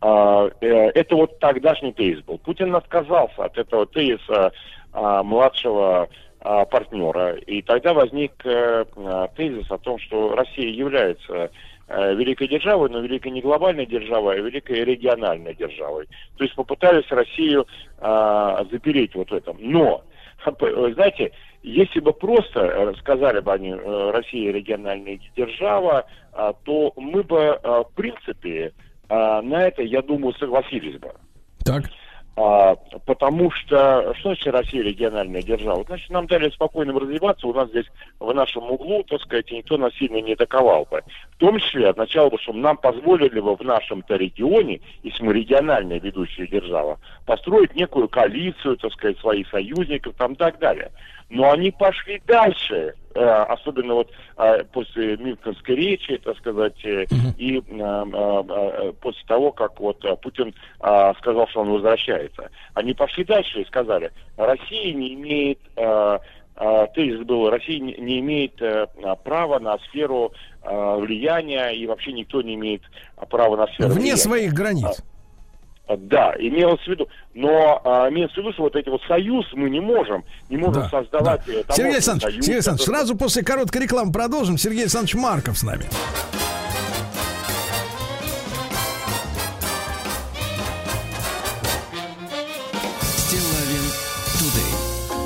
А, 0.00 0.48
э, 0.60 0.66
это 0.94 1.16
вот 1.16 1.40
тогдашний 1.40 1.92
тезис 1.92 2.22
был. 2.22 2.38
Путин 2.38 2.72
отказался 2.76 3.46
от 3.46 3.58
этого 3.58 3.86
тезиса 3.86 4.52
младшего 4.92 6.08
партнера. 6.40 7.34
И 7.34 7.62
тогда 7.62 7.94
возник 7.94 8.32
э, 8.44 8.84
тезис 9.36 9.68
о 9.70 9.78
том, 9.78 9.98
что 9.98 10.36
Россия 10.36 10.70
является 10.70 11.50
великой 11.90 12.48
державой, 12.48 12.88
но 12.90 13.00
великой 13.00 13.32
не 13.32 13.40
глобальной 13.40 13.86
державой, 13.86 14.36
а 14.36 14.40
великой 14.40 14.84
региональной 14.84 15.54
державой. 15.54 16.06
То 16.36 16.44
есть 16.44 16.54
попытались 16.54 17.10
Россию 17.10 17.66
а, 17.98 18.64
запереть 18.70 19.14
вот 19.14 19.30
в 19.30 19.34
этом. 19.34 19.56
Но, 19.60 20.04
знаете, 20.94 21.32
если 21.62 22.00
бы 22.00 22.12
просто 22.12 22.60
э, 22.60 22.94
сказали 23.00 23.40
бы 23.40 23.52
они, 23.52 23.70
э, 23.70 24.10
Россия 24.12 24.52
региональная 24.52 25.18
держава, 25.36 26.06
то 26.64 26.92
мы 26.96 27.22
бы, 27.24 27.58
в 27.62 27.88
принципе, 27.96 28.72
на 29.08 29.62
это, 29.66 29.82
я 29.82 30.00
думаю, 30.00 30.32
согласились 30.34 30.98
бы. 30.98 31.10
Так. 31.64 31.82
А, 32.42 32.74
потому 33.04 33.50
что, 33.50 34.14
что 34.14 34.30
значит 34.30 34.46
Россия 34.46 34.82
региональная 34.82 35.42
держава? 35.42 35.84
Значит, 35.84 36.08
нам 36.08 36.26
дали 36.26 36.48
спокойно 36.48 36.98
развиваться, 36.98 37.46
у 37.46 37.52
нас 37.52 37.68
здесь 37.68 37.84
в 38.18 38.32
нашем 38.32 38.70
углу, 38.70 39.02
так 39.02 39.20
сказать, 39.20 39.50
никто 39.50 39.76
нас 39.76 39.92
сильно 39.94 40.22
не 40.22 40.32
атаковал 40.32 40.86
бы. 40.90 41.02
В 41.32 41.36
том 41.36 41.58
числе 41.58 41.90
означало 41.90 42.30
бы, 42.30 42.38
что 42.38 42.54
нам 42.54 42.78
позволили 42.78 43.40
бы 43.40 43.54
в 43.56 43.60
нашем-то 43.60 44.16
регионе, 44.16 44.80
если 45.02 45.22
мы 45.22 45.34
региональная 45.34 46.00
ведущая 46.00 46.46
держава, 46.46 46.98
построить 47.26 47.74
некую 47.74 48.08
коалицию, 48.08 48.78
так 48.78 48.92
сказать, 48.94 49.18
своих 49.18 49.46
союзников 49.50 50.14
там 50.16 50.34
так 50.34 50.58
далее. 50.58 50.90
Но 51.30 51.52
они 51.52 51.70
пошли 51.70 52.20
дальше, 52.26 52.94
э, 53.14 53.20
особенно 53.20 53.94
вот 53.94 54.10
э, 54.36 54.64
после 54.72 55.16
Мюнхенской 55.16 55.76
речи, 55.76 56.18
так 56.18 56.36
сказать, 56.38 56.84
э, 56.84 57.06
и 57.38 57.62
э, 57.68 58.92
после 59.00 59.22
того, 59.28 59.52
как 59.52 59.78
вот 59.78 60.04
Путин 60.22 60.52
э, 60.80 61.12
сказал, 61.18 61.46
что 61.48 61.60
он 61.60 61.70
возвращается. 61.70 62.50
Они 62.74 62.94
пошли 62.94 63.24
дальше 63.24 63.62
и 63.62 63.66
сказали, 63.66 64.10
Россия 64.36 64.92
не 64.92 65.14
имеет, 65.14 65.60
тезис 66.94 67.20
был, 67.24 67.48
Россия 67.48 67.78
не, 67.78 67.94
не 67.94 68.18
имеет 68.18 68.60
права 69.22 69.60
на 69.60 69.78
сферу 69.78 70.32
влияния, 70.62 71.70
и 71.70 71.86
вообще 71.86 72.12
никто 72.12 72.42
не 72.42 72.54
имеет 72.54 72.82
права 73.30 73.56
на 73.56 73.66
сферу 73.68 73.90
Вне 73.90 74.00
влияния. 74.00 74.16
своих 74.16 74.52
границ. 74.52 75.02
Да, 75.96 76.34
имелось 76.38 76.80
в 76.82 76.88
виду. 76.88 77.08
Но 77.34 77.80
а, 77.84 78.08
имеется 78.10 78.34
в 78.34 78.38
виду, 78.38 78.52
что 78.52 78.62
вот 78.64 78.76
эти 78.76 78.88
вот 78.88 79.00
союз 79.08 79.46
мы 79.54 79.70
не 79.70 79.80
можем, 79.80 80.24
не 80.48 80.56
можем 80.56 80.82
Да, 80.82 80.88
создавать. 80.90 81.42
да. 81.46 81.52
э, 81.52 81.62
Сергей 81.70 81.92
Александрович, 81.94 82.32
союз, 82.34 82.44
Сергей 82.44 82.54
Александрович, 82.56 82.84
который- 82.86 82.96
сразу 82.98 83.16
после 83.16 83.42
короткой 83.44 83.82
рекламы 83.82 84.12
продолжим. 84.12 84.58
Сергей 84.58 84.82
Александрович 84.82 85.14
Марков 85.14 85.58
с 85.58 85.62
нами. 85.62 85.84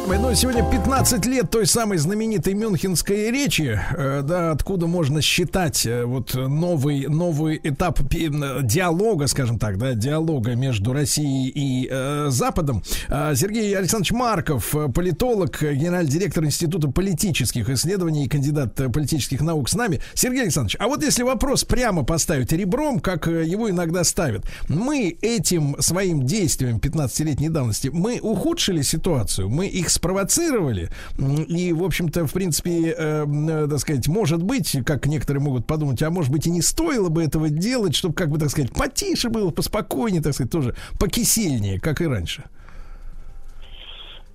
Ну, 0.07 0.35
сегодня 0.35 0.63
15 0.63 1.25
лет 1.25 1.51
той 1.51 1.67
самой 1.67 1.97
знаменитой 1.97 2.53
Мюнхенской 2.53 3.31
речи, 3.31 3.81
э, 3.97 4.21
да, 4.23 4.51
откуда 4.51 4.87
можно 4.87 5.23
считать 5.23 5.87
э, 5.87 6.05
вот 6.05 6.35
новый, 6.35 7.07
новый 7.07 7.59
этап 7.63 8.01
диалога, 8.11 9.27
скажем 9.29 9.59
так, 9.59 9.79
да, 9.79 9.95
диалога 9.95 10.57
между 10.57 10.93
Россией 10.93 11.51
и 11.55 11.89
э, 11.91 12.27
Западом. 12.29 12.83
А, 13.09 13.35
Сергей 13.35 13.75
Александрович 13.77 14.13
Марков, 14.13 14.75
э, 14.75 14.89
политолог, 14.89 15.63
э, 15.63 15.75
генеральный 15.75 16.11
директор 16.11 16.45
Института 16.45 16.89
политических 16.89 17.71
исследований 17.71 18.27
и 18.27 18.29
кандидат 18.29 18.79
э, 18.81 18.91
политических 18.91 19.41
наук 19.41 19.71
с 19.71 19.75
нами. 19.75 20.01
Сергей 20.13 20.43
Александрович, 20.43 20.77
а 20.81 20.89
вот 20.89 21.03
если 21.03 21.23
вопрос 21.23 21.65
прямо 21.65 22.05
поставить 22.05 22.53
ребром, 22.53 23.01
как 23.01 23.27
э, 23.27 23.45
его 23.45 23.71
иногда 23.71 24.05
ставят, 24.05 24.45
мы 24.69 25.17
этим 25.23 25.77
своим 25.81 26.27
действием 26.27 26.77
15-летней 26.77 27.49
давности, 27.49 27.89
мы 27.89 28.21
ухудшили 28.21 28.83
ситуацию, 28.83 29.49
мы 29.49 29.67
их 29.67 29.94
спровоцировали, 29.95 30.91
и, 31.19 31.73
в 31.73 31.83
общем-то, 31.83 32.27
в 32.27 32.33
принципе, 32.33 32.91
э, 32.91 33.23
м, 33.23 33.49
э, 33.49 33.69
так 33.69 33.79
сказать, 33.79 34.09
может 34.09 34.43
быть, 34.43 34.77
как 34.85 35.07
некоторые 35.07 35.43
могут 35.43 35.67
подумать, 35.67 36.03
а 36.03 36.11
может 36.11 36.31
быть 36.31 36.47
и 36.47 36.51
не 36.51 36.63
стоило 36.63 37.09
бы 37.09 37.23
этого 37.23 37.49
делать, 37.49 37.95
чтобы, 37.95 38.15
как 38.15 38.31
бы, 38.31 38.39
так 38.39 38.51
сказать, 38.51 38.73
потише 38.73 39.29
было, 39.29 39.51
поспокойнее, 39.51 40.23
так 40.23 40.35
сказать, 40.35 40.53
тоже 40.53 40.75
покисельнее, 40.99 41.81
как 41.81 42.01
и 42.01 42.07
раньше. 42.07 42.45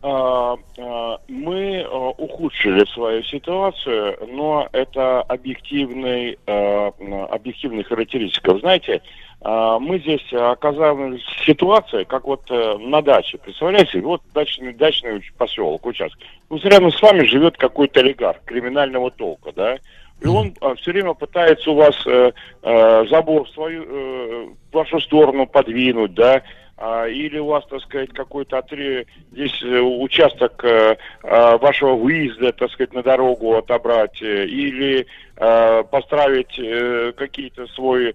А, 0.01 0.55
а, 0.77 1.17
мы 1.27 1.81
а, 1.81 2.09
ухудшили 2.09 2.85
свою 2.85 3.21
ситуацию, 3.23 4.17
но 4.31 4.67
это 4.71 5.21
объективный, 5.23 6.37
объективная 6.45 7.83
характеристика. 7.83 8.53
Вы 8.53 8.59
Знаете, 8.59 9.01
мы 9.41 9.99
здесь 9.99 10.33
оказались 10.33 11.23
в 11.23 11.45
ситуации, 11.45 12.03
как 12.03 12.25
вот 12.25 12.41
э, 12.49 12.77
на 12.77 13.01
даче. 13.01 13.37
Представляете, 13.37 14.01
вот 14.01 14.21
дачный, 14.33 14.73
дачный 14.73 15.23
поселок, 15.37 15.85
участок. 15.85 16.19
Вот 16.49 16.65
рядом 16.65 16.91
с 16.91 17.01
вами 17.01 17.23
живет 17.23 17.55
какой-то 17.55 18.01
олигарх 18.01 18.43
криминального 18.43 19.11
толка, 19.11 19.53
да? 19.53 19.77
И 20.21 20.27
он 20.27 20.53
все 20.77 20.91
время 20.91 21.13
пытается 21.13 21.71
у 21.71 21.75
вас 21.75 21.95
э, 22.05 22.31
э, 22.61 23.05
забор 23.09 23.45
в 23.45 23.49
свою, 23.51 23.83
э, 23.83 24.49
в 24.69 24.75
вашу 24.75 24.99
сторону 24.99 25.47
подвинуть, 25.47 26.13
да, 26.13 26.43
или 27.09 27.39
у 27.39 27.47
вас, 27.47 27.65
так 27.67 27.81
сказать, 27.81 28.11
какой-то 28.13 28.59
отре... 28.59 29.05
здесь 29.31 29.61
э, 29.63 29.79
участок 29.79 30.63
э, 30.63 30.95
э, 31.23 31.57
вашего 31.57 31.95
выезда, 31.95 32.53
так 32.53 32.71
сказать, 32.71 32.93
на 32.93 33.03
дорогу 33.03 33.55
отобрать, 33.55 34.21
э, 34.21 34.45
или 34.45 35.05
построить 35.89 36.59
э, 36.59 37.13
какие-то 37.15 37.65
свой 37.67 38.13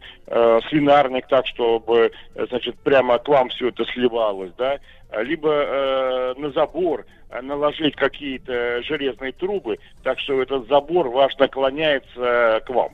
свинарник 0.69 1.27
так, 1.27 1.47
чтобы, 1.47 2.13
значит, 2.35 2.75
прямо 2.81 3.17
к 3.17 3.27
вам 3.29 3.49
все 3.49 3.69
это 3.69 3.87
сливалось, 3.87 4.53
да, 4.59 4.79
А, 5.09 5.23
либо 5.23 6.35
на 6.37 6.51
забор 6.51 7.07
наложить 7.41 7.97
какие-то 7.97 8.83
железные 8.83 9.33
трубы, 9.33 9.79
так 10.03 10.21
что 10.21 10.43
этот 10.43 10.69
забор 10.69 11.09
ваш 11.09 11.35
наклоняется 11.39 12.61
к 12.67 12.69
вам 12.69 12.93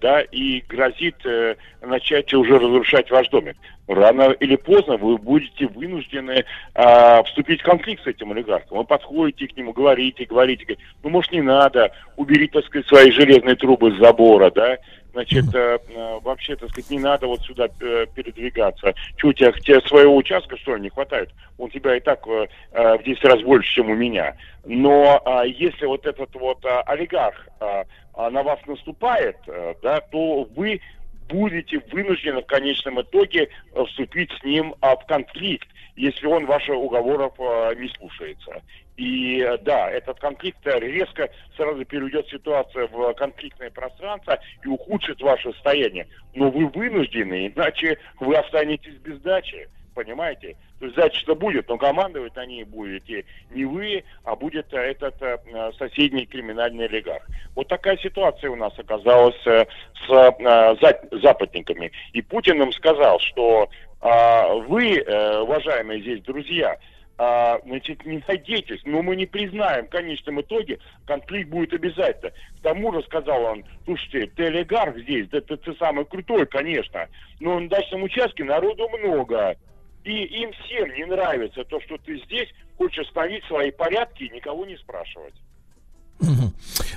да, 0.00 0.20
и 0.22 0.62
грозит 0.68 1.16
э, 1.24 1.56
начать 1.82 2.32
уже 2.34 2.58
разрушать 2.58 3.10
ваш 3.10 3.28
домик. 3.28 3.56
Рано 3.86 4.32
или 4.32 4.56
поздно 4.56 4.96
вы 4.98 5.16
будете 5.16 5.66
вынуждены 5.66 6.44
а, 6.74 7.22
вступить 7.22 7.62
в 7.62 7.64
конфликт 7.64 8.04
с 8.04 8.06
этим 8.06 8.32
олигархом. 8.32 8.78
Вы 8.78 8.84
подходите 8.84 9.48
к 9.48 9.56
нему, 9.56 9.72
говорите, 9.72 10.26
говорите, 10.26 10.64
говорите, 10.64 10.84
ну, 11.02 11.08
может, 11.08 11.32
не 11.32 11.40
надо, 11.40 11.90
убери, 12.16 12.48
так 12.48 12.66
сказать, 12.66 12.86
свои 12.86 13.10
железные 13.10 13.56
трубы 13.56 13.92
с 13.92 13.98
забора, 13.98 14.50
да, 14.50 14.76
значит, 15.18 15.52
э, 15.52 15.78
э, 15.88 16.18
вообще, 16.22 16.54
так 16.54 16.70
сказать, 16.70 16.90
не 16.90 17.00
надо 17.00 17.26
вот 17.26 17.40
сюда 17.42 17.68
э, 17.80 18.06
передвигаться. 18.14 18.94
Чего 19.16 19.30
у 19.30 19.32
тебя, 19.32 19.50
тебе 19.50 19.80
своего 19.80 20.16
участка, 20.16 20.56
что 20.56 20.76
ли, 20.76 20.82
не 20.82 20.90
хватает? 20.90 21.30
Он 21.58 21.68
тебя 21.70 21.96
и 21.96 22.00
так 22.00 22.24
в 22.24 22.48
10 23.04 23.24
раз 23.24 23.42
больше, 23.42 23.74
чем 23.74 23.90
у 23.90 23.94
меня. 23.96 24.36
Но 24.64 25.20
а, 25.24 25.44
если 25.44 25.86
вот 25.86 26.06
этот 26.06 26.32
вот 26.36 26.64
а, 26.64 26.82
олигарх 26.82 27.48
а, 27.58 27.84
на 28.30 28.44
вас 28.44 28.60
наступает, 28.66 29.38
да, 29.82 30.00
то 30.00 30.46
вы 30.54 30.80
будете 31.28 31.80
вынуждены 31.90 32.42
в 32.42 32.46
конечном 32.46 33.00
итоге 33.00 33.48
вступить 33.88 34.30
с 34.38 34.44
ним 34.44 34.74
в 34.80 35.02
конфликт, 35.08 35.68
если 35.96 36.26
он 36.26 36.46
ваших 36.46 36.76
уговоров 36.76 37.32
не 37.76 37.88
слушается. 37.98 38.62
И 38.98 39.40
э, 39.40 39.56
да, 39.58 39.88
этот 39.88 40.18
конфликт 40.18 40.58
э, 40.66 40.80
резко 40.80 41.30
сразу 41.56 41.84
перейдет 41.84 42.28
ситуация 42.28 42.88
в 42.88 43.14
конфликтное 43.14 43.70
пространство 43.70 44.40
и 44.64 44.68
ухудшит 44.68 45.22
ваше 45.22 45.52
состояние. 45.52 46.08
Но 46.34 46.50
вы 46.50 46.66
вынуждены, 46.66 47.46
иначе 47.46 47.98
вы 48.18 48.34
останетесь 48.34 48.96
без 48.96 49.20
дачи. 49.20 49.68
Понимаете? 49.94 50.56
То 50.80 50.86
есть 50.86 50.96
дача-то 50.96 51.36
будет, 51.36 51.68
но 51.68 51.78
командовать 51.78 52.34
на 52.34 52.44
ней 52.46 52.64
будете 52.64 53.24
не 53.50 53.64
вы, 53.64 54.02
а 54.24 54.34
будет 54.34 54.72
э, 54.74 54.78
этот 54.78 55.14
соседний 55.78 56.26
криминальный 56.26 56.86
олигарх. 56.86 57.24
Вот 57.54 57.68
такая 57.68 57.96
ситуация 57.98 58.50
у 58.50 58.56
нас 58.56 58.72
оказалась 58.78 59.40
с 59.44 59.68
за- 60.08 61.08
западниками. 61.22 61.92
И 62.14 62.22
Путин 62.22 62.60
им 62.62 62.72
сказал, 62.72 63.20
что 63.20 63.68
а, 64.00 64.54
вы, 64.54 65.00
уважаемые 65.42 66.00
здесь 66.00 66.22
друзья, 66.22 66.78
а, 67.18 67.58
значит, 67.64 68.06
не 68.06 68.22
надейтесь, 68.26 68.80
но 68.84 69.02
мы 69.02 69.16
не 69.16 69.26
признаем 69.26 69.86
в 69.86 69.90
конечном 69.90 70.40
итоге, 70.40 70.78
конфликт 71.04 71.50
будет 71.50 71.72
обязательно. 71.72 72.30
К 72.30 72.62
тому 72.62 72.92
же 72.92 73.02
сказал 73.02 73.42
он, 73.42 73.64
слушайте, 73.84 74.30
ты 74.36 74.44
олигарх 74.44 74.96
здесь, 74.98 75.28
да 75.28 75.40
ты, 75.40 75.56
ты 75.56 75.74
самый 75.74 76.04
крутой, 76.04 76.46
конечно, 76.46 77.08
но 77.40 77.58
на 77.58 77.68
дачном 77.68 78.04
участке 78.04 78.44
народу 78.44 78.88
много. 78.88 79.56
И 80.04 80.12
им 80.12 80.52
всем 80.52 80.94
не 80.94 81.04
нравится 81.06 81.64
то, 81.64 81.80
что 81.80 81.98
ты 81.98 82.18
здесь 82.24 82.48
хочешь 82.76 83.04
остановить 83.04 83.44
свои 83.44 83.72
порядки 83.72 84.22
и 84.22 84.30
никого 84.30 84.64
не 84.64 84.76
спрашивать. 84.76 85.34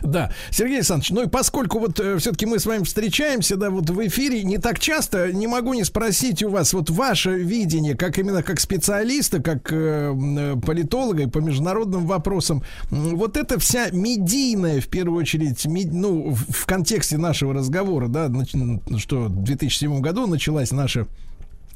Да, 0.02 0.32
Сергей 0.50 0.78
Александрович, 0.78 1.12
ну 1.12 1.24
и 1.24 1.28
поскольку 1.28 1.80
вот 1.80 2.00
все-таки 2.00 2.46
мы 2.46 2.60
с 2.60 2.66
вами 2.66 2.84
встречаемся, 2.84 3.56
да, 3.56 3.70
вот 3.70 3.90
в 3.90 4.08
эфире 4.08 4.44
не 4.44 4.58
так 4.58 4.80
часто, 4.80 5.32
не 5.32 5.48
могу 5.48 5.74
не 5.74 5.84
спросить 5.84 6.42
у 6.44 6.50
вас 6.50 6.74
вот 6.74 6.90
ваше 6.90 7.32
видение, 7.36 7.96
как 7.96 8.18
именно 8.18 8.42
как 8.44 8.60
специалиста, 8.60 9.42
как 9.42 9.72
э, 9.72 10.14
э, 10.14 10.56
политолога 10.66 11.24
и 11.24 11.28
по 11.28 11.38
международным 11.40 12.08
вопросам, 12.08 12.64
вот 12.90 13.38
эта 13.38 13.60
вся 13.60 13.90
медийная, 13.92 14.82
в 14.82 14.88
первую 14.88 15.20
очередь, 15.20 15.66
ми- 15.66 15.86
ну, 15.86 16.32
в, 16.32 16.52
в 16.52 16.66
контексте 16.66 17.18
нашего 17.18 17.54
разговора, 17.54 18.08
да, 18.08 18.26
нач- 18.28 19.00
что 19.00 19.26
в 19.26 19.44
2007 19.44 20.02
году 20.02 20.26
началась 20.28 20.72
наша 20.72 21.08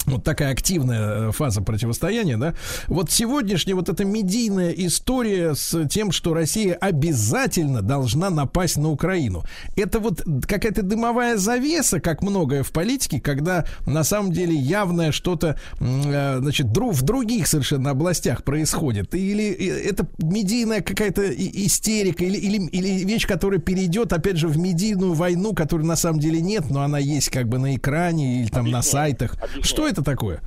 вот 0.05 0.23
такая 0.23 0.51
активная 0.51 1.29
э, 1.29 1.31
фаза 1.31 1.61
противостояния, 1.61 2.37
да. 2.37 2.53
Вот 2.87 3.11
сегодняшняя 3.11 3.73
вот 3.75 3.89
эта 3.89 4.05
медийная 4.05 4.71
история 4.71 5.55
с 5.55 5.87
тем, 5.87 6.11
что 6.11 6.33
Россия 6.33 6.75
обязательно 6.75 7.81
должна 7.81 8.29
напасть 8.29 8.77
на 8.77 8.89
Украину. 8.89 9.43
Это 9.75 9.99
вот 9.99 10.21
какая-то 10.47 10.83
дымовая 10.83 11.37
завеса, 11.37 11.99
как 11.99 12.21
многое 12.21 12.63
в 12.63 12.71
политике, 12.71 13.19
когда 13.19 13.65
на 13.85 14.03
самом 14.03 14.31
деле 14.31 14.55
явное 14.55 15.11
что-то, 15.11 15.59
э, 15.79 16.37
значит, 16.39 16.67
в 16.67 17.01
других 17.01 17.47
совершенно 17.47 17.91
областях 17.91 18.43
происходит. 18.43 19.15
Или 19.15 19.51
э, 19.51 19.89
это 19.89 20.07
медийная 20.19 20.81
какая-то 20.81 21.23
истерика, 21.29 22.23
или, 22.23 22.37
или, 22.37 22.67
или 22.67 23.05
вещь, 23.05 23.25
которая 23.27 23.59
перейдет, 23.59 24.13
опять 24.13 24.37
же, 24.37 24.47
в 24.47 24.57
медийную 24.57 25.13
войну, 25.13 25.53
которой 25.53 25.83
на 25.83 25.95
самом 25.95 26.19
деле 26.19 26.41
нет, 26.41 26.69
но 26.69 26.81
она 26.81 26.99
есть 26.99 27.29
как 27.29 27.47
бы 27.47 27.57
на 27.57 27.75
экране 27.75 28.41
или 28.41 28.49
там 28.49 28.69
на 28.69 28.79
Объясняю, 28.79 29.07
сайтах. 29.09 29.33
объясняю. 29.35 29.63
Что 29.63 29.84
это 29.87 30.03
такое? 30.03 30.41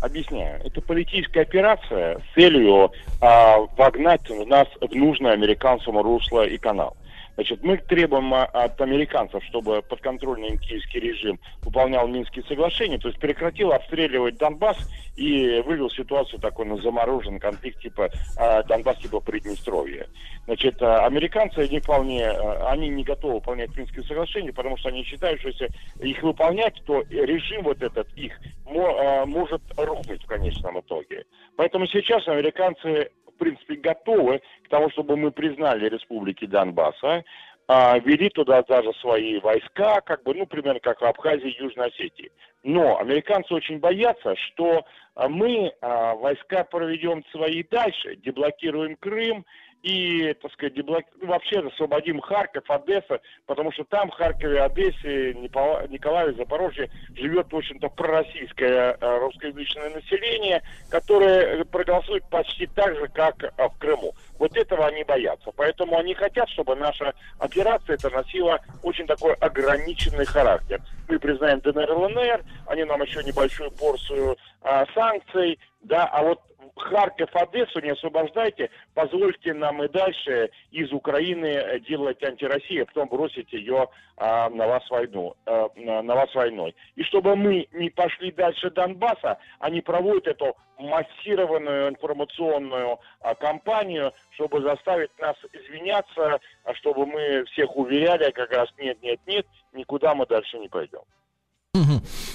Объясняю. 0.00 0.60
Это 0.64 0.80
политическая 0.80 1.42
операция 1.42 2.18
с 2.18 2.34
целью 2.34 2.90
а, 3.20 3.58
вогнать 3.76 4.22
нас 4.46 4.66
в 4.80 4.94
нужное 4.94 5.32
американцам 5.32 5.98
русло 5.98 6.46
и 6.46 6.56
канал. 6.56 6.96
Значит, 7.34 7.62
мы 7.62 7.78
требуем 7.78 8.32
а, 8.34 8.44
от 8.44 8.80
американцев, 8.80 9.42
чтобы 9.44 9.82
подконтрольный 9.82 10.48
им 10.50 10.58
киевский 10.58 11.00
режим 11.00 11.38
выполнял 11.62 12.06
Минские 12.08 12.44
соглашения, 12.44 12.98
то 12.98 13.08
есть 13.08 13.20
прекратил 13.20 13.72
обстреливать 13.72 14.36
Донбасс 14.36 14.76
и 15.16 15.60
вывел 15.64 15.90
ситуацию 15.90 16.40
такой 16.40 16.66
на 16.66 16.76
замороженный 16.78 17.40
конфликт 17.40 17.80
типа 17.80 18.10
а, 18.36 18.62
Донбасс 18.64 18.98
типа 18.98 19.20
Приднестровья. 19.20 20.06
Значит, 20.44 20.82
а, 20.82 21.06
американцы 21.06 21.68
не 21.68 21.80
вполне, 21.80 22.28
они 22.28 22.88
не 22.88 23.04
готовы 23.04 23.34
выполнять 23.34 23.76
Минские 23.76 24.02
соглашения, 24.04 24.52
потому 24.52 24.76
что 24.76 24.88
они 24.88 25.04
считают, 25.04 25.40
что 25.40 25.48
если 25.48 25.70
их 26.00 26.22
выполнять, 26.22 26.74
то 26.84 27.02
режим 27.10 27.62
вот 27.62 27.82
этот 27.82 28.08
их 28.16 28.38
мо- 28.66 29.24
может 29.26 29.62
рухнуть 29.76 30.22
в 30.22 30.26
конечном 30.26 30.80
итоге. 30.80 31.24
Поэтому 31.56 31.86
сейчас 31.86 32.26
американцы 32.28 33.10
принципе, 33.40 33.74
готовы 33.74 34.40
к 34.64 34.68
тому, 34.68 34.90
чтобы 34.90 35.16
мы 35.16 35.32
признали 35.32 35.88
республики 35.88 36.46
Донбасса, 36.46 37.24
а, 37.72 37.98
ввели 37.98 38.30
туда 38.30 38.62
даже 38.62 38.92
свои 38.94 39.38
войска, 39.38 40.00
как 40.00 40.24
бы, 40.24 40.34
ну, 40.34 40.46
примерно 40.46 40.80
как 40.80 41.00
в 41.00 41.04
Абхазии 41.04 41.50
и 41.50 41.62
Южной 41.62 41.88
Осетии. 41.88 42.32
Но 42.64 42.98
американцы 42.98 43.54
очень 43.54 43.78
боятся, 43.78 44.34
что 44.36 44.84
а, 45.14 45.28
мы 45.28 45.72
а, 45.80 46.14
войска 46.16 46.64
проведем 46.64 47.24
свои 47.30 47.62
дальше, 47.62 48.16
деблокируем 48.16 48.96
Крым 48.96 49.44
и, 49.82 50.34
так 50.42 50.52
сказать, 50.52 50.74
деблок... 50.74 51.04
ну, 51.20 51.28
вообще 51.28 51.60
освободим 51.60 52.20
Харьков, 52.20 52.70
Одесса, 52.70 53.20
потому 53.46 53.72
что 53.72 53.84
там, 53.84 54.10
в 54.10 54.14
Харькове, 54.14 54.62
Одессе, 54.62 55.34
Николаеве, 55.34 56.34
Запорожье 56.34 56.90
живет, 57.14 57.50
в 57.50 57.56
общем-то, 57.56 57.88
пророссийское 57.88 58.96
э, 59.00 59.18
русскоязычное 59.18 59.90
население, 59.90 60.62
которое 60.90 61.64
проголосует 61.64 62.24
почти 62.28 62.66
так 62.66 62.94
же, 62.96 63.08
как 63.08 63.42
э, 63.42 63.50
в 63.56 63.78
Крыму. 63.78 64.14
Вот 64.38 64.56
этого 64.56 64.86
они 64.86 65.04
боятся. 65.04 65.50
Поэтому 65.56 65.98
они 65.98 66.14
хотят, 66.14 66.48
чтобы 66.50 66.76
наша 66.76 67.14
операция 67.38 67.94
это 67.94 68.10
носила 68.10 68.60
очень 68.82 69.06
такой 69.06 69.34
ограниченный 69.34 70.24
характер. 70.26 70.80
Мы 71.08 71.18
признаем 71.18 71.60
ДНР, 71.60 71.90
ЛНР, 71.90 72.44
они 72.66 72.84
нам 72.84 73.02
еще 73.02 73.22
небольшую 73.24 73.70
порцию 73.72 74.36
а, 74.62 74.86
санкций, 74.94 75.58
да, 75.82 76.06
а 76.06 76.22
вот 76.22 76.40
Харьков, 76.76 77.34
Одессу 77.34 77.80
не 77.80 77.90
освобождайте, 77.90 78.70
позвольте 78.94 79.54
нам 79.54 79.82
и 79.82 79.88
дальше 79.88 80.50
из 80.70 80.92
Украины 80.92 81.46
э, 81.46 81.80
делать 81.80 82.22
антироссию, 82.22 82.84
а 82.84 82.86
потом 82.86 83.08
бросить 83.08 83.52
ее 83.52 83.88
а, 84.16 84.48
на 84.50 84.66
вас 84.66 84.88
войну, 84.90 85.34
э, 85.46 85.68
на 85.76 86.14
вас 86.14 86.34
войной. 86.34 86.74
И 86.96 87.02
чтобы 87.04 87.36
мы 87.36 87.66
не 87.72 87.90
пошли 87.90 88.32
дальше 88.32 88.70
Донбасса, 88.70 89.38
они 89.58 89.80
проводят 89.80 90.26
эту 90.28 90.56
массированную 90.78 91.90
информационную 91.90 92.98
а, 93.20 93.34
кампанию, 93.34 94.12
чтобы 94.30 94.62
заставить 94.62 95.10
нас 95.18 95.36
извиняться, 95.52 96.40
а 96.64 96.74
чтобы 96.74 97.06
мы 97.06 97.44
всех 97.52 97.76
уверяли, 97.76 98.30
как 98.30 98.50
раз 98.52 98.68
нет, 98.78 99.02
нет, 99.02 99.20
нет, 99.26 99.46
никуда 99.72 100.14
мы 100.14 100.26
дальше 100.26 100.58
не 100.58 100.68
пойдем. 100.68 101.02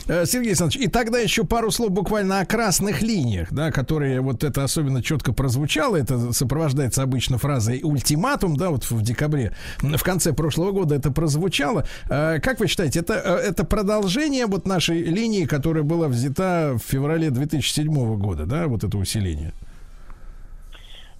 Э, 0.07 0.25
Сергей 0.25 0.49
Александрович, 0.49 0.85
и 0.85 0.87
тогда 0.87 1.17
еще 1.17 1.45
пару 1.45 1.71
слов 1.71 1.91
буквально 1.91 2.39
о 2.39 2.45
красных 2.45 3.01
линиях, 3.01 3.51
да, 3.51 3.71
которые 3.71 4.21
вот 4.21 4.43
это 4.43 4.63
особенно 4.63 5.01
четко 5.01 5.33
прозвучало, 5.33 5.95
это 5.95 6.31
сопровождается 6.31 7.01
обычно 7.01 7.39
фразой 7.39 7.81
ультиматум, 7.83 8.55
да, 8.55 8.69
вот 8.69 8.83
в 8.83 9.01
декабре, 9.01 9.53
в 9.79 10.03
конце 10.03 10.33
прошлого 10.33 10.71
года 10.71 10.95
это 10.95 11.11
прозвучало. 11.11 11.85
Э, 12.09 12.39
Как 12.39 12.59
вы 12.59 12.67
считаете, 12.67 12.99
это, 12.99 13.13
э, 13.13 13.49
это 13.49 13.65
продолжение 13.65 14.45
вот 14.45 14.67
нашей 14.67 15.01
линии, 15.01 15.45
которая 15.45 15.83
была 15.83 16.07
взята 16.07 16.73
в 16.75 16.87
феврале 16.87 17.31
2007 17.31 18.17
года, 18.17 18.45
да, 18.45 18.67
вот 18.67 18.83
это 18.83 18.97
усиление? 18.97 19.53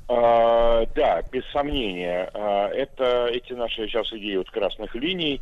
А, 0.08 0.86
да, 0.96 1.24
без 1.32 1.44
сомнения. 1.52 2.30
А, 2.34 2.68
это 2.70 3.28
эти 3.32 3.54
наши 3.54 3.88
сейчас 3.88 4.12
идеи 4.14 4.36
вот 4.36 4.52
красных 4.52 4.94
линий, 4.94 5.42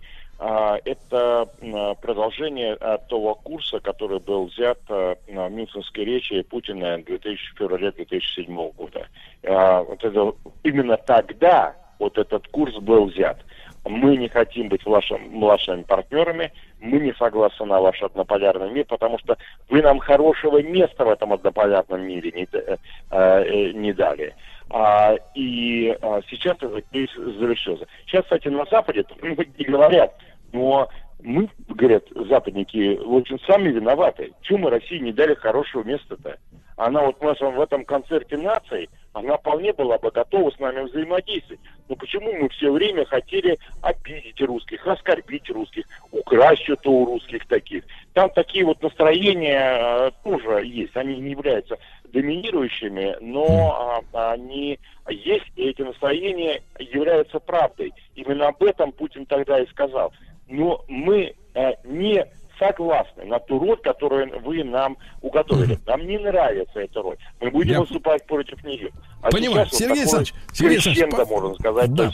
это 0.83 1.47
м, 1.61 1.95
продолжение 2.01 2.75
а, 2.79 2.97
того 2.97 3.35
курса, 3.35 3.79
который 3.79 4.19
был 4.19 4.47
взят 4.47 4.79
а, 4.89 5.15
на 5.27 5.47
Мюнхенской 5.47 6.03
речи 6.03 6.41
Путина 6.41 6.97
2000, 7.01 7.55
февраля 7.57 7.91
2007 7.91 8.71
года. 8.71 9.07
А, 9.43 9.81
Вот 9.83 10.03
это, 10.03 10.33
именно 10.63 10.97
тогда 10.97 11.75
вот 11.99 12.17
этот 12.17 12.47
курс 12.49 12.75
был 12.75 13.05
взят. 13.05 13.37
Мы 13.85 14.17
не 14.17 14.27
хотим 14.27 14.69
быть 14.69 14.85
вашим, 14.85 15.39
вашими 15.39 15.83
партнерами, 15.83 16.51
мы 16.79 16.99
не 16.99 17.13
согласны 17.13 17.65
на 17.65 17.79
ваш 17.79 18.01
однополярный 18.01 18.71
мир, 18.71 18.85
потому 18.85 19.19
что 19.19 19.37
вы 19.69 19.81
нам 19.81 19.99
хорошего 19.99 20.61
места 20.61 21.05
в 21.05 21.09
этом 21.09 21.33
однополярном 21.33 22.01
мире 22.01 22.31
не, 22.31 22.47
э, 22.51 22.77
э, 23.11 23.71
не 23.71 23.93
дали. 23.93 24.35
А, 24.69 25.15
и 25.35 25.95
а, 26.01 26.21
сейчас 26.29 26.57
этот 26.57 26.85
кейс 26.91 27.09
завершился. 27.13 27.85
Сейчас, 28.07 28.23
кстати, 28.23 28.47
на 28.47 28.65
Западе 28.65 29.05
ну, 29.21 29.35
не 29.57 29.65
говорят, 29.65 30.15
но 30.53 30.87
мы, 31.21 31.49
говорят 31.67 32.05
западники, 32.15 32.97
очень 32.97 33.39
сами 33.47 33.69
виноваты. 33.69 34.33
Чему 34.41 34.59
мы 34.59 34.69
России 34.69 34.99
не 34.99 35.11
дали 35.11 35.33
хорошего 35.33 35.83
места-то? 35.83 36.37
Она 36.75 37.01
вот 37.03 37.17
у 37.19 37.25
нас 37.25 37.39
в 37.39 37.61
этом 37.61 37.85
концерте 37.85 38.35
наций, 38.35 38.89
она 39.13 39.37
вполне 39.37 39.73
была 39.73 39.99
бы 39.99 40.09
готова 40.09 40.49
с 40.49 40.59
нами 40.59 40.81
взаимодействовать. 40.81 41.61
Но 41.87 41.95
почему 41.95 42.33
мы 42.33 42.49
все 42.49 42.71
время 42.71 43.05
хотели 43.05 43.59
обидеть 43.81 44.41
русских, 44.41 44.85
оскорбить 44.87 45.49
русских, 45.51 45.85
украсть 46.11 46.63
что-то 46.63 46.91
у 46.91 47.05
русских 47.05 47.47
таких? 47.47 47.83
Там 48.13 48.31
такие 48.31 48.65
вот 48.65 48.81
настроения 48.81 49.77
э, 49.77 50.11
тоже 50.23 50.65
есть. 50.65 50.97
Они 50.97 51.17
не 51.17 51.31
являются 51.31 51.77
доминирующими, 52.11 53.17
но 53.21 54.03
а, 54.13 54.33
они 54.33 54.79
есть, 55.09 55.51
и 55.55 55.69
эти 55.69 55.81
настроения 55.81 56.61
являются 56.79 57.39
правдой. 57.39 57.93
Именно 58.15 58.47
об 58.47 58.63
этом 58.63 58.91
Путин 58.91 59.25
тогда 59.25 59.59
и 59.59 59.67
сказал. 59.67 60.11
Но 60.53 60.85
мы 60.87 61.33
э, 61.55 61.71
не 61.83 62.23
согласны 62.59 63.25
на 63.25 63.39
ту 63.39 63.57
роль, 63.57 63.77
которую 63.81 64.39
вы 64.41 64.63
нам 64.63 64.97
уготовили. 65.21 65.79
Нам 65.87 66.05
не 66.05 66.19
нравится 66.19 66.79
эта 66.79 67.01
роль. 67.01 67.17
Мы 67.41 67.49
будем 67.49 67.71
Я- 67.71 67.81
выступать 67.81 68.25
против 68.27 68.63
нее. 68.63 68.91
А 69.23 69.31
Понимаю. 69.31 69.67
Сергей 69.71 70.05
вот 70.05 70.13
Александрович, 70.13 70.33
Сергей 70.53 70.77
Александрович, 70.77 71.29
можно 71.29 71.55
сказать, 71.55 71.93
да, 71.93 72.05
да. 72.05 72.11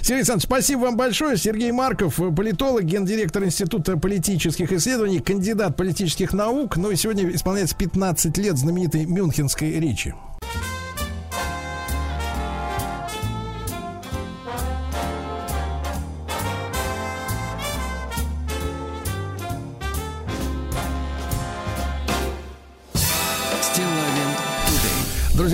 Сергей 0.00 0.16
Александрович, 0.16 0.44
спасибо 0.44 0.80
вам 0.80 0.96
большое. 0.96 1.36
Сергей 1.36 1.70
Марков, 1.70 2.18
э, 2.18 2.32
политолог, 2.34 2.84
гендиректор 2.84 3.44
Института 3.44 3.98
политических 3.98 4.72
исследований, 4.72 5.20
кандидат 5.20 5.76
политических 5.76 6.32
наук. 6.32 6.78
Ну 6.78 6.90
и 6.90 6.96
сегодня 6.96 7.28
исполняется 7.30 7.76
15 7.76 8.38
лет 8.38 8.56
знаменитой 8.56 9.04
Мюнхенской 9.04 9.78
речи. 9.78 10.14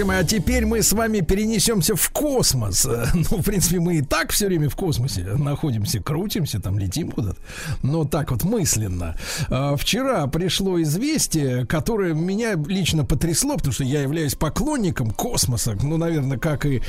Друзья 0.02 0.16
мои, 0.16 0.24
а 0.24 0.28
теперь 0.28 0.66
мы 0.66 0.82
с 0.82 0.92
вами 0.92 1.20
перенесемся 1.20 1.94
в 1.94 2.10
космос. 2.10 2.84
Э, 2.86 3.06
Ну, 3.14 3.38
в 3.38 3.44
принципе, 3.44 3.78
мы 3.78 3.98
и 3.98 4.02
так 4.02 4.32
все 4.32 4.48
время 4.48 4.68
в 4.68 4.74
космосе 4.74 5.22
находимся, 5.38 6.00
крутимся, 6.00 6.58
там 6.58 6.76
летим 6.76 7.12
куда-то. 7.12 7.38
Но 7.84 8.04
так 8.04 8.32
вот 8.32 8.42
мысленно. 8.42 9.14
Э, 9.48 9.76
Вчера 9.78 10.26
пришло 10.26 10.82
известие, 10.82 11.66
которое 11.66 12.14
меня 12.14 12.54
лично 12.54 13.04
потрясло, 13.04 13.54
потому 13.54 13.72
что 13.72 13.84
я 13.84 14.02
являюсь 14.02 14.34
поклонником 14.34 15.12
космоса. 15.12 15.78
Ну, 15.80 15.96
наверное, 15.98 16.36
как 16.36 16.66
и 16.66 16.82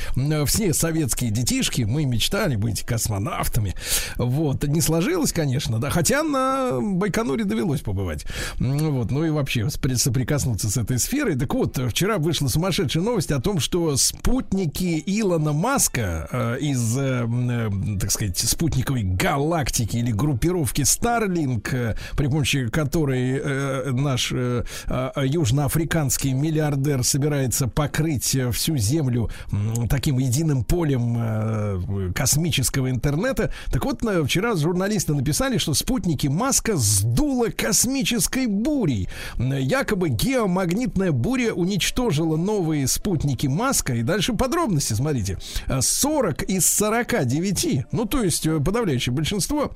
все 0.46 0.74
советские 0.74 1.30
детишки, 1.30 1.82
мы 1.82 2.06
мечтали 2.06 2.56
быть 2.56 2.82
космонавтами. 2.82 3.76
Вот. 4.16 4.64
Не 4.66 4.80
сложилось, 4.80 5.32
конечно, 5.32 5.78
да. 5.78 5.88
Хотя 5.90 6.24
на 6.24 6.80
Байконуре 6.80 7.44
довелось 7.44 7.82
побывать. 7.82 8.26
Вот. 8.58 9.12
Ну 9.12 9.24
и 9.24 9.30
вообще 9.30 9.68
соприкоснуться 9.70 10.68
с 10.68 10.76
этой 10.76 10.98
сферой. 10.98 11.36
Так 11.36 11.54
вот, 11.54 11.78
вчера 11.90 12.18
вышла 12.18 12.48
сумасшедшая 12.48 13.03
новость 13.04 13.30
о 13.30 13.40
том, 13.40 13.60
что 13.60 13.96
спутники 13.96 15.02
Илона 15.06 15.52
Маска 15.52 16.28
э, 16.32 16.58
из, 16.60 16.96
э, 16.98 17.26
э, 17.28 17.70
так 18.00 18.10
сказать, 18.10 18.38
спутниковой 18.38 19.02
галактики 19.02 19.98
или 19.98 20.10
группировки 20.10 20.82
Starlink, 20.82 21.68
э, 21.72 21.96
при 22.16 22.26
помощи 22.26 22.68
которой 22.68 23.38
э, 23.38 23.92
наш 23.92 24.32
э, 24.32 24.64
э, 24.88 25.10
южноафриканский 25.26 26.32
миллиардер 26.32 27.04
собирается 27.04 27.68
покрыть 27.68 28.34
э, 28.34 28.50
всю 28.50 28.76
Землю 28.76 29.30
м, 29.52 29.86
таким 29.88 30.18
единым 30.18 30.64
полем 30.64 31.16
э, 31.18 32.12
космического 32.14 32.90
интернета. 32.90 33.52
Так 33.70 33.84
вот, 33.84 34.02
на- 34.02 34.24
вчера 34.24 34.56
журналисты 34.56 35.14
написали, 35.14 35.58
что 35.58 35.74
спутники 35.74 36.26
Маска 36.26 36.76
сдуло 36.76 37.48
космической 37.48 38.46
бурей. 38.46 39.08
Якобы 39.38 40.08
геомагнитная 40.08 41.12
буря 41.12 41.52
уничтожила 41.52 42.36
новые 42.36 42.86
спутники 42.94 43.46
Маска. 43.46 43.94
И 43.94 44.02
дальше 44.02 44.32
подробности, 44.32 44.94
смотрите. 44.94 45.38
Э, 45.66 45.80
40 45.82 46.42
из 46.44 46.66
49, 46.66 47.86
ну 47.92 48.06
то 48.06 48.22
есть 48.22 48.46
э, 48.46 48.60
подавляющее 48.60 49.14
большинство 49.14 49.74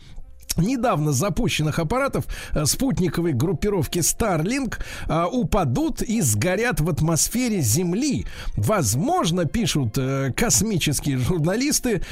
недавно 0.56 1.12
запущенных 1.12 1.78
аппаратов 1.78 2.26
э, 2.54 2.64
спутниковой 2.64 3.32
группировки 3.32 3.98
Starlink 3.98 4.78
э, 5.08 5.24
упадут 5.30 6.02
и 6.02 6.20
сгорят 6.20 6.80
в 6.80 6.88
атмосфере 6.88 7.60
Земли. 7.60 8.26
Возможно, 8.56 9.44
пишут 9.44 9.96
э, 9.98 10.32
космические 10.36 11.18
журналисты, 11.18 12.02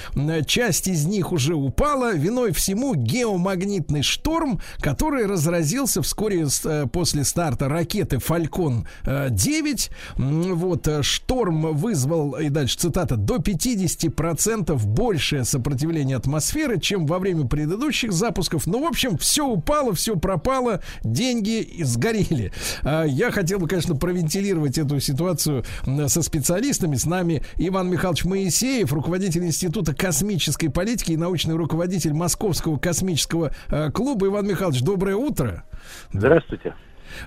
часть 0.47 0.89
из 0.89 1.07
них 1.07 1.33
уже 1.33 1.55
упала. 1.55 2.15
Виной 2.15 2.53
всему 2.53 2.95
геомагнитный 2.95 4.03
шторм, 4.03 4.61
который 4.81 5.27
разразился 5.27 6.03
вскоре 6.03 6.47
после 6.93 7.25
старта 7.25 7.69
ракеты 7.69 8.17
Falcon 8.17 8.87
э, 9.05 9.29
9. 9.31 9.91
М, 10.19 10.55
Вот 10.57 10.89
шторм 11.03 11.75
вызвал, 11.75 12.35
и 12.37 12.49
дальше 12.49 12.79
цитата, 12.79 13.17
до 13.17 13.37
50% 13.37 14.77
большее 14.87 15.45
сопротивление 15.45 16.17
атмосферы, 16.17 16.79
чем 16.81 17.07
во 17.07 17.19
время 17.19 17.47
предыдущих 17.47 18.13
запусков. 18.13 18.26
Ну, 18.67 18.85
в 18.85 18.87
общем, 18.87 19.17
все 19.17 19.47
упало, 19.47 19.95
все 19.95 20.17
пропало, 20.17 20.81
деньги 21.03 21.83
сгорели. 21.83 22.53
А, 22.83 23.05
Я 23.05 23.31
хотел 23.31 23.59
бы, 23.59 23.69
конечно, 23.69 23.97
провентилировать 23.97 24.79
эту 24.79 25.01
ситуацию 25.01 25.65
со 26.07 26.23
специалистами. 26.23 26.97
С 26.97 27.07
нами 27.07 27.43
Иван 27.57 27.91
Михайлович 27.91 28.25
Моисеев, 28.25 28.93
руководитель 28.93 29.45
Института 29.45 29.95
космической 29.95 30.69
политики 30.69 31.13
и 31.13 31.17
научный 31.17 31.55
руководитель 31.55 32.13
Московского 32.13 32.79
космического 32.79 33.53
э, 33.69 33.91
клуба. 33.91 34.27
Иван 34.27 34.47
Михайлович, 34.47 34.83
доброе 34.83 35.17
утро. 35.17 35.65
Здравствуйте. 36.13 36.75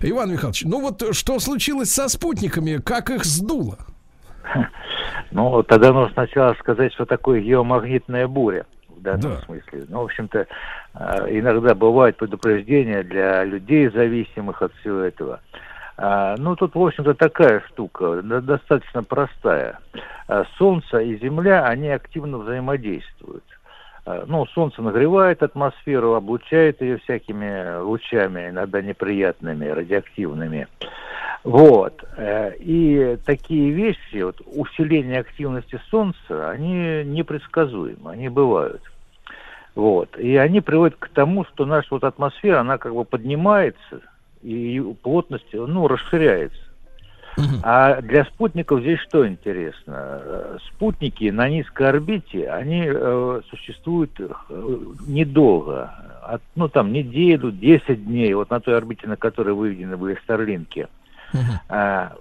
Иван 0.01 0.31
Михайлович, 0.31 0.63
ну 0.65 0.81
вот 0.81 1.01
э, 1.01 1.13
что 1.13 1.39
случилось 1.39 1.91
со 1.91 2.07
спутниками, 2.09 2.77
как 2.77 3.09
их 3.09 3.26
сдуло? 3.26 3.77
Ну, 5.31 5.61
тогда 5.61 5.93
нужно 5.93 6.11
сначала 6.13 6.55
сказать, 6.55 6.91
что 6.93 7.05
такое 7.05 7.39
геомагнитная 7.39 8.27
буря 8.27 8.65
в 8.88 8.99
данном 9.01 9.38
смысле. 9.43 9.85
Ну, 9.88 10.01
в 10.01 10.05
общем-то, 10.05 10.47
иногда 10.95 11.76
бывают 11.76 12.18
предупреждения 12.18 13.03
для 13.03 13.44
людей, 13.44 13.90
зависимых 13.90 14.61
от 14.61 14.74
всего 14.76 14.99
этого. 14.99 15.40
А, 15.98 16.36
Ну, 16.38 16.56
тут, 16.56 16.76
в 16.76 16.82
общем-то, 16.82 17.14
такая 17.14 17.61
штука, 17.68 18.22
до- 18.22 18.41
достаточно 18.41 19.03
простая. 19.03 19.80
А, 20.28 20.45
Солнце 20.57 20.99
и 20.99 21.18
Земля, 21.20 21.66
они 21.66 21.90
активно 21.90 22.38
взаимодействуют. 22.38 23.44
А, 24.06 24.24
Ну, 24.26 24.45
Солнце 24.48 24.82
нагревает 24.82 25.44
атмосферу, 25.44 26.14
облучает 26.14 26.82
ее 26.82 26.98
всякими 26.99 27.80
лучами, 27.82 28.49
иногда 28.49 28.82
неприятными, 28.82 29.66
радиоактивными. 29.68 30.68
Вот. 31.44 32.03
Э, 32.18 32.53
И 32.60 33.18
такие 33.26 33.72
вещи, 33.72 34.22
вот, 34.22 34.41
усиление 34.45 35.20
активности 35.20 35.80
Солнца, 35.90 36.49
они 36.49 37.03
непредсказуемы, 37.06 38.11
они 38.11 38.30
бывают. 38.30 38.82
Вот. 39.80 40.19
И 40.19 40.35
они 40.35 40.60
приводят 40.60 40.97
к 40.99 41.07
тому, 41.07 41.45
что 41.45 41.65
наша 41.65 41.88
вот 41.91 42.03
атмосфера, 42.03 42.60
она 42.60 42.77
как 42.77 42.93
бы 42.93 43.06
поднимается, 43.06 44.01
и 44.41 44.84
плотность, 45.01 45.47
ну, 45.53 45.88
расширяется. 45.88 46.60
А 47.64 48.01
для 48.01 48.26
спутников 48.26 48.81
здесь 48.81 48.99
что 48.99 49.26
интересно? 49.26 50.60
Спутники 50.68 51.30
на 51.30 51.47
низкой 51.47 51.88
орбите, 51.88 52.49
они 52.49 52.84
э, 52.85 53.41
существуют 53.49 54.11
э, 54.19 54.27
недолго. 55.07 55.93
От, 56.23 56.41
ну, 56.56 56.68
там, 56.68 56.91
неделю, 56.91 57.49
10 57.49 58.06
дней, 58.06 58.34
вот 58.34 58.49
на 58.49 58.60
той 58.60 58.76
орбите, 58.76 59.07
на 59.07 59.15
которой 59.15 59.53
выведены 59.53 59.95
были 59.95 60.19
Старлинки. 60.23 60.89
А, 61.69 62.18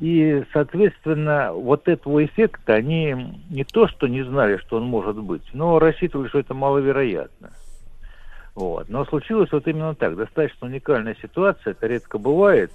и, 0.00 0.44
соответственно, 0.52 1.52
вот 1.52 1.88
этого 1.88 2.24
эффекта 2.24 2.74
они 2.74 3.34
не 3.50 3.64
то, 3.64 3.88
что 3.88 4.06
не 4.06 4.22
знали, 4.22 4.56
что 4.58 4.76
он 4.76 4.84
может 4.84 5.16
быть, 5.16 5.42
но 5.52 5.78
рассчитывали, 5.78 6.28
что 6.28 6.38
это 6.38 6.54
маловероятно. 6.54 7.50
Вот. 8.54 8.88
Но 8.88 9.04
случилось 9.04 9.52
вот 9.52 9.68
именно 9.68 9.94
так. 9.94 10.16
Достаточно 10.16 10.66
уникальная 10.66 11.16
ситуация, 11.20 11.72
это 11.72 11.86
редко 11.86 12.18
бывает, 12.18 12.72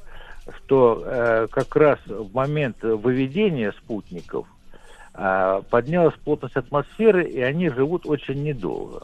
что 0.57 1.03
э, 1.05 1.47
как 1.51 1.75
раз 1.75 1.99
в 2.05 2.33
момент 2.33 2.77
выведения 2.81 3.71
спутников 3.71 4.47
э, 5.13 5.61
поднялась 5.69 6.15
плотность 6.23 6.55
атмосферы, 6.55 7.25
и 7.25 7.41
они 7.41 7.69
живут 7.69 8.05
очень 8.05 8.43
недолго. 8.43 9.03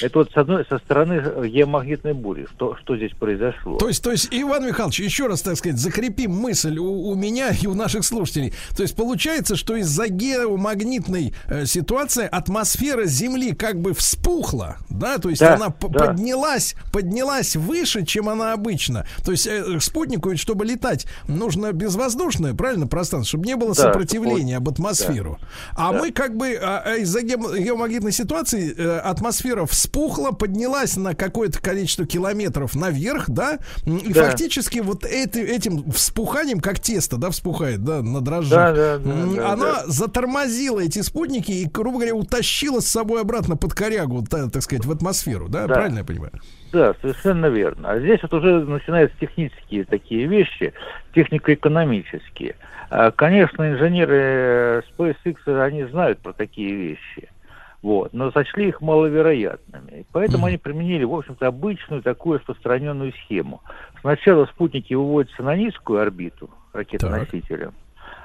Это 0.00 0.18
вот 0.18 0.30
с 0.32 0.36
одной 0.36 0.64
со 0.68 0.78
стороны 0.78 1.46
геомагнитной 1.48 2.14
бури. 2.14 2.46
Что, 2.54 2.76
что 2.76 2.96
здесь 2.96 3.12
произошло? 3.12 3.78
То 3.78 3.88
есть, 3.88 4.02
то 4.02 4.10
есть, 4.10 4.28
Иван 4.30 4.66
Михайлович, 4.66 5.00
еще 5.00 5.26
раз, 5.26 5.42
так 5.42 5.56
сказать, 5.56 5.78
закрепим 5.78 6.32
мысль 6.32 6.78
у, 6.78 7.08
у 7.10 7.14
меня 7.14 7.50
и 7.50 7.66
у 7.66 7.74
наших 7.74 8.04
слушателей. 8.04 8.52
То 8.76 8.82
есть 8.82 8.96
получается, 8.96 9.56
что 9.56 9.76
из-за 9.76 10.08
геомагнитной 10.08 11.34
э, 11.46 11.66
ситуации 11.66 12.26
атмосфера 12.30 13.04
Земли 13.06 13.52
как 13.52 13.80
бы 13.80 13.94
вспухла, 13.94 14.76
да, 14.90 15.18
то 15.18 15.28
есть 15.28 15.40
Да, 15.40 15.54
она 15.54 15.66
да. 15.68 15.72
поднялась, 15.72 16.74
поднялась 16.92 17.56
выше, 17.56 18.04
чем 18.04 18.28
она 18.28 18.52
обычно. 18.52 19.06
То 19.24 19.32
есть 19.32 19.46
э, 19.46 19.78
спутнику, 19.80 20.30
ведь, 20.30 20.40
чтобы 20.40 20.64
летать, 20.64 21.06
нужно 21.28 21.72
безвоздушное, 21.72 22.54
правильно, 22.54 22.86
пространство, 22.86 23.28
чтобы 23.28 23.46
не 23.46 23.56
было 23.56 23.74
Да, 23.74 23.82
сопротивления 23.82 24.56
об 24.56 24.68
атмосферу. 24.68 25.38
А 25.76 25.92
Да. 25.92 25.98
мы 25.98 26.10
как 26.10 26.36
бы 26.36 26.54
а, 26.60 26.96
из-за 26.96 27.20
геом- 27.22 27.56
геомагнитной 27.56 28.12
ситуации 28.12 28.74
э, 28.76 28.98
атмосфера 28.98 29.66
вспухла, 29.66 29.83
поднялась 29.88 30.96
на 30.96 31.14
какое-то 31.14 31.60
количество 31.60 32.06
километров 32.06 32.74
наверх, 32.74 33.28
да, 33.28 33.58
и 33.86 34.12
Да. 34.12 34.24
фактически 34.24 34.78
вот 34.80 35.04
эти- 35.04 35.38
этим 35.38 35.90
вспуханием, 35.92 36.60
как 36.60 36.78
тесто, 36.80 37.16
да, 37.16 37.30
вспухает, 37.30 37.82
да, 37.84 38.02
на 38.02 38.20
дрожжах, 38.20 38.74
Да, 38.74 38.98
да, 38.98 38.98
да, 38.98 39.52
она 39.52 39.72
да. 39.74 39.82
затормозила 39.86 40.80
эти 40.80 41.00
спутники 41.02 41.50
и, 41.52 41.66
грубо 41.66 41.98
говоря, 41.98 42.14
утащила 42.14 42.80
с 42.80 42.86
собой 42.86 43.20
обратно 43.20 43.56
под 43.56 43.74
корягу, 43.74 44.24
та- 44.28 44.48
так 44.50 44.62
сказать, 44.62 44.84
в 44.84 44.90
атмосферу, 44.92 45.48
да, 45.48 45.66
Да. 45.66 45.74
правильно 45.74 45.98
я 45.98 46.04
понимаю? 46.04 46.32
Да, 46.72 46.94
совершенно 47.00 47.46
верно. 47.46 47.90
А 47.92 48.00
здесь 48.00 48.20
вот 48.22 48.34
уже 48.34 48.64
начинаются 48.64 49.16
технические 49.20 49.84
такие 49.84 50.26
вещи, 50.26 50.72
технико-экономические. 51.14 52.56
А, 52.90 53.10
Конечно, 53.10 53.70
инженеры 53.72 54.16
э, 54.20 54.82
SpaceX, 54.96 55.36
они 55.64 55.84
знают 55.84 56.18
про 56.20 56.32
такие 56.32 56.74
вещи. 56.74 57.28
Вот, 57.84 58.14
но 58.14 58.32
сочли 58.32 58.68
их 58.68 58.80
маловероятными. 58.80 60.06
Поэтому 60.10 60.46
они 60.46 60.56
применили, 60.56 61.04
в 61.04 61.14
общем-то, 61.14 61.46
обычную 61.46 62.00
такую 62.02 62.38
распространенную 62.38 63.12
схему. 63.12 63.60
Сначала 64.00 64.46
спутники 64.46 64.94
выводятся 64.94 65.42
на 65.42 65.54
низкую 65.54 66.00
орбиту 66.00 66.48
ракетоносителем, 66.72 67.74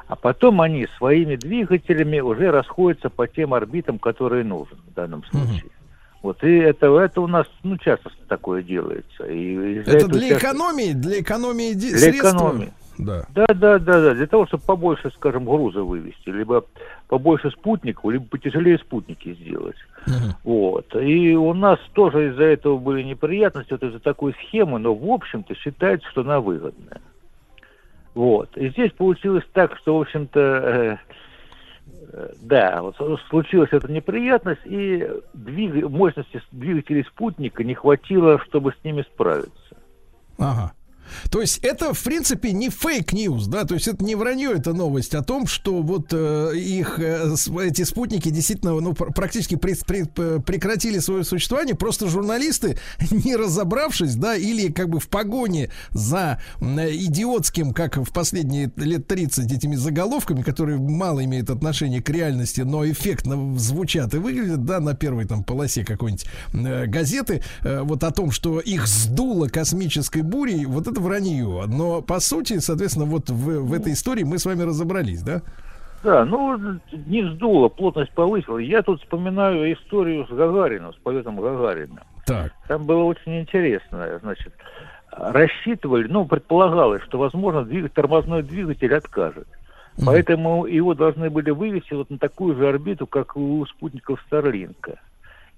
а 0.07 0.15
потом 0.15 0.61
они 0.61 0.87
своими 0.97 1.35
двигателями 1.35 2.21
уже 2.21 2.51
расходятся 2.51 3.09
по 3.09 3.27
тем 3.27 3.53
орбитам, 3.53 3.99
которые 3.99 4.45
нужны 4.45 4.77
в 4.91 4.93
данном 4.93 5.25
случае. 5.25 5.69
Вот, 6.23 6.41
и 6.41 6.55
это, 6.59 6.97
это 6.97 7.19
у 7.19 7.27
нас, 7.27 7.45
ну, 7.63 7.77
часто 7.77 8.11
такое 8.29 8.63
делается. 8.63 9.25
И 9.25 9.55
Это 9.79 10.07
для 10.07 10.29
часто- 10.29 10.47
экономии, 10.47 10.93
для 10.93 11.19
экономии 11.19 11.73
Для 11.73 11.97
средств. 11.97 12.23
экономии. 12.33 12.73
Да. 12.97 13.25
Да, 13.33 13.45
да, 13.47 13.79
да, 13.79 14.01
да, 14.01 14.13
для 14.13 14.27
того, 14.27 14.45
чтобы 14.47 14.63
побольше, 14.63 15.11
скажем, 15.15 15.43
груза 15.45 15.83
вывести, 15.83 16.29
либо 16.29 16.65
побольше 17.09 17.49
спутников, 17.49 18.11
либо 18.11 18.25
потяжелее 18.25 18.77
спутники 18.77 19.33
сделать. 19.33 19.75
Вот. 20.43 20.95
И 20.95 21.35
у 21.35 21.53
нас 21.53 21.79
тоже 21.93 22.29
из-за 22.29 22.43
этого 22.43 22.77
были 22.77 23.01
неприятности, 23.01 23.71
вот 23.71 23.83
из-за 23.83 23.99
такой 23.99 24.33
схемы, 24.33 24.79
но 24.79 24.93
в 24.93 25.11
общем-то 25.11 25.55
считается, 25.55 26.07
что 26.09 26.21
она 26.21 26.39
выгодная. 26.39 27.01
Вот. 28.13 28.55
И 28.55 28.69
здесь 28.69 28.91
получилось 28.91 29.43
так, 29.53 29.75
что, 29.77 29.97
в 29.97 30.01
общем-то, 30.01 30.39
э, 30.39 30.97
э, 32.13 32.33
да, 32.41 32.81
вот 32.83 32.95
случилась 33.29 33.69
эта 33.71 33.91
неприятность, 33.91 34.65
и 34.65 35.07
двиг- 35.33 35.89
мощности 35.89 36.41
двигателей 36.51 37.03
спутника 37.05 37.63
не 37.63 37.73
хватило, 37.73 38.39
чтобы 38.39 38.73
с 38.73 38.83
ними 38.83 39.01
справиться. 39.01 39.77
Ага. 40.37 40.73
То 41.31 41.41
есть 41.41 41.59
это, 41.59 41.93
в 41.93 42.03
принципе, 42.03 42.51
не 42.51 42.69
fake 42.69 43.04
news, 43.04 43.47
да, 43.47 43.63
то 43.65 43.73
есть 43.75 43.87
это 43.87 44.03
не 44.03 44.15
вранье, 44.15 44.51
это 44.53 44.73
новость 44.73 45.15
о 45.15 45.21
том, 45.23 45.47
что 45.47 45.81
вот 45.81 46.07
э, 46.11 46.53
их, 46.55 46.99
э, 46.99 47.35
эти 47.61 47.83
спутники 47.83 48.29
действительно, 48.29 48.79
ну, 48.79 48.93
пр- 48.93 49.11
практически 49.13 49.55
пред- 49.55 49.85
пред- 49.85 50.13
п- 50.13 50.39
прекратили 50.39 50.99
свое 50.99 51.23
существование, 51.23 51.75
просто 51.75 52.07
журналисты, 52.07 52.77
не 53.11 53.35
разобравшись, 53.35 54.15
да, 54.15 54.35
или 54.35 54.71
как 54.71 54.89
бы 54.89 54.99
в 54.99 55.07
погоне 55.09 55.71
за 55.91 56.41
идиотским, 56.61 57.73
как 57.73 57.97
в 57.97 58.11
последние 58.13 58.71
лет 58.75 59.07
30 59.07 59.51
этими 59.51 59.75
заголовками, 59.75 60.41
которые 60.41 60.77
мало 60.77 61.23
имеют 61.25 61.49
отношения 61.49 62.01
к 62.01 62.09
реальности, 62.09 62.61
но 62.61 62.85
эффектно 62.89 63.57
звучат 63.57 64.13
и 64.13 64.17
выглядят, 64.17 64.65
да, 64.65 64.79
на 64.79 64.93
первой 64.93 65.25
там 65.25 65.43
полосе 65.43 65.83
какой-нибудь 65.83 66.25
э, 66.53 66.85
газеты, 66.87 67.43
э, 67.61 67.81
вот 67.81 68.03
о 68.03 68.11
том, 68.11 68.31
что 68.31 68.59
их 68.59 68.87
сдуло 68.87 69.47
космической 69.47 70.21
бурей, 70.21 70.65
вот 70.65 70.87
это 70.87 70.98
вранье. 70.99 71.65
Но 71.67 72.01
по 72.01 72.19
сути, 72.19 72.59
соответственно, 72.59 73.05
вот 73.05 73.29
в, 73.29 73.61
в 73.61 73.73
этой 73.73 73.93
истории 73.93 74.23
мы 74.23 74.37
с 74.37 74.45
вами 74.45 74.63
разобрались, 74.63 75.23
да? 75.23 75.41
Да, 76.03 76.23
ну, 76.23 76.57
не 77.07 77.29
сдуло, 77.33 77.67
плотность 77.67 78.11
повысила. 78.11 78.57
Я 78.57 78.81
тут 78.81 79.01
вспоминаю 79.01 79.73
историю 79.73 80.25
с 80.27 80.29
Гагарином, 80.29 80.93
с 80.93 80.97
полетом 80.97 81.39
Гагарина. 81.41 82.03
Так. 82.25 82.53
Там 82.67 82.85
было 82.85 83.03
очень 83.03 83.41
интересно, 83.41 84.19
значит, 84.21 84.53
рассчитывали, 85.11 86.07
ну, 86.07 86.25
предполагалось, 86.25 87.01
что, 87.03 87.17
возможно, 87.17 87.59
двиг- 87.61 87.89
тормозной 87.89 88.43
двигатель 88.43 88.93
откажет. 88.95 89.47
Поэтому 90.05 90.65
его 90.65 90.93
должны 90.93 91.29
были 91.29 91.49
вывести 91.49 91.93
вот 91.93 92.09
на 92.09 92.17
такую 92.17 92.55
же 92.55 92.69
орбиту, 92.69 93.05
как 93.05 93.35
у 93.35 93.65
спутников 93.65 94.21
Старлинка. 94.27 94.99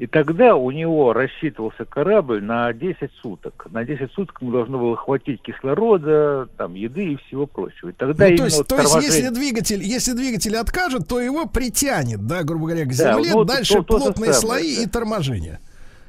И 0.02 0.08
тогда 0.08 0.56
у 0.56 0.72
него 0.72 1.14
рассчитывался 1.14 1.86
корабль 1.86 2.42
на 2.42 2.74
10 2.74 3.12
суток. 3.22 3.68
На 3.70 3.84
10 3.86 4.12
суток 4.14 4.36
ему 4.42 4.52
должно 4.52 4.80
было 4.80 4.98
хватить 4.98 5.44
кислорода, 5.44 6.48
там, 6.58 6.74
еды 6.74 7.14
и 7.14 7.16
всего 7.18 7.46
прочего. 7.46 7.90
И 7.90 7.92
тогда 7.92 8.28
Ну, 8.28 8.36
то 8.38 8.44
есть, 8.46 8.58
вот 8.58 8.68
то 8.68 8.78
есть 8.78 8.88
торможение- 8.94 9.22
если 9.22 9.36
двигатель, 9.36 9.84
если 9.84 10.14
двигатель 10.14 10.56
откажет, 10.58 11.08
то 11.08 11.20
его 11.22 11.46
притянет, 11.46 12.26
да, 12.26 12.42
грубо 12.42 12.70
говоря, 12.70 12.86
к 12.86 12.88
Да, 12.88 13.14
земле, 13.14 13.30
ну, 13.32 13.44
дальше 13.44 13.76
то- 13.76 13.84
то 13.84 13.98
плотные 14.00 14.34
самое, 14.34 14.64
слои 14.64 14.76
да. 14.78 14.82
и 14.82 14.86
торможение. 14.88 15.60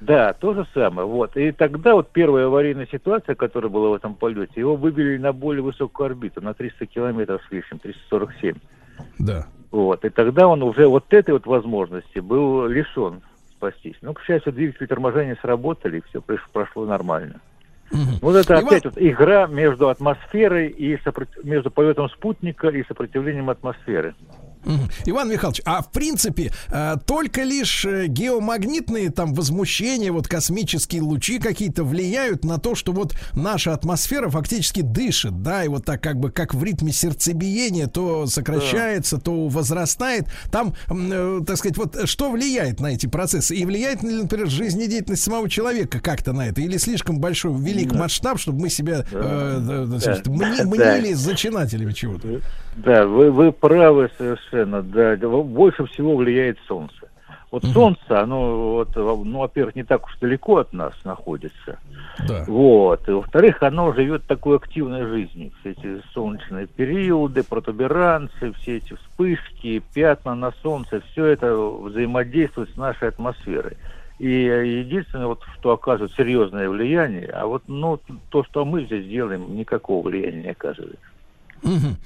Да, 0.01 0.33
то 0.33 0.55
же 0.55 0.67
самое. 0.73 1.07
Вот. 1.07 1.37
И 1.37 1.53
тогда 1.53 1.93
вот 1.93 2.09
первая 2.13 2.47
аварийная 2.47 2.89
ситуация, 2.91 3.35
которая 3.35 3.71
была 3.71 3.91
в 3.91 3.95
этом 3.95 4.15
полете, 4.15 4.53
его 4.57 4.75
вывели 4.75 5.19
на 5.19 5.35
более 5.35 5.63
высокую 5.63 6.07
орбиту, 6.07 6.41
на 6.41 6.55
300 6.55 6.87
километров 6.87 7.43
с 7.47 7.53
лишним, 7.53 7.79
347. 7.79 8.55
Да. 9.19 9.47
Вот. 9.71 10.03
И 10.07 10.09
тогда 10.09 10.49
он 10.49 10.63
уже 10.63 10.87
вот 10.87 11.05
этой 11.13 11.33
вот 11.33 11.45
возможности 11.45 12.21
был 12.21 12.67
лишен 12.69 13.21
спастись. 13.63 13.97
Ну, 14.03 14.13
к 14.15 14.23
счастью, 14.23 14.53
двигатели 14.53 14.87
торможения 14.87 15.37
сработали, 15.41 15.99
и 15.99 16.03
все 16.09 16.21
прошло 16.53 16.85
нормально. 16.85 17.41
Вот 18.23 18.35
это 18.37 18.55
Иван- 18.55 18.67
опять 18.67 18.85
вот 18.85 18.95
игра 18.97 19.47
между 19.47 19.89
атмосферой 19.89 20.69
и 20.69 20.97
сопрот- 20.97 21.45
между 21.45 21.71
полетом 21.71 22.09
спутника 22.09 22.69
и 22.69 22.83
сопротивлением 22.85 23.51
атмосферы. 23.51 24.15
Иван 25.07 25.31
Михайлович, 25.31 25.61
а 25.65 25.83
в 25.83 25.91
принципе 25.91 26.53
э, 26.71 26.97
только 27.07 27.43
лишь 27.43 27.85
э, 27.85 28.07
геомагнитные 28.07 29.11
там 29.11 29.35
возмущения, 29.35 30.13
вот 30.13 30.29
космические 30.29 31.03
лучи 31.03 31.39
какие-то 31.39 31.85
влияют 31.85 32.45
на 32.45 32.59
то, 32.59 32.75
что 32.75 32.93
вот 32.93 33.15
наша 33.35 33.73
атмосфера 33.73 34.29
фактически 34.29 34.81
дышит, 34.81 35.43
да, 35.43 35.65
и 35.65 35.69
вот 35.69 35.85
так 35.85 36.03
как 36.03 36.19
бы 36.19 36.31
как 36.31 36.55
в 36.55 36.63
ритме 36.63 36.93
сердцебиения 36.93 37.87
то 37.87 38.27
сокращается, 38.27 39.19
то 39.19 39.49
возрастает. 39.49 40.27
Там, 40.51 40.75
э, 40.89 41.41
так 41.47 41.57
сказать, 41.57 41.77
вот 41.77 42.09
что 42.09 42.31
влияет 42.31 42.81
на 42.81 42.89
эти 42.89 43.07
процессы? 43.07 43.55
И 43.57 43.65
влияет 43.65 44.03
ли, 44.03 44.13
например, 44.13 44.49
жизнедеятельность 44.49 45.23
самого 45.23 45.49
человека 45.49 46.01
как-то 46.01 46.33
на 46.33 46.49
это? 46.49 46.61
Или 46.61 46.77
слишком 46.77 47.19
большой, 47.19 47.53
велик 47.59 47.93
масштаб, 47.93 48.39
чтобы 48.39 48.61
мы 48.61 48.69
себя 48.71 49.05
э, 49.11 49.59
да, 49.61 49.85
да, 49.85 49.99
значит, 49.99 50.25
Да. 50.25 50.65
мнили 50.65 51.13
зачинателями 51.13 51.93
чего-то? 51.93 52.41
Да, 52.77 53.07
вы, 53.07 53.31
вы 53.31 53.53
правы 53.53 54.11
совершенно. 54.17 54.52
Да, 54.53 55.17
Да, 55.17 55.29
больше 55.29 55.87
всего 55.87 56.17
влияет 56.17 56.59
Солнце. 56.67 57.09
Вот 57.53 57.67
Солнце, 57.67 58.23
оно, 58.23 58.73
вот, 58.73 58.97
ну, 58.97 59.41
во-первых, 59.41 59.77
не 59.77 59.85
так 59.85 60.07
уж 60.07 60.17
далеко 60.19 60.57
от 60.57 60.73
нас 60.73 60.95
находится. 61.05 61.79
Да. 62.27 62.45
Вот. 62.47 63.07
И, 63.07 63.13
во-вторых, 63.13 63.63
оно 63.63 63.93
живет 63.93 64.27
такой 64.27 64.57
активной 64.57 65.05
жизнью. 65.07 65.51
Все 65.61 65.73
эти 65.73 66.03
солнечные 66.15 66.67
периоды, 66.67 67.43
протуберанцы, 67.43 68.55
все 68.55 68.79
эти 68.79 68.95
вспышки, 68.95 69.83
пятна 69.93 70.35
на 70.35 70.53
солнце, 70.63 71.03
все 71.13 71.27
это 71.27 71.55
взаимодействует 71.55 72.71
с 72.71 72.77
нашей 72.77 73.09
атмосферой. 73.09 73.77
И 74.19 74.31
единственное, 74.31 75.27
вот, 75.27 75.43
что 75.59 75.73
оказывает 75.73 76.13
серьезное 76.13 76.71
влияние, 76.71 77.27
а 77.27 77.47
вот 77.47 77.65
ну, 77.67 78.01
то, 78.31 78.45
что 78.45 78.65
мы 78.65 78.85
здесь 78.85 79.07
делаем, 79.07 79.57
никакого 79.57 80.09
влияния 80.09 80.43
не 80.43 80.51
оказывает. 80.51 81.01
Мгм. 81.63 81.97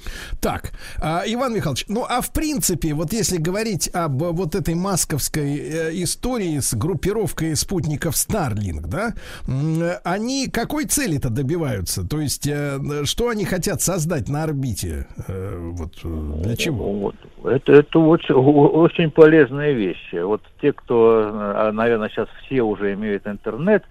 Так, 0.40 0.72
а, 1.00 1.22
Иван 1.26 1.54
Михайлович, 1.54 1.86
ну 1.88 2.04
а 2.08 2.20
в 2.20 2.32
принципе, 2.32 2.92
вот 2.94 3.12
если 3.12 3.38
говорить 3.38 3.88
об 3.94 4.22
вот 4.22 4.54
этой 4.54 4.74
масковской 4.74 5.56
э, 5.56 5.90
истории 6.02 6.58
с 6.58 6.74
группировкой 6.74 7.56
спутников 7.56 8.14
Starlink, 8.14 8.86
да, 8.86 9.14
э, 9.48 9.98
они 10.04 10.48
какой 10.48 10.84
цели-то 10.84 11.30
добиваются? 11.30 12.06
То 12.06 12.20
есть, 12.20 12.46
э, 12.46 12.78
что 13.04 13.28
они 13.28 13.44
хотят 13.44 13.80
создать 13.80 14.28
на 14.28 14.44
орбите? 14.44 15.06
Э, 15.26 15.56
вот 15.72 15.92
э, 16.04 16.42
для 16.42 16.56
чего? 16.56 16.92
Вот. 16.92 17.16
Это, 17.44 17.72
это 17.72 17.98
очень, 17.98 18.34
очень 18.34 19.10
полезные 19.10 19.74
вещи. 19.74 20.16
Вот 20.16 20.42
те, 20.60 20.72
кто, 20.72 21.30
э, 21.32 21.70
наверное, 21.72 22.08
сейчас 22.08 22.28
все 22.44 22.62
уже 22.62 22.92
имеют 22.94 23.26
интернет, 23.26 23.84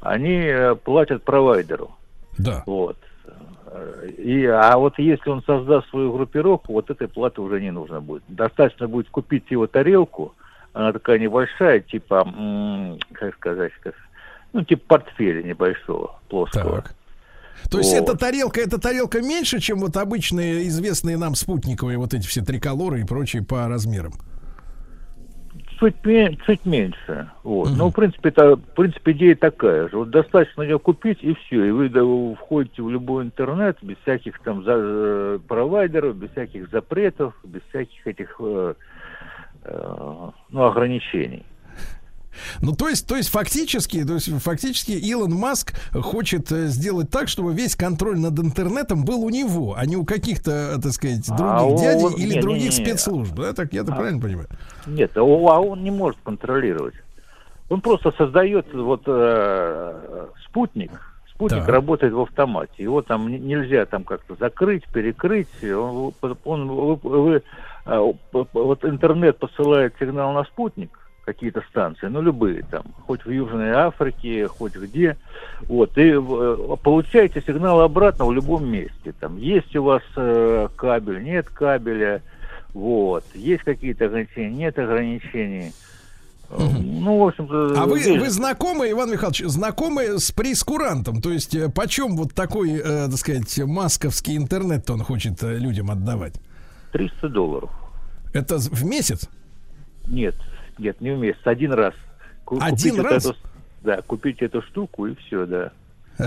они 0.00 0.52
платят 0.84 1.22
провайдеру. 1.22 1.92
Да. 2.38 2.64
Вот. 2.66 2.96
И, 4.18 4.44
а 4.46 4.76
вот 4.76 4.98
если 4.98 5.30
он 5.30 5.42
создаст 5.44 5.88
свою 5.90 6.12
группировку, 6.12 6.72
вот 6.72 6.90
этой 6.90 7.08
платы 7.08 7.40
уже 7.40 7.60
не 7.60 7.70
нужно 7.70 8.00
будет. 8.00 8.22
Достаточно 8.28 8.88
будет 8.88 9.08
купить 9.08 9.50
его 9.50 9.66
тарелку, 9.66 10.34
она 10.72 10.92
такая 10.92 11.18
небольшая, 11.18 11.80
типа, 11.80 12.26
как 13.12 13.34
сказать, 13.34 13.72
как, 13.82 13.94
ну, 14.52 14.64
типа 14.64 14.82
портфеля 14.86 15.42
небольшого, 15.42 16.18
плоского. 16.28 16.82
Так. 16.82 16.94
То 17.70 17.78
есть 17.78 17.92
Вот. 17.92 18.02
эта 18.02 18.16
тарелка, 18.16 18.60
эта 18.60 18.80
тарелка 18.80 19.20
меньше, 19.20 19.60
чем 19.60 19.78
вот 19.80 19.96
обычные 19.96 20.66
известные 20.68 21.16
нам 21.16 21.34
спутниковые 21.34 21.98
вот 21.98 22.14
эти 22.14 22.26
все 22.26 22.42
триколоры 22.42 23.00
и 23.00 23.04
прочие 23.04 23.42
по 23.44 23.68
размерам. 23.68 24.14
Чуть, 25.82 25.96
чуть 26.46 26.64
меньше. 26.64 27.28
Вот. 27.42 27.70
Ну, 27.76 27.88
в 27.88 27.92
принципе, 27.92 28.28
это, 28.28 28.54
в 28.54 28.74
принципе, 28.76 29.10
идея 29.10 29.34
такая 29.34 29.88
же. 29.88 29.98
Вот 29.98 30.10
достаточно 30.10 30.62
ее 30.62 30.78
купить, 30.78 31.18
и 31.22 31.34
все. 31.34 31.64
И 31.64 31.70
вы 31.72 31.88
да, 31.88 32.02
входите 32.36 32.82
в 32.82 32.88
любой 32.88 33.24
интернет 33.24 33.76
без 33.82 33.96
всяких 33.98 34.38
там 34.40 34.62
за- 34.62 34.76
э, 34.76 35.38
провайдеров, 35.48 36.14
без 36.16 36.30
всяких 36.30 36.70
запретов, 36.70 37.34
без 37.42 37.62
всяких 37.70 38.06
этих 38.06 38.36
э, 38.38 38.74
э, 39.64 40.30
ну, 40.50 40.62
ограничений. 40.62 41.44
Ну, 42.60 42.72
то 42.74 42.88
есть, 42.88 43.06
то 43.06 43.16
есть 43.16 43.28
фактически, 43.30 44.04
то 44.04 44.14
есть 44.14 44.30
фактически 44.42 44.92
Илон 44.92 45.32
Маск 45.34 45.74
хочет 45.92 46.50
э, 46.52 46.66
сделать 46.66 47.10
так, 47.10 47.28
чтобы 47.28 47.52
весь 47.54 47.76
контроль 47.76 48.18
над 48.18 48.38
интернетом 48.38 49.04
был 49.04 49.22
у 49.22 49.30
него, 49.30 49.74
а 49.76 49.84
не 49.86 49.96
у 49.96 50.04
каких-то, 50.04 50.78
так 50.82 50.92
сказать, 50.92 51.26
других 51.26 51.44
А 51.46 51.64
он- 51.64 51.76
дядей 51.76 52.14
или 52.14 52.22
не-не-не. 52.24 52.40
других 52.40 52.72
спецслужб. 52.72 53.34
Да, 53.34 53.52
так 53.52 53.72
я-то 53.72 53.92
А. 53.92 53.96
правильно 53.96 54.20
понимаю? 54.20 54.48
Нет, 54.86 55.12
а 55.16 55.22
он 55.22 55.50
а 55.50 55.60
он 55.60 55.82
не 55.84 55.90
может 55.90 56.18
контролировать. 56.24 56.94
Он 57.68 57.80
просто 57.80 58.12
создает 58.12 58.72
вот 58.74 59.02
э, 59.06 60.26
спутник. 60.46 60.90
Спутник 61.34 61.60
Так. 61.60 61.68
работает 61.68 62.12
в 62.12 62.20
автомате. 62.20 62.82
Его 62.82 63.02
там 63.02 63.28
нельзя 63.28 63.86
там 63.86 64.04
как-то 64.04 64.34
закрыть, 64.38 64.84
перекрыть. 64.88 65.48
Он, 65.64 66.12
он- 66.44 66.68
вы- 66.68 66.96
вы, 67.02 67.42
э, 67.86 68.12
вот 68.52 68.84
интернет 68.84 69.38
посылает 69.38 69.94
сигнал 69.98 70.32
на 70.32 70.44
спутник, 70.44 70.90
какие-то 71.24 71.62
станции, 71.70 72.06
ну 72.06 72.20
любые 72.20 72.64
там, 72.70 72.82
хоть 73.06 73.24
в 73.24 73.30
Южной 73.30 73.70
Африке, 73.70 74.48
хоть 74.48 74.74
где, 74.74 75.16
вот, 75.68 75.96
и 75.96 76.12
э, 76.14 76.76
получаете 76.82 77.42
сигнал 77.46 77.80
обратно 77.80 78.24
в 78.26 78.32
любом 78.32 78.68
месте. 78.68 79.14
Там 79.20 79.36
есть 79.36 79.74
у 79.76 79.84
вас 79.84 80.02
э, 80.16 80.68
кабель, 80.76 81.22
нет 81.22 81.48
кабеля, 81.48 82.22
вот, 82.74 83.24
есть 83.34 83.62
какие-то 83.62 84.06
ограничения, 84.06 84.50
нет 84.50 84.78
ограничений. 84.78 85.72
Ну, 86.58 87.18
в 87.18 87.28
общем-то... 87.28 87.74
А 87.80 87.86
вы, 87.86 88.00
здесь- 88.00 88.20
вы 88.20 88.28
знакомы, 88.28 88.90
Иван 88.90 89.10
Михайлович, 89.10 89.42
знакомы 89.46 90.18
с 90.18 90.32
прескурантом? 90.32 91.22
То 91.22 91.30
есть, 91.30 91.54
э, 91.54 91.70
почем 91.70 92.16
вот 92.16 92.34
такой, 92.34 92.72
э, 92.72 93.08
так 93.08 93.16
сказать, 93.16 93.58
масковский 93.58 94.36
интернет 94.36 94.88
он 94.90 95.02
хочет 95.02 95.42
э, 95.42 95.56
людям 95.56 95.90
отдавать? 95.90 96.34
300 96.92 97.28
долларов. 97.30 97.70
Это 98.34 98.58
в 98.58 98.84
месяц? 98.84 99.28
Нет, 100.06 100.34
нет, 100.78 101.00
не 101.00 101.10
месяц, 101.10 101.40
один 101.44 101.72
раз. 101.72 101.94
Ку- 102.44 102.58
Один 102.60 102.96
купить 102.96 103.10
раз? 103.10 103.26
Эту, 103.26 103.36
да, 103.82 104.02
купить 104.02 104.42
эту 104.42 104.62
штуку 104.62 105.06
и 105.06 105.14
все, 105.14 105.46
да. 105.46 105.72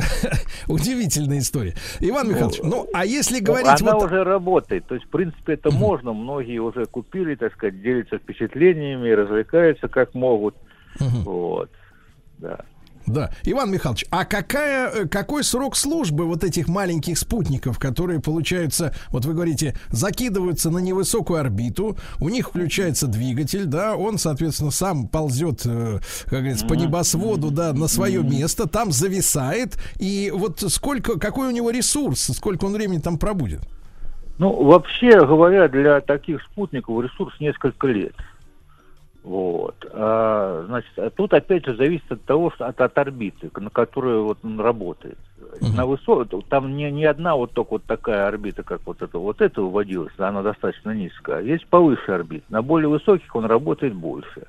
Удивительная 0.67 1.39
история. 1.39 1.73
Иван 1.99 2.25
Ну, 2.27 2.31
Михайлович, 2.33 2.59
ну, 2.63 2.87
а 2.93 3.05
если 3.05 3.39
Ну, 3.39 3.45
говорить 3.45 3.81
она 3.81 3.93
вот... 3.93 4.05
уже 4.05 4.23
работает. 4.23 4.87
То 4.87 4.95
есть, 4.95 5.07
в 5.07 5.09
принципе, 5.09 5.53
это 5.53 5.71
можно. 5.71 6.13
Многие 6.13 6.59
уже 6.59 6.85
купили, 6.85 7.35
так 7.35 7.53
сказать, 7.53 7.81
делятся 7.81 8.17
впечатлениями, 8.17 9.09
развлекаются 9.11 9.87
как 9.87 10.13
могут. 10.15 10.55
Вот. 10.99 11.69
Да. 12.39 12.59
Да, 13.07 13.29
Иван 13.43 13.71
Михайлович, 13.71 14.05
а 14.09 14.25
какая, 14.25 14.89
э, 14.89 15.07
какой 15.07 15.43
срок 15.43 15.75
службы 15.75 16.25
вот 16.25 16.43
этих 16.43 16.67
маленьких 16.67 17.17
спутников, 17.17 17.77
которые, 17.77 18.19
получаются, 18.19 18.95
вот 19.09 19.25
вы 19.25 19.33
говорите, 19.33 19.75
закидываются 19.89 20.71
на 20.71 20.79
невысокую 20.79 21.39
орбиту, 21.39 21.97
у 22.19 22.29
них 22.29 22.49
включается 22.49 23.07
двигатель, 23.07 23.65
да, 23.65 23.95
он, 23.95 24.17
соответственно, 24.17 24.71
сам 24.71 25.07
ползет, 25.07 25.61
э, 25.65 25.99
как 26.23 26.39
говорится, 26.39 26.65
по 26.65 26.73
небосводу, 26.73 27.51
да, 27.51 27.73
на 27.73 27.87
свое 27.87 28.23
место, 28.23 28.67
там 28.67 28.91
зависает, 28.91 29.77
и 29.99 30.31
вот 30.33 30.63
сколько, 30.69 31.19
какой 31.19 31.47
у 31.47 31.51
него 31.51 31.69
ресурс, 31.69 32.31
сколько 32.35 32.65
он 32.65 32.73
времени 32.73 32.99
там 32.99 33.19
пробудет? 33.19 33.61
Ну, 34.37 34.63
вообще 34.63 35.25
говоря, 35.25 35.67
для 35.67 36.01
таких 36.01 36.41
спутников 36.43 37.03
ресурс 37.03 37.39
несколько 37.39 37.87
лет. 37.87 38.13
Вот. 39.25 39.83
А, 39.91 40.65
значит, 40.67 40.91
а 40.97 41.09
тут 41.09 41.33
опять 41.33 41.65
же 41.65 41.75
зависит 41.75 42.11
от 42.11 42.23
того, 42.25 42.51
что 42.51 42.67
от, 42.67 42.79
от 42.79 42.95
орбиты, 42.95 43.49
на 43.55 43.71
которой 43.71 44.21
вот 44.21 44.37
он 44.43 44.59
работает. 44.59 45.17
На 45.75 45.87
высо... 45.87 46.25
Там 46.47 46.77
не, 46.77 46.91
не 46.91 47.05
одна 47.05 47.35
вот 47.35 47.51
только 47.53 47.71
вот 47.71 47.83
такая 47.85 48.27
орбита, 48.27 48.61
как 48.61 48.81
вот 48.85 49.01
эта, 49.01 49.17
вот 49.17 49.41
эта 49.41 49.63
выводилась, 49.63 50.13
она 50.19 50.43
достаточно 50.43 50.91
низкая. 50.91 51.41
Есть 51.41 51.65
повыше 51.65 52.11
орбит. 52.11 52.43
На 52.49 52.61
более 52.61 52.87
высоких 52.87 53.35
он 53.35 53.45
работает 53.45 53.95
больше, 53.95 54.43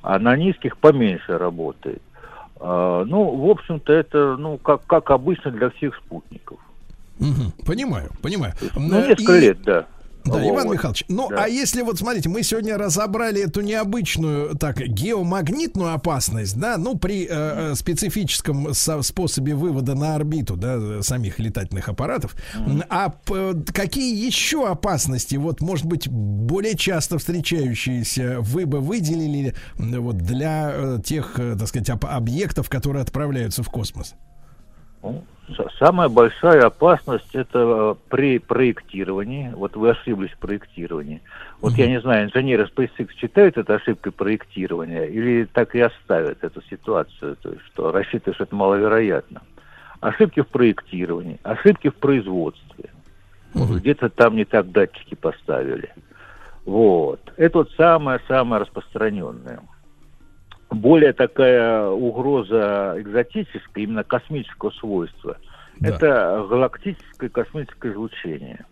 а 0.00 0.18
на 0.18 0.36
низких 0.36 0.78
поменьше 0.78 1.36
работает. 1.36 2.00
А, 2.60 3.04
ну, 3.04 3.24
в 3.36 3.50
общем-то, 3.50 3.92
это, 3.92 4.36
ну, 4.38 4.56
как, 4.56 4.86
как 4.86 5.10
обычно 5.10 5.50
для 5.50 5.68
всех 5.68 5.96
спутников. 5.96 6.58
Мгм, 7.18 7.52
Понимаю, 7.66 8.10
понимаю. 8.22 8.54
Ну, 8.74 9.06
несколько 9.06 9.34
и- 9.34 9.40
лет, 9.40 9.62
да. 9.62 9.84
Да, 10.24 10.38
Вот. 10.38 10.52
Иван 10.54 10.70
Михайлович, 10.72 11.04
ну 11.08 11.28
Да. 11.28 11.44
а 11.44 11.48
если 11.48 11.82
вот 11.82 11.98
смотрите, 11.98 12.30
мы 12.30 12.42
сегодня 12.42 12.78
разобрали 12.78 13.42
эту 13.42 13.60
необычную, 13.60 14.56
так, 14.56 14.78
геомагнитную 14.80 15.92
опасность, 15.92 16.56
да, 16.58 16.78
ну 16.78 16.96
при 16.96 17.24
э, 17.24 17.28
э, 17.30 17.74
специфическом 17.74 18.72
со- 18.72 19.02
способе 19.02 19.54
вывода 19.54 19.94
на 19.94 20.14
орбиту, 20.14 20.56
да, 20.56 21.02
самих 21.02 21.38
летательных 21.38 21.88
аппаратов. 21.90 22.34
А 22.88 23.10
п- 23.10 23.54
какие 23.74 24.24
еще 24.24 24.66
опасности, 24.66 25.36
вот, 25.36 25.60
может 25.60 25.84
быть, 25.84 26.08
более 26.08 26.74
часто 26.76 27.18
встречающиеся, 27.18 28.38
вы 28.40 28.64
бы 28.66 28.80
выделили 28.80 29.54
м, 29.78 30.00
вот 30.02 30.16
для 30.16 30.70
э, 30.72 30.98
тех, 31.04 31.38
э, 31.38 31.54
так 31.58 31.68
сказать, 31.68 31.90
об- 31.90 32.06
объектов, 32.06 32.70
которые 32.70 33.02
отправляются 33.02 33.62
в 33.62 33.68
космос? 33.68 34.14
Ну, 35.02 35.22
Самая 35.78 36.08
большая 36.08 36.64
опасность 36.64 37.34
это 37.34 37.58
э, 37.58 37.94
при 38.08 38.38
проектировании. 38.38 39.50
Вот 39.54 39.76
вы 39.76 39.90
ошиблись 39.90 40.30
в 40.30 40.38
проектировании. 40.38 41.20
Вот 41.60 41.74
я 41.74 41.86
не 41.86 42.00
знаю, 42.00 42.26
инженеры 42.26 42.68
SpaceX 42.74 43.10
считают 43.16 43.58
это 43.58 43.74
ошибкой 43.74 44.12
проектирования 44.12 45.04
или 45.04 45.44
так 45.44 45.74
и 45.74 45.80
оставят 45.80 46.42
эту 46.42 46.62
ситуацию, 46.62 47.36
то 47.36 47.50
есть 47.50 47.62
что 47.66 47.92
рассчитывают, 47.92 48.36
что 48.36 48.44
это 48.44 48.54
маловероятно. 48.54 49.42
Ошибки 50.00 50.40
в 50.40 50.48
проектировании, 50.48 51.38
ошибки 51.42 51.88
в 51.88 51.94
производстве. 51.94 52.90
Вот 53.52 53.70
Где-то 53.70 54.08
там 54.08 54.36
не 54.36 54.44
так 54.44 54.70
датчики 54.72 55.14
поставили. 55.14 55.90
Вот. 56.64 57.20
Это 57.36 57.58
вот 57.58 57.70
самое-самое 57.72 58.62
распространенное 58.62 59.60
более 60.74 61.12
такая 61.12 61.86
угроза 61.88 62.94
экзотическая, 62.98 63.84
именно 63.84 64.04
космического 64.04 64.70
свойства, 64.70 65.36
Да. 65.80 65.88
это 65.88 66.46
галактическое 66.48 67.28
космическое 67.30 67.92
излучение. 67.92 68.64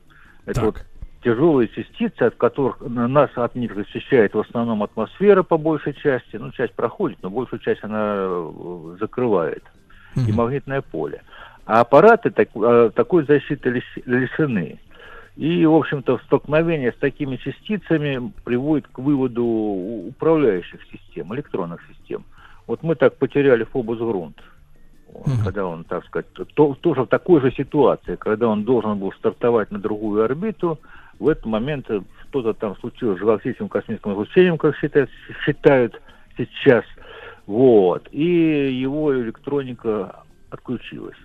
Это 0.47 0.55
Так. 0.61 0.65
вот 0.65 0.85
тяжелые 1.25 1.69
частицы, 1.69 2.23
от 2.23 2.35
которых 2.35 2.81
на- 2.81 3.09
нас 3.09 3.31
от 3.37 3.55
них 3.55 3.75
защищает 3.75 4.35
в 4.35 4.41
основном 4.41 4.83
атмосфера 4.83 5.43
по 5.43 5.57
большей 5.57 5.95
части, 5.95 6.37
ну, 6.37 6.51
часть 6.51 6.75
проходит, 6.75 7.19
но 7.23 7.31
большую 7.31 7.61
часть 7.61 7.85
она 7.85 8.15
э, 8.17 8.97
закрывает, 9.01 9.63
и 10.29 10.33
магнитное 10.33 10.83
поле. 10.83 11.23
А 11.65 11.81
аппараты 11.81 12.31
так- 12.31 12.49
э, 12.57 12.91
такой 12.95 13.25
защиты 13.25 13.71
лиш- 13.71 14.03
лишены. 14.05 14.81
И, 15.37 15.65
в 15.65 15.75
общем-то, 15.75 16.19
столкновение 16.27 16.93
с 16.93 16.97
такими 16.97 17.37
частицами 17.37 18.33
приводит 18.45 18.87
к 18.89 18.99
выводу 18.99 19.45
управляющих 19.45 20.81
систем, 20.91 21.35
электронных 21.35 21.81
систем. 21.89 22.25
Вот 22.67 22.83
мы 22.83 22.95
так 22.95 23.17
потеряли 23.17 23.65
Фобус 23.65 23.99
Грунт, 23.99 24.37
Вот, 25.15 25.45
когда 25.45 25.67
он, 25.67 25.85
так 25.85 26.05
сказать, 26.07 26.27
то- 26.33 26.75
тоже 26.75 27.03
в 27.03 27.07
такой 27.07 27.41
же 27.41 27.51
ситуации, 27.53 28.17
когда 28.17 28.49
он 28.49 28.65
должен 28.65 28.99
был 28.99 29.13
стартовать 29.13 29.71
на 29.71 29.79
другую 29.79 30.25
орбиту, 30.25 30.79
в 31.19 31.29
этот 31.29 31.45
момент 31.47 31.87
что-то 32.29 32.55
там 32.55 32.77
случилось 32.77 33.19
с 33.19 33.23
галактическим 33.23 33.69
космическим 33.69 34.13
излучением, 34.13 34.57
как 34.59 34.77
считают, 34.77 35.11
считают 35.45 36.01
сейчас, 36.37 36.85
вот, 37.47 38.09
и 38.11 38.71
его 38.73 39.15
электроника 39.15 40.23
отключилась. 40.51 41.17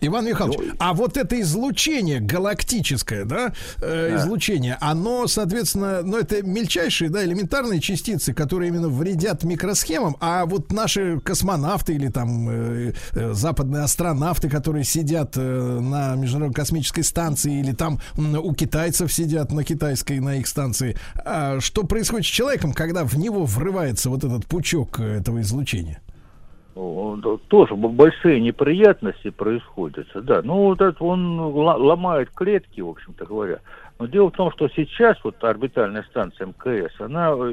Иван 0.00 0.26
Михайлович, 0.26 0.58
а 0.78 0.94
вот 0.94 1.16
это 1.16 1.40
излучение 1.40 2.20
галактическое, 2.20 3.24
да, 3.24 3.52
э, 3.80 4.10
Да. 4.12 4.22
излучение, 4.22 4.76
оно, 4.80 5.26
соответственно, 5.26 6.02
ну 6.02 6.18
это 6.18 6.42
мельчайшие, 6.42 7.10
да, 7.10 7.24
элементарные 7.24 7.80
частицы, 7.80 8.32
которые 8.32 8.68
именно 8.68 8.88
вредят 8.88 9.42
микросхемам, 9.44 10.16
а 10.20 10.46
вот 10.46 10.72
наши 10.72 11.20
космонавты 11.20 11.94
или 11.94 12.08
там 12.08 12.48
э, 12.48 12.92
э, 13.12 13.32
западные 13.32 13.82
астронавты, 13.82 14.48
которые 14.48 14.84
сидят 14.84 15.32
э, 15.36 15.40
на 15.80 16.14
международной 16.14 16.54
космической 16.54 17.02
станции 17.02 17.60
или 17.60 17.72
там 17.72 18.00
у 18.16 18.54
китайцев 18.54 19.12
сидят 19.12 19.52
на 19.52 19.64
китайской, 19.64 20.20
на 20.20 20.36
их 20.36 20.46
станции, 20.46 20.96
а 21.16 21.60
что 21.60 21.82
происходит 21.84 22.26
с 22.26 22.30
человеком, 22.30 22.72
когда 22.72 23.04
в 23.04 23.16
него 23.18 23.44
врывается 23.44 24.10
вот 24.10 24.24
этот 24.24 24.46
пучок 24.46 25.00
э, 25.00 25.18
этого 25.18 25.40
излучения? 25.40 26.00
То- 26.78 27.40
тоже 27.48 27.74
большие 27.74 28.40
неприятности 28.40 29.30
происходят, 29.30 30.06
да. 30.14 30.42
Ну, 30.42 30.64
вот 30.64 30.80
это 30.80 31.02
он 31.02 31.38
ломает 31.40 32.30
клетки, 32.30 32.80
в 32.80 32.88
общем-то 32.88 33.26
говоря. 33.26 33.58
Но 33.98 34.06
дело 34.06 34.30
в 34.30 34.36
том, 34.36 34.52
что 34.52 34.68
сейчас 34.68 35.16
вот 35.24 35.42
орбитальная 35.42 36.04
станция 36.04 36.46
МКС, 36.46 37.00
она 37.00 37.30
э, 37.30 37.50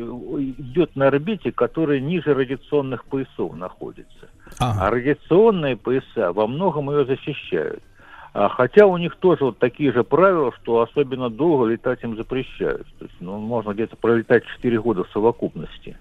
идет 0.60 0.96
на 0.96 1.08
орбите, 1.08 1.52
которая 1.52 2.00
ниже 2.00 2.36
радиационных 2.36 3.06
поясов 3.06 3.56
находится. 3.56 4.30
А 4.60 4.92
радиационные 4.92 5.76
пояса 5.76 6.32
во 6.32 6.46
многом 6.46 6.92
ее 6.92 7.06
защищают. 7.06 7.82
А 8.34 8.50
хотя 8.50 8.86
у 8.86 8.98
них 8.98 9.16
тоже 9.16 9.46
вот 9.46 9.58
такие 9.58 9.92
же 9.92 10.04
правила, 10.04 10.52
что 10.62 10.82
особенно 10.82 11.30
долго 11.30 11.66
летать 11.66 12.04
им 12.04 12.16
запрещают. 12.16 12.86
То 13.00 13.06
есть, 13.06 13.16
ну, 13.22 13.40
можно 13.40 13.72
где-то 13.72 13.96
пролетать 13.96 14.44
4 14.58 14.80
года 14.82 15.04
в 15.06 15.10
совокупности. 15.12 15.98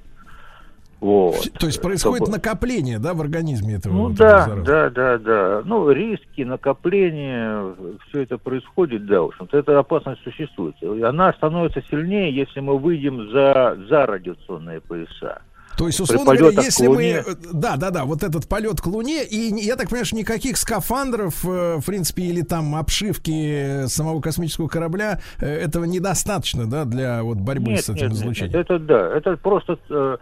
Вот. 1.05 1.53
То 1.59 1.67
есть 1.67 1.83
происходит 1.83 2.23
Чтобы- 2.23 2.39
накопление, 2.39 2.99
да, 2.99 3.13
в 3.13 3.21
организме 3.21 3.75
этого. 3.75 3.93
Ну 3.93 4.09
да, 4.09 4.47
да, 4.65 4.89
да, 4.89 5.19
да. 5.19 5.63
Ну, 5.63 5.91
риски, 5.91 6.41
накопление, 6.41 7.75
все 8.09 8.23
это 8.23 8.39
происходит, 8.39 9.05
да, 9.05 9.21
в 9.21 9.27
общем-то, 9.27 9.59
эта 9.59 9.79
опасность 9.79 10.23
существует. 10.23 10.75
И 10.81 11.03
она 11.03 11.35
становится 11.35 11.83
сильнее, 11.91 12.35
если 12.35 12.61
мы 12.61 12.79
выйдем 12.79 13.31
за, 13.31 13.77
за 13.87 14.07
радиационные 14.07 14.81
пояса. 14.81 15.43
То 15.77 15.87
есть, 15.87 16.01
условно 16.01 16.37
говоря, 16.37 16.63
если 16.63 16.87
мы... 16.87 17.23
Да, 17.53 17.77
да, 17.77 17.91
да, 17.91 18.05
вот 18.05 18.23
этот 18.23 18.49
полет 18.49 18.81
к 18.81 18.87
Луне, 18.87 19.25
и 19.25 19.53
я 19.63 19.77
так 19.77 19.89
понимаю, 19.89 20.07
что 20.07 20.17
никаких 20.17 20.57
скафандров, 20.57 21.45
э, 21.45 21.77
в 21.81 21.85
принципе, 21.85 22.23
или 22.23 22.43
там 22.43 22.77
обшивки 22.77 23.87
самого 23.89 24.21
космического 24.21 24.69
корабля, 24.69 25.21
э, 25.41 25.47
этого 25.47 25.85
недостаточно, 25.85 26.67
да, 26.67 26.85
для 26.85 27.23
вот 27.23 27.39
борьбы 27.39 27.73
Нет, 27.73 27.85
с 27.85 27.91
этим 27.91 27.95
нет, 27.95 28.13
нет, 28.13 28.13
излучением. 28.13 28.57
нет, 28.57 28.65
это 28.71 28.79
да, 28.79 29.17
это 29.17 29.37
просто, 29.37 29.79
э, 29.91 30.17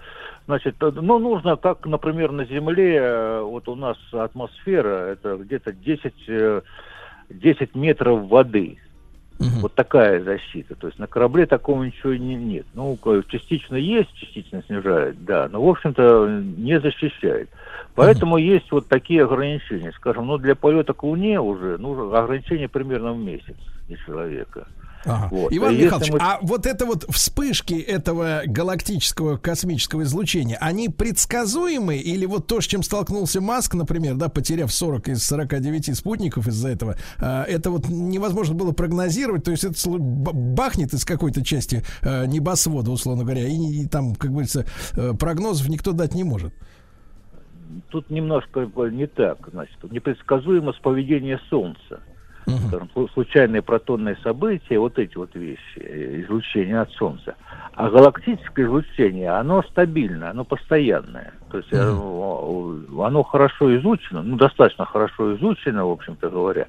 значит, 0.47 0.77
э, 0.81 0.91
ну, 0.95 1.19
нужно, 1.19 1.57
как, 1.57 1.87
например, 1.87 2.33
на 2.33 2.45
Земле, 2.45 2.97
э, 2.97 3.41
вот 3.43 3.69
у 3.69 3.75
нас 3.75 3.97
атмосфера, 4.13 5.13
это 5.13 5.37
где-то 5.37 5.73
10, 5.73 6.15
э, 6.29 6.63
10 7.31 7.75
метров 7.75 8.29
воды. 8.29 8.79
Вот 9.61 9.75
такая 9.75 10.23
защита. 10.23 10.77
То 10.77 10.87
есть 10.87 11.01
на 11.01 11.09
корабле 11.09 11.47
такого 11.47 11.83
ничего 11.83 12.15
не, 12.15 12.37
нет. 12.37 12.65
Ну, 12.75 12.97
частично 13.27 13.75
есть, 13.75 14.15
частично 14.15 14.63
снижает, 14.63 15.25
да, 15.25 15.49
но, 15.51 15.61
в 15.61 15.69
общем-то, 15.69 16.43
не 16.57 16.79
защищает. 16.79 17.49
Поэтому 17.97 18.37
есть 18.37 18.71
вот 18.71 18.87
такие 18.89 19.25
ограничения. 19.25 19.91
Скажем, 19.97 20.27
ну, 20.27 20.39
для 20.39 20.55
полета 20.55 20.93
к 20.93 21.03
Луне 21.03 21.41
уже, 21.41 21.77
ну, 21.79 22.15
ограничения 22.15 22.69
примерно 22.69 23.15
в 23.15 23.19
месяц 23.19 23.57
для 23.89 23.97
человека. 23.97 24.69
Ага. 25.05 25.29
Вот. 25.31 25.53
Иван 25.53 25.71
А 25.71 25.73
если 25.73 25.85
Михайлович, 25.87 26.13
мы- 26.13 26.19
а 26.21 26.39
вот 26.43 26.67
это 26.67 26.87
вот 26.87 27.05
вспышки 27.11 27.75
этого 27.75 28.43
галактического 28.47 29.37
космического 29.37 30.03
излучения, 30.03 30.57
они 30.61 30.89
предсказуемы 30.89 31.97
или 31.97 32.25
вот 32.27 32.47
то, 32.47 32.61
с 32.61 32.65
чем 32.67 32.83
столкнулся 32.83 33.41
Маск, 33.41 33.75
например, 33.75 34.15
да, 34.15 34.29
потеряв 34.29 34.73
40 34.73 35.09
из 35.09 35.25
49 35.25 35.95
спутников 35.97 36.47
из-за 36.47 36.69
этого, 36.69 36.97
а, 37.19 37.45
это 37.45 37.71
вот 37.71 37.89
невозможно 37.89 38.55
было 38.55 38.73
прогнозировать, 38.73 39.45
то 39.45 39.51
есть 39.51 39.65
это 39.65 39.75
бахнет 39.89 40.93
из 40.95 41.05
какой-то 41.05 41.45
части 41.45 41.83
э, 42.03 42.27
небосвода, 42.27 42.91
условно 42.91 43.25
говоря, 43.25 43.47
и, 43.47 43.57
и 43.57 43.87
там, 43.87 44.15
как 44.15 44.31
говорится, 44.31 44.67
э, 44.97 45.13
прогнозов 45.19 45.69
никто 45.69 45.93
дать 45.93 46.15
не 46.15 46.25
может. 46.25 46.53
тут 47.91 48.11
немножко 48.11 48.69
не 48.91 49.07
так, 49.07 49.49
значит, 49.51 49.77
непредсказуемость 49.91 50.81
поведения 50.83 51.41
Солнца. 51.49 52.01
Скажем, 52.69 52.89
слу- 52.95 53.09
случайные 53.13 53.63
протонные 53.63 54.17
события, 54.23 54.79
вот 54.79 54.99
эти 54.99 55.17
вот 55.17 55.35
вещи, 55.35 55.61
э, 55.77 56.23
излучение 56.23 56.81
от 56.81 56.91
Солнца. 56.93 57.37
А 57.75 57.89
галактическое 57.89 58.67
излучение, 58.67 59.31
оно 59.31 59.63
стабильное, 59.63 60.31
оно 60.31 60.45
постоянное. 60.45 61.33
То 61.51 61.59
есть 61.59 61.69
э, 61.73 61.79
оно 61.79 63.23
хорошо 63.23 63.77
изучено, 63.77 64.23
ну, 64.23 64.37
достаточно 64.37 64.85
хорошо 64.85 65.37
изучено, 65.37 65.87
в 65.87 65.91
общем-то 65.91 66.31
говоря. 66.31 66.67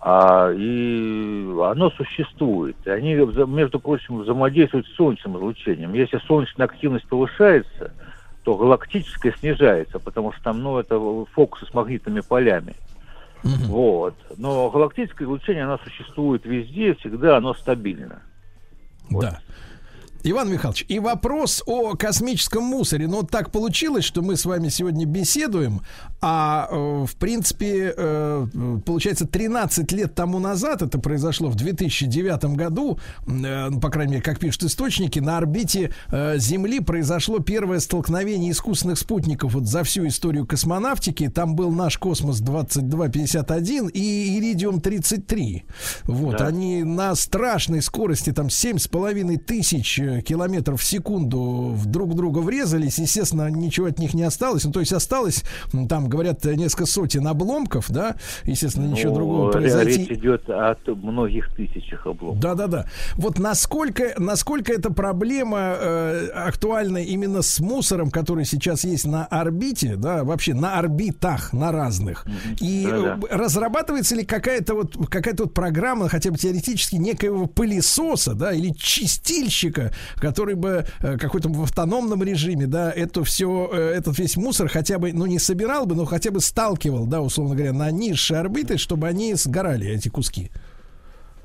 А, 0.00 0.52
и 0.52 1.48
оно 1.64 1.90
существует. 1.90 2.76
И 2.84 2.90
они, 2.90 3.14
между 3.14 3.80
прочим, 3.80 4.18
взаимодействуют 4.18 4.86
с 4.86 4.94
солнечным 4.94 5.36
излучением. 5.36 5.94
Если 5.94 6.18
солнечная 6.26 6.66
активность 6.66 7.08
повышается, 7.08 7.92
то 8.44 8.56
галактическая 8.56 9.34
снижается, 9.40 9.98
потому 9.98 10.32
что 10.32 10.42
там, 10.44 10.62
ну, 10.62 10.78
это 10.78 10.96
фокусы 11.32 11.66
с 11.66 11.74
магнитными 11.74 12.20
полями. 12.20 12.76
Вот. 13.66 14.14
Но 14.36 14.70
галактическое 14.70 15.26
излучение, 15.26 15.64
оно 15.64 15.78
существует 15.78 16.44
везде, 16.44 16.94
всегда 16.94 17.36
оно 17.36 17.54
стабильно. 17.54 18.22
Да. 19.10 19.40
Иван 20.28 20.50
Михайлович, 20.50 20.84
и 20.88 20.98
вопрос 20.98 21.62
о 21.66 21.94
космическом 21.94 22.64
мусоре. 22.64 23.06
Ну, 23.06 23.22
так 23.22 23.52
получилось, 23.52 24.04
что 24.04 24.22
мы 24.22 24.36
с 24.36 24.44
вами 24.44 24.70
сегодня 24.70 25.06
беседуем, 25.06 25.82
а 26.20 26.66
э, 26.68 27.04
в 27.06 27.14
принципе, 27.14 27.94
э, 27.96 28.46
получается, 28.84 29.28
13 29.28 29.92
лет 29.92 30.16
тому 30.16 30.40
назад, 30.40 30.82
это 30.82 30.98
произошло 30.98 31.48
в 31.48 31.54
2009 31.54 32.56
году, 32.56 32.98
э, 33.28 33.68
ну, 33.70 33.78
по 33.78 33.88
крайней 33.88 34.14
мере, 34.14 34.22
как 34.24 34.40
пишут 34.40 34.64
источники, 34.64 35.20
на 35.20 35.36
орбите 35.38 35.92
э, 36.10 36.38
Земли 36.38 36.80
произошло 36.80 37.38
первое 37.38 37.78
столкновение 37.78 38.50
искусственных 38.50 38.98
спутников 38.98 39.54
вот 39.54 39.66
за 39.66 39.84
всю 39.84 40.08
историю 40.08 40.44
космонавтики. 40.44 41.28
Там 41.28 41.54
был 41.54 41.70
наш 41.70 41.98
космос 41.98 42.40
2251 42.40 43.90
и 43.94 44.40
Иридиум-33. 44.40 45.62
Вот, 46.04 46.38
Да. 46.38 46.46
они 46.48 46.82
на 46.82 47.14
страшной 47.14 47.80
скорости, 47.80 48.32
там 48.32 48.48
7,5 48.48 49.36
тысяч 49.38 50.00
э, 50.00 50.15
километров 50.22 50.80
в 50.80 50.84
секунду 50.84 51.72
в 51.74 51.86
друг 51.86 52.14
друга 52.14 52.38
врезались. 52.38 52.98
Естественно, 52.98 53.48
ничего 53.50 53.86
от 53.86 53.98
них 53.98 54.14
не 54.14 54.22
осталось. 54.22 54.64
Ну, 54.64 54.72
то 54.72 54.80
есть 54.80 54.92
осталось, 54.92 55.42
там, 55.88 56.08
говорят, 56.08 56.44
несколько 56.44 56.86
сотен 56.86 57.26
обломков, 57.26 57.90
да. 57.90 58.16
Естественно, 58.44 58.86
ничего 58.86 59.10
Ну, 59.10 59.16
другого 59.16 59.50
произойти. 59.52 60.06
Речь 60.06 60.18
идет 60.18 60.48
о 60.48 60.76
многих 60.86 61.54
тысячах 61.54 62.06
обломков. 62.06 62.40
Да, 62.40 62.54
да, 62.54 62.66
да. 62.66 62.86
Вот 63.14 63.38
насколько, 63.38 64.14
насколько 64.18 64.72
эта 64.72 64.92
проблема 64.92 65.76
э, 65.78 66.28
актуальна 66.34 66.98
именно 66.98 67.42
с 67.42 67.60
мусором, 67.60 68.10
который 68.10 68.44
сейчас 68.44 68.84
есть 68.84 69.06
на 69.06 69.24
орбите, 69.26 69.96
да, 69.96 70.24
вообще 70.24 70.54
на 70.54 70.78
орбитах, 70.78 71.52
на 71.52 71.72
разных. 71.72 72.26
И 72.60 72.86
Да-да. 72.88 73.18
э, 73.30 73.36
разрабатывается 73.36 74.14
ли 74.14 74.24
какая-то 74.24 74.74
вот 74.74 74.96
какая-то 75.08 75.44
вот 75.44 75.54
программа, 75.54 76.08
хотя 76.08 76.30
бы 76.30 76.38
теоретически 76.38 76.96
некоего 76.96 77.46
пылесоса, 77.46 78.34
да, 78.34 78.52
или 78.52 78.70
чистильщика, 78.70 79.92
который 80.16 80.54
бы 80.54 80.84
э, 81.00 81.16
какой-то 81.18 81.48
в 81.48 81.62
автономном 81.62 82.22
режиме, 82.22 82.66
да, 82.66 82.90
это 82.90 83.24
все, 83.24 83.66
этот 83.72 84.18
весь 84.18 84.36
мусор 84.36 84.68
хотя 84.68 84.98
бы, 84.98 85.12
ну 85.12 85.26
не 85.26 85.38
собирал 85.38 85.86
бы, 85.86 85.94
но 85.94 86.04
хотя 86.04 86.30
бы 86.30 86.40
сталкивал, 86.40 87.06
да, 87.06 87.20
условно 87.20 87.54
говоря, 87.54 87.72
на 87.72 87.90
низшие 87.90 88.40
орбиты, 88.40 88.78
чтобы 88.78 89.06
они 89.06 89.34
сгорали 89.34 89.88
эти 89.88 90.08
куски. 90.08 90.50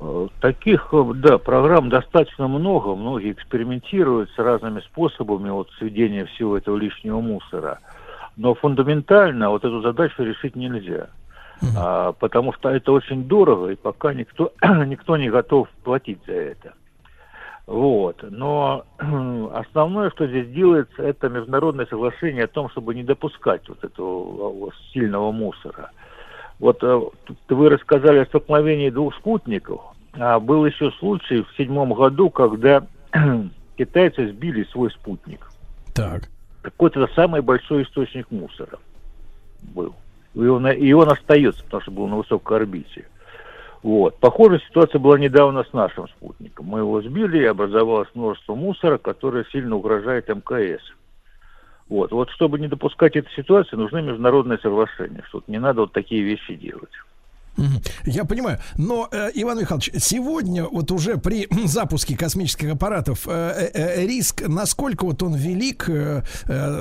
Э, 0.02 0.28
Таких, 0.40 0.90
э, 0.94 1.12
да, 1.16 1.38
программ 1.38 1.90
достаточно 1.90 2.48
много, 2.48 2.96
многие 2.96 3.32
экспериментируют 3.32 4.32
с 4.32 4.38
разными 4.38 4.82
способами 4.82 5.50
вот 5.50 5.70
сведения 5.78 6.26
всего 6.26 6.58
этого 6.58 6.76
лишнего 6.76 7.22
мусора. 7.22 7.80
Но 8.36 8.56
фундаментально 8.56 9.50
вот 9.50 9.64
эту 9.64 9.82
задачу 9.82 10.24
решить 10.24 10.56
нельзя. 10.56 11.10
А, 11.78 12.14
потому 12.14 12.54
что 12.54 12.70
это 12.70 12.92
очень 12.92 13.26
дорого, 13.26 13.70
и 13.70 13.76
пока 13.76 14.14
никто, 14.14 14.52
никто 14.88 15.16
не 15.18 15.30
готов 15.30 15.70
платить 15.84 16.20
за 16.26 16.34
это. 16.34 16.74
Вот. 17.68 18.24
Но 18.30 18.86
основное, 19.54 20.10
что 20.12 20.28
здесь 20.28 20.50
делается, 20.50 21.04
это 21.04 21.30
международное 21.30 21.86
соглашение 21.86 22.46
о 22.46 22.48
том, 22.48 22.70
чтобы 22.70 22.96
не 22.96 23.04
допускать 23.04 23.68
вот 23.70 23.84
этого 23.84 24.72
сильного 24.94 25.32
мусора. 25.32 25.92
Вот 26.60 26.84
э, 26.84 27.02
тут 27.26 27.38
вы 27.50 27.70
рассказали 27.70 28.20
о 28.20 28.26
столкновении 28.26 28.90
двух 28.90 29.16
спутников. 29.16 29.82
А 30.14 30.40
был 30.40 30.66
еще 30.66 30.92
случай 31.00 31.42
в 31.42 31.58
седьмом 31.58 31.94
году, 31.94 32.30
когда 32.30 32.86
китайцы 33.78 34.28
сбили 34.30 34.64
свой 34.66 34.92
спутник. 34.92 35.50
Так. 35.94 36.30
Это 36.64 37.08
самый 37.16 37.42
большой 37.42 37.84
источник 37.84 38.30
мусора 38.30 38.78
был. 39.62 39.96
И 40.36 40.46
он, 40.46 40.68
и 40.68 40.94
он 40.94 41.10
остается, 41.10 41.64
потому 41.64 41.82
что 41.82 41.92
был 41.92 42.08
на 42.08 42.18
высокой 42.18 42.58
орбите. 42.58 43.06
Вот. 43.84 44.18
Похожая 44.20 44.60
ситуация 44.60 45.00
была 45.00 45.18
недавно 45.18 45.64
с 45.64 45.74
нашим 45.74 46.08
спутником. 46.10 46.68
Мы 46.68 46.80
его 46.80 47.02
сбили, 47.02 47.40
и 47.40 47.46
образовалось 47.46 48.10
множество 48.14 48.54
мусора, 48.56 48.98
которое 48.98 49.46
сильно 49.46 49.76
угрожает 49.76 50.30
МКС. 50.30 50.84
Вот. 51.90 52.12
вот 52.12 52.30
чтобы 52.30 52.60
не 52.60 52.68
допускать 52.68 53.16
этой 53.16 53.32
ситуации, 53.34 53.76
нужны 53.76 54.02
международные 54.02 54.60
соглашения, 54.60 55.24
что 55.28 55.44
не 55.48 55.60
надо 55.60 55.82
вот 55.82 55.92
такие 55.92 56.22
вещи 56.22 56.56
делать. 56.56 56.92
Я 58.06 58.26
понимаю, 58.26 58.60
но 58.78 59.10
э, 59.12 59.32
Иван 59.36 59.60
Михайлович, 59.60 59.92
сегодня 60.00 60.64
вот 60.66 60.92
уже 60.92 61.18
при 61.18 61.48
запуске 61.68 62.16
космических 62.16 62.72
аппаратов 62.72 63.28
э, 63.28 63.70
э, 63.74 64.06
риск, 64.06 64.48
насколько 64.48 65.06
вот 65.06 65.22
он 65.24 65.36
велик 65.36 65.90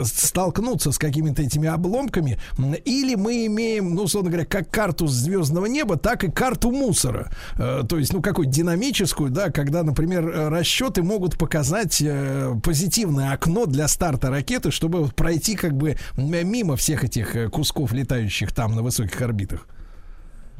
столкнуться 0.04 0.92
с 0.92 0.98
какими-то 0.98 1.42
этими 1.42 1.68
обломками, 1.68 2.38
или 2.84 3.14
мы 3.14 3.46
имеем, 3.46 3.94
ну, 3.94 4.02
условно 4.02 4.30
говоря, 4.30 4.46
как 4.46 4.70
карту 4.70 5.06
звездного 5.06 5.66
неба, 5.66 5.96
так 5.96 6.24
и 6.24 6.30
карту 6.30 6.70
мусора, 6.70 7.30
то 7.56 7.98
есть, 7.98 8.12
ну, 8.12 8.22
какую 8.22 8.48
динамическую, 8.48 9.30
да, 9.30 9.50
когда, 9.50 9.82
например, 9.82 10.50
расчеты 10.50 11.02
могут 11.02 11.38
показать 11.38 12.02
позитивное 12.62 13.32
окно 13.32 13.66
для 13.66 13.88
старта 13.88 14.30
ракеты, 14.30 14.70
чтобы 14.70 15.08
пройти 15.08 15.56
как 15.56 15.76
бы 15.76 15.96
мимо 16.16 16.76
всех 16.76 17.04
этих 17.04 17.50
кусков 17.50 17.92
летающих 17.92 18.52
там 18.52 18.74
на 18.74 18.82
высоких 18.82 19.20
орбитах. 19.20 19.66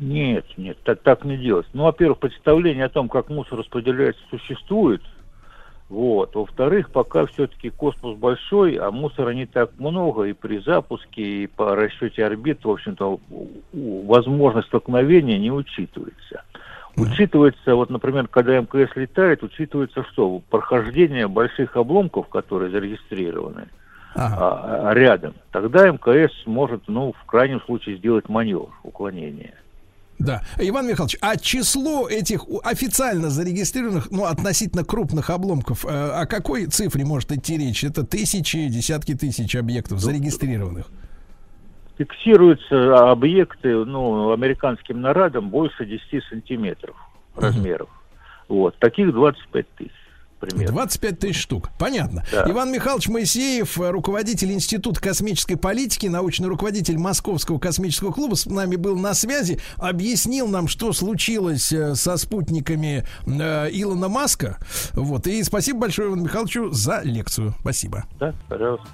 Нет, 0.01 0.47
нет, 0.57 0.79
так, 0.83 1.03
так 1.03 1.25
не 1.25 1.37
делать. 1.37 1.67
Ну, 1.75 1.85
во-первых, 1.85 2.19
представление 2.19 2.87
о 2.87 2.89
том, 2.89 3.09
как 3.09 3.29
мусор 3.29 3.59
распределяется, 3.59 4.23
существует. 4.31 5.03
Вот. 5.91 6.35
Во-вторых, 6.35 6.91
пока 6.91 7.27
все-таки 7.27 7.69
космос 7.69 8.17
большой, 8.17 8.77
а 8.77 8.91
мусора 8.91 9.31
не 9.31 9.45
так 9.45 9.73
много, 9.79 10.23
и 10.23 10.33
при 10.33 10.59
запуске, 10.61 11.23
и 11.23 11.47
по 11.47 11.75
расчете 11.75 12.25
орбит, 12.25 12.65
в 12.65 12.71
общем-то, 12.71 13.21
возможность 13.73 14.69
столкновения 14.69 15.37
не 15.37 15.51
учитывается. 15.51 16.45
Учитывается, 16.97 17.75
вот, 17.75 17.91
например, 17.91 18.29
когда 18.29 18.59
МКС 18.59 18.95
летает, 18.97 19.43
учитывается 19.43 20.05
что? 20.13 20.41
Прохождение 20.51 21.29
больших 21.29 21.77
обломков, 21.77 22.29
которые 22.29 22.71
зарегистрированы 22.71 23.69
а, 24.15 24.89
а, 24.91 24.95
рядом. 24.95 25.35
Тогда 25.51 25.89
МКС 25.91 26.33
может, 26.47 26.83
ну, 26.89 27.13
в 27.13 27.27
крайнем 27.27 27.61
случае, 27.63 27.97
сделать 27.97 28.29
маневр 28.29 28.71
уклонения. 28.83 29.55
Да. 30.21 30.43
Иван 30.59 30.87
Михайлович, 30.87 31.17
а 31.23 31.37
число 31.39 32.07
этих 32.07 32.45
официально 32.63 33.31
зарегистрированных, 33.31 34.11
ну, 34.11 34.27
относительно 34.27 34.85
крупных 34.85 35.31
обломков, 35.31 35.87
э, 35.87 35.89
о 35.89 36.27
какой 36.27 36.67
цифре 36.67 37.07
может 37.07 37.33
идти 37.33 37.57
речь? 37.57 37.83
Это 37.83 38.05
тысячи, 38.05 38.69
десятки 38.69 39.15
тысяч 39.15 39.57
объектов 39.57 39.99
зарегистрированных. 39.99 40.87
Фиксируются 41.97 43.11
объекты, 43.11 43.85
ну, 43.85 44.33
американским 44.33 45.01
нарадом 45.01 45.49
больше 45.49 45.87
10 45.87 46.23
сантиметров 46.29 46.97
размеров. 47.35 47.89
Вот. 48.49 48.77
Таких 48.79 49.13
25 49.13 49.67
тысяч. 49.77 49.91
Примерно. 50.41 50.73
25 50.73 51.19
тысяч 51.19 51.43
штук. 51.43 51.71
Понятно. 51.79 52.25
Да. 52.33 52.45
Иван 52.49 52.73
Михайлович 52.73 53.09
Моисеев, 53.09 53.79
э, 53.79 53.91
руководитель 53.91 54.53
Института 54.53 55.01
космической 55.01 55.57
политики, 55.57 56.07
научный 56.07 56.49
руководитель 56.49 56.97
Московского 56.97 57.59
космического 57.59 58.11
клуба, 58.11 58.35
с 58.35 58.47
нами 58.47 58.77
был 58.77 58.99
на 58.99 59.13
связи, 59.13 59.61
объяснил 59.77 60.49
нам, 60.49 60.67
что 60.67 60.93
случилось 60.95 61.73
э, 61.73 61.95
со 61.95 62.17
спутниками 62.17 63.07
э, 63.27 63.69
Илона 63.71 64.09
Маска. 64.09 64.59
Вот. 64.93 65.27
И 65.27 65.43
спасибо 65.45 65.81
большое 65.81 66.09
Ивану 66.09 66.25
Михайловичу 66.25 66.71
за 66.71 67.03
лекцию. 67.03 67.55
Спасибо. 67.61 68.05
Да, 68.19 68.35
пожалуйста. 68.49 68.89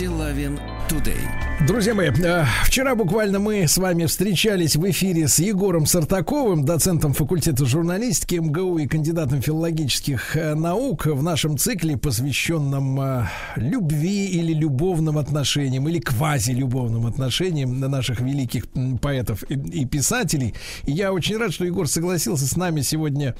Стилавин 0.00 0.58
Today. 0.88 1.50
Друзья 1.66 1.94
мои, 1.94 2.08
э, 2.08 2.44
вчера 2.64 2.94
буквально 2.94 3.38
мы 3.38 3.68
с 3.68 3.76
вами 3.76 4.06
встречались 4.06 4.76
в 4.76 4.90
эфире 4.90 5.28
с 5.28 5.38
Егором 5.38 5.84
Сартаковым, 5.84 6.64
доцентом 6.64 7.12
факультета 7.12 7.66
журналистики 7.66 8.36
МГУ 8.36 8.78
и 8.78 8.86
кандидатом 8.86 9.42
филологических 9.42 10.36
э, 10.36 10.54
наук 10.54 11.04
в 11.04 11.22
нашем 11.22 11.58
цикле, 11.58 11.98
посвященном 11.98 12.98
э, 12.98 13.26
любви 13.56 14.28
или 14.28 14.54
любовным 14.54 15.18
отношениям, 15.18 15.86
или 15.86 15.98
квазилюбовным 15.98 17.06
отношениям 17.06 17.78
на 17.78 17.88
наших 17.88 18.20
великих 18.20 18.64
поэтов 19.02 19.42
и, 19.42 19.84
писателей. 19.84 20.54
И 20.86 20.92
я 20.92 21.12
очень 21.12 21.36
рад, 21.36 21.52
что 21.52 21.66
Егор 21.66 21.86
согласился 21.86 22.46
с 22.46 22.56
нами 22.56 22.80
сегодня 22.80 23.34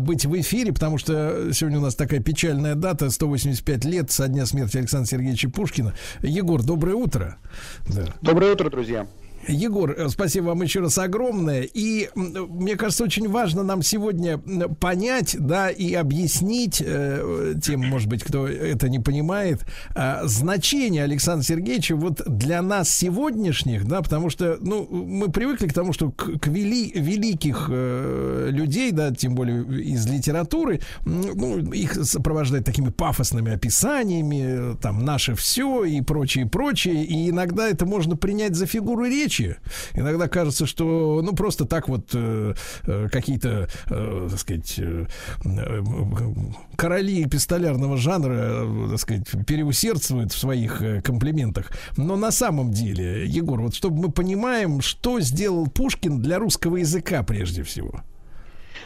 быть 0.00 0.26
в 0.26 0.40
эфире, 0.40 0.72
потому 0.72 0.98
что 0.98 1.50
сегодня 1.52 1.78
у 1.78 1.82
нас 1.82 1.94
такая 1.94 2.20
печальная 2.20 2.74
дата, 2.74 3.08
185 3.10 3.84
лет 3.86 4.10
со 4.10 4.28
дня 4.28 4.44
смерти 4.44 4.76
Александра 4.76 5.08
Сергеевича 5.08 5.48
Пушкина. 5.48 5.61
Егор, 6.22 6.62
доброе 6.62 6.94
утро. 6.94 7.38
Да. 7.86 8.06
Доброе 8.20 8.52
утро, 8.52 8.70
друзья. 8.70 9.06
Егор, 9.48 9.90
э, 9.90 10.08
спасибо 10.08 10.46
вам 10.46 10.62
еще 10.62 10.80
раз 10.80 10.98
огромное. 10.98 11.62
И 11.62 12.08
мне 12.14 12.76
кажется, 12.76 13.04
очень 13.04 13.28
важно 13.28 13.62
нам 13.62 13.82
сегодня 13.82 14.38
понять, 14.38 15.36
да, 15.38 15.70
и 15.70 15.94
объяснить 15.94 16.82
э, 16.84 17.54
тем, 17.62 17.80
может 17.80 18.08
быть, 18.08 18.22
кто 18.22 18.46
это 18.46 18.88
не 18.88 19.00
понимает, 19.00 19.64
э, 19.94 20.20
значение 20.24 21.04
Александра 21.04 21.44
Сергеевича 21.44 21.96
вот 21.96 22.22
для 22.26 22.62
нас 22.62 22.88
сегодняшних, 22.90 23.86
да, 23.86 24.02
потому 24.02 24.30
что, 24.30 24.58
ну, 24.60 24.86
мы 24.90 25.30
привыкли 25.30 25.66
к 25.66 25.72
тому, 25.72 25.92
что 25.92 26.10
к, 26.10 26.38
к 26.38 26.46
вели- 26.46 26.92
великих 26.94 27.68
э, 27.68 28.48
людей, 28.50 28.92
да, 28.92 29.10
тем 29.10 29.34
более 29.34 29.64
из 29.82 30.06
литературы, 30.06 30.80
ну, 31.04 31.58
их 31.72 31.94
сопровождают 32.04 32.64
такими 32.64 32.90
пафосными 32.90 33.52
описаниями, 33.52 34.76
там, 34.80 35.04
наше 35.04 35.34
все 35.34 35.84
и 35.84 36.00
прочее, 36.00 36.46
прочее, 36.46 37.04
и 37.04 37.30
иногда 37.30 37.68
это 37.68 37.86
можно 37.86 38.16
принять 38.16 38.54
за 38.54 38.66
фигуру 38.66 39.04
речи. 39.04 39.31
Иногда 39.94 40.28
кажется, 40.28 40.66
что, 40.66 41.20
ну, 41.22 41.32
просто 41.34 41.64
так 41.64 41.88
вот 41.88 42.10
э, 42.14 42.54
э, 42.84 43.08
какие-то, 43.10 43.68
э, 43.86 44.28
так 44.30 44.38
сказать, 44.38 44.74
э, 44.78 45.06
э, 45.44 45.82
короли 46.76 47.24
эпистолярного 47.24 47.96
жанра, 47.96 48.64
э, 48.64 48.88
так 48.90 49.00
сказать, 49.00 49.46
переусердствуют 49.46 50.32
в 50.32 50.38
своих 50.38 50.82
комплиментах. 51.02 51.70
Но 51.96 52.16
на 52.16 52.30
самом 52.30 52.72
деле, 52.72 53.26
Егор, 53.26 53.60
вот 53.60 53.74
чтобы 53.74 54.02
мы 54.02 54.12
понимаем, 54.12 54.80
что 54.80 55.20
сделал 55.20 55.66
Пушкин 55.66 56.20
для 56.20 56.38
русского 56.38 56.76
языка 56.76 57.22
прежде 57.22 57.62
всего. 57.62 58.02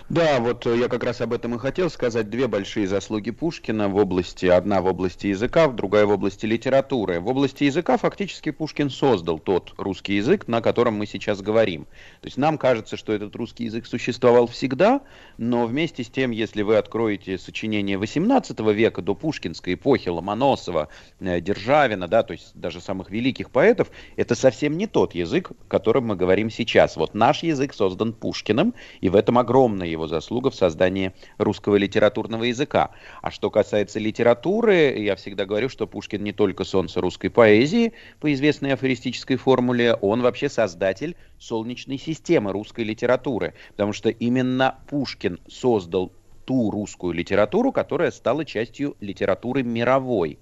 Да, 0.09 0.41
вот 0.41 0.67
э, 0.67 0.79
я 0.79 0.89
как 0.89 1.03
раз 1.03 1.21
об 1.21 1.33
этом 1.33 1.55
и 1.55 1.59
хотел 1.59 1.91
сказать. 1.91 2.31
Две 2.31 2.47
большие 2.47 2.87
заслуги 2.87 3.31
Пушкина 3.31 3.89
в 3.89 3.97
области, 3.97 4.47
одна 4.47 4.81
в 4.81 4.87
области 4.87 5.29
языка, 5.29 5.69
другая 5.69 6.07
в 6.07 6.11
области 6.11 6.47
литературы. 6.47 7.21
В 7.21 7.29
области 7.29 7.65
языка 7.65 7.97
фактически 7.97 8.51
Пушкин 8.51 8.91
создал 8.91 9.39
тот 9.39 9.75
русский 9.77 10.15
язык, 10.15 10.47
на 10.47 10.61
котором 10.61 10.95
мы 10.95 11.07
сейчас 11.07 11.41
говорим. 11.43 11.85
То 12.21 12.27
есть 12.27 12.37
нам 12.37 12.59
кажется, 12.59 12.97
что 12.97 13.13
этот 13.13 13.35
русский 13.37 13.65
язык 13.65 13.87
существовал 13.87 14.47
всегда, 14.47 15.01
но 15.39 15.67
вместе 15.67 16.05
с 16.05 16.09
тем, 16.09 16.31
если 16.31 16.63
вы 16.63 16.77
откроете 16.77 17.39
сочинение 17.39 17.99
18 17.99 18.59
века 18.61 19.03
до 19.03 19.15
Пушкинской 19.15 19.75
эпохи, 19.75 20.09
Ломоносова, 20.09 20.89
э, 21.21 21.41
Державина, 21.41 22.07
да, 22.07 22.23
то 22.23 22.33
есть 22.33 22.53
даже 22.55 22.81
самых 22.81 23.11
великих 23.11 23.51
поэтов, 23.51 23.91
это 24.17 24.35
совсем 24.35 24.77
не 24.77 24.87
тот 24.87 25.15
язык, 25.15 25.51
которым 25.69 26.07
мы 26.07 26.17
говорим 26.17 26.51
сейчас. 26.51 26.97
Вот 26.97 27.15
наш 27.15 27.43
язык 27.43 27.75
создан 27.75 28.13
Пушкиным, 28.13 28.75
и 29.01 29.09
в 29.09 29.17
этом 29.17 29.39
огромная 29.39 29.86
его 29.87 30.07
заслуга 30.07 30.51
в 30.51 30.55
создании 30.55 31.13
русского 31.39 31.77
литературного 31.77 32.45
языка. 32.45 32.91
А 33.23 33.31
что 33.31 33.51
касается 33.51 33.99
литературы, 33.99 34.99
я 34.99 35.17
всегда 35.17 35.47
говорю, 35.47 35.69
что 35.69 35.87
Пушкин 35.87 36.23
не 36.23 36.33
только 36.33 36.65
солнце 36.65 37.01
русской 37.01 37.29
поэзии 37.29 37.93
по 38.21 38.33
известной 38.33 38.75
афористической 38.75 39.37
формуле, 39.37 39.95
он 39.95 40.23
вообще 40.23 40.49
создатель 40.49 41.17
солнечной 41.39 41.99
системы 41.99 42.53
русской 42.53 42.85
литературы, 42.85 43.55
потому 43.71 43.93
что 43.93 44.09
именно 44.09 44.79
Пушкин 44.89 45.39
создал 45.49 46.13
ту 46.47 46.71
русскую 46.71 47.13
литературу, 47.13 47.73
которая 47.73 48.11
стала 48.11 48.45
частью 48.45 48.97
литературы 49.01 49.63
мировой. 49.63 50.39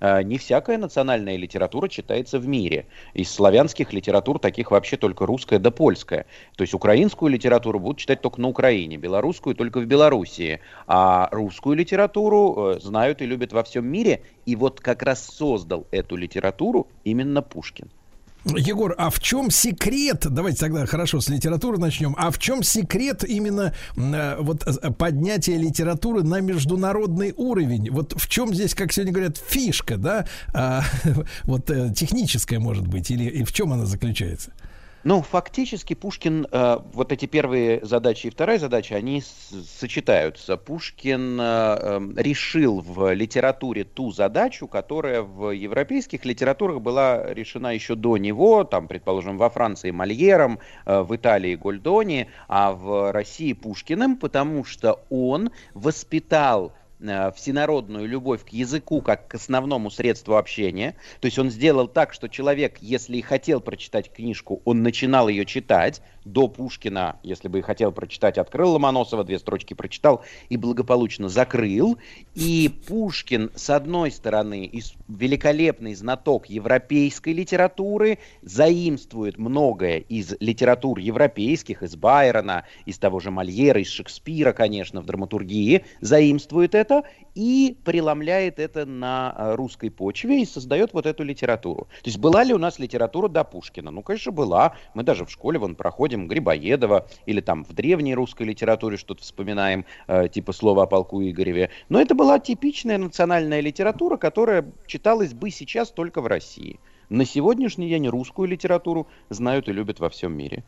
А, 0.00 0.22
Не 0.22 0.38
всякая 0.38 0.78
национальная 0.78 1.36
литература 1.36 1.88
читается 1.88 2.38
в 2.38 2.46
мире. 2.46 2.86
Из 3.14 3.30
славянских 3.30 3.92
литератур 3.92 4.38
таких 4.38 4.70
вообще 4.70 4.96
только 4.96 5.26
русская 5.26 5.58
да 5.58 5.70
польская. 5.70 6.26
То 6.56 6.62
есть 6.62 6.74
украинскую 6.74 7.30
литературу 7.30 7.78
будут 7.80 7.98
читать 7.98 8.20
только 8.20 8.40
на 8.40 8.48
Украине, 8.48 8.96
белорусскую 8.96 9.54
только 9.54 9.80
в 9.80 9.86
Белоруссии. 9.86 10.60
А 10.86 11.28
русскую 11.32 11.76
литературу 11.76 12.74
э, 12.76 12.80
знают 12.80 13.22
и 13.22 13.26
любят 13.26 13.52
во 13.52 13.62
всем 13.62 13.86
мире. 13.86 14.22
И 14.46 14.56
вот 14.56 14.80
как 14.80 15.02
раз 15.02 15.26
создал 15.26 15.86
эту 15.90 16.16
литературу 16.16 16.88
именно 17.04 17.42
Пушкин. 17.42 17.90
Егор, 18.44 18.94
а 18.96 19.10
в 19.10 19.20
чем 19.20 19.50
секрет? 19.50 20.26
Давайте 20.28 20.58
тогда 20.60 20.86
хорошо 20.86 21.20
с 21.20 21.28
литературы 21.28 21.78
начнем. 21.78 22.14
А 22.16 22.30
в 22.30 22.38
чем 22.38 22.62
секрет 22.62 23.24
именно 23.24 23.74
э, 23.96 24.36
вот 24.40 24.66
э, 24.66 24.90
поднятия 24.92 25.56
литературы 25.56 26.22
на 26.22 26.40
международный 26.40 27.34
уровень? 27.36 27.90
Вот 27.90 28.14
в 28.16 28.28
чем 28.28 28.54
здесь, 28.54 28.74
как 28.74 28.92
сегодня 28.92 29.12
говорят, 29.12 29.38
фишка, 29.38 29.96
да? 29.96 30.26
А, 30.54 30.82
вот 31.44 31.70
э, 31.70 31.92
техническая 31.94 32.58
может 32.58 32.86
быть 32.86 33.10
или 33.10 33.24
и 33.24 33.44
в 33.44 33.52
чем 33.52 33.72
она 33.72 33.86
заключается? 33.86 34.52
Ну, 35.08 35.22
фактически 35.22 35.94
Пушкин, 35.94 36.46
э, 36.52 36.78
вот 36.92 37.12
эти 37.12 37.24
первые 37.24 37.82
задачи 37.82 38.26
и 38.26 38.30
вторая 38.30 38.58
задача, 38.58 38.94
они 38.94 39.22
сочетаются. 39.22 40.58
Пушкин 40.58 41.40
э, 41.40 41.44
э, 41.44 42.00
решил 42.16 42.80
в 42.80 43.14
литературе 43.14 43.84
ту 43.84 44.10
задачу, 44.10 44.68
которая 44.68 45.22
в 45.22 45.52
европейских 45.52 46.26
литературах 46.26 46.82
была 46.82 47.24
решена 47.32 47.72
еще 47.72 47.94
до 47.94 48.18
него, 48.18 48.64
там, 48.64 48.86
предположим, 48.86 49.38
во 49.38 49.48
Франции 49.48 49.92
Мольером, 49.92 50.58
э, 50.84 51.00
в 51.00 51.16
Италии 51.16 51.54
Гольдони, 51.54 52.28
а 52.46 52.72
в 52.72 53.10
России 53.10 53.54
Пушкиным, 53.54 54.14
потому 54.18 54.62
что 54.62 55.00
он 55.08 55.52
воспитал 55.72 56.74
всенародную 57.00 58.08
любовь 58.08 58.44
к 58.44 58.48
языку 58.48 59.00
как 59.00 59.28
к 59.28 59.34
основному 59.34 59.90
средству 59.90 60.36
общения. 60.36 60.96
То 61.20 61.26
есть 61.26 61.38
он 61.38 61.50
сделал 61.50 61.88
так, 61.88 62.12
что 62.12 62.28
человек, 62.28 62.78
если 62.80 63.16
и 63.16 63.22
хотел 63.22 63.60
прочитать 63.60 64.12
книжку, 64.12 64.62
он 64.64 64.82
начинал 64.82 65.28
ее 65.28 65.46
читать. 65.46 66.02
До 66.24 66.46
Пушкина, 66.46 67.18
если 67.22 67.48
бы 67.48 67.60
и 67.60 67.62
хотел 67.62 67.90
прочитать, 67.90 68.36
открыл 68.36 68.72
Ломоносова, 68.72 69.24
две 69.24 69.38
строчки 69.38 69.72
прочитал 69.72 70.22
и 70.50 70.58
благополучно 70.58 71.28
закрыл. 71.30 71.96
И 72.34 72.70
Пушкин, 72.86 73.50
с 73.54 73.70
одной 73.70 74.10
стороны, 74.10 74.70
великолепный 75.08 75.94
знаток 75.94 76.50
европейской 76.50 77.32
литературы, 77.32 78.18
заимствует 78.42 79.38
многое 79.38 80.00
из 80.00 80.34
литератур 80.40 80.98
европейских, 80.98 81.82
из 81.82 81.96
Байрона, 81.96 82.64
из 82.84 82.98
того 82.98 83.20
же 83.20 83.30
Мольера, 83.30 83.80
из 83.80 83.88
Шекспира, 83.88 84.52
конечно, 84.52 85.00
в 85.00 85.06
драматургии, 85.06 85.84
заимствует 86.00 86.74
это 86.74 86.87
и 87.34 87.76
преломляет 87.84 88.58
это 88.58 88.86
на 88.86 89.34
э, 89.36 89.54
русской 89.54 89.90
почве 89.90 90.42
и 90.42 90.44
создает 90.44 90.92
вот 90.92 91.06
эту 91.06 91.22
литературу. 91.22 91.88
То 92.02 92.08
есть 92.08 92.18
была 92.18 92.44
ли 92.44 92.52
у 92.52 92.58
нас 92.58 92.78
литература 92.78 93.28
до 93.28 93.44
Пушкина? 93.44 93.90
Ну, 93.90 94.02
конечно, 94.02 94.32
была. 94.32 94.74
Мы 94.94 95.02
даже 95.02 95.24
в 95.24 95.30
школе 95.30 95.58
вон 95.58 95.76
проходим 95.76 96.28
Грибоедова 96.28 97.06
или 97.26 97.40
там 97.40 97.64
в 97.64 97.72
древней 97.72 98.14
русской 98.14 98.42
литературе 98.44 98.96
что-то 98.96 99.22
вспоминаем, 99.22 99.84
э, 100.06 100.28
типа 100.28 100.52
слова 100.52 100.84
о 100.84 100.86
полку 100.86 101.22
Игореве. 101.22 101.70
Но 101.88 102.00
это 102.00 102.14
была 102.14 102.38
типичная 102.38 102.98
национальная 102.98 103.60
литература, 103.60 104.16
которая 104.16 104.72
читалась 104.86 105.34
бы 105.34 105.50
сейчас 105.50 105.90
только 105.90 106.20
в 106.20 106.26
России. 106.26 106.80
На 107.08 107.24
сегодняшний 107.24 107.88
день 107.88 108.06
русскую 108.08 108.48
литературу 108.48 109.06
знают 109.30 109.68
и 109.68 109.72
любят 109.72 109.98
во 109.98 110.10
всем 110.10 110.36
мире. 110.36 110.64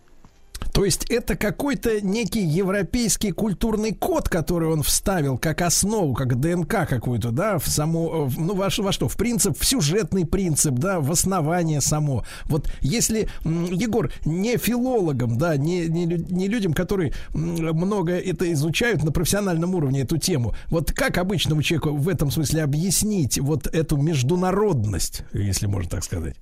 То 0.73 0.85
есть 0.85 1.11
это 1.11 1.37
какой-то 1.37 2.01
некий 2.01 2.45
европейский 2.45 3.32
культурный 3.32 3.93
код, 3.95 4.28
который 4.28 4.69
он 4.69 4.82
вставил 4.82 5.39
как 5.39 5.62
основу, 5.62 6.15
как 6.15 6.39
ДНК 6.39 6.89
какую-то, 6.89 7.31
да, 7.31 7.59
в 7.59 7.66
саму, 7.69 8.27
в- 8.27 8.39
ну, 8.39 8.55
во, 8.55 8.69
во 8.78 8.93
что, 8.93 9.09
в 9.09 9.16
принцип, 9.16 9.59
в 9.59 9.65
сюжетный 9.65 10.24
принцип, 10.27 10.74
да, 10.74 11.01
в 11.01 11.11
основание 11.11 11.81
само. 11.81 12.24
Вот 12.45 12.70
если, 12.81 13.28
Егор, 13.45 14.12
не 14.24 14.57
филологам, 14.57 15.39
да, 15.39 15.57
не, 15.57 15.87
не, 15.87 16.05
не 16.07 16.49
людям, 16.49 16.73
которые 16.73 17.12
много 17.32 18.12
это 18.12 18.51
изучают 18.53 19.03
на 19.03 19.12
профессиональном 19.12 19.74
уровне, 19.74 20.03
эту 20.03 20.19
тему, 20.19 20.55
вот 20.69 20.93
как 20.93 21.19
обычному 21.19 21.62
человеку 21.62 21.97
в 21.97 22.09
этом 22.09 22.31
смысле 22.31 22.62
объяснить 22.62 23.39
вот 23.39 23.66
эту 23.66 23.97
международность, 23.97 25.23
если 25.32 25.66
можно 25.66 25.91
так 25.91 26.05
сказать? 26.05 26.37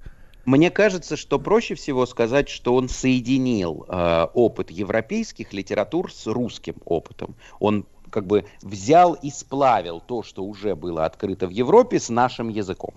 Мне 0.48 0.70
кажется, 0.70 1.18
что 1.18 1.38
проще 1.38 1.74
всего 1.74 2.06
сказать, 2.06 2.48
что 2.48 2.74
он 2.74 2.88
соединил 2.88 3.84
э, 3.86 4.28
опыт 4.32 4.70
европейских 4.70 5.52
литератур 5.52 6.10
с 6.10 6.26
русским 6.26 6.76
опытом. 6.86 7.34
Он 7.60 7.84
как 8.08 8.26
бы 8.26 8.46
взял 8.62 9.12
и 9.12 9.28
сплавил 9.28 10.00
то, 10.00 10.22
что 10.22 10.42
уже 10.42 10.74
было 10.74 11.04
открыто 11.04 11.48
в 11.48 11.50
Европе, 11.50 12.00
с 12.00 12.08
нашим 12.08 12.48
языком. 12.48 12.94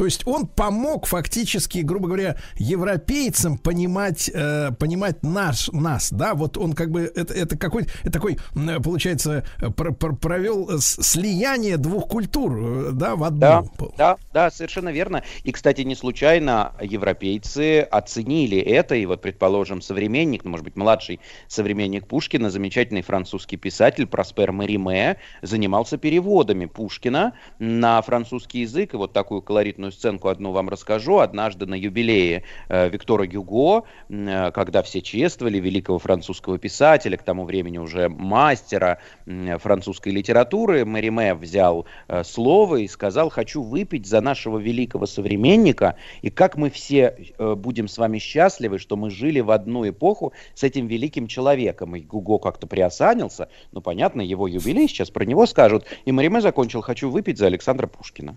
То 0.00 0.06
есть 0.06 0.26
он 0.26 0.46
помог 0.46 1.04
фактически, 1.04 1.80
грубо 1.80 2.06
говоря, 2.06 2.36
европейцам 2.56 3.58
понимать, 3.58 4.30
э, 4.32 4.70
понимать 4.78 5.22
наш, 5.22 5.68
нас, 5.72 6.10
да, 6.10 6.32
вот 6.32 6.56
он 6.56 6.72
как 6.72 6.90
бы, 6.90 7.12
это, 7.14 7.34
это 7.34 7.58
какой-то, 7.58 7.90
это 8.00 8.12
такой, 8.12 8.38
получается, 8.82 9.44
пр- 9.76 9.92
пр- 9.92 10.16
провел 10.16 10.80
слияние 10.80 11.76
двух 11.76 12.08
культур, 12.08 12.56
э, 12.58 12.90
да, 12.92 13.14
в 13.14 13.24
одну. 13.24 13.38
Да, 13.38 13.64
да, 13.98 14.16
да, 14.32 14.50
совершенно 14.50 14.88
верно. 14.88 15.22
И, 15.44 15.52
кстати, 15.52 15.82
не 15.82 15.94
случайно 15.94 16.72
европейцы 16.80 17.82
оценили 17.82 18.56
это, 18.56 18.94
и 18.94 19.04
вот, 19.04 19.20
предположим, 19.20 19.82
современник, 19.82 20.44
ну, 20.44 20.52
может 20.52 20.64
быть, 20.64 20.76
младший 20.76 21.20
современник 21.46 22.06
Пушкина, 22.06 22.48
замечательный 22.48 23.02
французский 23.02 23.58
писатель 23.58 24.06
Проспер 24.06 24.50
Мариме, 24.52 25.18
занимался 25.42 25.98
переводами 25.98 26.64
Пушкина 26.64 27.34
на 27.58 28.00
французский 28.00 28.60
язык, 28.60 28.94
и 28.94 28.96
вот 28.96 29.12
такую 29.12 29.42
колоритную 29.42 29.89
сценку 29.90 30.28
одну 30.28 30.52
вам 30.52 30.68
расскажу. 30.68 31.18
Однажды 31.18 31.66
на 31.66 31.74
юбилее 31.74 32.44
э, 32.68 32.88
Виктора 32.88 33.26
Гюго, 33.26 33.84
э, 34.08 34.50
когда 34.52 34.82
все 34.82 35.00
чествовали 35.02 35.58
великого 35.58 35.98
французского 35.98 36.58
писателя, 36.58 37.16
к 37.16 37.22
тому 37.22 37.44
времени 37.44 37.78
уже 37.78 38.08
мастера 38.08 38.98
м, 39.26 39.58
французской 39.58 40.10
литературы, 40.10 40.84
Мариме 40.84 41.34
взял 41.34 41.86
э, 42.08 42.24
слово 42.24 42.76
и 42.76 42.88
сказал, 42.88 43.30
хочу 43.30 43.62
выпить 43.62 44.06
за 44.06 44.20
нашего 44.20 44.58
великого 44.58 45.06
современника, 45.06 45.96
и 46.22 46.30
как 46.30 46.56
мы 46.56 46.70
все 46.70 47.16
э, 47.38 47.54
будем 47.54 47.88
с 47.88 47.98
вами 47.98 48.18
счастливы, 48.18 48.78
что 48.78 48.96
мы 48.96 49.10
жили 49.10 49.40
в 49.40 49.50
одну 49.50 49.88
эпоху 49.88 50.32
с 50.54 50.62
этим 50.62 50.86
великим 50.86 51.26
человеком. 51.26 51.96
И 51.96 52.00
Гуго 52.00 52.38
как-то 52.38 52.66
приосанился, 52.66 53.48
ну 53.72 53.80
понятно, 53.80 54.20
его 54.20 54.46
юбилей, 54.46 54.88
сейчас 54.88 55.10
про 55.10 55.24
него 55.24 55.46
скажут. 55.46 55.86
И 56.04 56.12
Мариме 56.12 56.40
закончил, 56.40 56.80
хочу 56.80 57.10
выпить 57.10 57.38
за 57.38 57.46
Александра 57.46 57.86
Пушкина. 57.86 58.36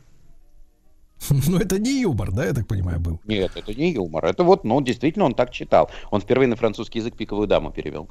Ну, 1.47 1.57
это 1.57 1.79
не 1.79 2.01
юмор, 2.01 2.31
да, 2.31 2.45
я 2.45 2.53
так 2.53 2.67
понимаю, 2.67 2.99
был. 2.99 3.19
Нет, 3.25 3.51
это 3.55 3.73
не 3.73 3.91
юмор. 3.91 4.25
Это 4.25 4.43
вот, 4.43 4.63
ну, 4.63 4.81
действительно, 4.81 5.25
он 5.25 5.33
так 5.33 5.51
читал. 5.51 5.89
Он 6.11 6.21
впервые 6.21 6.47
на 6.47 6.55
французский 6.55 6.99
язык 6.99 7.15
«Пиковую 7.15 7.47
даму» 7.47 7.71
перевел. 7.71 8.09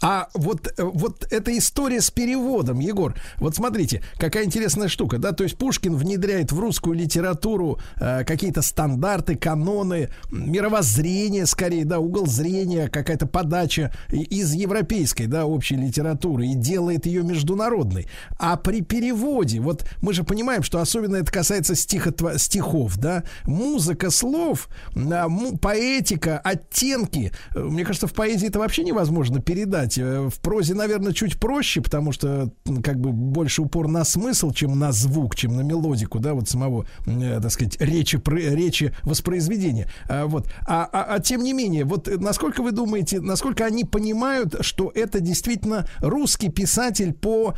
А 0.00 0.28
вот, 0.34 0.68
э, 0.68 0.82
вот 0.82 1.26
эта 1.30 1.56
история 1.58 2.00
с 2.00 2.10
переводом, 2.10 2.78
Егор, 2.78 3.14
вот 3.38 3.56
смотрите, 3.56 4.02
какая 4.16 4.44
интересная 4.44 4.88
штука, 4.88 5.18
да, 5.18 5.32
то 5.32 5.42
есть 5.44 5.56
Пушкин 5.56 5.96
внедряет 5.96 6.52
в 6.52 6.60
русскую 6.60 6.94
литературу 6.94 7.78
э, 8.00 8.24
какие-то 8.24 8.62
стандарты, 8.62 9.36
каноны, 9.36 10.08
мировоззрение, 10.30 11.46
скорее, 11.46 11.84
да, 11.84 11.98
угол 11.98 12.26
зрения, 12.26 12.88
какая-то 12.88 13.26
подача 13.26 13.92
из 14.10 14.52
европейской, 14.52 15.26
да, 15.26 15.46
общей 15.46 15.76
литературы 15.76 16.46
и 16.46 16.54
делает 16.54 17.06
ее 17.06 17.22
международной. 17.22 18.06
А 18.38 18.56
при 18.56 18.82
переводе, 18.82 19.60
вот 19.60 19.84
мы 20.00 20.12
же 20.12 20.22
понимаем, 20.22 20.62
что 20.62 20.80
особенно 20.80 21.16
это 21.16 21.32
касается 21.32 21.74
стихотво- 21.74 22.38
стихов, 22.38 22.98
да, 22.98 23.24
музыка 23.46 24.10
слов, 24.10 24.68
му- 24.94 25.58
поэтика, 25.58 26.38
оттенки, 26.38 27.32
э, 27.54 27.58
мне 27.58 27.84
кажется, 27.84 28.06
в 28.06 28.12
поэзии 28.12 28.48
это 28.48 28.58
вообще 28.60 28.84
невозможно 28.84 29.40
передать. 29.40 29.87
Э, 29.96 30.28
В 30.28 30.40
прозе, 30.40 30.74
наверное, 30.74 31.12
чуть 31.12 31.38
проще, 31.38 31.80
потому 31.80 32.12
что 32.12 32.52
как 32.82 33.00
бы 33.00 33.12
больше 33.12 33.62
упор 33.62 33.88
на 33.88 34.04
смысл, 34.04 34.50
чем 34.50 34.78
на 34.78 34.92
звук, 34.92 35.36
чем 35.36 35.56
на 35.56 35.62
мелодику, 35.62 36.18
да, 36.18 36.34
вот 36.34 36.48
самого, 36.48 36.86
э, 37.06 37.38
так 37.40 37.50
сказать, 37.50 37.76
речи, 37.80 38.20
речи 38.26 38.92
воспроизведения. 39.04 39.88
А, 40.08 40.26
вот. 40.26 40.48
А, 40.66 40.88
а- 40.92 41.14
а 41.14 41.20
тем 41.20 41.42
не 41.42 41.52
менее, 41.52 41.84
вот 41.84 42.08
э, 42.08 42.18
насколько 42.18 42.62
вы 42.62 42.72
думаете, 42.72 43.20
насколько 43.20 43.64
они 43.64 43.84
понимают, 43.84 44.56
что 44.60 44.90
это 44.94 45.20
действительно 45.20 45.86
русский 46.00 46.48
писатель 46.50 47.12
по 47.12 47.54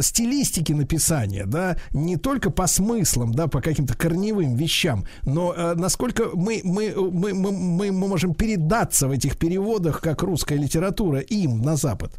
стилистике 0.00 0.74
написания, 0.74 1.44
да, 1.46 1.76
не 1.92 2.16
только 2.16 2.50
по 2.50 2.66
смыслам, 2.66 3.32
да, 3.34 3.48
по 3.48 3.60
каким-то 3.60 3.96
корневым 3.96 4.54
вещам, 4.56 5.04
но 5.24 5.52
э, 5.56 5.74
насколько 5.74 6.24
мы, 6.34 6.60
мы, 6.64 6.94
мы, 6.96 7.34
мы, 7.34 7.52
мы 7.52 7.92
можем 7.92 8.34
передаться 8.34 9.08
в 9.08 9.10
этих 9.10 9.36
переводах 9.38 10.00
как 10.00 10.22
русская 10.22 10.56
литература 10.56 11.20
им 11.20 11.62
на 11.66 11.76
Запад. 11.76 12.10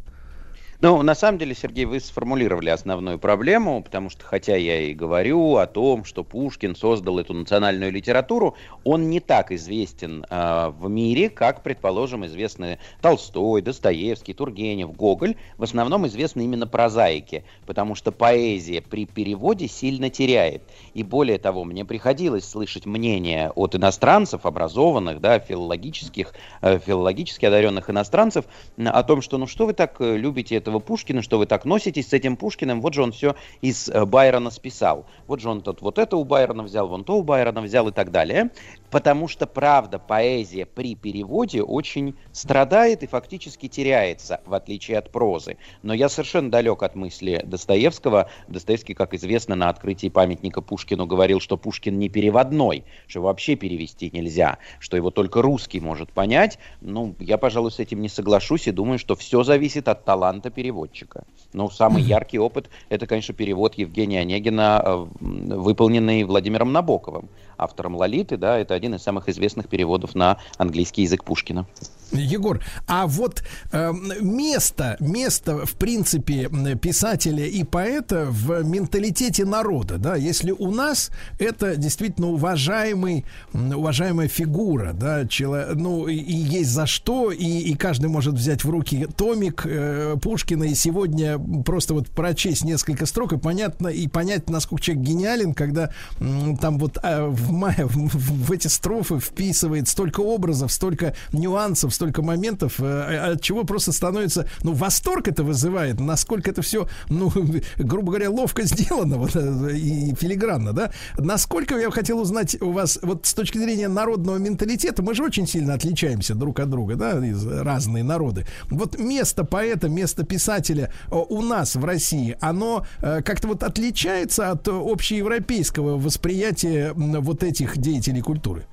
Ну, 0.80 1.02
на 1.02 1.16
самом 1.16 1.38
деле, 1.38 1.56
Сергей, 1.56 1.86
вы 1.86 1.98
сформулировали 1.98 2.68
основную 2.68 3.18
проблему, 3.18 3.82
потому 3.82 4.10
что, 4.10 4.24
хотя 4.24 4.54
я 4.54 4.80
и 4.80 4.94
говорю 4.94 5.56
о 5.56 5.66
том, 5.66 6.04
что 6.04 6.22
Пушкин 6.22 6.76
создал 6.76 7.18
эту 7.18 7.34
национальную 7.34 7.90
литературу, 7.90 8.54
он 8.84 9.10
не 9.10 9.18
так 9.18 9.50
известен 9.50 10.24
э, 10.30 10.68
в 10.68 10.88
мире, 10.88 11.30
как, 11.30 11.64
предположим, 11.64 12.24
известны 12.26 12.78
Толстой, 13.00 13.60
Достоевский, 13.60 14.34
Тургенев, 14.34 14.94
Гоголь. 14.94 15.34
В 15.56 15.64
основном 15.64 16.06
известны 16.06 16.42
именно 16.42 16.68
прозаики, 16.68 17.42
потому 17.66 17.96
что 17.96 18.12
поэзия 18.12 18.80
при 18.80 19.04
переводе 19.04 19.66
сильно 19.66 20.10
теряет. 20.10 20.62
И 20.94 21.02
более 21.02 21.38
того, 21.38 21.64
мне 21.64 21.84
приходилось 21.84 22.48
слышать 22.48 22.86
мнение 22.86 23.50
от 23.56 23.74
иностранцев, 23.74 24.46
образованных, 24.46 25.20
да, 25.20 25.40
филологических, 25.40 26.34
э, 26.62 26.78
филологически 26.78 27.46
одаренных 27.46 27.90
иностранцев, 27.90 28.44
о 28.76 29.02
том, 29.02 29.22
что 29.22 29.38
ну 29.38 29.48
что 29.48 29.66
вы 29.66 29.72
так 29.72 29.96
э, 29.98 30.16
любите 30.16 30.54
это 30.54 30.67
этого 30.68 30.78
Пушкина, 30.78 31.22
что 31.22 31.38
вы 31.38 31.46
так 31.46 31.64
носитесь 31.64 32.08
с 32.08 32.12
этим 32.12 32.36
Пушкиным, 32.36 32.80
вот 32.80 32.94
же 32.94 33.02
он 33.02 33.12
все 33.12 33.34
из 33.60 33.88
э, 33.88 34.04
Байрона 34.04 34.50
списал. 34.50 35.06
Вот 35.26 35.40
же 35.40 35.48
он 35.48 35.62
тут 35.62 35.80
вот 35.80 35.98
это 35.98 36.16
у 36.16 36.24
Байрона 36.24 36.62
взял, 36.62 36.86
вон 36.88 37.04
то 37.04 37.18
у 37.18 37.22
Байрона 37.22 37.60
взял 37.60 37.88
и 37.88 37.92
так 37.92 38.10
далее. 38.10 38.50
Потому 38.90 39.28
что, 39.28 39.46
правда, 39.46 39.98
поэзия 39.98 40.64
при 40.64 40.94
переводе 40.94 41.62
очень 41.62 42.16
страдает 42.32 43.02
и 43.02 43.06
фактически 43.06 43.68
теряется, 43.68 44.40
в 44.46 44.54
отличие 44.54 44.98
от 44.98 45.10
прозы. 45.10 45.58
Но 45.82 45.92
я 45.92 46.08
совершенно 46.08 46.50
далек 46.50 46.82
от 46.82 46.94
мысли 46.94 47.42
Достоевского. 47.44 48.30
Достоевский, 48.48 48.94
как 48.94 49.12
известно, 49.12 49.56
на 49.56 49.68
открытии 49.68 50.08
памятника 50.08 50.62
Пушкину 50.62 51.06
говорил, 51.06 51.40
что 51.40 51.58
Пушкин 51.58 51.98
не 51.98 52.08
переводной, 52.08 52.84
что 53.06 53.20
вообще 53.20 53.56
перевести 53.56 54.10
нельзя, 54.10 54.58
что 54.78 54.96
его 54.96 55.10
только 55.10 55.42
русский 55.42 55.80
может 55.80 56.12
понять. 56.12 56.58
Ну, 56.80 57.14
я, 57.18 57.36
пожалуй, 57.36 57.70
с 57.70 57.78
этим 57.78 58.00
не 58.00 58.08
соглашусь 58.08 58.68
и 58.68 58.70
думаю, 58.70 58.98
что 58.98 59.16
все 59.16 59.42
зависит 59.42 59.88
от 59.88 60.04
таланта 60.04 60.50
переводчика. 60.58 61.22
Ну, 61.52 61.70
самый 61.70 62.02
яркий 62.02 62.40
опыт– 62.40 62.68
это, 62.88 63.06
конечно, 63.06 63.32
перевод 63.32 63.74
Евгения 63.74 64.22
Онегина, 64.22 64.82
э, 64.84 65.06
выполненный 65.20 66.24
Владимиром 66.24 66.72
Набоковым, 66.72 67.28
автором 67.56 67.94
«Лолиты», 67.94 68.36
да, 68.36 68.58
это 68.58 68.74
один 68.74 68.96
из 68.96 69.02
самых 69.02 69.28
известных 69.28 69.68
переводов 69.68 70.16
на 70.16 70.38
английский 70.56 71.02
язык 71.02 71.22
Пушкина. 71.22 71.64
Егор, 72.12 72.60
а 72.86 73.06
вот 73.06 73.42
э, 73.72 73.92
место, 74.20 74.96
место, 75.00 75.66
в 75.66 75.74
принципе, 75.74 76.48
писателя 76.80 77.44
и 77.46 77.64
поэта 77.64 78.26
в 78.28 78.62
менталитете 78.64 79.44
народа, 79.44 79.98
да, 79.98 80.16
если 80.16 80.52
у 80.52 80.70
нас 80.70 81.10
это 81.38 81.76
действительно 81.76 82.28
уважаемый, 82.28 83.24
уважаемая 83.52 84.28
фигура, 84.28 84.92
да, 84.92 85.26
чело, 85.26 85.74
ну, 85.74 86.08
и, 86.08 86.14
и 86.16 86.34
есть 86.34 86.70
за 86.70 86.86
что, 86.86 87.30
и, 87.30 87.44
и 87.44 87.74
каждый 87.74 88.08
может 88.08 88.34
взять 88.34 88.64
в 88.64 88.70
руки 88.70 89.06
томик 89.16 89.62
э, 89.66 90.16
Пушкина 90.22 90.64
и 90.64 90.74
сегодня 90.74 91.38
просто 91.64 91.94
вот 91.94 92.08
прочесть 92.08 92.64
несколько 92.64 93.06
строк 93.06 93.32
и 93.32 93.38
понятно, 93.38 93.88
и 93.88 94.08
понять, 94.08 94.48
насколько 94.48 94.82
человек 94.82 95.04
гениален, 95.04 95.54
когда 95.54 95.90
м, 96.20 96.56
там 96.56 96.78
вот 96.78 96.98
э, 97.02 97.26
в, 97.26 97.52
мае, 97.52 97.86
в, 97.86 98.46
в 98.48 98.52
эти 98.52 98.68
строфы 98.68 99.18
вписывает 99.18 99.88
столько 99.88 100.20
образов, 100.20 100.72
столько 100.72 101.14
нюансов, 101.32 101.94
столько 101.98 102.22
моментов, 102.22 102.80
э, 102.80 103.32
от 103.32 103.42
чего 103.42 103.64
просто 103.64 103.90
становится, 103.90 104.46
ну, 104.62 104.72
восторг 104.72 105.26
это 105.26 105.42
вызывает, 105.42 105.98
насколько 105.98 106.48
это 106.48 106.62
все, 106.62 106.88
ну, 107.08 107.32
грубо 107.76 108.12
говоря, 108.12 108.30
ловко 108.30 108.62
сделано 108.62 109.16
вот, 109.16 109.34
э, 109.34 109.76
и 109.76 110.14
филигранно, 110.14 110.72
да? 110.72 110.92
Насколько 111.18 111.76
я 111.76 111.90
хотел 111.90 112.20
узнать 112.20 112.56
у 112.62 112.70
вас, 112.70 113.00
вот 113.02 113.26
с 113.26 113.34
точки 113.34 113.58
зрения 113.58 113.88
народного 113.88 114.36
менталитета, 114.36 115.02
мы 115.02 115.12
же 115.14 115.24
очень 115.24 115.48
сильно 115.48 115.74
отличаемся 115.74 116.36
друг 116.36 116.60
от 116.60 116.70
друга, 116.70 116.94
да, 116.94 117.26
из 117.26 117.44
разные 117.44 118.04
народы. 118.04 118.46
Вот 118.70 118.96
место 118.96 119.42
поэта, 119.42 119.88
место 119.88 120.24
писателя 120.24 120.92
э, 121.10 121.16
у 121.16 121.42
нас 121.42 121.74
в 121.74 121.84
России, 121.84 122.36
оно 122.40 122.86
э, 123.00 123.22
как-то 123.22 123.48
вот 123.48 123.64
отличается 123.64 124.52
от 124.52 124.68
общеевропейского 124.68 125.98
восприятия 125.98 126.92
вот 126.94 127.42
этих 127.42 127.76
деятелей 127.76 128.20
культуры? 128.20 128.66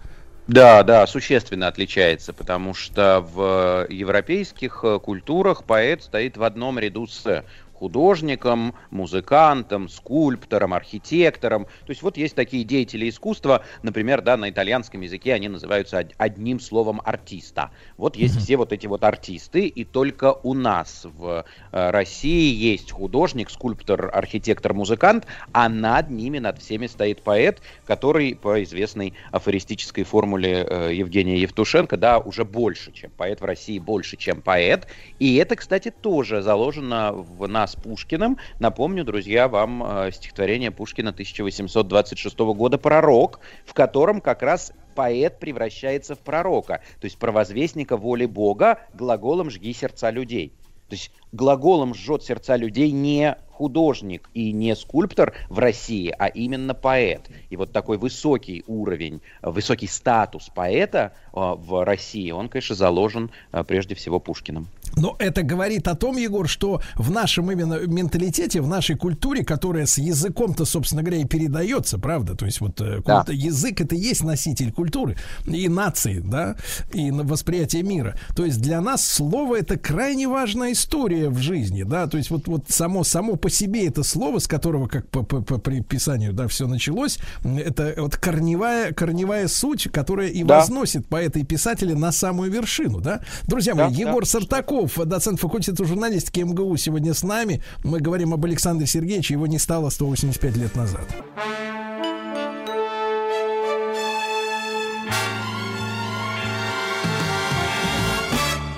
Да, 0.48 0.84
да, 0.84 1.08
существенно 1.08 1.68
отличается, 1.68 2.32
потому 2.32 2.76
что 2.76 3.20
в 3.22 3.88
европейских 3.90 4.82
э, 4.84 5.00
культурах 5.00 5.66
поэт 5.66 6.04
стоит 6.04 6.38
в 6.38 6.44
одном 6.44 6.78
ряду 6.78 7.08
с 7.08 7.44
художником, 7.86 8.74
музыкантом, 8.90 9.90
скульптором, 9.90 10.74
архитектором. 10.74 11.66
То 11.66 11.92
есть 11.92 12.02
вот 12.02 12.18
есть 12.18 12.34
такие 12.34 12.64
деятели 12.64 13.08
искусства, 13.08 13.64
например, 13.84 14.24
да, 14.24 14.38
на 14.38 14.50
итальянском 14.50 15.02
языке 15.02 15.36
они 15.36 15.50
называются 15.50 16.00
од- 16.00 16.14
одним 16.18 16.60
словом 16.60 17.00
артиста. 17.06 17.70
Вот 17.98 18.16
есть 18.16 18.40
все 18.40 18.58
вот 18.58 18.74
эти 18.74 18.88
вот 18.88 19.04
артисты, 19.04 19.68
и 19.68 19.84
только 19.84 20.34
у 20.34 20.56
нас 20.56 21.02
в 21.04 21.46
э, 21.72 21.90
России 21.92 22.56
есть 22.56 22.92
художник, 22.92 23.52
скульптор, 23.52 24.10
архитектор, 24.12 24.74
музыкант, 24.74 25.28
а 25.52 25.70
над 25.70 26.10
ними, 26.10 26.40
над 26.40 26.58
всеми 26.58 26.88
стоит 26.88 27.22
поэт, 27.22 27.62
который 27.86 28.34
по 28.36 28.64
известной 28.64 29.14
афористической 29.32 30.06
формуле 30.06 30.66
э, 30.68 30.92
Евгения 30.92 31.38
Евтушенко, 31.38 31.98
да, 31.98 32.18
уже 32.18 32.46
больше, 32.46 32.92
чем 32.94 33.12
поэт 33.12 33.42
в 33.42 33.46
России, 33.46 33.78
больше, 33.78 34.18
чем 34.18 34.42
поэт. 34.42 34.88
И 35.20 35.36
это, 35.36 35.56
кстати, 35.56 35.92
тоже 35.92 36.42
заложено 36.42 37.12
в 37.14 37.48
нас 37.48 37.75
Пушкиным. 37.76 38.38
Напомню, 38.60 39.04
друзья, 39.04 39.48
вам 39.48 39.84
э, 39.84 40.12
стихотворение 40.12 40.72
Пушкина 40.72 41.12
1826 41.12 42.40
года 42.40 42.78
«Пророк», 42.78 43.40
в 43.66 43.74
котором 43.74 44.22
как 44.22 44.42
раз 44.42 44.72
поэт 44.96 45.40
превращается 45.40 46.16
в 46.16 46.20
пророка, 46.20 46.82
то 47.00 47.06
есть 47.06 47.18
провозвестника 47.20 47.98
воли 47.98 48.26
Бога 48.26 48.80
глаголом 48.94 49.50
«жги 49.50 49.74
сердца 49.74 50.10
людей». 50.10 50.54
То 50.88 50.94
есть 50.94 51.12
глаголом 51.36 51.94
жжет 51.94 52.24
сердца 52.24 52.56
людей 52.56 52.92
не 52.92 53.38
художник 53.56 54.30
и 54.34 54.52
не 54.52 54.76
скульптор 54.76 55.34
в 55.50 55.60
России, 55.60 56.14
а 56.18 56.28
именно 56.28 56.74
поэт. 56.74 57.22
И 57.50 57.56
вот 57.56 57.72
такой 57.72 57.98
высокий 57.98 58.64
уровень, 58.68 59.22
высокий 59.42 59.88
статус 59.88 60.50
поэта 60.54 61.14
э, 61.34 61.40
в 61.40 61.86
России, 61.86 62.32
он, 62.32 62.50
конечно, 62.50 62.76
заложен 62.76 63.32
э, 63.54 63.64
прежде 63.64 63.96
всего 63.96 64.20
Пушкиным. 64.20 64.68
Но 64.98 65.16
это 65.20 65.44
говорит 65.44 65.88
о 65.88 65.96
том, 65.96 66.18
Егор, 66.18 66.48
что 66.48 66.82
в 66.96 67.12
нашем 67.12 67.52
именно 67.52 67.80
менталитете, 67.86 68.62
в 68.62 68.68
нашей 68.68 68.98
культуре, 68.98 69.44
которая 69.44 69.86
с 69.86 69.98
языком-то, 69.98 70.66
собственно 70.66 71.02
говоря, 71.02 71.22
и 71.22 71.26
передается, 71.26 71.98
правда? 71.98 72.36
То 72.36 72.46
есть 72.46 72.60
вот 72.60 72.82
э, 72.82 73.02
Да. 73.06 73.26
язык 73.30 73.80
это 73.80 73.96
и 73.96 74.00
есть 74.00 74.24
носитель 74.24 74.72
культуры 74.74 75.16
и 75.46 75.70
нации, 75.70 76.20
да, 76.20 76.58
и 76.94 77.10
восприятие 77.12 77.84
мира. 77.84 78.16
То 78.36 78.44
есть 78.46 78.62
для 78.62 78.82
нас 78.82 79.08
слово 79.08 79.60
это 79.60 79.78
крайне 79.78 80.28
важная 80.28 80.74
история 80.74 81.25
в 81.30 81.38
жизни, 81.40 81.84
да. 81.84 82.08
То 82.08 82.18
есть 82.18 82.30
вот 82.30 82.48
вот 82.48 82.66
само 82.70 83.04
само 83.04 83.36
по 83.36 83.50
себе 83.50 83.88
это 83.88 84.04
слово, 84.04 84.40
с 84.40 84.48
которого 84.48 84.88
как 84.88 85.08
по, 85.10 85.24
по, 85.24 85.42
по 85.42 85.58
приписанию, 85.58 86.34
да, 86.34 86.48
все 86.48 86.68
началось, 86.68 87.20
это 87.44 87.94
вот 87.98 88.16
корневая 88.18 88.94
корневая 88.94 89.48
суть, 89.48 89.90
которая 89.92 90.28
и 90.30 90.44
Да. 90.44 90.60
возносит 90.60 91.08
поэта 91.08 91.40
и 91.40 91.44
писателя 91.44 91.96
на 91.96 92.12
самую 92.12 92.52
вершину, 92.52 93.00
да. 93.02 93.22
Друзья 93.44 93.76
мои, 93.76 93.90
Да, 93.90 93.92
да. 93.92 94.10
Егор 94.10 94.26
Сартаков, 94.26 94.98
доцент 95.06 95.40
факультета 95.40 95.86
журналистики 95.86 96.40
МГУ, 96.42 96.76
сегодня 96.78 97.14
с 97.14 97.24
нами. 97.24 97.62
Мы 97.84 98.00
говорим 98.00 98.34
об 98.34 98.44
Александре 98.46 98.88
Сергеевиче, 98.88 99.34
его 99.36 99.48
не 99.48 99.60
стало 99.60 99.90
185 99.90 100.58
лет 100.58 100.76
назад. 100.76 101.06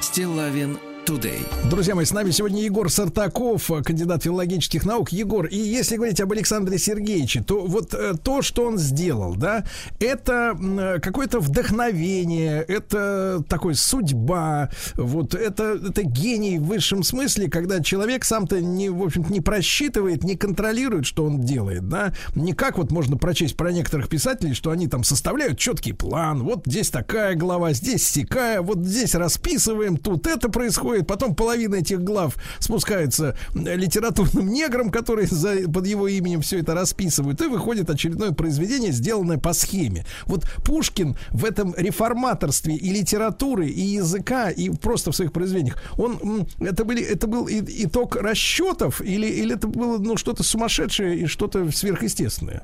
Стилавин 0.02 0.78
Today. 1.08 1.48
Друзья 1.70 1.96
мои, 1.96 2.06
с 2.06 2.12
нами 2.12 2.32
сегодня 2.32 2.64
Егор 2.64 2.90
Сартаков, 2.90 3.70
кандидат 3.86 4.24
филологических 4.24 4.86
наук. 4.86 5.12
Егор, 5.12 5.46
и 5.46 5.58
если 5.58 5.96
говорить 5.96 6.20
об 6.20 6.32
Александре 6.32 6.78
Сергеевиче, 6.78 7.44
то 7.44 7.66
вот 7.66 7.94
э, 7.94 8.14
то, 8.22 8.42
что 8.42 8.66
он 8.66 8.78
сделал, 8.78 9.36
да, 9.36 9.64
это 10.00 10.58
э, 10.60 11.00
какое-то 11.02 11.40
вдохновение, 11.40 12.62
это 12.62 13.44
такой 13.48 13.76
судьба, 13.76 14.70
вот 14.96 15.34
это, 15.34 15.80
это 15.88 16.04
гений 16.04 16.58
в 16.58 16.64
высшем 16.64 17.04
смысле, 17.04 17.50
когда 17.50 17.82
человек 17.82 18.26
сам-то 18.26 18.60
не, 18.62 18.90
в 18.90 19.02
общем 19.02 19.26
не 19.30 19.40
просчитывает, 19.42 20.24
не 20.24 20.36
контролирует, 20.36 21.06
что 21.06 21.26
он 21.26 21.42
делает, 21.42 21.88
да, 21.88 22.14
не 22.36 22.54
как 22.54 22.78
вот 22.78 22.92
можно 22.92 23.18
прочесть 23.18 23.56
про 23.56 23.72
некоторых 23.72 24.10
писателей, 24.10 24.54
что 24.54 24.72
они 24.72 24.88
там 24.88 25.04
составляют 25.04 25.58
четкий 25.58 25.94
план, 25.94 26.44
вот 26.44 26.64
здесь 26.66 26.90
такая 26.90 27.36
глава, 27.36 27.74
здесь 27.74 28.08
сякая, 28.08 28.62
вот 28.62 28.80
здесь 28.86 29.16
расписываем, 29.16 29.98
тут 29.98 30.28
это 30.28 30.50
происходит, 30.50 30.97
потом 31.04 31.36
половина 31.36 31.76
этих 31.76 32.02
глав 32.02 32.36
спускается 32.60 33.38
литературным 33.54 34.52
неграм, 34.52 34.90
которые 34.90 35.28
за, 35.28 35.70
под 35.70 35.86
его 35.88 36.08
именем 36.08 36.42
все 36.42 36.60
это 36.60 36.74
расписывают, 36.74 37.42
и 37.42 37.48
выходит 37.48 37.90
очередное 37.90 38.32
произведение, 38.32 38.92
сделанное 38.92 39.38
по 39.38 39.54
схеме. 39.54 40.06
Вот 40.26 40.46
Пушкин 40.64 41.16
в 41.32 41.46
этом 41.46 41.74
реформаторстве 41.76 42.76
и 42.76 42.90
литературы, 42.92 43.68
и 43.68 43.82
языка, 43.82 44.50
и 44.50 44.70
просто 44.70 45.12
в 45.12 45.16
своих 45.16 45.32
произведениях, 45.32 45.82
он, 45.98 46.48
это, 46.60 46.86
были, 46.86 47.04
это 47.04 47.28
был 47.28 47.48
итог 47.50 48.16
расчетов, 48.16 49.02
или, 49.02 49.28
или 49.28 49.56
это 49.56 49.68
было 49.68 49.98
ну, 49.98 50.18
что-то 50.18 50.44
сумасшедшее 50.44 51.20
и 51.20 51.26
что-то 51.26 51.72
сверхъестественное? 51.72 52.64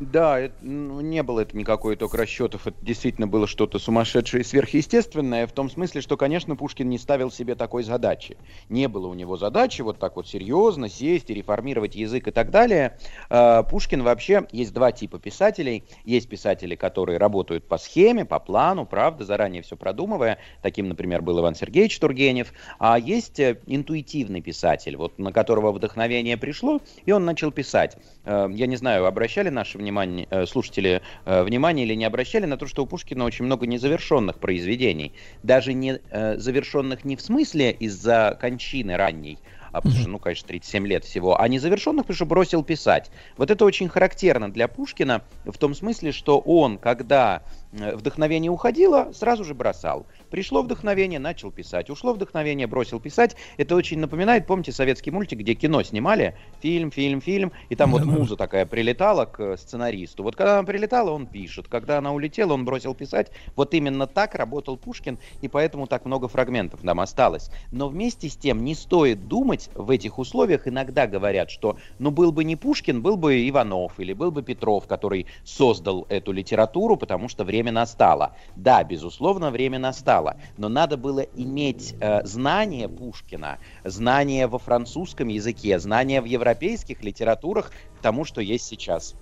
Да, 0.00 0.50
ну, 0.62 1.02
не 1.02 1.22
было 1.22 1.40
это 1.40 1.54
никакой 1.54 1.94
итог 1.94 2.14
расчетов, 2.14 2.66
это 2.66 2.76
действительно 2.80 3.28
было 3.28 3.46
что-то 3.46 3.78
сумасшедшее 3.78 4.40
и 4.40 4.44
сверхъестественное, 4.44 5.46
в 5.46 5.52
том 5.52 5.68
смысле, 5.68 6.00
что, 6.00 6.16
конечно, 6.16 6.56
Пушкин 6.56 6.88
не 6.88 6.96
ставил 6.96 7.30
себе 7.30 7.54
такой 7.54 7.82
задачи. 7.82 8.38
Не 8.70 8.88
было 8.88 9.08
у 9.08 9.14
него 9.14 9.36
задачи 9.36 9.82
вот 9.82 9.98
так 9.98 10.16
вот 10.16 10.26
серьезно 10.26 10.88
сесть 10.88 11.28
и 11.28 11.34
реформировать 11.34 11.96
язык 11.96 12.28
и 12.28 12.30
так 12.30 12.50
далее. 12.50 12.96
А, 13.28 13.62
Пушкин 13.62 14.02
вообще, 14.02 14.46
есть 14.52 14.72
два 14.72 14.90
типа 14.90 15.18
писателей. 15.18 15.84
Есть 16.06 16.30
писатели, 16.30 16.76
которые 16.76 17.18
работают 17.18 17.68
по 17.68 17.76
схеме, 17.76 18.24
по 18.24 18.40
плану, 18.40 18.86
правда, 18.86 19.26
заранее 19.26 19.60
все 19.60 19.76
продумывая. 19.76 20.38
Таким, 20.62 20.88
например, 20.88 21.20
был 21.20 21.38
Иван 21.40 21.54
Сергеевич 21.54 21.98
Тургенев. 21.98 22.54
А 22.78 22.98
есть 22.98 23.38
э, 23.38 23.60
интуитивный 23.66 24.40
писатель, 24.40 24.96
вот 24.96 25.18
на 25.18 25.30
которого 25.30 25.72
вдохновение 25.72 26.38
пришло, 26.38 26.80
и 27.04 27.12
он 27.12 27.26
начал 27.26 27.52
писать. 27.52 27.98
Э, 28.24 28.48
Я 28.50 28.66
не 28.66 28.76
знаю, 28.76 29.04
обращали 29.04 29.50
наше 29.50 29.76
внимание, 29.76 29.89
э, 29.98 30.46
слушатели 30.46 31.02
э, 31.24 31.42
внимание 31.42 31.86
или 31.86 31.94
не 31.94 32.04
обращали 32.04 32.46
на 32.46 32.56
то, 32.56 32.66
что 32.66 32.82
у 32.82 32.86
Пушкина 32.86 33.24
очень 33.24 33.44
много 33.44 33.66
незавершенных 33.66 34.38
произведений. 34.38 35.12
Даже 35.42 35.72
не 35.72 36.00
э, 36.10 36.36
завершенных 36.38 37.04
не 37.04 37.16
в 37.16 37.20
смысле 37.20 37.72
из-за 37.72 38.36
кончины 38.40 38.96
ранней, 38.96 39.38
а 39.72 39.80
потому 39.80 40.00
что, 40.00 40.08
ну, 40.08 40.18
конечно, 40.18 40.48
37 40.48 40.86
лет 40.86 41.04
всего, 41.04 41.40
а 41.40 41.48
незавершенных, 41.48 42.04
потому 42.04 42.16
что 42.16 42.26
бросил 42.26 42.64
писать. 42.64 43.10
Вот 43.36 43.50
это 43.50 43.64
очень 43.64 43.88
характерно 43.88 44.50
для 44.50 44.68
Пушкина 44.68 45.22
в 45.44 45.56
том 45.58 45.74
смысле, 45.74 46.12
что 46.12 46.38
он, 46.38 46.78
когда 46.78 47.42
вдохновение 47.72 48.50
уходило, 48.50 49.10
сразу 49.12 49.44
же 49.44 49.54
бросал. 49.54 50.06
Пришло 50.30 50.62
вдохновение, 50.62 51.18
начал 51.18 51.50
писать. 51.50 51.90
Ушло 51.90 52.12
вдохновение, 52.12 52.66
бросил 52.66 53.00
писать. 53.00 53.36
Это 53.56 53.74
очень 53.74 53.98
напоминает, 53.98 54.46
помните, 54.46 54.72
советский 54.72 55.10
мультик, 55.10 55.38
где 55.38 55.54
кино 55.54 55.82
снимали? 55.82 56.36
Фильм, 56.60 56.90
фильм, 56.90 57.20
фильм. 57.20 57.52
И 57.68 57.76
там 57.76 57.92
вот 57.92 58.04
муза 58.04 58.36
такая 58.36 58.66
прилетала 58.66 59.24
к 59.24 59.56
сценаристу. 59.56 60.22
Вот 60.22 60.36
когда 60.36 60.58
она 60.58 60.66
прилетала, 60.66 61.10
он 61.10 61.26
пишет. 61.26 61.68
Когда 61.68 61.98
она 61.98 62.12
улетела, 62.12 62.54
он 62.54 62.64
бросил 62.64 62.94
писать. 62.94 63.30
Вот 63.56 63.74
именно 63.74 64.06
так 64.06 64.34
работал 64.34 64.76
Пушкин, 64.76 65.18
и 65.40 65.48
поэтому 65.48 65.86
так 65.86 66.04
много 66.04 66.28
фрагментов 66.28 66.82
нам 66.82 67.00
осталось. 67.00 67.50
Но 67.70 67.88
вместе 67.88 68.28
с 68.28 68.36
тем 68.36 68.64
не 68.64 68.74
стоит 68.74 69.28
думать 69.28 69.70
в 69.74 69.90
этих 69.90 70.18
условиях. 70.18 70.66
Иногда 70.66 71.06
говорят, 71.06 71.50
что 71.50 71.76
ну 71.98 72.10
был 72.10 72.32
бы 72.32 72.44
не 72.44 72.56
Пушкин, 72.56 73.02
был 73.02 73.16
бы 73.16 73.48
Иванов 73.48 73.98
или 73.98 74.12
был 74.12 74.30
бы 74.30 74.42
Петров, 74.42 74.86
который 74.86 75.26
создал 75.44 76.06
эту 76.08 76.32
литературу, 76.32 76.96
потому 76.96 77.28
что 77.28 77.44
время 77.44 77.59
настало. 77.68 78.32
Да, 78.56 78.82
безусловно, 78.82 79.50
время 79.50 79.78
настало. 79.78 80.36
Но 80.56 80.70
надо 80.70 80.96
было 80.96 81.20
иметь 81.20 81.94
э, 82.00 82.24
знания 82.24 82.88
Пушкина, 82.88 83.58
знания 83.84 84.46
во 84.46 84.58
французском 84.58 85.28
языке, 85.28 85.78
знания 85.78 86.22
в 86.22 86.24
европейских 86.24 87.02
литературах 87.02 87.70
к 87.98 88.02
тому, 88.02 88.24
что 88.24 88.40
есть 88.40 88.64
сейчас. 88.64 89.14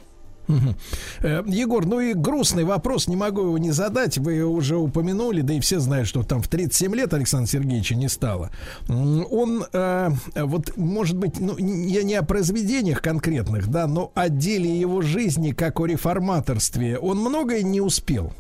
Э, 1.21 1.43
Егор, 1.47 1.85
ну 1.87 2.01
и 2.01 2.15
грустный 2.15 2.65
вопрос, 2.65 3.09
не 3.09 3.17
могу 3.17 3.43
его 3.43 3.59
не 3.59 3.71
задать. 3.71 4.19
Вы 4.19 4.45
уже 4.45 4.77
упомянули, 4.77 5.43
да 5.43 5.55
и 5.55 5.61
все 5.61 5.81
знают, 5.81 6.09
что 6.09 6.23
там 6.23 6.43
в 6.43 6.49
37 6.49 6.95
лет 6.95 7.13
Александра 7.15 7.51
Сергеевича 7.51 7.95
не 7.95 8.09
стало. 8.09 8.51
Он, 8.89 9.65
э, 9.73 10.11
вот, 10.37 10.77
может 10.77 11.17
быть, 11.17 11.41
ну, 11.41 11.57
я 11.59 12.03
не 12.03 12.15
о 12.15 12.23
произведениях 12.23 13.03
конкретных, 13.03 13.69
да, 13.69 13.87
но 13.87 14.13
о 14.15 14.29
деле 14.29 14.79
его 14.79 15.03
жизни, 15.03 15.53
как 15.53 15.81
о 15.81 15.87
реформаторстве, 15.87 16.99
он 16.99 17.19
многое 17.19 17.63
не 17.63 17.81
успел. 17.81 18.33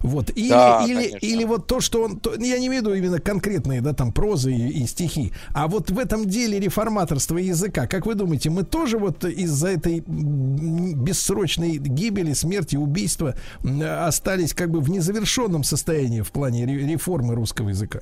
Вот. 0.00 0.30
Или, 0.36 0.48
Да, 0.50 0.84
или, 0.86 0.94
конечно. 1.08 1.26
или 1.26 1.44
вот 1.44 1.66
то, 1.66 1.80
что 1.80 2.02
он... 2.04 2.18
то- 2.20 2.34
я 2.34 2.58
не 2.58 2.66
имею 2.68 2.82
в 2.82 2.86
виду 2.86 2.94
именно 2.94 3.18
конкретные, 3.20 3.80
да, 3.80 3.92
там, 3.92 4.12
прозы 4.12 4.52
и, 4.54 4.82
и 4.82 4.86
стихи. 4.86 5.32
А 5.52 5.66
вот 5.68 5.90
в 5.90 5.98
этом 5.98 6.26
деле 6.26 6.58
реформаторства 6.60 7.38
языка, 7.38 7.86
как 7.86 8.06
вы 8.06 8.14
думаете, 8.14 8.50
мы 8.50 8.62
тоже 8.62 8.98
вот 8.98 9.24
из-за 9.24 9.68
этой 9.68 10.02
бессрочной 10.06 11.78
гибели, 11.78 12.32
смерти, 12.32 12.76
убийства 12.76 13.34
остались 14.06 14.54
как 14.54 14.70
бы 14.70 14.80
в 14.80 14.90
незавершенном 14.90 15.64
состоянии 15.64 16.20
в 16.20 16.30
плане 16.32 16.64
ре- 16.66 16.86
реформы 16.86 17.34
русского 17.34 17.70
языка? 17.70 18.00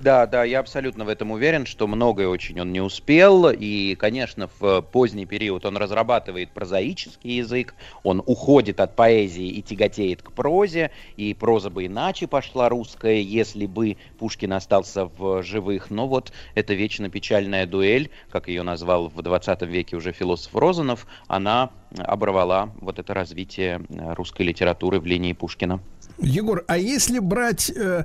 Да, 0.00 0.26
да, 0.26 0.44
я 0.44 0.60
абсолютно 0.60 1.04
в 1.04 1.08
этом 1.08 1.32
уверен, 1.32 1.66
что 1.66 1.88
многое 1.88 2.28
очень 2.28 2.60
он 2.60 2.72
не 2.72 2.80
успел. 2.80 3.50
И, 3.50 3.96
конечно, 3.96 4.48
в 4.60 4.80
поздний 4.80 5.26
период 5.26 5.66
он 5.66 5.76
разрабатывает 5.76 6.50
прозаический 6.50 7.38
язык, 7.38 7.74
он 8.04 8.22
уходит 8.24 8.78
от 8.78 8.94
поэзии 8.94 9.48
и 9.48 9.60
тяготеет 9.60 10.22
к 10.22 10.30
прозе. 10.30 10.92
И 11.16 11.34
проза 11.34 11.70
бы 11.70 11.86
иначе 11.86 12.28
пошла 12.28 12.68
русская, 12.68 13.20
если 13.20 13.66
бы 13.66 13.96
Пушкин 14.20 14.52
остался 14.52 15.06
в 15.06 15.42
живых. 15.42 15.90
Но 15.90 16.06
вот 16.06 16.32
эта 16.54 16.74
вечно 16.74 17.10
печальная 17.10 17.66
дуэль, 17.66 18.10
как 18.30 18.46
ее 18.46 18.62
назвал 18.62 19.08
в 19.08 19.20
20 19.20 19.62
веке 19.62 19.96
уже 19.96 20.12
философ 20.12 20.54
Розанов, 20.54 21.08
она 21.26 21.70
оборвала 21.96 22.70
вот 22.80 22.98
это 22.98 23.14
развитие 23.14 23.80
э, 23.88 24.14
русской 24.14 24.42
литературы 24.42 25.00
в 25.00 25.06
линии 25.06 25.32
Пушкина. 25.32 25.80
Егор, 26.20 26.64
а 26.66 26.76
если 26.78 27.18
брать 27.20 27.70
э, 27.74 28.04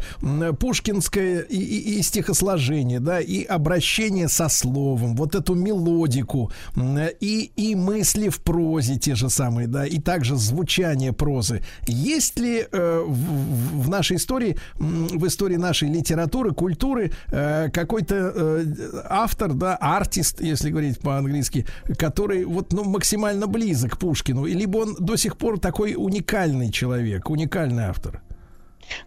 пушкинское 0.60 1.40
и, 1.42 1.58
и- 1.58 2.00
и 2.00 2.02
стихосложение, 2.02 3.00
да, 3.00 3.20
и 3.20 3.44
обращение 3.44 4.28
со 4.28 4.50
словом, 4.50 5.16
вот 5.16 5.36
эту 5.36 5.56
мелодику, 5.56 6.52
м, 6.76 6.98
и, 7.20 7.52
и 7.56 7.76
мысли 7.76 8.30
в 8.30 8.40
прозе 8.42 8.98
те 8.98 9.16
же 9.16 9.30
самые, 9.30 9.68
да, 9.68 9.86
и 9.86 10.00
также 10.00 10.36
звучание 10.36 11.12
прозы, 11.14 11.62
есть 11.88 12.40
ли 12.40 12.66
э, 12.72 13.04
в, 13.06 13.82
в- 13.84 13.90
нашей 13.90 14.18
истории, 14.18 14.58
в 14.76 15.26
истории 15.28 15.56
нашей 15.58 15.90
литературы, 15.90 16.52
культуры, 16.54 17.12
э, 17.32 17.70
какой-то 17.72 18.16
э, 18.36 18.66
автор, 19.10 19.54
да, 19.54 19.76
артист, 19.76 20.42
если 20.42 20.70
говорить 20.70 21.00
по-английски, 21.00 21.66
который 21.98 22.46
вот, 22.46 22.74
ну, 22.74 22.84
максимально 22.84 23.48
близок 23.48 23.94
к 23.94 23.98
Пушкину, 23.98 24.46
либо 24.46 24.78
он 24.80 24.96
до 25.00 25.16
сих 25.16 25.38
пор 25.38 25.60
такой 25.60 25.96
уникальный 25.98 26.72
человек, 26.72 27.30
уникальный 27.30 27.86
автор? 27.86 28.03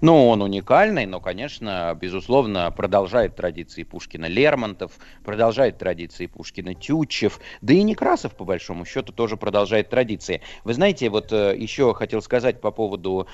Ну, 0.01 0.29
он 0.29 0.43
уникальный, 0.43 1.07
но, 1.07 1.21
конечно, 1.21 1.97
безусловно, 2.01 2.71
продолжает 2.71 3.37
традиции 3.37 3.83
Пушкина 3.83 4.27
Лермонтов, 4.27 4.93
продолжает 5.25 5.79
традиции 5.79 6.27
Пушкина 6.27 6.75
Тютчев, 6.75 7.41
да 7.61 7.75
и 7.75 7.83
Некрасов, 7.83 8.35
по 8.35 8.45
большому 8.45 8.85
счету, 8.85 9.13
тоже 9.13 9.37
продолжает 9.37 9.89
традиции. 9.89 10.43
Вы 10.65 10.75
знаете, 10.75 11.09
вот 11.09 11.33
э, 11.33 11.57
еще 11.57 11.95
хотел 11.95 12.23
сказать 12.23 12.61
по 12.61 12.71
поводу 12.71 13.27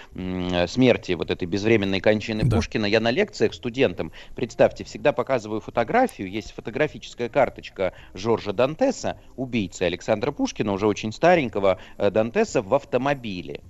смерти, 0.67 1.13
вот 1.13 1.31
этой 1.31 1.47
безвременной 1.47 2.01
кончины 2.01 2.49
Пушкина. 2.49 2.87
Я 2.87 3.01
на 3.01 3.11
лекциях 3.11 3.55
студентам, 3.55 4.13
представьте, 4.35 4.85
всегда 4.85 5.13
показываю 5.13 5.61
фотографию, 5.61 6.31
есть 6.31 6.53
фотографическая 6.53 7.29
карточка 7.29 7.93
Жоржа 8.15 8.53
Дантеса, 8.53 9.19
убийцы 9.37 9.83
Александра 9.83 10.33
Пушкина, 10.33 10.73
уже 10.73 10.87
очень 10.87 11.13
старенького 11.13 11.79
э, 11.99 12.11
Дантеса, 12.11 12.63
в 12.63 12.75
автомобиле. 12.75 13.61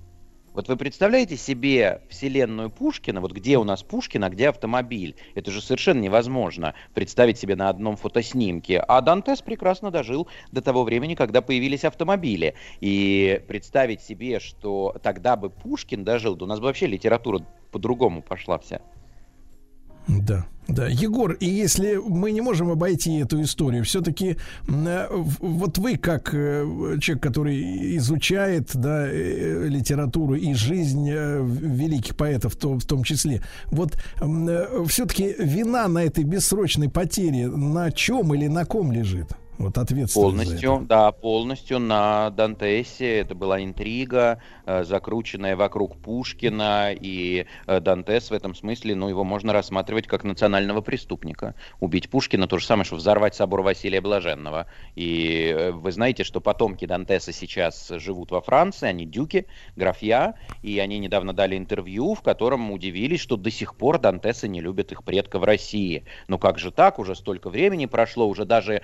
Вот 0.54 0.68
вы 0.68 0.76
представляете 0.76 1.38
себе 1.38 2.02
вселенную 2.10 2.68
Пушкина, 2.68 3.22
вот 3.22 3.32
где 3.32 3.56
у 3.56 3.64
нас 3.64 3.82
Пушкин, 3.82 4.24
а 4.24 4.28
где 4.28 4.50
автомобиль? 4.50 5.16
Это 5.34 5.50
же 5.50 5.62
совершенно 5.62 6.00
невозможно 6.00 6.74
представить 6.92 7.38
себе 7.38 7.56
на 7.56 7.70
одном 7.70 7.96
фотоснимке. 7.96 8.78
А 8.80 9.00
Дантес 9.00 9.40
прекрасно 9.40 9.90
дожил 9.90 10.28
до 10.50 10.60
того 10.60 10.84
времени, 10.84 11.14
когда 11.14 11.40
появились 11.40 11.84
автомобили. 11.84 12.54
И 12.80 13.42
представить 13.48 14.02
себе, 14.02 14.40
что 14.40 14.94
тогда 15.02 15.36
бы 15.36 15.48
Пушкин 15.48 16.04
дожил, 16.04 16.36
да 16.36 16.44
у 16.44 16.48
нас 16.48 16.60
бы 16.60 16.66
вообще 16.66 16.86
литература 16.86 17.40
по-другому 17.70 18.20
пошла 18.20 18.58
вся. 18.58 18.82
Да, 20.08 20.46
да. 20.68 20.86
Егор, 20.86 21.32
и 21.32 21.46
если 21.46 21.96
мы 21.96 22.30
не 22.30 22.40
можем 22.40 22.70
обойти 22.70 23.18
эту 23.18 23.42
историю, 23.42 23.84
все-таки 23.84 24.36
вот 24.66 25.78
вы, 25.78 25.96
как 25.96 26.30
э, 26.32 26.98
человек, 27.00 27.22
который 27.22 27.96
изучает 27.96 28.70
да, 28.74 29.06
э, 29.08 29.66
литературу 29.68 30.34
и 30.34 30.54
жизнь 30.54 31.08
э, 31.10 31.42
великих 31.44 32.16
поэтов 32.16 32.56
то, 32.56 32.78
в 32.78 32.84
том 32.84 33.02
числе, 33.02 33.42
вот 33.66 33.96
все-таки 34.86 35.34
вина 35.38 35.88
на 35.88 36.04
этой 36.04 36.24
бессрочной 36.24 36.88
потере 36.88 37.48
на 37.48 37.90
чем 37.90 38.34
или 38.34 38.46
на 38.46 38.64
ком 38.64 38.92
лежит? 38.92 39.28
Вот 39.58 39.76
ответственность. 39.78 40.14
Полностью, 40.14 40.86
да, 40.88 41.12
полностью 41.12 41.78
на 41.78 42.30
Дантесе. 42.30 43.18
Это 43.18 43.34
была 43.34 43.62
интрига, 43.62 44.40
э, 44.64 44.82
закрученная 44.84 45.56
вокруг 45.56 45.98
Пушкина. 45.98 46.92
И 46.92 47.46
э, 47.66 47.80
Дантес 47.80 48.30
в 48.30 48.34
этом 48.34 48.54
смысле, 48.54 48.94
ну, 48.94 49.08
его 49.08 49.24
можно 49.24 49.52
рассматривать 49.52 50.06
как 50.06 50.24
национального 50.24 50.80
преступника. 50.80 51.54
Убить 51.80 52.08
Пушкина 52.08 52.48
то 52.48 52.58
же 52.58 52.66
самое, 52.66 52.84
что 52.84 52.96
взорвать 52.96 53.34
собор 53.34 53.62
Василия 53.62 54.00
Блаженного. 54.00 54.66
И 54.96 55.54
э, 55.54 55.70
вы 55.70 55.92
знаете, 55.92 56.24
что 56.24 56.40
потомки 56.40 56.86
Дантеса 56.86 57.32
сейчас 57.32 57.88
живут 57.88 58.30
во 58.30 58.40
Франции, 58.40 58.88
они 58.88 59.04
дюки, 59.04 59.46
графья, 59.76 60.34
и 60.62 60.78
они 60.78 60.98
недавно 60.98 61.34
дали 61.34 61.56
интервью, 61.56 62.14
в 62.14 62.22
котором 62.22 62.70
удивились, 62.70 63.20
что 63.20 63.36
до 63.36 63.50
сих 63.50 63.76
пор 63.76 63.98
Дантесы 63.98 64.48
не 64.48 64.60
любят 64.60 64.92
их 64.92 65.04
предка 65.04 65.38
в 65.38 65.44
России. 65.44 66.04
Ну 66.26 66.38
как 66.38 66.58
же 66.58 66.70
так? 66.70 66.98
Уже 66.98 67.14
столько 67.14 67.50
времени 67.50 67.86
прошло, 67.86 68.26
уже 68.26 68.44
даже 68.44 68.82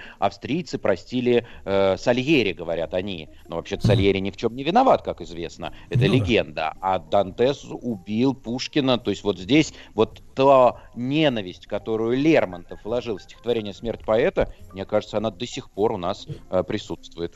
австрийцы 0.59 0.79
простили 0.79 1.47
э, 1.65 1.97
Сальери, 1.97 2.53
говорят 2.53 2.95
они. 2.95 3.29
Но 3.49 3.57
вообще-то 3.57 3.87
Сальери 3.87 4.19
ни 4.19 4.31
в 4.31 4.37
чем 4.37 4.55
не 4.57 4.65
виноват, 4.65 5.03
как 5.03 5.21
известно. 5.21 5.73
Это 5.91 6.01
Ну 6.05 6.09
да. 6.09 6.15
легенда. 6.15 6.75
А 6.81 6.99
Дантес 6.99 7.65
убил 7.65 8.35
Пушкина. 8.35 8.99
То 8.99 9.11
есть 9.11 9.23
вот 9.25 9.39
здесь 9.39 9.73
вот 9.95 10.23
та 10.35 10.81
ненависть, 10.95 11.67
которую 11.67 12.17
Лермонтов 12.19 12.81
вложил 12.85 13.19
в 13.19 13.23
стихотворение 13.23 13.75
«Смерть 13.75 14.05
поэта», 14.05 14.53
мне 14.73 14.85
кажется, 14.85 15.17
она 15.19 15.31
до 15.31 15.47
сих 15.47 15.71
пор 15.71 15.93
у 15.93 15.97
нас 15.97 16.27
э, 16.51 16.63
присутствует. 16.63 17.35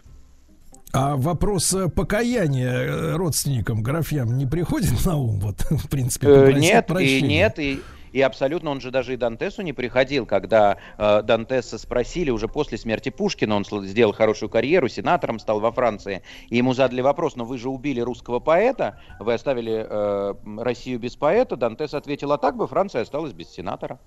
А 0.93 1.17
вопрос 1.17 1.73
э, 1.73 1.89
покаяния 1.89 2.71
э, 2.71 3.17
родственникам, 3.17 3.83
графьям 3.83 4.37
не 4.37 4.47
приходит 4.47 5.05
на 5.07 5.17
ум? 5.17 5.41
Вот, 5.41 5.61
в 5.71 5.89
принципе, 5.89 6.27
Э, 6.29 6.53
Нет, 6.53 6.85
и 6.85 6.89
прощения? 6.93 7.29
нет, 7.29 7.59
и, 7.59 7.81
и 8.13 8.21
абсолютно 8.21 8.71
он 8.71 8.81
же 8.81 8.91
даже 8.91 9.15
и 9.15 9.17
Дантесу 9.17 9.63
не 9.63 9.73
приходил, 9.73 10.27
когда 10.27 10.79
э, 10.99 11.23
Дантеса 11.23 11.79
спросили 11.79 12.31
уже 12.31 12.49
после 12.49 12.79
смерти 12.79 13.09
Пушкина, 13.09 13.57
он 13.57 13.65
сделал 13.87 14.13
хорошую 14.13 14.49
карьеру, 14.51 14.89
сенатором 14.89 15.39
стал 15.39 15.61
во 15.61 15.73
Франции, 15.73 16.23
и 16.49 16.57
ему 16.57 16.75
задали 16.75 17.01
вопрос, 17.01 17.37
но 17.37 17.45
вы 17.45 17.59
же 17.59 17.69
убили 17.69 18.01
русского 18.01 18.41
поэта, 18.41 19.01
вы 19.19 19.35
оставили 19.35 19.87
э, 19.89 20.35
Россию 20.59 20.99
без 20.99 21.17
поэта, 21.17 21.57
Дантес 21.57 21.95
ответил, 21.95 22.33
а 22.33 22.39
так 22.39 22.57
бы 22.57 22.67
Франция 22.67 23.03
осталась 23.03 23.33
без 23.33 23.49
сенатора. 23.49 23.99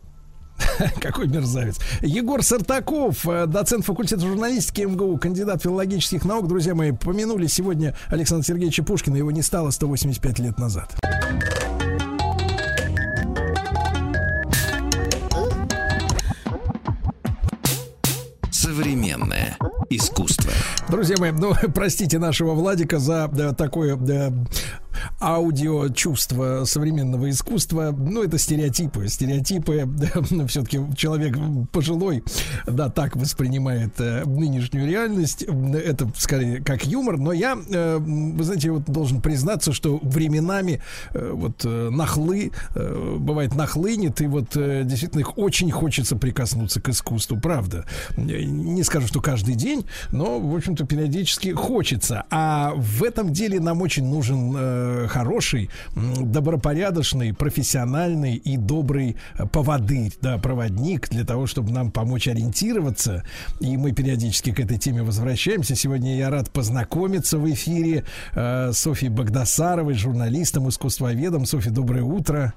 Какой 1.01 1.27
мерзавец. 1.27 1.79
Егор 2.01 2.41
Сартаков, 2.43 3.27
э, 3.27 3.45
доцент 3.45 3.85
факультета 3.85 4.21
журналистики 4.21 4.81
МГУ, 4.81 5.17
кандидат 5.17 5.63
филологических 5.63 6.25
наук. 6.25 6.47
Друзья 6.47 6.75
мои, 6.75 6.91
помянули 6.91 7.47
сегодня 7.47 7.95
Александра 8.07 8.45
Сергеевича 8.45 8.83
Пушкина. 8.83 9.17
Его 9.17 9.31
не 9.31 9.41
стало 9.41 9.71
185 9.71 10.39
лет 10.39 10.57
назад. 10.57 10.95
Искусства. 19.89 20.51
Друзья 20.89 21.15
мои, 21.19 21.31
ну, 21.31 21.53
простите 21.73 22.19
нашего 22.19 22.53
Владика 22.53 22.99
за 22.99 23.27
да, 23.27 23.53
такое 23.53 23.95
да, 23.95 24.33
аудио 25.19 25.89
чувство 25.89 26.63
современного 26.65 27.29
искусства. 27.29 27.95
Ну, 27.97 28.23
это 28.23 28.37
стереотипы. 28.37 29.07
Стереотипы. 29.07 29.87
Все-таки 30.47 30.79
человек 30.95 31.37
пожилой, 31.71 32.23
да, 32.67 32.89
так 32.89 33.15
воспринимает 33.15 33.99
э, 33.99 34.23
нынешнюю 34.25 34.87
реальность. 34.87 35.43
Это 35.43 36.09
скорее 36.17 36.63
как 36.63 36.85
юмор. 36.85 37.17
Но 37.17 37.31
я, 37.33 37.57
э, 37.69 37.97
вы 37.97 38.43
знаете, 38.43 38.71
вот 38.71 38.85
должен 38.85 39.21
признаться, 39.21 39.73
что 39.73 39.99
временами 40.01 40.81
э, 41.13 41.31
вот 41.33 41.63
э, 41.65 41.89
нахлы, 41.89 42.51
э, 42.75 43.15
бывает 43.19 43.55
нахлынет, 43.55 44.21
и 44.21 44.27
вот 44.27 44.55
э, 44.55 44.83
действительно 44.83 45.21
их 45.21 45.37
очень 45.37 45.71
хочется 45.71 46.15
прикоснуться 46.15 46.81
к 46.81 46.89
искусству, 46.89 47.39
правда. 47.39 47.85
Не 48.17 48.83
скажу, 48.83 49.07
что 49.07 49.21
каждый 49.21 49.55
день, 49.55 49.85
но, 50.11 50.39
в 50.39 50.55
общем-то, 50.55 50.85
периодически 50.85 51.49
хочется. 51.49 52.23
А 52.29 52.73
в 52.75 53.03
этом 53.03 53.33
деле 53.33 53.59
нам 53.59 53.81
очень 53.81 54.05
нужен 54.05 54.53
э, 54.55 54.84
хороший, 55.07 55.69
м, 55.95 56.31
добропорядочный, 56.31 57.33
профессиональный 57.33 58.35
и 58.35 58.57
добрый 58.57 59.17
э, 59.37 59.45
поводырь, 59.45 60.13
да, 60.21 60.37
проводник 60.37 61.09
для 61.09 61.23
того, 61.23 61.47
чтобы 61.47 61.71
нам 61.71 61.91
помочь 61.91 62.27
ориентироваться. 62.27 63.23
И 63.59 63.77
мы 63.77 63.91
периодически 63.91 64.51
к 64.51 64.59
этой 64.59 64.77
теме 64.77 65.03
возвращаемся. 65.03 65.75
Сегодня 65.75 66.17
я 66.17 66.29
рад 66.29 66.51
познакомиться 66.51 67.37
в 67.37 67.51
эфире 67.51 68.03
э, 68.33 68.71
с 68.71 68.77
Софьей 68.77 69.09
Богдасаровой, 69.09 69.95
журналистом, 69.95 70.69
искусствоведом. 70.69 71.45
Софья, 71.45 71.71
доброе 71.71 72.03
утро. 72.03 72.53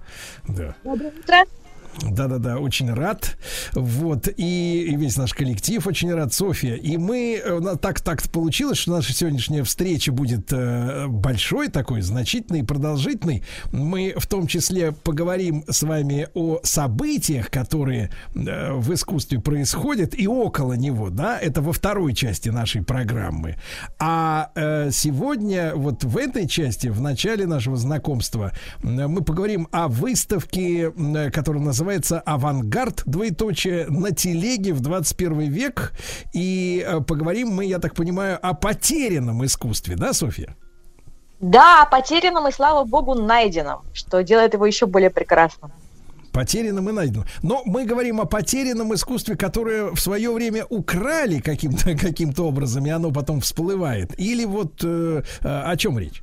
Да. 0.47 0.75
Доброе 0.85 1.13
утро. 1.19 1.68
Да-да-да, 2.03 2.59
очень 2.59 2.93
рад. 2.93 3.37
Вот, 3.73 4.29
и, 4.37 4.87
и 4.89 4.97
весь 4.97 5.17
наш 5.17 5.35
коллектив 5.35 5.85
очень 5.87 6.13
рад, 6.13 6.33
Софья. 6.33 6.75
И 6.75 6.97
мы, 6.97 7.41
э, 7.45 7.77
так 7.81 8.01
так 8.01 8.23
получилось, 8.31 8.79
что 8.79 8.93
наша 8.93 9.13
сегодняшняя 9.13 9.65
встреча 9.65 10.13
будет 10.13 10.53
э, 10.53 11.07
большой 11.09 11.69
такой, 11.69 12.03
значительной, 12.03 12.65
продолжительной. 12.65 13.43
Мы 13.73 14.15
в 14.17 14.27
том 14.27 14.47
числе 14.47 14.93
поговорим 14.93 15.65
с 15.69 15.83
вами 15.83 16.29
о 16.35 16.61
событиях, 16.63 17.51
которые 17.51 18.11
э, 18.35 18.73
в 18.73 18.93
искусстве 18.95 19.41
происходят 19.41 20.19
и 20.19 20.29
около 20.29 20.75
него, 20.75 21.11
да, 21.11 21.39
это 21.39 21.61
во 21.63 21.73
второй 21.73 22.15
части 22.15 22.49
нашей 22.49 22.83
программы. 22.83 23.57
А 23.99 24.51
сегодня, 24.91 25.75
вот 25.75 26.05
в 26.05 26.17
этой 26.17 26.47
части, 26.47 26.89
в 26.89 27.01
начале 27.01 27.47
нашего 27.47 27.77
знакомства, 27.77 28.53
мы 28.83 29.23
поговорим 29.23 29.69
о 29.73 29.89
выставке, 29.89 30.93
которая 31.33 31.63
называется 31.63 31.88
«Авангард», 32.25 33.03
двоеточие, 33.07 33.87
на 33.89 34.13
телеге 34.13 34.73
в 34.73 34.81
21 34.81 35.51
век. 35.51 35.93
И 36.35 36.85
э, 36.87 37.01
поговорим 37.01 37.49
мы, 37.49 37.65
я 37.65 37.79
так 37.79 37.95
понимаю, 37.95 38.39
о 38.41 38.55
потерянном 38.55 39.45
искусстве, 39.45 39.97
да, 39.97 40.13
Софья? 40.13 40.57
Да, 41.41 41.87
потерянным 41.91 42.49
и, 42.49 42.53
слава 42.53 42.85
богу, 42.85 43.15
найденным, 43.15 43.81
что 43.93 44.23
делает 44.23 44.55
его 44.55 44.67
еще 44.67 44.87
более 44.87 45.11
прекрасным. 45.11 45.71
Потерянным 46.33 46.89
и 46.89 46.93
найденным. 46.93 47.27
Но 47.43 47.63
мы 47.65 47.85
говорим 47.85 48.21
о 48.21 48.25
потерянном 48.25 48.95
искусстве, 48.95 49.37
которое 49.37 49.91
в 49.93 50.01
свое 50.01 50.33
время 50.33 50.67
украли 50.69 51.41
каким-то 51.41 51.97
каким 52.01 52.33
образом, 52.39 52.87
и 52.87 52.91
оно 52.91 53.11
потом 53.11 53.41
всплывает. 53.41 54.19
Или 54.19 54.45
вот 54.45 54.83
э, 54.83 55.23
э, 55.41 55.49
о 55.49 55.77
чем 55.77 55.99
речь? 55.99 56.23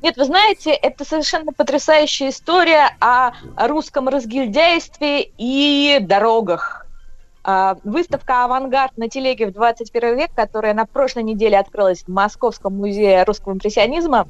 Нет, 0.00 0.16
вы 0.16 0.24
знаете, 0.24 0.70
это 0.70 1.04
совершенно 1.04 1.52
потрясающая 1.52 2.28
история 2.28 2.96
о 3.00 3.32
русском 3.56 4.08
разгильдяйстве 4.08 5.22
и 5.36 5.98
дорогах. 6.00 6.86
А, 7.42 7.76
Выставка 7.82 8.44
«Авангард» 8.44 8.96
на 8.96 9.08
телеге 9.08 9.46
в 9.46 9.52
21 9.52 10.16
век, 10.16 10.30
которая 10.36 10.72
на 10.72 10.86
прошлой 10.86 11.24
неделе 11.24 11.58
открылась 11.58 12.04
в 12.04 12.08
Московском 12.08 12.76
музее 12.76 13.24
русского 13.24 13.54
импрессионизма, 13.54 14.28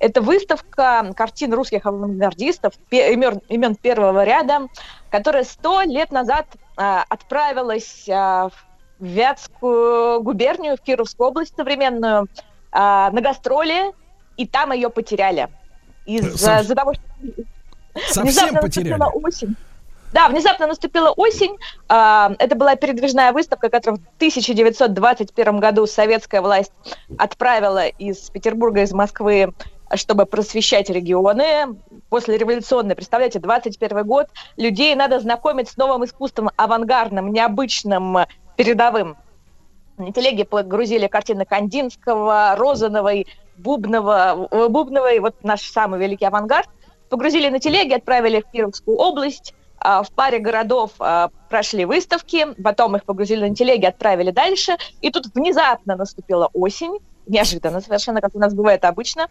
это 0.00 0.20
выставка 0.20 1.12
картин 1.16 1.52
русских 1.54 1.86
авангардистов, 1.86 2.72
имен, 2.90 3.76
первого 3.76 4.24
ряда, 4.24 4.68
которая 5.10 5.44
сто 5.44 5.82
лет 5.82 6.10
назад 6.10 6.46
а, 6.76 7.04
отправилась 7.08 8.08
а, 8.08 8.48
в 8.48 9.04
Вятскую 9.04 10.22
губернию, 10.22 10.76
в 10.76 10.80
Кировскую 10.80 11.28
область 11.28 11.54
современную, 11.56 12.28
на 12.72 13.12
гастроли, 13.12 13.92
и 14.36 14.46
там 14.46 14.72
ее 14.72 14.90
потеряли. 14.90 15.48
Из-за 16.06 16.36
Сов- 16.36 16.60
из-за 16.62 16.74
того, 16.74 16.94
что 16.94 17.02
Совсем 18.08 18.22
внезапно 18.24 18.60
потеряли. 18.60 18.90
наступила 18.94 19.26
осень. 19.26 19.56
Да, 20.12 20.28
внезапно 20.28 20.66
наступила 20.68 21.10
осень. 21.10 21.56
А, 21.88 22.32
Это 22.38 22.54
была 22.54 22.76
передвижная 22.76 23.32
выставка, 23.32 23.68
которую 23.68 24.00
в 24.00 24.16
1921 24.18 25.58
году 25.58 25.86
советская 25.86 26.40
власть 26.40 26.72
отправила 27.18 27.86
из 27.88 28.30
Петербурга, 28.30 28.82
из 28.82 28.92
Москвы, 28.92 29.52
чтобы 29.94 30.26
просвещать 30.26 30.88
регионы. 30.88 31.76
После 32.10 32.36
революционной, 32.38 32.94
представляете, 32.94 33.40
21 33.40 34.04
год, 34.06 34.28
людей 34.56 34.94
надо 34.94 35.18
знакомить 35.18 35.68
с 35.68 35.76
новым 35.76 36.04
искусством, 36.04 36.50
авангардным, 36.56 37.32
необычным, 37.32 38.18
передовым. 38.56 39.16
На 39.96 40.12
телеге 40.12 40.44
погрузили 40.44 41.06
картины 41.08 41.44
Кандинского, 41.44 42.54
Розановой, 42.56 43.26
Бубнова, 43.56 44.48
э, 44.50 44.68
Бубновой, 44.68 45.18
вот 45.20 45.42
наш 45.42 45.62
самый 45.62 46.00
великий 46.00 46.24
авангард. 46.24 46.68
Погрузили 47.08 47.48
на 47.48 47.60
телеги, 47.60 47.92
отправили 47.94 48.40
в 48.40 48.50
Кировскую 48.50 48.96
область. 48.96 49.54
А, 49.78 50.02
В 50.02 50.10
паре 50.10 50.38
городов 50.38 50.92
а, 50.98 51.28
прошли 51.50 51.84
выставки, 51.84 52.54
потом 52.62 52.96
их 52.96 53.04
погрузили 53.04 53.48
на 53.48 53.54
телеги, 53.54 53.84
отправили 53.84 54.30
дальше. 54.30 54.76
И 55.02 55.10
тут 55.10 55.26
внезапно 55.34 55.96
наступила 55.96 56.48
осень, 56.54 56.98
неожиданно 57.26 57.80
совершенно, 57.80 58.20
как 58.20 58.34
у 58.34 58.38
нас 58.38 58.54
бывает 58.54 58.84
обычно. 58.84 59.28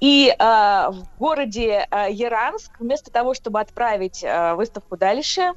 И 0.00 0.34
а, 0.38 0.90
в 0.90 1.18
городе 1.18 1.86
а, 1.90 2.08
Яранск, 2.08 2.72
вместо 2.80 3.10
того, 3.12 3.34
чтобы 3.34 3.60
отправить 3.60 4.24
а, 4.24 4.54
выставку 4.56 4.96
дальше, 4.96 5.52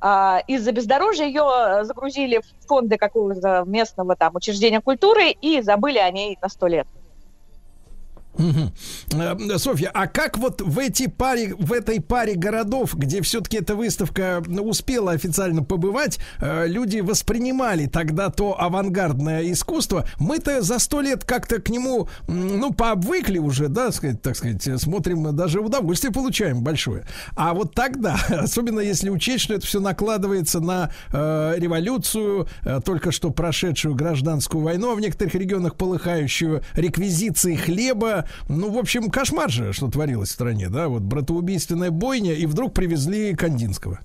а, 0.00 0.42
из-за 0.46 0.72
бездорожья 0.72 1.26
ее 1.26 1.84
загрузили 1.84 2.38
в 2.38 2.66
фонды 2.66 2.96
какого-то 2.96 3.64
местного 3.66 4.16
там 4.16 4.34
учреждения 4.34 4.80
культуры 4.80 5.30
и 5.30 5.60
забыли 5.60 5.98
о 5.98 6.10
ней 6.10 6.38
на 6.42 6.48
сто 6.48 6.66
лет. 6.66 6.88
Э, 8.38 9.58
Софья, 9.58 9.90
а 9.92 10.06
как 10.06 10.38
вот 10.38 10.60
в 10.60 10.78
эти 10.78 11.08
паре, 11.08 11.54
в 11.58 11.72
этой 11.72 12.00
паре 12.00 12.34
городов, 12.34 12.94
где 12.94 13.22
все-таки 13.22 13.58
эта 13.58 13.74
выставка 13.74 14.42
успела 14.60 15.12
официально 15.12 15.62
побывать, 15.62 16.18
э, 16.40 16.66
люди 16.66 17.00
воспринимали 17.00 17.86
тогда 17.86 18.30
то 18.30 18.60
авангардное 18.60 19.50
искусство? 19.50 20.06
Мы-то 20.18 20.62
за 20.62 20.78
сто 20.78 21.00
лет 21.00 21.24
как-то 21.24 21.60
к 21.60 21.68
нему, 21.68 22.08
ну, 22.28 22.72
пообвыкли 22.72 23.38
уже, 23.38 23.68
да, 23.68 23.90
так 24.22 24.36
сказать, 24.36 24.80
смотрим, 24.80 25.34
даже 25.36 25.60
удовольствие 25.60 26.12
получаем 26.12 26.62
большое. 26.62 27.04
А 27.36 27.52
вот 27.54 27.74
тогда, 27.74 28.18
особенно 28.28 28.80
если 28.80 29.10
учесть, 29.10 29.44
что 29.44 29.54
это 29.54 29.66
все 29.66 29.80
накладывается 29.80 30.60
на 30.60 30.90
э, 31.12 31.54
революцию, 31.58 32.48
э, 32.62 32.80
только 32.84 33.10
что 33.10 33.30
прошедшую 33.30 33.94
гражданскую 33.94 34.62
войну, 34.62 34.92
а 34.92 34.94
в 34.94 35.00
некоторых 35.00 35.34
регионах 35.34 35.74
полыхающую, 35.74 36.62
реквизиции 36.74 37.56
хлеба, 37.56 38.19
ну, 38.48 38.70
в 38.70 38.78
общем, 38.78 39.10
кошмар 39.10 39.50
же, 39.50 39.72
что 39.72 39.88
творилось 39.88 40.30
в 40.30 40.32
стране, 40.32 40.68
да, 40.68 40.88
вот 40.88 41.02
братоубийственная 41.02 41.90
бойня, 41.90 42.34
и 42.34 42.46
вдруг 42.46 42.74
привезли 42.74 43.34
Кандинского. 43.34 44.00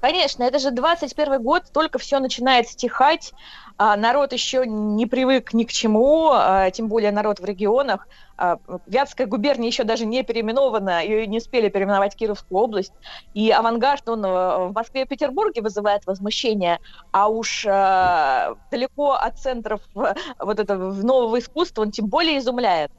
Конечно, 0.00 0.42
это 0.42 0.58
же 0.58 0.72
21 0.72 1.40
год, 1.40 1.62
только 1.72 2.00
все 2.00 2.18
начинает 2.18 2.68
стихать, 2.68 3.32
а, 3.78 3.96
народ 3.96 4.32
еще 4.32 4.66
не 4.66 5.06
привык 5.06 5.54
ни 5.54 5.62
к 5.62 5.70
чему, 5.70 6.30
а, 6.32 6.70
тем 6.72 6.88
более 6.88 7.12
народ 7.12 7.38
в 7.38 7.44
регионах. 7.44 8.08
А, 8.36 8.58
Вятская 8.86 9.28
губерния 9.28 9.68
еще 9.68 9.84
даже 9.84 10.04
не 10.04 10.24
переименована, 10.24 11.04
ее 11.04 11.26
не 11.28 11.38
успели 11.38 11.68
переименовать 11.68 12.16
Кировскую 12.16 12.60
область. 12.60 12.92
И 13.34 13.50
авангард, 13.50 14.08
он 14.08 14.24
э, 14.24 14.28
в 14.68 14.72
Москве 14.74 15.02
и 15.02 15.04
Петербурге 15.04 15.62
вызывает 15.62 16.04
возмущение, 16.06 16.80
а 17.12 17.28
уж 17.28 17.64
э, 17.64 18.54
далеко 18.72 19.12
от 19.12 19.38
центров 19.38 19.82
э, 19.94 20.14
вот 20.40 20.58
этого 20.58 20.92
нового 20.92 21.38
искусства 21.38 21.82
он 21.82 21.92
тем 21.92 22.06
более 22.06 22.38
изумляет. 22.38 22.90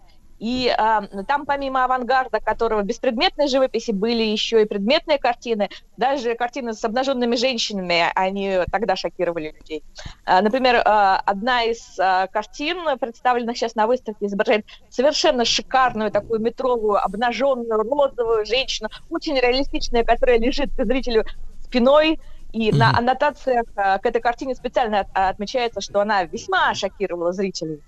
И 0.44 0.68
а, 0.78 1.08
там 1.26 1.46
помимо 1.46 1.86
авангарда, 1.86 2.42
которого 2.42 2.82
беспредметной 2.82 3.48
живописи 3.48 3.92
были 3.92 4.24
еще 4.24 4.62
и 4.62 4.66
предметные 4.66 5.18
картины, 5.18 5.70
даже 5.96 6.36
картины 6.36 6.74
с 6.74 6.84
обнаженными 6.84 7.38
женщинами, 7.38 8.12
они 8.14 8.60
тогда 8.70 8.98
шокировали 8.98 9.56
людей. 9.58 9.86
А, 10.26 10.42
например, 10.42 10.82
а, 10.84 11.22
одна 11.26 11.64
из 11.64 11.98
а, 11.98 12.28
картин, 12.28 12.78
представленных 13.00 13.58
сейчас 13.58 13.76
на 13.76 13.88
выставке, 13.88 14.26
изображает 14.26 14.66
совершенно 14.90 15.46
шикарную 15.46 16.12
такую 16.12 16.42
метровую 16.42 17.02
обнаженную 17.02 17.82
розовую 17.82 18.46
женщину, 18.46 18.90
очень 19.10 19.40
реалистичная, 19.40 20.04
которая 20.04 20.40
лежит 20.40 20.76
к 20.76 20.84
зрителю 20.84 21.24
спиной, 21.62 22.20
и 22.52 22.74
на 22.74 22.90
аннотациях 22.98 23.64
к 23.74 24.06
этой 24.06 24.22
картине 24.22 24.56
специально 24.56 25.00
от- 25.00 25.08
отмечается, 25.14 25.80
что 25.80 26.02
она 26.02 26.26
весьма 26.26 26.74
шокировала 26.74 27.32
зрителей 27.32 27.80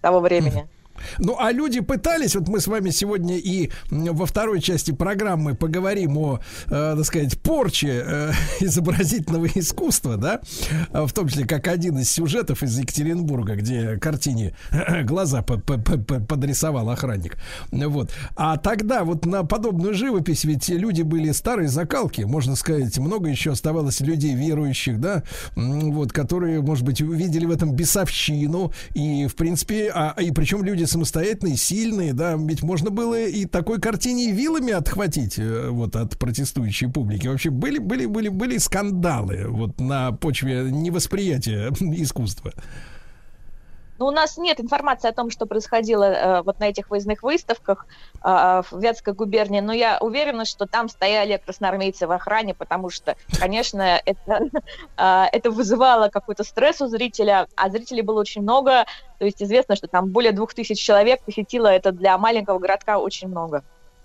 того 0.00 0.20
времени. 0.20 0.68
Ну, 1.18 1.36
а 1.38 1.52
люди 1.52 1.80
пытались, 1.80 2.34
вот 2.34 2.48
мы 2.48 2.60
с 2.60 2.66
вами 2.66 2.90
сегодня 2.90 3.36
и 3.38 3.70
во 3.90 4.26
второй 4.26 4.60
части 4.60 4.90
программы 4.92 5.54
поговорим 5.54 6.16
о, 6.18 6.40
э, 6.66 6.94
так 6.96 7.04
сказать, 7.04 7.38
порче 7.40 8.04
э, 8.06 8.32
изобразительного 8.60 9.46
искусства, 9.46 10.16
да, 10.16 10.40
А 10.90 11.06
в 11.06 11.12
том 11.12 11.28
числе 11.28 11.46
как 11.46 11.68
один 11.68 11.98
из 11.98 12.10
сюжетов 12.10 12.62
из 12.62 12.78
Екатеринбурга, 12.78 13.56
где 13.56 13.96
картине 13.98 14.54
глаза 15.04 15.42
по- 15.42 15.58
по- 15.58 15.78
по- 15.78 15.98
по- 15.98 16.20
подрисовал 16.20 16.90
охранник. 16.90 17.36
Вот. 17.70 18.10
А 18.36 18.56
тогда 18.56 19.04
вот 19.04 19.26
на 19.26 19.44
подобную 19.44 19.94
живопись 19.94 20.44
ведь 20.44 20.68
люди 20.68 21.02
были 21.02 21.32
старые 21.32 21.68
закалки, 21.68 22.22
можно 22.22 22.56
сказать, 22.56 22.98
много 22.98 23.28
еще 23.28 23.52
оставалось 23.52 24.00
людей 24.00 24.34
верующих, 24.34 25.00
да, 25.00 25.22
вот, 25.56 26.12
которые, 26.12 26.60
может 26.60 26.84
быть, 26.84 27.00
увидели 27.00 27.46
в 27.46 27.50
этом 27.50 27.72
бесовщину, 27.72 28.72
и, 28.94 29.26
в 29.26 29.34
принципе, 29.36 29.90
а, 29.94 30.14
и 30.20 30.30
причем 30.30 30.62
люди 30.62 30.83
самостоятельные, 30.86 31.56
сильные, 31.56 32.12
да, 32.12 32.36
ведь 32.36 32.62
можно 32.62 32.90
было 32.90 33.20
и 33.26 33.44
такой 33.46 33.80
картине 33.80 34.32
вилами 34.32 34.72
отхватить, 34.72 35.38
э, 35.38 35.68
вот, 35.70 35.96
от 35.96 36.18
протестующей 36.18 36.90
публики. 36.90 37.26
Вообще 37.26 37.50
были, 37.50 37.78
были, 37.78 38.06
были, 38.06 38.28
были 38.28 38.58
скандалы, 38.58 39.46
вот, 39.48 39.80
на 39.80 40.12
почве 40.12 40.70
невосприятия 40.70 41.70
искусства. 41.80 42.52
Но 43.98 44.06
у 44.06 44.10
нас 44.10 44.36
нет 44.38 44.60
информации 44.60 45.08
о 45.08 45.12
том, 45.12 45.30
что 45.30 45.46
происходило 45.46 46.04
э, 46.04 46.42
вот 46.42 46.58
на 46.58 46.64
этих 46.64 46.90
выездных 46.90 47.22
выставках 47.22 47.86
э, 48.22 48.62
в 48.70 48.80
Вятской 48.80 49.14
губернии, 49.14 49.60
но 49.60 49.72
я 49.72 49.98
уверена, 50.00 50.44
что 50.44 50.66
там 50.66 50.88
стояли 50.88 51.40
красноармейцы 51.44 52.06
в 52.06 52.10
охране, 52.10 52.54
потому 52.54 52.90
что, 52.90 53.16
конечно, 53.38 54.00
это, 54.04 54.48
э, 54.96 55.24
это 55.32 55.50
вызывало 55.50 56.08
какой-то 56.08 56.42
стресс 56.44 56.80
у 56.80 56.86
зрителя, 56.86 57.46
а 57.56 57.70
зрителей 57.70 58.02
было 58.02 58.20
очень 58.20 58.42
много, 58.42 58.84
то 59.18 59.24
есть 59.24 59.42
известно, 59.42 59.76
что 59.76 59.86
там 59.86 60.08
более 60.08 60.32
двух 60.32 60.54
тысяч 60.54 60.80
человек 60.80 61.22
посетило 61.22 61.68
это 61.68 61.92
для 61.92 62.18
маленького 62.18 62.58
городка 62.58 62.98
очень 62.98 63.28
много. 63.28 63.62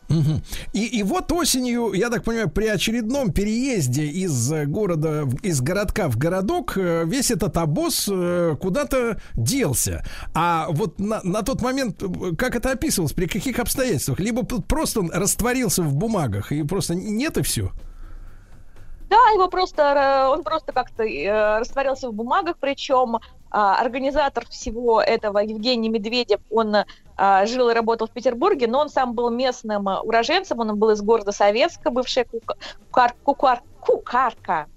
Мгм. 0.10 0.42
И, 0.74 0.86
и 1.00 1.04
вот 1.04 1.32
осенью, 1.32 1.94
я 1.94 2.10
так 2.10 2.24
понимаю, 2.24 2.50
при 2.50 2.66
очередном 2.66 3.32
переезде 3.32 4.06
из 4.06 4.52
э, 4.52 4.66
города, 4.66 5.28
из 5.44 5.62
городка 5.62 6.08
в 6.08 6.18
городок, 6.18 6.78
э, 6.78 7.04
весь 7.06 7.30
этот 7.30 7.56
обоз 7.58 8.10
э, 8.12 8.56
куда-то 8.60 9.22
делся. 9.36 10.04
А 10.34 10.68
вот 10.72 11.00
на, 11.00 11.22
на 11.24 11.44
тот 11.44 11.62
момент, 11.62 12.02
как 12.38 12.56
это 12.56 12.72
описывалось, 12.72 13.14
при 13.14 13.28
каких 13.28 13.60
обстоятельствах? 13.60 14.20
Либо 14.20 14.44
просто 14.44 15.02
он 15.02 15.12
растворился 15.12 15.84
в 15.84 15.96
бумагах, 15.96 16.52
и 16.52 16.64
просто 16.64 16.96
нет 16.96 17.38
и 17.38 17.44
все. 17.44 17.72
Да, 19.10 19.18
его 19.34 19.48
просто, 19.48 20.30
он 20.30 20.44
просто 20.44 20.72
как-то 20.72 21.04
э, 21.04 21.60
растворился 21.60 22.10
в 22.10 22.14
бумагах, 22.14 22.58
причем 22.60 23.18
организатор 23.52 24.46
всего 24.50 25.02
этого 25.02 25.40
Евгений 25.40 25.90
Медведев, 25.90 26.40
он 26.50 26.76
а, 27.16 27.46
жил 27.46 27.70
и 27.70 27.74
работал 27.74 28.08
в 28.08 28.12
Петербурге, 28.12 28.68
но 28.68 28.80
он 28.80 28.90
сам 28.90 29.14
был 29.14 29.30
местным 29.30 29.88
а, 29.90 30.02
уроженцем, 30.02 30.60
он 30.60 30.78
был 30.78 30.92
из 30.92 31.02
города 31.02 31.32
Советска, 31.32 31.90
бывшая 31.90 32.26
Кука- 32.26 32.56
Кукар- 32.92 33.16
Кукар- 33.24 33.62
Кукарка. 33.80 34.68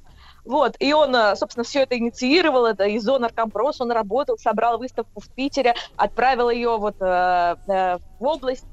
Вот, 0.45 0.75
и 0.81 0.93
он, 0.93 1.15
а, 1.15 1.37
собственно, 1.37 1.63
все 1.63 1.83
это 1.83 1.97
инициировал, 1.97 2.67
это 2.67 2.85
из 2.85 3.05
Наркомпрос, 3.05 3.81
он 3.81 3.93
работал, 3.93 4.37
собрал 4.39 4.79
выставку 4.79 5.21
в 5.21 5.31
Питере, 5.35 5.75
отправил 5.97 6.51
ее 6.51 6.79
вот 6.79 6.95
э, 7.01 7.57
э, 7.69 7.99
в 8.19 8.25
область, 8.25 8.67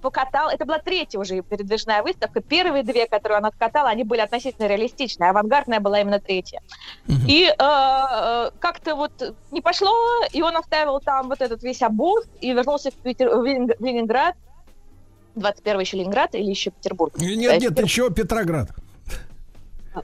покатал. 0.00 0.48
Это 0.48 0.64
была 0.64 0.78
третья 0.78 1.18
уже 1.18 1.40
передвижная 1.42 2.02
выставка. 2.02 2.40
Первые 2.40 2.82
две, 2.82 3.06
которые 3.06 3.38
он 3.38 3.46
откатал, 3.46 3.86
они 3.86 4.04
были 4.04 4.20
относительно 4.20 4.66
реалистичные. 4.66 5.30
Авангардная 5.30 5.80
была 5.80 6.00
именно 6.00 6.20
третья. 6.20 6.60
И 7.06 7.44
э, 7.46 7.52
э, 7.58 8.50
как-то 8.58 8.94
вот 8.96 9.34
не 9.50 9.60
пошло, 9.60 9.92
и 10.32 10.42
он 10.42 10.56
оставил 10.56 11.00
там 11.00 11.28
вот 11.28 11.40
этот 11.40 11.62
весь 11.62 11.82
обоз 11.82 12.24
и 12.40 12.52
вернулся 12.52 12.90
в, 12.90 12.94
Питер, 12.94 13.30
в 13.30 13.44
Ленинг- 13.44 13.76
в 13.78 13.84
Ленинград. 13.84 14.34
21 15.36 15.80
еще 15.80 15.96
Ленинград 15.98 16.34
или 16.34 16.50
еще 16.50 16.70
Петербург? 16.70 17.16
Нет, 17.18 17.52
Э, 17.52 17.58
нет, 17.58 17.78
еще 17.78 18.10
Петроград. 18.10 18.70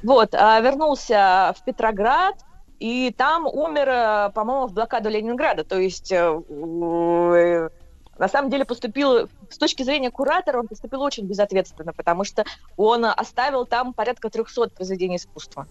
Вот, 0.03 0.35
а, 0.35 0.59
вернулся 0.61 1.55
в 1.59 1.65
Петроград, 1.65 2.35
и 2.79 3.15
там 3.17 3.47
умер, 3.47 3.89
э, 3.89 4.31
по-моему, 4.35 4.67
в 4.67 4.73
блокаду 4.73 5.09
Ленинграда. 5.09 5.65
То 5.65 5.79
есть, 5.79 6.13
э, 6.13 6.41
э, 6.49 7.69
на 8.19 8.29
самом 8.29 8.51
деле, 8.51 8.65
поступил, 8.65 9.29
с 9.51 9.59
точки 9.59 9.83
зрения 9.83 10.11
куратора, 10.11 10.61
он 10.61 10.69
поступил 10.69 11.03
очень 11.03 11.27
безответственно, 11.27 11.93
потому 11.95 12.25
что 12.25 12.45
он 12.77 13.05
оставил 13.05 13.67
там 13.67 13.93
порядка 13.95 14.31
300 14.31 14.71
произведений 14.71 15.17
искусства. 15.17 15.67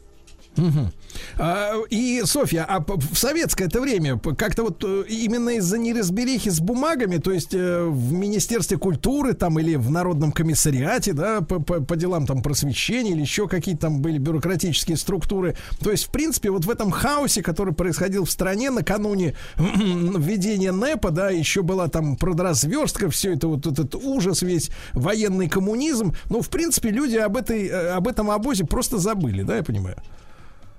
Мгм. 0.57 0.91
А, 1.37 1.73
и, 1.89 2.21
Софья, 2.25 2.65
а 2.67 2.79
в 2.79 3.17
советское 3.17 3.65
это 3.65 3.81
время 3.81 4.17
как-то 4.37 4.63
вот 4.63 4.83
э, 4.83 5.03
именно 5.09 5.49
из-за 5.57 5.77
неразберихи 5.77 6.49
с 6.49 6.59
бумагами, 6.59 7.17
то 7.17 7.31
есть 7.31 7.53
э, 7.53 7.85
в 7.85 8.13
Министерстве 8.13 8.77
культуры 8.77 9.33
там 9.33 9.59
или 9.59 9.75
в 9.75 9.89
Народном 9.91 10.31
комиссариате, 10.31 11.13
да, 11.13 11.41
по, 11.41 11.59
по- 11.59 11.81
по 11.81 11.95
делам 11.95 12.25
там 12.25 12.41
просвещения 12.41 13.11
или 13.11 13.21
еще 13.21 13.47
какие-то 13.47 13.81
там 13.81 14.01
были 14.01 14.17
бюрократические 14.17 14.97
структуры, 14.97 15.55
то 15.81 15.91
есть, 15.91 16.05
в 16.05 16.09
принципе, 16.09 16.51
вот 16.51 16.65
в 16.65 16.69
этом 16.69 16.91
хаосе, 16.91 17.41
который 17.41 17.73
происходил 17.73 18.25
в 18.25 18.31
стране 18.31 18.69
накануне 18.71 19.35
введения 19.57 20.71
НЭПа, 20.71 21.11
да, 21.11 21.29
еще 21.29 21.63
была 21.63 21.87
там 21.87 22.15
продразверстка, 22.15 23.09
все 23.09 23.33
это 23.33 23.47
вот 23.47 23.67
этот 23.67 23.95
ужас 23.95 24.41
весь, 24.41 24.69
военный 24.93 25.49
коммунизм, 25.49 26.13
ну, 26.29 26.41
в 26.41 26.49
принципе, 26.49 26.89
люди 26.89 27.17
об, 27.17 27.37
этой, 27.37 27.67
э, 27.67 27.89
об 27.89 28.07
этом 28.07 28.31
обозе 28.31 28.65
просто 28.65 28.97
забыли, 28.97 29.43
да, 29.43 29.57
я 29.57 29.63
понимаю? 29.63 29.97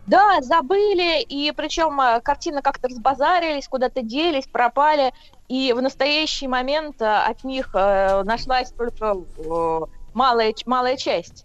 Да, 0.06 0.40
забыли, 0.40 1.20
и 1.22 1.50
причем 1.50 2.00
э, 2.00 2.20
картины 2.20 2.62
как-то 2.62 2.88
разбазарились, 2.88 3.66
куда-то 3.66 4.02
делись, 4.02 4.46
пропали, 4.46 5.12
и 5.48 5.72
в 5.72 5.82
настоящий 5.82 6.46
момент 6.46 7.02
э, 7.02 7.06
от 7.06 7.42
них 7.42 7.70
э, 7.74 8.22
нашлась 8.22 8.70
только 8.70 9.16
э, 9.38 9.80
малая, 10.14 10.54
малая 10.64 10.96
часть. 10.96 11.44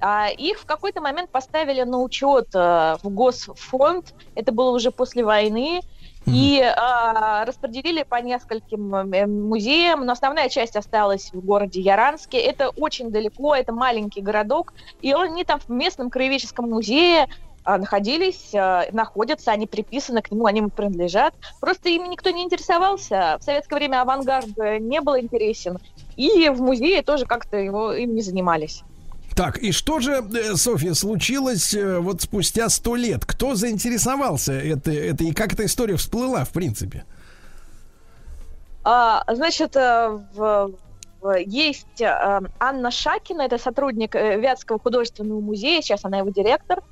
А 0.00 0.28
их 0.28 0.60
в 0.60 0.66
какой-то 0.66 1.00
момент 1.00 1.30
поставили 1.30 1.82
на 1.82 1.98
учет 1.98 2.48
э, 2.54 2.96
в 3.02 3.08
Госфонд, 3.10 4.14
это 4.36 4.52
было 4.52 4.70
уже 4.70 4.92
после 4.92 5.24
войны, 5.24 5.80
и 6.26 6.60
э, 6.60 7.44
распределили 7.44 8.04
по 8.04 8.16
нескольким 8.16 8.94
э, 8.94 9.26
музеям, 9.26 10.06
но 10.06 10.12
основная 10.12 10.48
часть 10.48 10.76
осталась 10.76 11.30
в 11.32 11.44
городе 11.44 11.80
Яранске. 11.80 12.38
Это 12.38 12.68
очень 12.70 13.10
далеко, 13.10 13.54
это 13.54 13.72
маленький 13.72 14.20
городок, 14.20 14.74
и 15.02 15.12
они 15.12 15.44
там 15.44 15.58
в 15.58 15.68
местном 15.70 16.08
краеведческом 16.08 16.70
музее 16.70 17.28
находились, 17.64 18.54
а, 18.54 18.86
находятся, 18.92 19.52
они 19.52 19.66
приписаны 19.66 20.22
к 20.22 20.30
нему, 20.30 20.46
они 20.46 20.60
ему 20.60 20.70
принадлежат. 20.70 21.34
Просто 21.60 21.88
ими 21.90 22.08
никто 22.08 22.30
не 22.30 22.42
интересовался. 22.42 23.36
В 23.38 23.44
советское 23.44 23.76
время 23.76 24.02
авангард 24.02 24.58
э, 24.58 24.78
не 24.78 25.00
был 25.00 25.18
интересен, 25.18 25.78
и 26.16 26.48
в 26.48 26.60
музее 26.60 27.02
тоже 27.02 27.26
как-то 27.26 27.56
его 27.58 27.92
им 27.92 28.14
не 28.14 28.22
занимались. 28.22 28.82
Так, 29.36 29.58
и 29.58 29.72
что 29.72 30.00
же, 30.00 30.24
э, 30.34 30.54
Софья, 30.56 30.94
случилось 30.94 31.74
э, 31.74 31.98
вот 31.98 32.22
спустя 32.22 32.68
сто 32.68 32.96
лет? 32.96 33.24
Кто 33.26 33.54
заинтересовался 33.54 34.52
это, 34.54 34.90
это 34.90 35.24
и 35.24 35.32
как 35.32 35.52
эта 35.52 35.66
история 35.66 35.96
всплыла, 35.96 36.44
в 36.44 36.50
принципе? 36.50 37.04
А, 38.82 39.22
значит, 39.32 39.74
в- 39.74 40.72
есть 41.44 42.00
Анна 42.00 42.90
Шакина, 42.90 43.42
это 43.42 43.58
сотрудник 43.58 44.14
Вятского 44.14 44.78
художественного 44.78 45.40
музея, 45.40 45.82
сейчас 45.82 46.06
она 46.06 46.20
его 46.20 46.30
директор. 46.30 46.82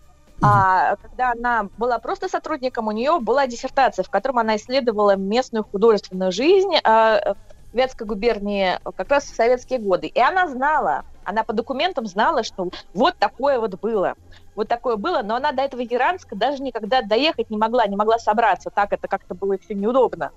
А 0.40 0.96
когда 0.96 1.32
она 1.32 1.68
была 1.76 1.98
просто 1.98 2.28
сотрудником, 2.28 2.86
у 2.86 2.92
нее 2.92 3.18
была 3.20 3.46
диссертация, 3.46 4.04
в 4.04 4.10
котором 4.10 4.38
она 4.38 4.56
исследовала 4.56 5.16
местную 5.16 5.64
художественную 5.70 6.30
жизнь 6.32 6.74
э, 6.76 7.34
Вятской 7.72 8.06
губернии 8.06 8.78
как 8.96 9.10
раз 9.10 9.24
в 9.24 9.34
советские 9.34 9.78
годы. 9.80 10.06
И 10.06 10.20
она 10.20 10.48
знала, 10.48 11.02
она 11.24 11.42
по 11.44 11.52
документам 11.52 12.06
знала, 12.06 12.42
что 12.44 12.70
вот 12.94 13.14
такое 13.18 13.58
вот 13.58 13.74
было. 13.80 14.14
Вот 14.54 14.68
такое 14.68 14.96
было, 14.96 15.22
но 15.22 15.36
она 15.36 15.52
до 15.52 15.62
этого 15.62 15.80
Яранска 15.80 16.36
даже 16.36 16.62
никогда 16.62 17.02
доехать 17.02 17.50
не 17.50 17.58
могла, 17.58 17.86
не 17.86 17.96
могла 17.96 18.18
собраться. 18.18 18.70
Так 18.74 18.92
это 18.92 19.08
как-то 19.08 19.34
было 19.34 19.56
все 19.58 19.74
неудобно. 19.74 20.30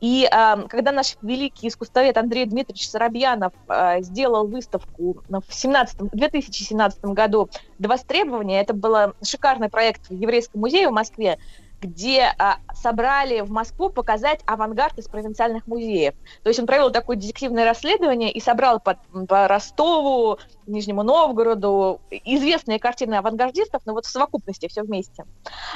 И 0.00 0.28
э, 0.30 0.68
когда 0.68 0.92
наш 0.92 1.16
великий 1.22 1.68
искусствовед 1.68 2.16
Андрей 2.16 2.44
Дмитриевич 2.46 2.88
Соробьянов 2.88 3.52
э, 3.68 4.02
сделал 4.02 4.46
выставку 4.46 5.22
в 5.28 5.42
17, 5.48 6.10
2017 6.12 7.04
году 7.04 7.48
до 7.78 7.88
востребования, 7.88 8.60
это 8.60 8.74
был 8.74 9.14
шикарный 9.24 9.68
проект 9.68 10.08
в 10.08 10.12
Еврейском 10.12 10.60
музее 10.60 10.88
в 10.88 10.92
Москве, 10.92 11.38
где 11.80 12.32
а, 12.38 12.58
собрали 12.74 13.40
в 13.40 13.50
Москву 13.50 13.90
показать 13.90 14.40
авангард 14.46 14.98
из 14.98 15.08
провинциальных 15.08 15.66
музеев. 15.66 16.14
То 16.42 16.48
есть 16.48 16.58
он 16.58 16.66
провел 16.66 16.90
такое 16.90 17.16
детективное 17.16 17.64
расследование 17.64 18.30
и 18.30 18.40
собрал 18.40 18.80
по, 18.80 18.98
по 19.28 19.48
Ростову, 19.48 20.38
Нижнему 20.66 21.02
Новгороду 21.02 22.00
известные 22.10 22.78
картины 22.78 23.14
авангардистов, 23.14 23.82
но 23.84 23.92
вот 23.92 24.06
в 24.06 24.10
совокупности 24.10 24.68
все 24.68 24.82
вместе. 24.82 25.24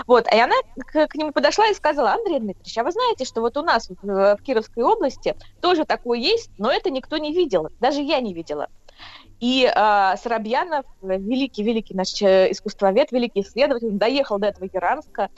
Вот, 0.07 0.27
и 0.33 0.39
она 0.39 0.55
к, 0.77 1.07
к 1.07 1.15
нему 1.15 1.33
подошла 1.33 1.69
и 1.69 1.75
сказала, 1.75 2.13
Андрей 2.13 2.41
Дмитриевич, 2.41 2.77
а 2.79 2.85
вы 2.85 2.91
знаете, 2.91 3.25
что 3.25 3.41
вот 3.41 3.57
у 3.57 3.63
нас 3.63 3.89
в, 3.89 4.37
в 4.37 4.43
Кировской 4.43 4.83
области 4.83 5.37
тоже 5.61 5.85
такое 5.85 6.19
есть, 6.19 6.51
но 6.59 6.71
это 6.71 6.91
никто 6.91 7.19
не 7.19 7.33
видел, 7.33 7.69
даже 7.81 8.01
я 8.01 8.21
не 8.21 8.35
видела. 8.35 8.69
И 9.41 9.65
э, 9.65 10.17
Соробьянов, 10.23 10.85
великий-великий 11.01 11.95
наш 11.95 12.21
э, 12.21 12.51
искусствовед, 12.51 13.11
великий 13.11 13.41
исследователь, 13.41 13.91
доехал 13.93 14.39
до 14.39 14.49
этого 14.49 14.69
Яранска, 14.71 15.31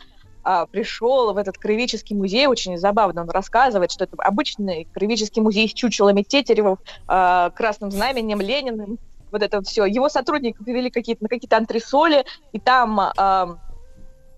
а, 0.42 0.66
пришел 0.66 1.32
в 1.32 1.36
этот 1.36 1.58
краеведческий 1.58 2.16
музей, 2.16 2.46
очень 2.46 2.76
забавно 2.78 3.22
он 3.22 3.30
рассказывает, 3.30 3.90
что 3.92 4.04
это 4.04 4.16
обычный 4.18 4.88
краеведческий 4.92 5.42
музей 5.42 5.68
с 5.68 5.72
чучелами 5.72 6.22
Тетеревов, 6.22 6.78
а, 7.06 7.50
красным 7.50 7.90
знаменем, 7.90 8.40
Лениным, 8.40 8.98
вот 9.30 9.42
это 9.42 9.62
все. 9.62 9.86
Его 9.86 10.08
сотрудники 10.08 10.62
привели 10.62 10.90
какие-то, 10.90 11.24
на 11.24 11.28
какие-то 11.28 11.56
антресоли, 11.56 12.24
и 12.52 12.60
там 12.60 13.00
а, 13.00 13.58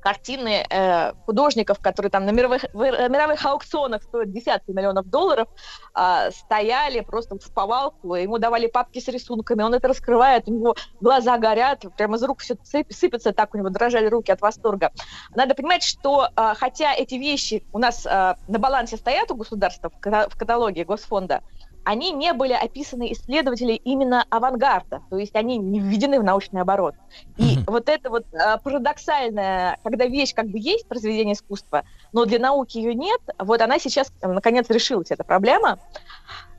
картины 0.04 0.66
э, 0.68 1.12
художников, 1.24 1.78
которые 1.80 2.10
там 2.10 2.26
на 2.26 2.30
мировых, 2.30 2.66
в, 2.74 2.82
э, 2.82 3.08
мировых 3.08 3.44
аукционах 3.46 4.02
стоят 4.02 4.30
десятки 4.30 4.70
миллионов 4.70 5.08
долларов, 5.08 5.48
э, 5.96 6.30
стояли 6.30 7.00
просто 7.00 7.38
в 7.38 7.50
повалку, 7.54 8.14
ему 8.14 8.36
давали 8.36 8.66
папки 8.66 9.00
с 9.00 9.08
рисунками, 9.08 9.62
он 9.62 9.72
это 9.72 9.88
раскрывает, 9.88 10.46
у 10.46 10.52
него 10.52 10.76
глаза 11.00 11.38
горят, 11.38 11.86
прямо 11.96 12.16
из 12.16 12.22
рук 12.22 12.40
все 12.40 12.56
сыпется, 12.90 13.32
так 13.32 13.54
у 13.54 13.58
него 13.58 13.70
дрожали 13.70 14.06
руки 14.06 14.30
от 14.30 14.42
восторга. 14.42 14.92
Надо 15.34 15.54
понимать, 15.54 15.82
что 15.82 16.28
э, 16.36 16.54
хотя 16.58 16.92
эти 16.92 17.14
вещи 17.14 17.64
у 17.72 17.78
нас 17.78 18.04
э, 18.04 18.34
на 18.46 18.58
балансе 18.58 18.98
стоят 18.98 19.30
у 19.30 19.36
государства 19.36 19.88
в, 19.88 20.28
в 20.28 20.38
каталоге 20.38 20.84
Госфонда, 20.84 21.40
они 21.84 22.12
не 22.12 22.32
были 22.32 22.52
описаны 22.52 23.12
исследователей 23.12 23.76
именно 23.76 24.24
авангарда, 24.30 25.02
то 25.10 25.16
есть 25.16 25.34
они 25.36 25.58
не 25.58 25.80
введены 25.80 26.18
в 26.18 26.24
научный 26.24 26.62
оборот. 26.62 26.94
И 27.36 27.56
mm-hmm. 27.56 27.64
вот 27.66 27.88
это 27.88 28.10
вот 28.10 28.24
а, 28.34 28.58
парадоксальное, 28.58 29.78
когда 29.82 30.06
вещь 30.06 30.34
как 30.34 30.48
бы 30.48 30.58
есть, 30.58 30.86
произведение 30.88 31.34
искусства, 31.34 31.84
но 32.12 32.24
для 32.24 32.38
науки 32.38 32.78
ее 32.78 32.94
нет, 32.94 33.20
вот 33.38 33.60
она 33.60 33.78
сейчас, 33.78 34.12
наконец, 34.22 34.68
решилась, 34.70 35.10
эта 35.10 35.24
проблема. 35.24 35.78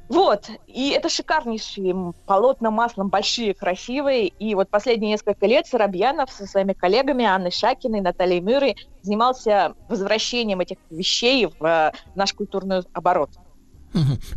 Вот, 0.07 0.49
и 0.67 0.89
это 0.89 1.09
шикарнейшие 1.09 2.13
полотна 2.27 2.69
маслом, 2.69 3.09
большие, 3.09 3.55
красивые. 3.55 4.27
И 4.27 4.53
вот 4.53 4.69
последние 4.69 5.13
несколько 5.13 5.47
лет 5.47 5.65
Соробьянов 5.65 6.29
со 6.29 6.45
своими 6.45 6.73
коллегами 6.73 7.25
Анной 7.25 7.49
Шакиной, 7.49 8.01
Натальей 8.01 8.39
Мюррей 8.39 8.77
занимался 9.01 9.73
возвращением 9.89 10.59
этих 10.59 10.77
вещей 10.91 11.47
в 11.47 11.65
э, 11.65 11.91
наш 12.13 12.33
культурный 12.33 12.83
оборот. 12.93 13.31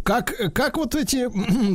Как, 0.03 0.35
как 0.55 0.77
вот 0.77 0.95
эти 0.95 1.29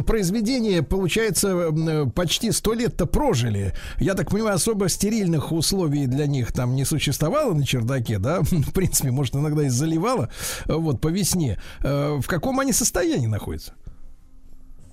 произведения, 0.03 0.83
получается, 0.83 1.69
почти 2.15 2.51
сто 2.51 2.73
лет-то 2.73 3.05
прожили? 3.05 3.73
Я 3.99 4.13
так 4.13 4.29
понимаю, 4.29 4.55
особо 4.55 4.89
стерильных 4.89 5.51
условий 5.51 6.07
для 6.07 6.27
них 6.27 6.51
там 6.51 6.75
не 6.75 6.85
существовало 6.85 7.53
на 7.53 7.65
чердаке, 7.65 8.19
да? 8.19 8.41
В 8.41 8.71
принципе, 8.73 9.11
может, 9.11 9.35
иногда 9.35 9.63
и 9.63 9.69
заливало, 9.69 10.29
вот, 10.65 11.01
по 11.01 11.07
весне. 11.07 11.59
Э, 11.83 12.19
в 12.21 12.27
каком 12.27 12.59
они 12.59 12.73
состоянии 12.73 13.27
находятся? 13.27 13.73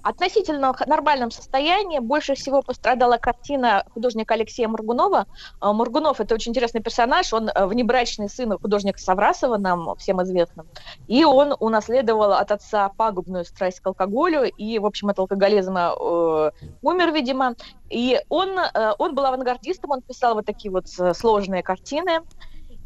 Относительно 0.02 0.74
нормальном 0.86 1.30
состоянии. 1.30 1.98
Больше 1.98 2.34
всего 2.34 2.62
пострадала 2.62 3.16
картина 3.16 3.84
художника 3.92 4.34
Алексея 4.34 4.68
Мургунова. 4.68 5.26
А, 5.60 5.72
Мургунов– 5.72 6.20
это 6.22 6.34
очень 6.34 6.50
интересный 6.50 6.82
персонаж. 6.82 7.32
Он 7.32 7.48
э, 7.48 7.66
внебрачный 7.66 8.28
сын 8.28 8.58
художника 8.58 8.98
Саврасова, 8.98 9.56
нам 9.56 9.96
всем 9.96 10.22
известным. 10.22 10.66
И 11.08 11.24
он 11.24 11.54
унаследовал 11.58 12.32
от 12.32 12.50
отца 12.50 12.88
пагубную 12.90 13.44
страсть 13.44 13.80
к 13.80 13.86
алкоголю. 13.86 14.44
И, 14.44 14.78
в 14.78 14.86
общем, 14.86 15.08
от 15.08 15.18
алкоголизма 15.18 15.94
э, 15.98 16.50
умер, 16.82 17.12
видимо. 17.12 17.54
И 17.88 18.20
он, 18.28 18.58
э, 18.58 18.92
он 18.98 19.14
был 19.14 19.26
авангардистом, 19.26 19.90
он 19.90 20.02
писал 20.02 20.34
вот 20.34 20.46
такие 20.46 20.70
вот 20.70 20.86
э, 20.98 21.14
сложные 21.14 21.62
картины. 21.62 22.20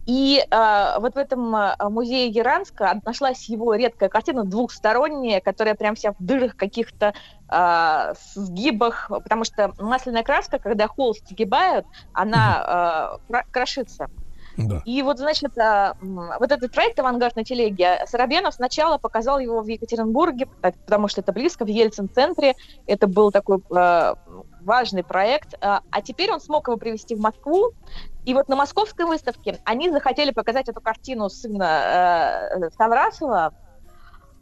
И 0.06 0.44
э, 0.48 0.98
вот 0.98 1.14
в 1.14 1.18
этом 1.18 1.54
э, 1.56 1.76
музее 1.88 2.28
Яранска 2.28 3.00
нашлась 3.06 3.48
его 3.48 3.74
редкая 3.74 4.08
картина 4.10 4.44
двухсторонняя, 4.44 5.40
которая 5.40 5.74
прям 5.74 5.94
вся 5.94 6.12
в 6.12 6.16
дырах 6.18 6.56
каких-то 6.56 7.14
э, 7.50 8.14
сгибах, 8.34 9.08
потому 9.08 9.44
что 9.44 9.72
масляная 9.78 10.22
краска, 10.22 10.58
когда 10.58 10.88
холст 10.88 11.26
сгибают, 11.28 11.86
она 12.12 13.18
э, 13.30 13.36
крошится. 13.50 14.08
Да. 14.56 14.82
И 14.84 15.02
вот, 15.02 15.18
значит, 15.18 15.50
вот 16.00 16.52
этот 16.52 16.70
проект 16.70 16.96
«Авангард 17.00 17.34
на 17.34 17.42
телеге» 17.42 18.04
Соробьянов 18.06 18.54
сначала 18.54 18.98
показал 18.98 19.40
его 19.40 19.62
в 19.62 19.66
Екатеринбурге, 19.66 20.46
потому 20.86 21.08
что 21.08 21.22
это 21.22 21.32
близко, 21.32 21.64
в 21.64 21.68
Ельцин-центре. 21.68 22.54
Это 22.86 23.08
был 23.08 23.32
такой 23.32 23.58
важный 24.64 25.04
проект. 25.04 25.54
А 25.60 26.02
теперь 26.02 26.32
он 26.32 26.40
смог 26.40 26.68
его 26.68 26.76
привести 26.76 27.14
в 27.14 27.20
Москву. 27.20 27.72
И 28.24 28.34
вот 28.34 28.48
на 28.48 28.56
московской 28.56 29.04
выставке 29.04 29.60
они 29.64 29.90
захотели 29.90 30.30
показать 30.30 30.68
эту 30.68 30.80
картину 30.80 31.28
сына 31.28 32.48
э, 32.56 32.70
Саврасова, 32.76 33.52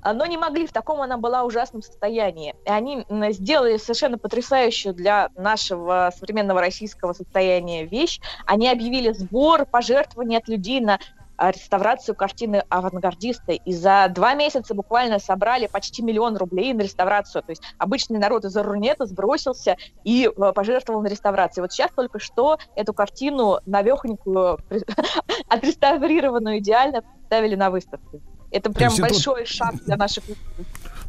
но 0.04 0.26
не 0.26 0.36
могли, 0.36 0.66
в 0.66 0.72
таком 0.72 1.00
она 1.00 1.16
была 1.16 1.44
ужасном 1.44 1.82
состоянии. 1.82 2.54
И 2.64 2.70
они 2.70 3.06
сделали 3.30 3.76
совершенно 3.76 4.18
потрясающую 4.18 4.94
для 4.94 5.30
нашего 5.36 6.12
современного 6.16 6.60
российского 6.60 7.12
состояния 7.12 7.84
вещь. 7.84 8.20
Они 8.46 8.68
объявили 8.68 9.12
сбор 9.12 9.64
пожертвований 9.64 10.36
от 10.36 10.48
людей 10.48 10.80
на 10.80 10.98
реставрацию 11.38 12.14
картины 12.14 12.64
авангардиста. 12.68 13.52
И 13.52 13.72
за 13.72 14.08
два 14.10 14.34
месяца 14.34 14.74
буквально 14.74 15.18
собрали 15.18 15.66
почти 15.66 16.02
миллион 16.02 16.36
рублей 16.36 16.72
на 16.72 16.82
реставрацию. 16.82 17.42
То 17.42 17.50
есть 17.50 17.62
обычный 17.78 18.18
народ 18.18 18.44
из 18.44 18.56
Рунета 18.56 19.06
сбросился 19.06 19.76
и 20.04 20.28
э, 20.28 20.52
пожертвовал 20.52 21.02
на 21.02 21.08
реставрацию. 21.08 21.64
Вот 21.64 21.72
сейчас 21.72 21.90
только 21.92 22.18
что 22.18 22.58
эту 22.76 22.94
картину 22.94 23.58
навехонькую, 23.66 24.58
отреставрированную 25.48 26.58
идеально 26.58 27.02
представили 27.02 27.54
на 27.54 27.70
выставке. 27.70 28.20
Это 28.50 28.70
прям 28.70 28.92
большой 28.98 29.42
это... 29.42 29.50
шаг 29.50 29.74
для 29.84 29.96
наших 29.96 30.24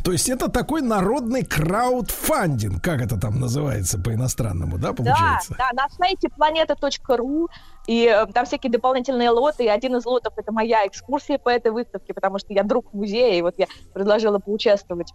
то 0.03 0.11
есть 0.11 0.27
это 0.29 0.49
такой 0.49 0.81
народный 0.81 1.45
краудфандинг, 1.45 2.83
как 2.83 3.01
это 3.01 3.19
там 3.19 3.39
называется 3.39 3.97
по-иностранному, 3.97 4.77
да, 4.77 4.91
получается? 4.93 5.55
Да, 5.57 5.69
да, 5.73 5.83
на 5.83 5.89
сайте 5.89 6.27
planeta.ru, 6.27 7.47
и 7.87 8.05
э, 8.05 8.25
там 8.33 8.45
всякие 8.45 8.71
дополнительные 8.71 9.29
лоты, 9.29 9.63
и 9.63 9.69
один 9.69 9.95
из 9.95 10.05
лотов 10.05 10.33
это 10.37 10.51
моя 10.51 10.85
экскурсия 10.85 11.37
по 11.37 11.47
этой 11.47 11.71
выставке, 11.71 12.13
потому 12.13 12.37
что 12.37 12.53
я 12.53 12.63
друг 12.63 12.93
музея, 12.93 13.35
и 13.35 13.41
вот 13.41 13.55
я 13.57 13.67
предложила 13.93 14.39
поучаствовать. 14.39 15.13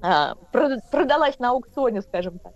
А, 0.00 0.36
продалась 0.92 1.40
на 1.40 1.50
аукционе, 1.50 2.02
скажем 2.02 2.38
так. 2.38 2.52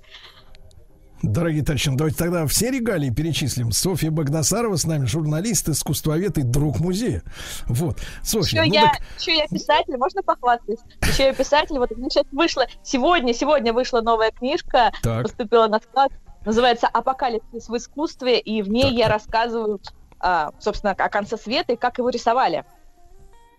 Дорогие 1.22 1.62
товарищи, 1.62 1.88
ну 1.88 1.96
давайте 1.96 2.18
тогда 2.18 2.46
все 2.46 2.70
регалии 2.70 3.10
перечислим. 3.10 3.70
Софья 3.70 4.10
Богдасарова 4.10 4.76
с 4.76 4.84
нами, 4.84 5.04
журналист, 5.06 5.68
искусствовед 5.68 6.36
и 6.38 6.42
друг 6.42 6.80
музея. 6.80 7.22
Вот. 7.68 7.98
Софья, 8.22 8.62
еще, 8.62 8.68
ну 8.68 8.74
я, 8.74 8.90
так... 8.90 9.00
еще 9.20 9.36
я 9.36 9.46
писатель, 9.46 9.96
можно 9.96 10.22
похвастаться? 10.22 10.84
Еще 11.02 11.24
я 11.24 11.32
писатель, 11.32 11.78
вот 11.78 11.92
у 11.92 12.10
сейчас 12.10 12.26
вышла, 12.32 12.66
сегодня, 12.82 13.32
сегодня 13.34 13.72
вышла 13.72 14.00
новая 14.00 14.32
книжка, 14.32 14.92
так. 15.02 15.22
поступила 15.22 15.68
на 15.68 15.78
склад, 15.78 16.10
называется 16.44 16.88
«Апокалипсис 16.88 17.68
в 17.68 17.76
искусстве», 17.76 18.40
и 18.40 18.60
в 18.62 18.68
ней 18.68 18.82
так, 18.82 18.92
я 18.92 19.08
рассказываю, 19.08 19.80
а, 20.18 20.50
собственно, 20.58 20.92
о 20.92 21.08
конце 21.08 21.36
света 21.38 21.74
и 21.74 21.76
как 21.76 21.98
его 21.98 22.08
рисовали. 22.08 22.64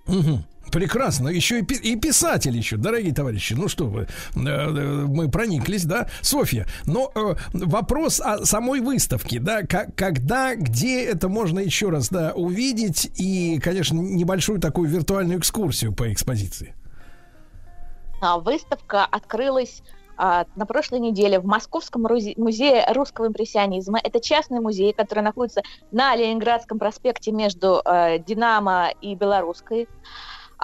Угу. 0.07 0.44
Прекрасно. 0.72 1.30
Еще 1.30 1.60
и, 1.60 1.64
и 1.64 1.95
писатель 1.95 2.56
еще, 2.56 2.77
дорогие 2.77 3.14
товарищи. 3.14 3.53
Ну 3.53 3.68
что 3.68 3.85
вы, 3.85 4.02
э, 4.02 4.07
э, 4.35 5.06
мы 5.07 5.30
прониклись, 5.30 5.85
да, 5.85 6.07
Софья. 6.22 6.65
Но 6.85 7.11
э, 7.14 7.35
вопрос 7.53 8.19
о 8.19 8.45
самой 8.45 8.80
выставке, 8.80 9.40
да, 9.40 9.64
как, 9.64 9.95
когда, 9.95 10.56
где 10.56 11.03
это 11.06 11.30
можно 11.30 11.60
еще 11.60 11.90
раз, 11.90 12.10
да, 12.10 12.34
увидеть 12.34 13.11
и, 13.18 13.60
конечно, 13.60 13.99
небольшую 13.99 14.60
такую 14.60 14.90
виртуальную 14.90 15.40
экскурсию 15.40 15.94
по 15.94 16.11
экспозиции. 16.11 16.73
А, 18.22 18.40
выставка 18.40 19.06
открылась 19.06 19.84
а, 20.15 20.45
на 20.56 20.65
прошлой 20.65 20.99
неделе 20.99 21.40
в 21.40 21.45
Московском 21.45 22.02
музее 22.02 22.85
русского 22.94 23.27
импрессионизма. 23.27 23.99
Это 24.02 24.22
частный 24.22 24.60
музей, 24.60 24.94
который 24.94 25.23
находится 25.23 25.61
на 25.91 26.15
Ленинградском 26.15 26.80
проспекте 26.80 27.31
между 27.31 27.81
э, 27.84 28.19
Динамо 28.19 28.91
и 29.02 29.15
Белорусской. 29.15 29.88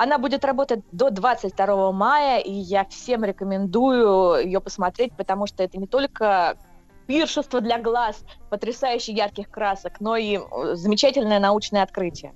Она 0.01 0.17
будет 0.17 0.45
работать 0.45 0.79
до 0.93 1.09
22 1.09 1.91
мая, 1.91 2.39
и 2.39 2.53
я 2.53 2.85
всем 2.85 3.25
рекомендую 3.25 4.45
ее 4.45 4.61
посмотреть, 4.61 5.11
потому 5.17 5.45
что 5.45 5.61
это 5.61 5.77
не 5.77 5.87
только 5.87 6.55
пиршество 7.05 7.59
для 7.59 7.79
глаз, 7.79 8.23
потрясающе 8.49 9.11
ярких 9.11 9.49
красок, 9.49 9.99
но 9.99 10.15
и 10.15 10.37
э, 10.37 10.75
замечательное 10.75 11.39
научное 11.39 11.83
открытие. 11.83 12.33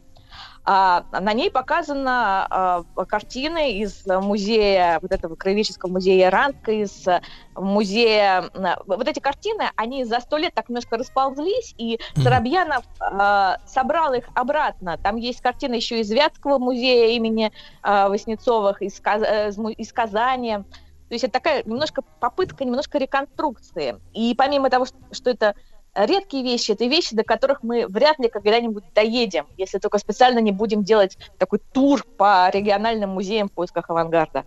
А, 0.65 1.05
на 1.11 1.33
ней 1.33 1.51
показаны 1.51 2.09
а, 2.09 2.83
картины 3.07 3.79
из 3.79 4.05
музея, 4.05 4.99
вот 5.01 5.11
этого 5.11 5.35
краеведческого 5.35 5.91
музея 5.91 6.29
Ранка, 6.29 6.71
из 6.71 7.05
музея... 7.55 8.49
Вот 8.85 9.07
эти 9.07 9.19
картины, 9.19 9.69
они 9.75 10.05
за 10.05 10.19
сто 10.21 10.37
лет 10.37 10.53
так 10.53 10.69
немножко 10.69 10.97
расползлись, 10.97 11.75
и 11.77 11.99
Соробьянов 12.15 12.85
а, 12.99 13.57
собрал 13.65 14.13
их 14.13 14.25
обратно. 14.35 14.97
Там 14.97 15.17
есть 15.17 15.41
картины 15.41 15.75
еще 15.75 15.99
из 15.99 16.09
Вятского 16.11 16.59
музея 16.59 17.15
имени 17.15 17.51
а, 17.81 18.07
Васнецовых, 18.09 18.81
из, 18.81 19.01
э, 19.03 19.51
из 19.77 19.91
Казани. 19.91 20.59
То 21.09 21.15
есть 21.15 21.25
это 21.25 21.33
такая 21.33 21.63
немножко 21.63 22.01
попытка, 22.19 22.65
немножко 22.65 22.97
реконструкции. 22.97 23.99
И 24.13 24.33
помимо 24.35 24.69
того, 24.69 24.85
что 25.11 25.29
это 25.29 25.55
редкие 25.95 26.43
вещи, 26.43 26.71
это 26.71 26.85
вещи, 26.85 27.15
до 27.15 27.23
которых 27.23 27.63
мы 27.63 27.87
вряд 27.87 28.19
ли 28.19 28.29
когда-нибудь 28.29 28.83
доедем, 28.93 29.47
если 29.57 29.79
только 29.79 29.97
специально 29.97 30.39
не 30.39 30.51
будем 30.51 30.83
делать 30.83 31.17
такой 31.37 31.59
тур 31.59 32.03
по 32.17 32.49
региональным 32.49 33.11
музеям 33.11 33.49
в 33.49 33.51
поисках 33.51 33.89
авангарда. 33.89 34.45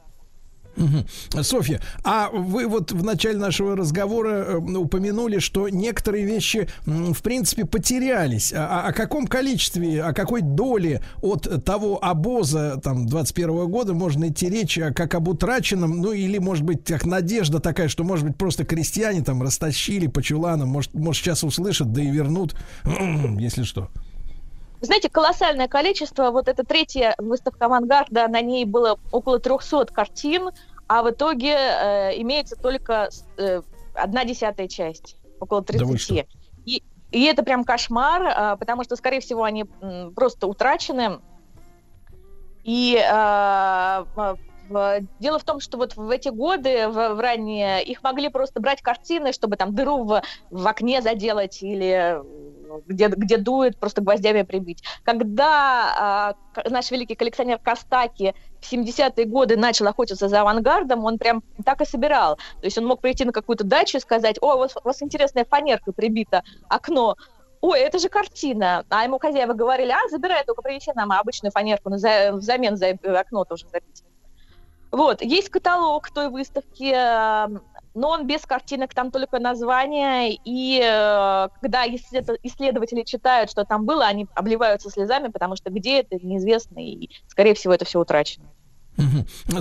Мгм. 0.76 1.06
Софья, 1.42 1.80
а 2.04 2.28
вы 2.30 2.66
вот 2.66 2.92
в 2.92 3.02
начале 3.02 3.38
нашего 3.38 3.76
разговора 3.76 4.44
э, 4.46 4.56
упомянули, 4.58 5.38
что 5.38 5.68
некоторые 5.68 6.24
вещи, 6.26 6.68
в 6.84 7.22
принципе, 7.22 7.64
потерялись. 7.64 8.52
А- 8.52 8.82
а- 8.84 8.88
о 8.88 8.92
каком 8.92 9.26
количестве, 9.26 10.02
о 10.02 10.12
какой 10.12 10.42
доле 10.42 11.02
от 11.22 11.64
того 11.64 12.02
обоза 12.02 12.78
там 12.82 13.06
21 13.06 13.66
года 13.68 13.94
можно 13.94 14.28
идти 14.28 14.48
речь, 14.48 14.78
а 14.78 14.92
как 14.92 15.14
об 15.14 15.28
утраченном, 15.28 16.00
ну 16.00 16.12
или, 16.12 16.38
может 16.38 16.64
быть, 16.64 16.84
как 16.84 17.04
надежда 17.06 17.60
такая, 17.60 17.88
что, 17.88 18.04
может 18.04 18.26
быть, 18.26 18.36
просто 18.36 18.64
крестьяне 18.64 19.22
там 19.22 19.42
растащили 19.42 20.06
по 20.06 20.22
чуланам, 20.22 20.68
может, 20.68 20.94
может 20.94 21.22
сейчас 21.22 21.42
услышат, 21.44 21.92
да 21.92 22.02
и 22.02 22.10
вернут, 22.10 22.54
если 23.38 23.62
что. 23.62 23.88
Вы 24.80 24.86
знаете, 24.86 25.08
колоссальное 25.08 25.68
количество. 25.68 26.30
Вот 26.30 26.48
эта 26.48 26.64
третья 26.64 27.14
выставка 27.18 27.66
авангарда, 27.66 28.28
на 28.28 28.40
ней 28.40 28.64
было 28.64 28.98
около 29.10 29.38
300 29.38 29.86
картин, 29.86 30.50
а 30.86 31.02
в 31.02 31.10
итоге 31.10 31.52
э, 31.54 32.20
имеется 32.20 32.56
только 32.56 33.08
э, 33.38 33.62
одна 33.94 34.24
десятая 34.24 34.68
часть, 34.68 35.16
около 35.40 35.62
Да 35.62 35.84
вы 35.84 35.96
30. 35.96 35.98
что? 35.98 36.26
и, 36.64 36.82
и 37.10 37.24
это 37.24 37.42
прям 37.42 37.64
кошмар, 37.64 38.22
а, 38.26 38.56
потому 38.56 38.84
что, 38.84 38.96
скорее 38.96 39.20
всего, 39.20 39.44
они 39.44 39.64
м, 39.80 40.12
просто 40.14 40.46
утрачены. 40.46 41.20
И 42.62 42.96
а, 42.98 44.06
в- 44.14 44.38
дело 45.20 45.38
в 45.38 45.44
том, 45.44 45.60
что 45.60 45.78
вот 45.78 45.96
в 45.96 46.10
эти 46.10 46.28
годы, 46.28 46.88
в, 46.88 47.14
в 47.14 47.20
ранние, 47.20 47.84
их 47.84 48.02
могли 48.02 48.28
просто 48.28 48.60
брать 48.60 48.82
картины, 48.82 49.32
чтобы 49.32 49.56
там 49.56 49.74
дыру 49.74 50.04
в, 50.04 50.22
в 50.50 50.66
окне 50.66 51.00
заделать 51.02 51.62
или 51.62 52.20
где, 52.86 53.08
где 53.08 53.36
дует, 53.38 53.78
просто 53.78 54.00
гвоздями 54.02 54.42
прибить. 54.42 54.82
Когда 55.04 55.94
а, 55.98 56.34
к- 56.54 56.68
наш 56.70 56.90
великий 56.90 57.14
коллекционер 57.14 57.58
Костаки 57.58 58.34
в 58.60 58.72
70-е 58.72 59.24
годы 59.26 59.56
начал 59.56 59.86
охотиться 59.86 60.28
за 60.28 60.40
авангардом, 60.40 61.04
он 61.04 61.18
прям 61.18 61.42
так 61.64 61.80
и 61.80 61.84
собирал. 61.84 62.36
То 62.36 62.64
есть 62.64 62.78
он 62.78 62.86
мог 62.86 63.00
прийти 63.00 63.24
на 63.24 63.32
какую-то 63.32 63.64
дачу 63.64 63.98
и 63.98 64.00
сказать, 64.00 64.36
о, 64.40 64.54
у 64.54 64.58
вас, 64.58 64.76
у 64.76 64.86
вас 64.86 65.02
интересная 65.02 65.44
фанерка 65.44 65.92
прибита, 65.92 66.42
окно, 66.68 67.16
ой, 67.60 67.80
это 67.80 67.98
же 67.98 68.08
картина. 68.08 68.84
А 68.88 69.04
ему 69.04 69.18
хозяева 69.18 69.52
говорили, 69.52 69.90
а, 69.90 70.08
забирай, 70.10 70.44
только 70.44 70.62
принеси 70.62 70.92
нам 70.94 71.12
обычную 71.12 71.52
фанерку 71.52 71.90
на 71.90 71.98
за- 71.98 72.32
взамен 72.32 72.76
за 72.76 72.86
э, 72.86 72.96
окно 73.14 73.44
тоже 73.44 73.66
забить. 73.68 74.02
Вот, 74.92 75.20
есть 75.20 75.48
каталог 75.50 76.10
той 76.10 76.28
выставки, 76.28 76.92
э, 76.94 77.48
но 77.96 78.10
он 78.10 78.26
без 78.26 78.44
картинок, 78.44 78.92
там 78.94 79.10
только 79.10 79.38
название, 79.38 80.34
и 80.44 80.80
э, 80.82 81.48
когда 81.60 81.86
исслед- 81.86 82.38
исследователи 82.42 83.02
читают, 83.02 83.50
что 83.50 83.64
там 83.64 83.86
было, 83.86 84.04
они 84.06 84.26
обливаются 84.34 84.90
слезами, 84.90 85.28
потому 85.28 85.56
что 85.56 85.70
где 85.70 86.00
это, 86.00 86.16
неизвестно, 86.24 86.78
и, 86.78 87.08
скорее 87.26 87.54
всего, 87.54 87.72
это 87.72 87.86
все 87.86 87.98
утрачено. 87.98 88.52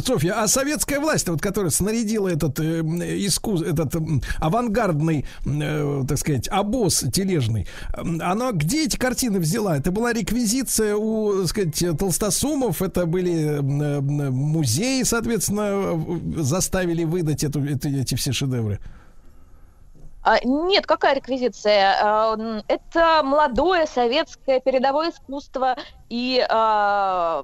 Софья, 0.06 0.42
а 0.42 0.48
советская 0.48 1.00
власть, 1.00 1.28
вот, 1.28 1.42
которая 1.42 1.72
снарядила 1.72 2.28
этот, 2.28 2.60
э, 2.60 2.82
искус, 3.18 3.62
этот 3.62 3.96
м, 3.96 4.22
авангардный, 4.40 5.26
э, 5.46 6.04
так 6.08 6.18
сказать, 6.18 6.48
обоз 6.50 7.04
тележный, 7.12 7.68
она 7.94 8.52
где 8.52 8.86
эти 8.86 8.98
картины 8.98 9.40
взяла? 9.40 9.78
Это 9.78 9.92
была 9.92 10.14
реквизиция 10.14 10.96
у, 10.96 11.42
так 11.42 11.50
сказать, 11.50 11.98
толстосумов, 11.98 12.82
это 12.82 13.06
были 13.06 13.34
э, 13.34 13.58
м, 13.58 14.34
музеи, 14.34 15.04
соответственно, 15.04 16.42
заставили 16.42 17.04
выдать 17.04 17.44
эту, 17.44 17.64
эти, 17.64 17.88
эти 18.02 18.16
все 18.16 18.32
шедевры. 18.32 18.80
А, 20.26 20.40
Нет, 20.44 20.88
какая 20.88 21.16
реквизиция? 21.16 21.96
А, 22.02 22.64
Это 22.68 23.22
молодое 23.24 23.86
советское 23.86 24.60
передовое 24.60 25.12
искусство, 25.12 25.76
и 26.10 26.44
а, 26.50 27.44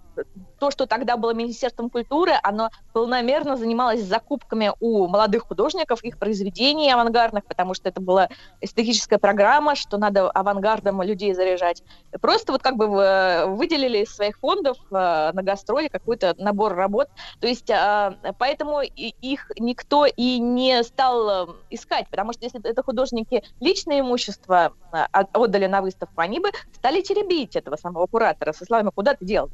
то, 0.62 0.70
что 0.70 0.86
тогда 0.86 1.18
было 1.18 1.34
Министерством 1.34 1.90
культуры, 1.90 2.34
оно 2.44 2.70
полномерно 2.94 3.58
занималось 3.58 4.04
закупками 4.04 4.72
у 4.80 5.08
молодых 5.08 5.48
художников 5.48 6.04
их 6.04 6.20
произведений 6.20 6.92
авангардных, 6.92 7.44
потому 7.48 7.74
что 7.74 7.90
это 7.90 8.00
была 8.00 8.30
эстетическая 8.62 9.18
программа, 9.18 9.74
что 9.74 9.98
надо 9.98 10.30
авангардом 10.30 11.02
людей 11.02 11.34
заряжать. 11.34 11.82
Просто 12.22 12.52
вот 12.52 12.62
как 12.62 12.76
бы 12.76 12.86
в- 12.86 13.46
выделили 13.58 14.04
из 14.04 14.14
своих 14.14 14.38
фондов 14.38 14.78
а, 14.92 15.34
на 15.34 15.42
гастроли 15.42 15.88
какой-то 15.88 16.36
набор 16.38 16.76
работ. 16.76 17.08
То 17.40 17.48
есть 17.48 17.72
а, 17.72 18.14
поэтому 18.38 18.82
их 18.82 19.52
никто 19.58 20.06
и 20.06 20.38
не 20.38 20.84
стал 20.84 21.56
искать, 21.72 22.06
потому 22.12 22.34
что 22.34 22.46
если 22.46 22.62
это 22.64 22.84
художники 22.84 23.44
личное 23.60 24.02
имущество 24.02 24.76
от- 24.92 25.36
отдали 25.36 25.66
на 25.66 25.82
выставку, 25.82 26.22
они 26.22 26.40
бы 26.40 26.52
стали 26.72 27.02
теребить 27.02 27.56
этого 27.56 27.78
самого 27.78 28.06
куратора 28.06 28.54
со 28.54 28.64
словами 28.64 28.92
«куда 28.94 29.16
ты 29.16 29.26
дел?». 29.26 29.50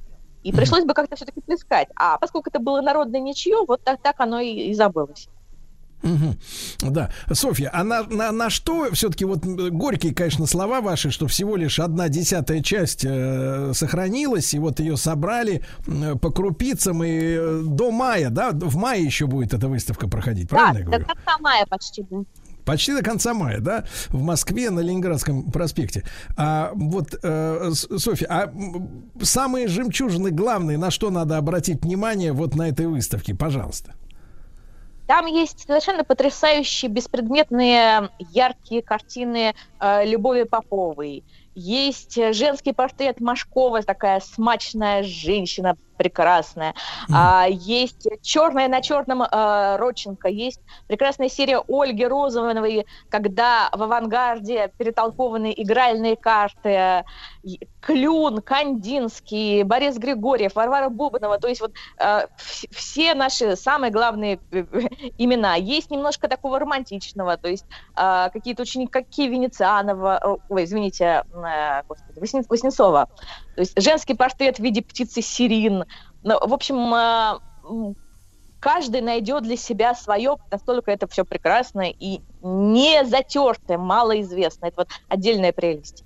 И 0.48 0.52
пришлось 0.54 0.86
бы 0.86 0.94
как-то 0.94 1.18
все-таки 1.18 1.42
плескать. 1.42 1.90
А 1.96 2.18
поскольку 2.18 2.50
это 2.50 2.60
было 2.60 2.82
народное 2.82 3.20
ничье, 3.20 3.58
вот 3.68 3.84
так, 3.84 4.02
так 4.02 4.16
оно 4.20 4.40
и, 4.40 4.70
и 4.70 4.74
забылось. 4.74 5.28
Мгм. 6.04 6.38
Да, 6.82 7.10
Софья, 7.34 7.70
а 7.74 7.84
на, 7.84 8.04
на, 8.04 8.32
на 8.32 8.50
что 8.50 8.90
все-таки 8.94 9.26
вот 9.26 9.44
горькие, 9.44 10.14
конечно, 10.14 10.46
слова 10.46 10.80
ваши, 10.80 11.10
что 11.10 11.28
всего 11.28 11.58
лишь 11.58 11.80
одна 11.80 12.08
десятая 12.08 12.62
часть 12.62 13.04
э, 13.04 13.74
сохранилась, 13.74 14.54
и 14.54 14.60
вот 14.60 14.80
ее 14.80 14.96
собрали 14.96 15.66
м, 15.88 16.18
по 16.20 16.32
крупицам, 16.32 17.04
и 17.04 17.10
э, 17.12 17.62
до 17.66 17.92
мая, 17.92 18.30
да, 18.30 18.52
в 18.54 18.78
мае 18.78 19.04
еще 19.04 19.26
будет 19.26 19.54
эта 19.54 19.68
выставка 19.68 20.08
проходить, 20.08 20.48
правильно 20.50 20.78
я 20.78 20.84
да, 20.86 20.90
говорю? 20.90 21.06
до 21.06 21.14
конца 21.14 21.38
мая 21.40 21.66
почти. 21.66 22.06
да. 22.10 22.20
Почти 22.68 22.94
до 22.94 23.02
конца 23.02 23.34
мая, 23.34 23.62
да, 23.62 23.86
в 24.10 24.22
Москве 24.22 24.70
на 24.70 24.82
Ленинградском 24.82 25.52
проспекте. 25.52 26.04
А 26.36 26.72
вот, 26.76 27.18
э, 27.24 27.72
Софья, 27.72 28.28
а 28.30 28.54
самые 29.22 29.70
жемчужины 29.70 30.32
главные, 30.32 30.78
на 30.78 30.92
что 30.92 31.10
надо 31.10 31.38
обратить 31.38 31.82
внимание 31.86 32.34
вот 32.34 32.56
на 32.56 32.68
этой 32.68 32.88
выставке, 32.88 33.34
пожалуйста. 33.34 33.94
Там 35.08 35.28
есть 35.28 35.66
совершенно 35.66 36.04
потрясающие, 36.04 36.92
беспредметные, 36.92 38.10
яркие 38.20 38.82
картины 38.82 39.56
э, 39.80 40.06
Любови 40.06 40.44
Поповой. 40.44 41.24
Есть 41.56 42.16
женский 42.34 42.74
портрет 42.74 43.22
Машкова, 43.22 43.82
такая 43.82 44.20
смачная 44.20 45.04
женщина, 45.04 45.78
прекрасная. 45.98 46.74
А, 47.12 47.46
есть 47.50 48.08
черная 48.22 48.68
на 48.68 48.82
черном 48.82 49.24
э, 49.24 49.76
Родченко. 49.78 50.28
Есть 50.30 50.62
прекрасная 50.88 51.30
серия 51.30 51.60
Ольги 51.68 52.06
Розовой, 52.06 52.86
когда 53.10 53.70
в 53.74 53.84
авангарде 53.84 54.72
перетолкованы 54.78 55.54
игральные 55.56 56.16
карты. 56.16 57.04
Клюн, 57.82 58.42
Кандинский, 58.42 59.64
Борис 59.64 59.98
Григорьев, 59.98 60.56
Варвара 60.56 60.90
Бубнова. 60.90 61.38
То 61.40 61.48
есть 61.48 61.62
вот 61.62 61.72
э, 61.98 62.28
вс- 62.38 62.68
все 62.72 63.14
наши 63.14 63.56
самые 63.56 63.92
главные 63.92 64.40
э, 64.52 64.66
имена. 65.18 65.56
Есть 65.56 65.90
немножко 65.90 66.28
такого 66.28 66.60
романтичного, 66.60 67.38
то 67.38 67.48
есть 67.48 67.66
э, 67.96 68.30
какие-то 68.34 68.64
ученики 68.64 69.28
Венецианова, 69.30 70.20
э, 70.22 70.36
ой, 70.50 70.66
извините, 70.66 71.24
э, 71.34 71.84
господи, 71.88 72.20
Васне- 72.20 72.46
Васнецова. 72.50 73.08
То 73.56 73.62
есть 73.62 73.82
женский 73.82 74.14
портрет 74.14 74.58
в 74.58 74.64
виде 74.64 74.82
птицы 74.82 75.22
Сирин. 75.22 75.86
Ну, 76.28 76.38
в 76.46 76.54
общем, 76.54 76.76
м, 76.76 77.96
каждый 78.60 79.00
найдет 79.00 79.44
для 79.44 79.56
себя 79.56 79.96
свое, 79.96 80.36
настолько 80.52 80.92
это 80.92 81.08
все 81.08 81.24
прекрасно 81.24 81.90
и 81.90 82.20
не 82.42 83.06
затертое, 83.06 83.78
малоизвестно. 83.78 84.66
Это 84.66 84.76
вот 84.82 84.90
отдельная 85.08 85.54
прелесть. 85.54 86.04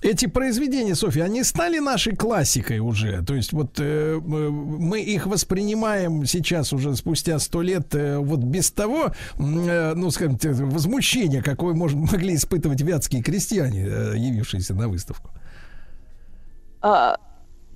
Эти 0.00 0.26
произведения, 0.26 0.94
Софья, 0.94 1.24
они 1.24 1.42
стали 1.42 1.80
нашей 1.80 2.14
классикой 2.14 2.78
уже. 2.78 3.24
То 3.24 3.34
есть 3.34 3.52
вот 3.52 3.80
э, 3.80 4.20
мы 4.22 5.00
их 5.00 5.26
воспринимаем 5.26 6.24
сейчас 6.24 6.72
уже 6.72 6.94
спустя 6.94 7.40
сто 7.40 7.60
лет 7.60 7.96
э, 7.96 8.18
вот 8.18 8.40
без 8.40 8.70
того, 8.70 9.06
э, 9.38 9.94
ну, 9.96 10.10
скажем, 10.12 10.38
возмущения, 10.70 11.42
какое 11.42 11.74
мож- 11.74 11.96
могли 11.96 12.36
испытывать 12.36 12.80
вятские 12.82 13.24
крестьяне, 13.24 13.86
э, 13.88 14.14
явившиеся 14.18 14.74
на 14.74 14.86
выставку. 14.88 15.30
А, 16.80 17.16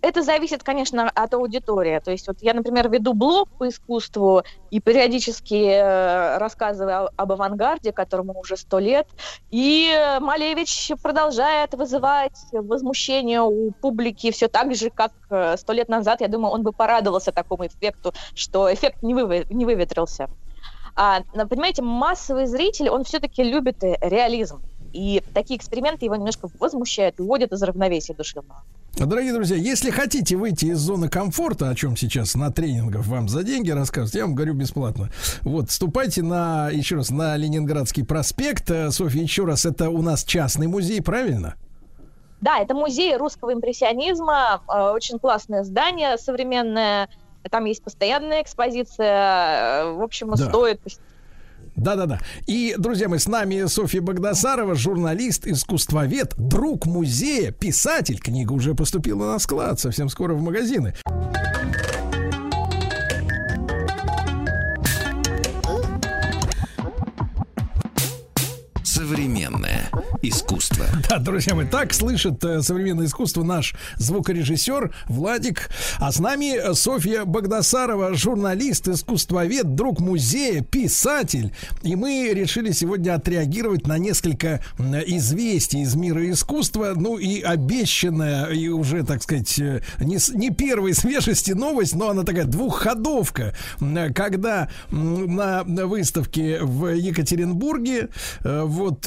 Это 0.00 0.22
зависит, 0.22 0.62
конечно, 0.62 1.08
от 1.08 1.34
аудитории. 1.34 2.00
То 2.04 2.10
есть 2.10 2.28
вот 2.28 2.36
я, 2.40 2.54
например, 2.54 2.88
веду 2.88 3.14
блог 3.14 3.48
по 3.58 3.68
искусству 3.68 4.42
и 4.70 4.80
периодически 4.80 5.54
э, 5.54 6.38
рассказываю 6.38 7.10
об 7.16 7.32
авангарде, 7.32 7.92
которому 7.92 8.38
уже 8.38 8.56
сто 8.56 8.78
лет. 8.78 9.08
И 9.50 9.90
Малевич 10.20 10.92
продолжает 11.02 11.74
вызывать 11.74 12.38
возмущение 12.52 13.42
у 13.42 13.72
публики 13.72 14.30
все 14.30 14.48
так 14.48 14.74
же, 14.74 14.90
как 14.90 15.12
э, 15.30 15.56
сто 15.56 15.72
лет 15.72 15.88
назад. 15.88 16.20
Я 16.20 16.28
думаю, 16.28 16.52
он 16.52 16.62
бы 16.62 16.72
порадовался 16.72 17.32
такому 17.32 17.66
эффекту, 17.66 18.12
что 18.34 18.72
эффект 18.72 18.98
не, 19.02 19.14
выве- 19.14 19.46
не 19.50 19.64
выветрился. 19.64 20.28
А, 20.94 21.22
понимаете, 21.48 21.82
массовый 21.82 22.46
зритель, 22.46 22.88
он 22.90 23.04
все-таки 23.04 23.42
любит 23.42 23.82
э, 23.82 23.96
реализм. 24.00 24.62
И 24.92 25.22
такие 25.34 25.56
эксперименты 25.58 26.06
его 26.06 26.16
немножко 26.16 26.48
возмущают, 26.58 27.18
выводят 27.18 27.52
из 27.52 27.62
равновесия 27.62 28.14
душевного. 28.14 28.62
Дорогие 28.96 29.32
друзья, 29.32 29.56
если 29.56 29.90
хотите 29.90 30.34
выйти 30.36 30.66
из 30.66 30.78
зоны 30.78 31.08
комфорта, 31.08 31.68
о 31.68 31.74
чем 31.76 31.96
сейчас 31.96 32.34
на 32.34 32.50
тренингах 32.50 33.06
вам 33.06 33.28
за 33.28 33.44
деньги 33.44 33.70
рассказывают, 33.70 34.14
я 34.16 34.22
вам 34.26 34.34
говорю 34.34 34.54
бесплатно. 34.54 35.10
Вот, 35.42 35.70
вступайте 35.70 36.22
на, 36.22 36.68
еще 36.70 36.96
раз, 36.96 37.10
на 37.10 37.36
Ленинградский 37.36 38.04
проспект. 38.04 38.68
Э, 38.70 38.90
Софья, 38.90 39.22
еще 39.22 39.44
раз, 39.44 39.66
это 39.66 39.88
у 39.90 40.02
нас 40.02 40.24
частный 40.24 40.66
музей, 40.66 41.00
правильно? 41.00 41.54
Да, 42.40 42.58
это 42.58 42.74
музей 42.74 43.16
русского 43.16 43.52
импрессионизма, 43.52 44.62
э, 44.68 44.90
очень 44.90 45.20
классное 45.20 45.62
здание 45.62 46.18
современное, 46.18 47.08
там 47.50 47.66
есть 47.66 47.84
постоянная 47.84 48.42
экспозиция, 48.42 49.84
э, 49.84 49.92
в 49.92 50.02
общем, 50.02 50.30
Да. 50.30 50.36
стоит 50.36 50.80
Да-да-да. 51.78 52.18
И, 52.46 52.74
друзья 52.76 53.08
мои, 53.08 53.18
с 53.18 53.28
нами 53.28 53.66
Софья 53.66 54.00
Богдасарова, 54.00 54.74
журналист, 54.74 55.46
искусствовед, 55.46 56.34
друг 56.36 56.86
музея, 56.86 57.52
писатель. 57.52 58.18
Книга 58.18 58.52
уже 58.52 58.74
поступила 58.74 59.32
на 59.32 59.38
склад, 59.38 59.78
совсем 59.78 60.08
скоро 60.08 60.34
в 60.34 60.42
магазины. 60.42 60.94
Современное 68.82 69.88
искусство. 70.22 70.86
Да, 71.08 71.18
друзья 71.18 71.54
мои, 71.54 71.66
так 71.66 71.94
слышит 71.94 72.44
э, 72.44 72.60
современное 72.60 73.06
искусство 73.06 73.42
наш 73.42 73.74
звукорежиссер 73.96 74.94
Владик. 75.06 75.70
А 75.98 76.12
с 76.12 76.18
нами 76.18 76.56
э, 76.58 76.74
Софья 76.74 77.24
Богдасарова, 77.24 78.14
журналист, 78.14 78.88
искусствовед, 78.88 79.74
друг 79.74 80.00
музея, 80.00 80.62
писатель. 80.62 81.54
И 81.82 81.96
мы 81.96 82.30
решили 82.34 82.72
сегодня 82.72 83.14
отреагировать 83.14 83.86
на 83.86 83.96
несколько 83.96 84.62
известий 84.78 85.82
из 85.82 85.94
мира 85.94 86.30
искусства. 86.30 86.92
Ну 86.94 87.16
и 87.16 87.40
обещанная, 87.40 88.46
и 88.46 88.68
уже, 88.68 89.04
так 89.04 89.22
сказать, 89.22 89.58
э, 89.58 89.80
не, 90.00 90.18
не 90.36 90.50
первой 90.50 90.94
свежести 91.08 91.52
новость, 91.52 91.94
но 91.94 92.10
она 92.10 92.24
такая 92.24 92.44
двухходовка. 92.44 93.54
Когда 94.14 94.68
на 94.90 95.64
выставке 95.86 96.58
в 96.60 96.88
Екатеринбурге 96.94 98.08
вот, 98.44 99.06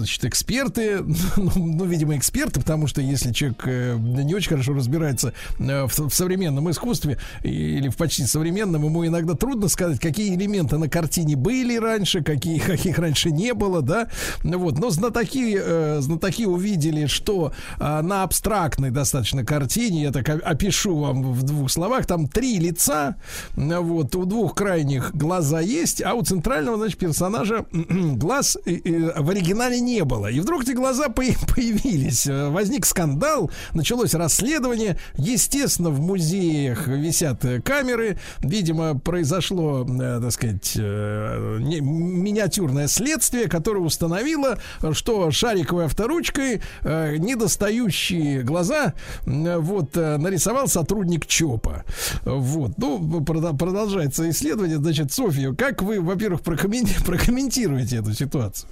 значит, 0.00 0.24
эксперты, 0.24 1.00
ну, 1.36 1.50
ну, 1.54 1.84
видимо, 1.84 2.16
эксперты, 2.16 2.60
потому 2.60 2.86
что 2.86 3.00
если 3.00 3.32
человек 3.32 3.62
э, 3.66 3.96
не 3.98 4.34
очень 4.34 4.48
хорошо 4.48 4.72
разбирается 4.72 5.32
э, 5.58 5.86
в, 5.86 6.08
в 6.08 6.14
современном 6.14 6.70
искусстве 6.70 7.18
или 7.42 7.88
в 7.88 7.96
почти 7.96 8.24
современном, 8.24 8.84
ему 8.84 9.06
иногда 9.06 9.34
трудно 9.34 9.68
сказать, 9.68 10.00
какие 10.00 10.34
элементы 10.34 10.78
на 10.78 10.88
картине 10.88 11.36
были 11.36 11.76
раньше, 11.76 12.22
какие, 12.22 12.58
каких 12.66 12.98
раньше 12.98 13.30
не 13.30 13.54
было, 13.54 13.82
да, 13.82 14.08
вот, 14.42 14.78
но 14.78 14.90
знатоки, 14.90 15.58
э, 15.60 15.98
знатоки 16.00 16.44
увидели, 16.44 17.06
что 17.06 17.52
на 17.78 18.22
абстрактной 18.22 18.90
достаточно 18.90 19.44
картине, 19.44 20.02
я 20.04 20.12
так 20.12 20.28
опишу 20.28 20.96
вам 20.96 21.32
в 21.32 21.42
двух 21.42 21.70
словах, 21.70 22.06
там 22.06 22.28
три 22.28 22.58
лица, 22.58 23.16
вот, 23.56 24.14
у 24.16 24.24
двух 24.24 24.54
крайних 24.54 25.14
глаза 25.14 25.60
есть, 25.60 26.02
а 26.02 26.14
у 26.14 26.22
центрального, 26.22 26.78
значит, 26.78 26.98
персонажа 26.98 27.66
глаз 27.72 28.56
в 28.64 29.30
оригинале 29.30 29.80
не 29.80 29.89
было. 30.04 30.28
И 30.28 30.40
вдруг 30.40 30.62
эти 30.62 30.72
глаза 30.72 31.08
по- 31.08 31.22
появились. 31.54 32.26
Э, 32.26 32.48
Возник 32.50 32.86
скандал, 32.86 33.50
началось 33.74 34.14
расследование. 34.14 34.96
Естественно, 35.16 35.90
в 35.90 36.00
музеях 36.00 36.86
висят 36.88 37.44
э, 37.44 37.60
камеры. 37.60 38.18
Видимо, 38.38 38.98
произошло, 38.98 39.84
э, 39.88 40.20
так 40.22 40.32
сказать, 40.32 40.76
не- 40.76 41.80
миниатюрное 41.80 42.86
следствие, 42.88 43.48
которое 43.48 43.80
установило, 43.80 44.58
что 44.92 45.30
шариковой 45.30 45.86
авторучкой 45.86 46.60
недостающие 46.84 48.42
глаза 48.42 48.94
вот 49.26 49.96
нарисовал 49.96 50.68
сотрудник 50.68 51.26
ЧОПа. 51.26 51.84
Вот. 52.24 52.72
Ну, 52.78 53.22
продолжается 53.24 54.28
исследование. 54.30 54.78
Значит, 54.78 55.12
Софья, 55.12 55.52
как 55.52 55.82
вы, 55.82 56.00
во-первых, 56.00 56.40
прокоммен- 56.42 57.04
прокомментируете 57.04 57.96
эту 57.96 58.12
ситуацию? 58.14 58.68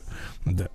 Да. 0.46 0.68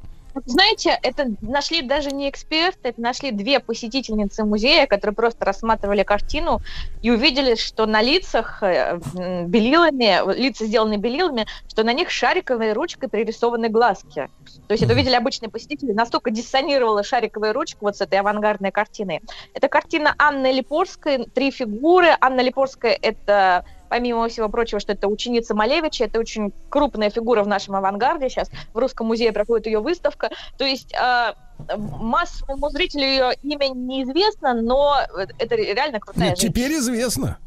Знаете, 0.45 0.97
это 1.03 1.35
нашли 1.41 1.81
даже 1.81 2.11
не 2.11 2.29
эксперты, 2.29 2.89
это 2.89 3.01
нашли 3.01 3.31
две 3.31 3.59
посетительницы 3.59 4.43
музея, 4.43 4.87
которые 4.87 5.15
просто 5.15 5.45
рассматривали 5.45 6.03
картину 6.03 6.61
и 7.01 7.11
увидели, 7.11 7.55
что 7.55 7.85
на 7.85 8.01
лицах 8.01 8.63
э, 8.63 8.99
белилами, 9.45 10.35
лица 10.35 10.65
сделаны 10.65 10.97
белилами, 10.97 11.45
что 11.69 11.83
на 11.83 11.93
них 11.93 12.09
шариковой 12.09 12.73
ручкой 12.73 13.09
пририсованы 13.09 13.69
глазки. 13.69 14.29
То 14.67 14.73
есть 14.73 14.83
это 14.83 14.93
увидели 14.93 15.15
обычные 15.15 15.49
посетители, 15.49 15.91
настолько 15.91 16.31
диссонировала 16.31 17.03
шариковая 17.03 17.53
ручка 17.53 17.77
вот 17.81 17.97
с 17.97 18.01
этой 18.01 18.19
авангардной 18.19 18.71
картиной. 18.71 19.21
Это 19.53 19.67
картина 19.67 20.15
Анны 20.17 20.51
Липорской, 20.51 21.25
три 21.25 21.51
фигуры. 21.51 22.15
Анна 22.19 22.41
Липорская— 22.41 22.97
это 23.01 23.65
помимо 23.93 24.27
всего 24.27 24.49
прочего, 24.49 24.79
что 24.79 24.93
это 24.93 25.07
ученица 25.07 25.53
Малевича, 25.53 26.05
это 26.05 26.19
очень 26.19 26.51
крупная 26.69 27.11
фигура 27.11 27.43
в 27.43 27.47
нашем 27.47 27.75
авангарде. 27.75 28.27
Сейчас 28.27 28.49
в 28.73 28.77
Русском 28.79 29.05
музее 29.05 29.31
проходит 29.31 29.67
ее 29.67 29.81
выставка. 29.81 30.31
То 30.57 30.65
есть 30.65 30.91
э, 30.95 31.33
массовому 31.77 32.71
зрителю 32.71 33.03
ее 33.03 33.31
имя 33.43 33.67
неизвестно, 33.67 34.55
но 34.55 34.97
это 35.37 35.55
реально 35.55 35.99
крутая 35.99 36.29
Нет, 36.29 36.39
женщина. 36.39 36.53
теперь 36.53 36.77
известно. 36.79 37.37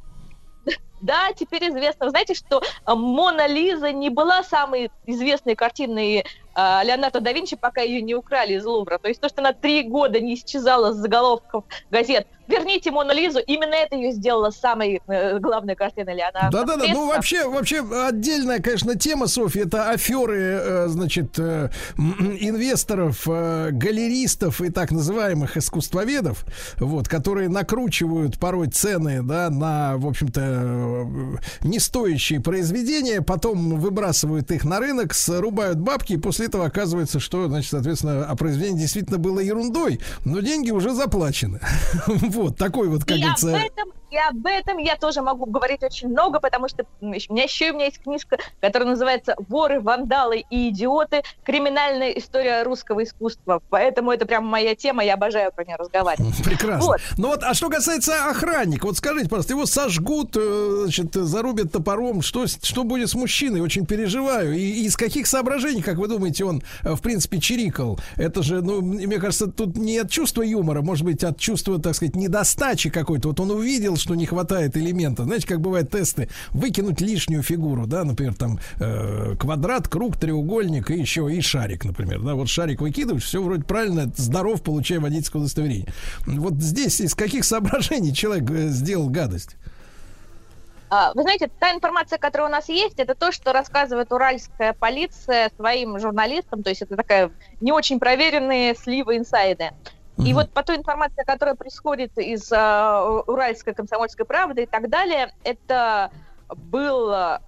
Да, 1.00 1.33
теперь 1.34 1.68
известно. 1.68 2.07
Вы 2.07 2.10
знаете, 2.10 2.34
что 2.34 2.62
Мона 2.86 3.49
Лиза 3.49 3.91
не 3.91 4.08
была 4.08 4.44
самой 4.44 4.92
известной 5.05 5.57
картиной 5.57 6.18
э, 6.18 6.25
Леонардо 6.55 7.20
да 7.20 7.33
Винчи, 7.33 7.57
пока 7.57 7.81
ее 7.81 8.02
не 8.02 8.15
украли 8.15 8.55
из 8.55 8.65
Лувра. 8.65 8.99
То 8.99 9.08
есть 9.08 9.20
то, 9.20 9.28
что 9.28 9.41
она 9.41 9.52
три 9.52 9.83
года 9.83 10.20
не 10.20 10.34
исчезала 10.34 10.92
с 10.92 10.97
заголовков 10.97 11.65
газет 11.91 12.28
«Верните 12.49 12.91
Мону 12.91 13.12
Лизу», 13.12 13.39
именно 13.39 13.75
это 13.75 13.97
ее 13.97 14.12
сделало 14.12 14.50
самой 14.50 15.00
э, 15.07 15.39
главной 15.39 15.75
картиной 15.75 16.15
Леонардо. 16.15 16.65
Да-да-да, 16.65 16.84
ну 16.92 17.08
вообще, 17.08 17.49
вообще 17.49 17.84
отдельная, 18.07 18.60
конечно, 18.60 18.97
тема, 18.97 19.26
Софья, 19.26 19.65
это 19.65 19.91
аферы, 19.91 20.39
э, 20.39 20.86
значит, 20.89 21.39
э, 21.39 21.70
инвесторов, 21.97 23.23
э, 23.26 23.70
галеристов 23.73 24.60
и 24.60 24.70
так 24.70 24.91
называемых 24.91 25.57
искусствоведов, 25.57 26.44
вот, 26.78 27.08
которые 27.08 27.49
накручивают 27.49 28.39
порой 28.39 28.68
цены, 28.68 29.23
да, 29.23 29.50
на, 29.50 29.97
в 29.97 30.07
общем-то, 30.07 30.41
э, 30.42 31.66
не 31.66 31.78
стоящие 31.78 32.41
произведения, 32.41 33.23
потом 33.23 33.78
выбрасывают 33.81 34.50
их 34.50 34.65
на 34.65 34.78
рынок, 34.78 35.15
срубают 35.15 35.78
бабки, 35.78 36.15
и 36.15 36.16
после 36.16 36.47
этого 36.47 36.66
оказывается, 36.66 37.20
что, 37.20 37.49
значит, 37.49 37.70
соответственно, 37.70 38.26
а 38.26 38.36
произведение 38.36 38.83
действительно 38.83 39.18
было 39.18 39.41
ерундой, 39.41 40.00
но 40.25 40.41
деньги 40.41 40.70
уже 40.70 40.92
заплачены. 40.92 41.60
Вот, 42.36 42.56
такой 42.58 42.89
вот, 42.89 43.05
как 43.05 43.16
и 43.16 43.23
об 43.23 43.39
говорится, 43.39 43.48
этом, 43.48 43.92
и 44.10 44.16
об 44.16 44.46
этом 44.46 44.78
я 44.78 44.96
тоже 44.96 45.22
могу 45.22 45.46
говорить 45.46 45.82
очень 45.82 46.08
много, 46.08 46.40
потому 46.40 46.68
что 46.68 46.84
у 47.00 47.06
меня 47.06 47.42
еще 47.42 47.72
у 47.72 47.74
меня 47.74 47.86
есть 47.86 48.02
книжка, 48.02 48.38
которая 48.60 48.88
называется 48.88 49.34
«Воры, 49.48 49.80
вандалы 49.80 50.44
и 50.50 50.68
идиоты. 50.68 51.22
Криминальная 51.44 52.10
история 52.10 52.62
русского 52.62 53.02
искусства». 53.02 53.60
Поэтому 53.70 54.12
это 54.12 54.26
прям 54.26 54.46
моя 54.46 54.74
тема, 54.74 55.04
я 55.04 55.14
обожаю 55.14 55.52
про 55.52 55.64
нее 55.64 55.76
разговаривать. 55.76 56.36
Прекрасно. 56.44 56.86
Вот. 56.86 57.00
Ну 57.16 57.28
вот, 57.28 57.42
а 57.42 57.54
что 57.54 57.68
касается 57.68 58.30
охранника, 58.30 58.86
вот 58.86 58.96
скажите, 58.96 59.28
пожалуйста, 59.28 59.52
его 59.54 59.66
сожгут, 59.66 60.36
э, 60.36 60.80
значит, 60.82 61.14
зарубят 61.14 61.72
топором, 61.72 62.22
что, 62.22 62.46
что 62.46 62.84
будет 62.84 63.10
с 63.10 63.14
мужчиной? 63.14 63.60
Очень 63.60 63.86
переживаю. 63.86 64.54
И, 64.54 64.60
и 64.60 64.84
из 64.84 64.96
каких 64.96 65.26
соображений, 65.26 65.82
как 65.82 65.96
вы 65.96 66.08
думаете, 66.08 66.44
он, 66.44 66.62
э, 66.82 66.94
в 66.94 67.02
принципе, 67.02 67.40
чирикал? 67.40 67.98
Это 68.16 68.42
же, 68.42 68.62
ну, 68.62 68.80
мне 68.80 69.18
кажется, 69.18 69.48
тут 69.48 69.76
не 69.76 69.98
от 69.98 70.10
чувства 70.10 70.42
юмора, 70.42 70.82
может 70.82 71.04
быть, 71.04 71.24
от 71.24 71.38
чувства, 71.38 71.80
так 71.80 71.94
сказать, 71.94 72.14
недостачи 72.14 72.90
какой-то. 72.90 73.28
Вот 73.28 73.40
он 73.40 73.50
увидел, 73.50 73.95
что 74.00 74.15
не 74.15 74.26
хватает 74.26 74.76
элемента. 74.76 75.25
Знаете, 75.25 75.47
как 75.47 75.60
бывают 75.60 75.91
тесты, 75.91 76.28
выкинуть 76.50 77.00
лишнюю 77.00 77.42
фигуру, 77.42 77.86
да, 77.86 78.05
например, 78.05 78.34
там 78.34 78.58
э, 78.78 79.34
квадрат, 79.39 79.89
круг, 79.89 80.16
треугольник 80.16 80.91
и 80.91 80.99
еще 80.99 81.33
и 81.33 81.41
шарик, 81.41 81.84
например, 81.84 82.20
да, 82.20 82.34
вот 82.34 82.49
шарик 82.49 82.81
выкидываешь, 82.81 83.25
все 83.25 83.42
вроде 83.42 83.65
правильно, 83.65 84.10
здоров, 84.16 84.62
получай 84.62 84.99
водительское 84.99 85.41
удостоверение. 85.41 85.89
Вот 86.26 86.55
здесь 86.55 87.00
из 87.00 87.15
каких 87.15 87.44
соображений 87.44 88.15
человек 88.15 88.50
э, 88.50 88.68
сделал 88.68 89.08
гадость? 89.08 89.57
А, 90.89 91.12
Вы 91.15 91.23
знаете, 91.23 91.50
та 91.58 91.73
информация, 91.73 92.18
которая 92.18 92.49
у 92.49 92.52
нас 92.52 92.68
есть, 92.68 92.99
это 92.99 93.15
то, 93.15 93.33
что 93.33 93.52
рассказывает 93.52 94.12
уральская 94.12 94.73
полиция 94.73 95.50
своим 95.57 95.99
журналистам, 95.99 96.62
то 96.62 96.70
есть 96.70 96.83
это 96.83 96.97
такая 96.97 97.31
не 97.60 97.73
очень 97.73 97.99
проверенные 97.99 98.75
сливы 98.75 99.16
инсайды. 99.16 99.73
И 100.18 100.32
вот 100.32 100.50
по 100.50 100.62
той 100.62 100.76
информации, 100.76 101.24
которая 101.24 101.54
происходит 101.54 102.16
из 102.18 102.50
а, 102.52 103.22
Уральской 103.26 103.74
комсомольской 103.74 104.24
правды 104.24 104.62
и 104.62 104.66
так 104.66 104.88
далее, 104.88 105.32
это 105.44 106.10
был 106.48 107.10
э, 107.10 107.38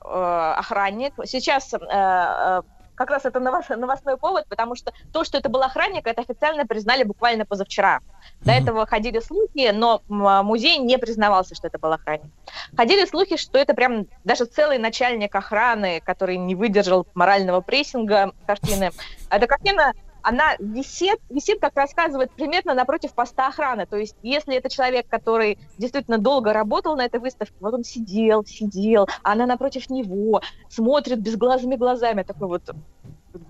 охранник. 0.56 1.14
Сейчас 1.24 1.72
э, 1.72 1.78
э, 1.80 2.62
как 2.96 3.10
раз 3.10 3.24
это 3.24 3.38
новос- 3.38 3.76
новостной 3.76 4.16
повод, 4.16 4.46
потому 4.48 4.74
что 4.74 4.92
то, 5.12 5.22
что 5.22 5.38
это 5.38 5.48
был 5.48 5.62
охранник, 5.62 6.04
это 6.06 6.20
официально 6.20 6.66
признали 6.66 7.04
буквально 7.04 7.46
позавчера. 7.46 8.00
До 8.40 8.50
этого 8.50 8.86
ходили 8.86 9.20
слухи, 9.20 9.70
но 9.72 10.02
м, 10.10 10.44
музей 10.44 10.78
не 10.78 10.98
признавался, 10.98 11.54
что 11.54 11.68
это 11.68 11.78
был 11.78 11.92
охранник. 11.92 12.32
Ходили 12.76 13.04
слухи, 13.06 13.36
что 13.36 13.56
это 13.58 13.72
прям 13.72 14.06
даже 14.24 14.46
целый 14.46 14.78
начальник 14.78 15.32
охраны, 15.32 16.00
который 16.04 16.36
не 16.36 16.56
выдержал 16.56 17.06
морального 17.14 17.60
прессинга 17.60 18.32
картины. 18.46 18.90
Эта 19.30 19.46
картина, 19.46 19.92
она 20.28 20.56
висит, 20.58 21.18
висит, 21.30 21.58
как 21.58 21.74
рассказывает, 21.74 22.30
примерно 22.32 22.74
напротив 22.74 23.14
поста 23.14 23.48
охраны. 23.48 23.86
То 23.86 23.96
есть, 23.96 24.14
если 24.22 24.54
это 24.54 24.68
человек, 24.68 25.06
который 25.08 25.58
действительно 25.78 26.18
долго 26.18 26.52
работал 26.52 26.96
на 26.96 27.06
этой 27.06 27.18
выставке, 27.18 27.54
вот 27.60 27.72
он 27.72 27.84
сидел, 27.84 28.44
сидел, 28.44 29.08
а 29.22 29.32
она 29.32 29.46
напротив 29.46 29.88
него, 29.88 30.42
смотрит 30.68 31.20
безглазыми 31.20 31.76
глазами, 31.76 32.24
такой 32.24 32.48
вот 32.48 32.62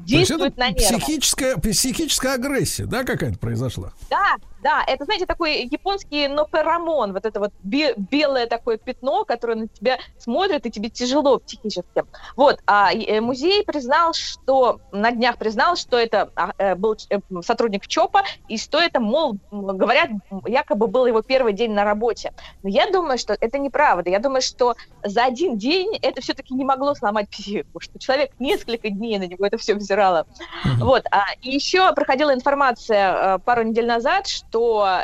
действует 0.01 0.57
на 0.57 0.71
нервы. 0.71 0.99
психическая, 0.99 1.57
психическая 1.57 2.35
агрессия, 2.35 2.87
да, 2.87 3.03
какая-то 3.03 3.39
произошла? 3.39 3.93
Да, 4.11 4.37
да, 4.63 4.83
это, 4.87 5.05
знаете, 5.05 5.27
такой 5.27 5.69
японский 5.71 6.29
ноперамон, 6.29 7.13
вот 7.13 7.25
это 7.25 7.41
вот 7.41 7.53
бе- 7.63 7.95
белое 7.97 8.47
такое 8.47 8.77
пятно, 8.77 9.25
которое 9.25 9.55
на 9.55 9.69
тебя 9.69 9.99
смотрит, 10.19 10.67
и 10.67 10.71
тебе 10.71 10.91
тяжело 10.91 11.39
психически. 11.39 12.05
Вот, 12.37 12.59
а 12.67 12.93
э, 12.93 13.21
музей 13.21 13.65
признал, 13.65 14.13
что, 14.15 14.81
на 14.93 15.11
днях 15.13 15.39
признал, 15.39 15.77
что 15.77 15.97
это 15.97 16.31
а, 16.35 16.53
э, 16.59 16.75
был 16.75 16.97
э, 17.11 17.19
сотрудник 17.43 17.87
ЧОПа, 17.87 18.23
и 18.49 18.59
что 18.59 18.81
это, 18.81 19.01
мол, 19.01 19.39
говорят, 19.51 20.11
якобы 20.47 20.89
был 20.89 21.07
его 21.07 21.23
первый 21.23 21.53
день 21.53 21.73
на 21.73 21.85
работе. 21.85 22.33
Но 22.63 22.69
я 22.69 22.91
думаю, 22.91 23.19
что 23.19 23.37
это 23.39 23.59
неправда. 23.59 24.11
Я 24.11 24.19
думаю, 24.19 24.43
что 24.43 24.75
за 25.05 25.25
один 25.25 25.57
день 25.57 25.97
это 26.03 26.21
все-таки 26.21 26.55
не 26.55 26.65
могло 26.65 26.95
сломать 26.95 27.29
психику, 27.31 27.81
что 27.81 27.99
человек 27.99 28.31
несколько 28.39 28.91
дней 28.91 29.19
на 29.19 29.27
него 29.27 29.47
это 29.47 29.59
все 29.59 29.75
взирало. 29.75 30.27
Вот. 30.79 31.05
А, 31.11 31.25
и 31.43 31.51
еще 31.51 31.93
проходила 31.95 32.35
информация 32.35 33.39
пару 33.39 33.63
недель 33.63 33.87
назад, 33.87 34.27
что 34.27 34.48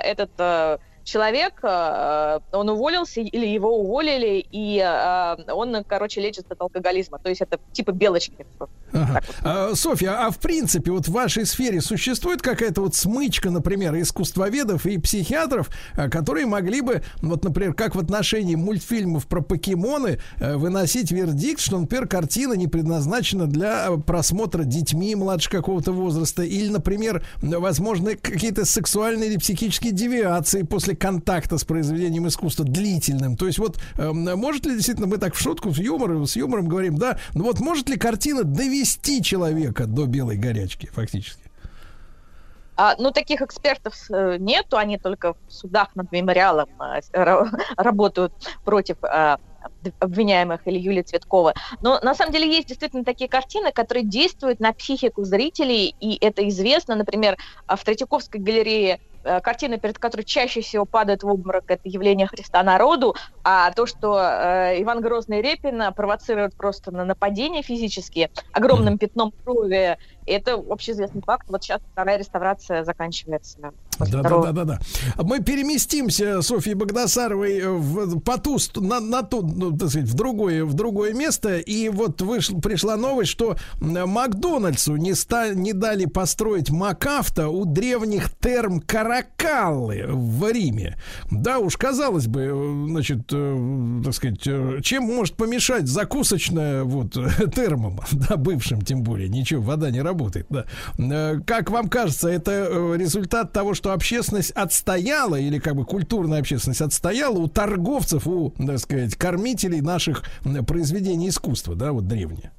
этот 0.03 0.31
э, 0.39 0.79
человек, 1.05 1.55
э, 1.63 2.41
он 2.53 2.69
уволился 2.69 3.21
или 3.21 3.47
его 3.47 3.79
уволили, 3.79 4.45
и 4.51 4.79
э, 4.79 5.53
он, 5.53 5.85
короче, 5.85 6.21
лечится 6.21 6.55
от 6.55 6.61
алкоголизма. 6.61 7.19
То 7.19 7.29
есть 7.29 7.41
это 7.41 7.59
типа 7.73 7.93
белочки. 7.93 8.47
Ага. 8.93 9.23
А, 9.43 9.75
Софья, 9.75 10.27
а 10.27 10.31
в 10.31 10.39
принципе, 10.39 10.91
вот 10.91 11.07
в 11.07 11.13
вашей 11.13 11.47
сфере 11.47 11.81
существует 11.81 12.43
какая-то 12.43 12.81
вот 12.81 12.95
смычка, 12.95 13.51
например, 13.51 13.95
искусствоведов 14.01 14.87
и 14.87 14.99
психиатров, 14.99 15.69
которые 16.11 16.47
могли 16.47 16.81
бы, 16.81 17.03
вот, 17.23 17.45
например, 17.45 17.75
как 17.75 17.95
в 17.95 17.99
отношении 17.99 18.55
мультфильмов 18.55 19.27
про 19.27 19.41
покемоны, 19.41 20.19
э, 20.39 20.57
выносить 20.57 21.11
вердикт, 21.11 21.61
что, 21.61 21.79
например, 21.79 22.07
картина 22.09 22.55
не 22.55 22.69
предназначена 22.69 23.47
для 23.47 23.89
э, 23.89 23.99
просмотра 23.99 24.65
детьми 24.65 25.15
младше 25.15 25.51
какого-то 25.51 25.93
возраста, 25.93 26.43
или, 26.43 26.69
например, 26.69 27.25
возможно, 27.43 28.17
какие-то 28.17 28.65
сексуальные 28.65 29.31
или 29.31 29.37
психические 29.37 29.93
девиации 29.93 30.63
после 30.63 30.94
контакта 30.95 31.59
с 31.59 31.65
произведением 31.65 32.29
искусства 32.29 32.65
длительным. 32.65 33.37
То 33.37 33.47
есть 33.47 33.59
вот 33.59 33.79
э, 33.97 34.13
может 34.13 34.67
ли 34.67 34.75
действительно 34.75 35.07
мы 35.07 35.19
так 35.19 35.35
в 35.35 35.41
шутку 35.41 35.73
с 35.73 35.79
юмором, 35.79 36.27
с 36.27 36.37
юмором 36.37 36.69
говорим, 36.69 36.99
да, 36.99 37.19
ну 37.35 37.45
вот 37.45 37.61
может 37.61 37.89
ли 37.89 37.97
картина 37.97 38.45
довести 38.45 39.23
человека 39.23 39.87
до 39.87 40.07
белой 40.07 40.37
горячки 40.37 40.87
фактически? 40.93 41.45
А, 42.77 42.97
ну, 42.99 43.13
таких 43.13 43.41
экспертов 43.41 43.95
э, 44.11 44.37
нету, 44.39 44.77
они 44.77 44.99
только 44.99 45.35
в 45.35 45.53
судах 45.53 45.95
над 45.95 46.11
мемориалом 46.11 46.69
ра- 47.13 47.49
работают 47.77 48.33
против 48.65 48.97
э, 49.05 49.37
обвиняемых 50.01 50.61
или 50.67 50.79
Юлии 50.79 51.03
Цветкова. 51.03 51.55
Но 51.83 52.01
на 52.01 52.15
самом 52.15 52.33
деле 52.33 52.49
есть 52.49 52.69
действительно 52.69 53.05
такие 53.05 53.29
картины, 53.29 53.71
которые 53.71 54.05
действуют 54.05 54.59
на 54.59 54.73
психику 54.73 55.25
зрителей, 55.25 55.95
и 56.01 56.19
это 56.21 56.47
известно. 56.49 56.97
Например, 56.97 57.37
а, 57.67 57.77
в 57.77 57.85
Третьяковской 57.85 58.39
галерее 58.39 59.01
картина, 59.43 59.79
перед 59.79 59.99
которой 59.99 60.23
чаще 60.23 60.61
всего 60.61 60.85
падает 60.85 61.23
в 61.23 61.29
обморок, 61.29 61.65
это 61.69 61.83
явление 61.85 62.27
Христа 62.27 62.63
народу, 62.63 63.15
а 63.43 63.71
то, 63.73 63.87
что 63.87 64.19
э, 64.19 64.83
Иван 64.83 65.01
Грозный 65.01 65.41
и 65.41 65.43
Репина 65.43 65.93
провоцируют 65.93 66.57
просто 66.57 66.91
на 66.91 67.05
нападение 67.05 67.63
физические, 67.63 68.31
огромным 68.53 68.99
пятном 68.99 69.33
крови, 69.45 69.99
это 70.27 70.55
общеизвестный 70.55 71.23
факт. 71.23 71.47
Вот 71.49 71.63
сейчас 71.63 71.81
вторая 71.93 72.19
реставрация 72.19 72.85
заканчивается. 72.85 73.59
Да, 73.61 74.07
да, 74.07 74.21
второго. 74.21 74.53
да, 74.53 74.65
да, 74.65 74.65
да. 74.65 75.23
Мы 75.23 75.41
переместимся 75.41 76.43
Софьи 76.43 76.75
Богдасаровой 76.75 77.63
в, 77.65 78.21
по 78.21 78.39
ту, 78.39 78.59
на, 78.77 79.01
на 79.01 79.23
ту, 79.23 79.43
ну, 79.43 79.77
так 79.77 79.91
сказать, 79.91 80.09
в 80.09 80.15
другое, 80.15 80.65
в 80.65 80.75
другое 80.75 81.15
место. 81.15 81.59
И 81.59 81.89
вот 81.89 82.21
вышла, 82.21 82.59
пришла 82.59 82.97
новость, 82.97 83.31
что 83.31 83.57
Макдональдсу 83.81 84.97
не, 84.97 85.15
ста, 85.15 85.51
не 85.51 85.73
дали 85.73 86.07
построить 86.07 86.71
МакАвто 86.71 87.49
у 87.49 87.65
древних 87.65 88.31
терм 88.41 88.81
Каракаллы 88.81 90.07
в 90.09 90.51
Риме. 90.51 90.97
Да 91.31 91.59
уж, 91.59 91.77
казалось 91.77 92.27
бы, 92.27 92.87
значит, 92.89 93.29
э, 93.33 94.01
так 94.05 94.15
сказать, 94.15 94.47
э, 94.47 94.81
чем 94.83 95.05
может 95.05 95.37
помешать 95.37 95.87
закусочная 95.87 96.83
вот 96.83 97.13
термом, 97.55 98.01
да, 98.13 98.37
бывшим 98.37 98.83
тем 98.83 99.03
более, 99.03 99.29
ничего, 99.29 99.63
вода 99.63 99.91
не 99.91 100.01
работает, 100.01 100.14
да. 100.49 100.65
Э, 100.99 101.41
Как 101.47 101.71
вам 101.71 101.89
кажется, 101.89 102.29
это 102.29 102.51
э, 102.53 102.97
результат 102.97 103.53
того, 103.53 103.75
что 103.75 103.93
общественность 103.93 104.51
отстояла, 104.53 105.37
или 105.37 105.59
как 105.59 105.77
бы 105.77 105.85
культурная 105.85 106.41
общественность 106.41 106.81
отстояла 106.81 107.39
у 107.39 107.49
торговцев, 107.49 108.27
у, 108.27 108.51
так 108.51 108.79
сказать, 108.79 109.17
кормителей 109.17 109.81
наших 109.81 110.23
произведений 110.67 111.29
искусства, 111.29 111.75
да, 111.75 111.93
вот 111.93 112.07
древние? 112.07 112.53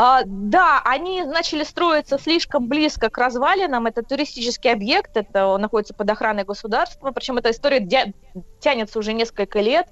А, 0.00 0.22
да, 0.24 0.80
они 0.84 1.24
начали 1.24 1.64
строиться 1.64 2.18
слишком 2.18 2.68
близко 2.68 3.10
к 3.10 3.18
развалинам. 3.18 3.86
Это 3.86 4.04
туристический 4.04 4.72
объект, 4.72 5.16
это 5.16 5.46
он 5.46 5.60
находится 5.60 5.92
под 5.92 6.08
охраной 6.08 6.44
государства. 6.44 7.10
Причем 7.10 7.38
эта 7.38 7.50
история 7.50 7.84
тянется 8.60 8.98
уже 9.00 9.12
несколько 9.12 9.58
лет. 9.58 9.88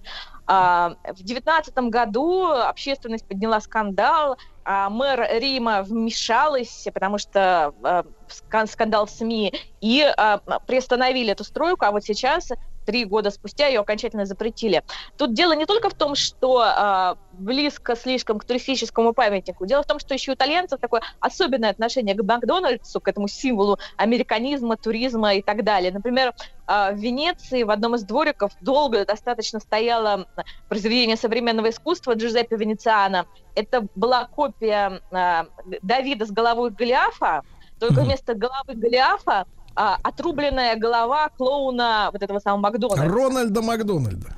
А, 0.47 0.95
в 1.13 1.25
девятнадцатом 1.25 1.91
году 1.91 2.47
общественность 2.47 3.27
подняла 3.27 3.61
скандал, 3.61 4.39
а 4.69 4.91
мэр 4.91 5.29
Рима 5.41 5.85
вмешалась, 5.85 6.87
потому 6.93 7.19
что 7.19 7.73
а, 7.85 8.03
ска- 8.29 8.67
скандал 8.67 9.07
в 9.07 9.11
СМИ, 9.11 9.53
и 9.81 10.03
а, 10.03 10.39
приостановили 10.67 11.31
эту 11.31 11.45
стройку, 11.45 11.85
а 11.85 11.93
вот 11.93 12.03
сейчас 12.03 12.49
три 12.87 13.05
года 13.05 13.31
спустя 13.31 13.67
ее 13.67 13.81
окончательно 13.81 14.25
запретили. 14.25 14.83
Тут 15.19 15.35
дело 15.35 15.53
не 15.53 15.67
только 15.67 15.91
в 15.91 15.95
том, 15.95 16.15
что 16.15 16.61
а, 16.61 17.19
близко 17.33 17.97
слишком 17.97 18.39
к 18.39 18.45
туристическому 18.45 19.13
памятнику. 19.13 19.67
Дело 19.67 19.83
в 19.83 19.87
том, 19.87 19.99
что 19.99 20.15
еще 20.15 20.31
у 20.31 20.35
итальянцев 20.35 20.81
такое 20.81 21.03
особенное 21.21 21.71
отношение 21.71 22.15
к 22.15 22.23
Макдональдсу, 22.23 23.01
к 23.01 23.09
этому 23.09 23.29
символу 23.29 23.79
американизма, 23.97 24.77
туризма 24.77 25.35
и 25.35 25.43
так 25.43 25.65
далее. 25.65 25.93
Например, 25.93 26.33
а, 26.67 26.93
в 26.93 26.97
Венеции 26.97 27.65
в 27.65 27.71
одном 27.71 27.97
из 27.97 28.05
двориков 28.05 28.53
долго 28.61 29.05
достаточно 29.05 29.61
стояло 29.61 30.27
произведение 30.69 31.17
современного 31.17 31.71
искусства 31.71 32.15
Джузеппе 32.15 32.57
Венециана. 32.57 33.27
Это 33.55 33.87
была 33.95 34.27
копия 34.27 35.01
а, 35.11 35.47
Давида 35.83 36.27
с 36.27 36.31
головой 36.31 36.71
Голиафа, 36.71 37.43
только 37.79 38.01
вместо 38.03 38.35
головы 38.35 38.75
Голиафа 38.75 39.47
а, 39.77 39.99
отрубленная 40.03 40.77
голова 40.77 41.29
клоуна 41.29 42.11
вот 42.13 42.23
этого 42.23 42.39
самого 42.39 42.61
Макдональдса. 42.61 43.09
Рональда 43.09 43.63
Макдональда. 43.63 44.33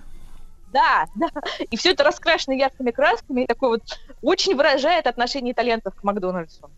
Да, 0.73 1.07
да. 1.15 1.29
И 1.71 1.77
все 1.77 1.93
это 1.93 2.05
раскрашено 2.05 2.55
яркими 2.55 2.91
красками, 2.91 3.43
и 3.43 3.47
такой 3.47 3.71
вот 3.71 3.83
очень 4.21 4.55
выражает 4.55 5.07
отношение 5.07 5.53
итальянцев 5.53 5.95
к 5.95 6.03
Макдональдсу. 6.03 6.71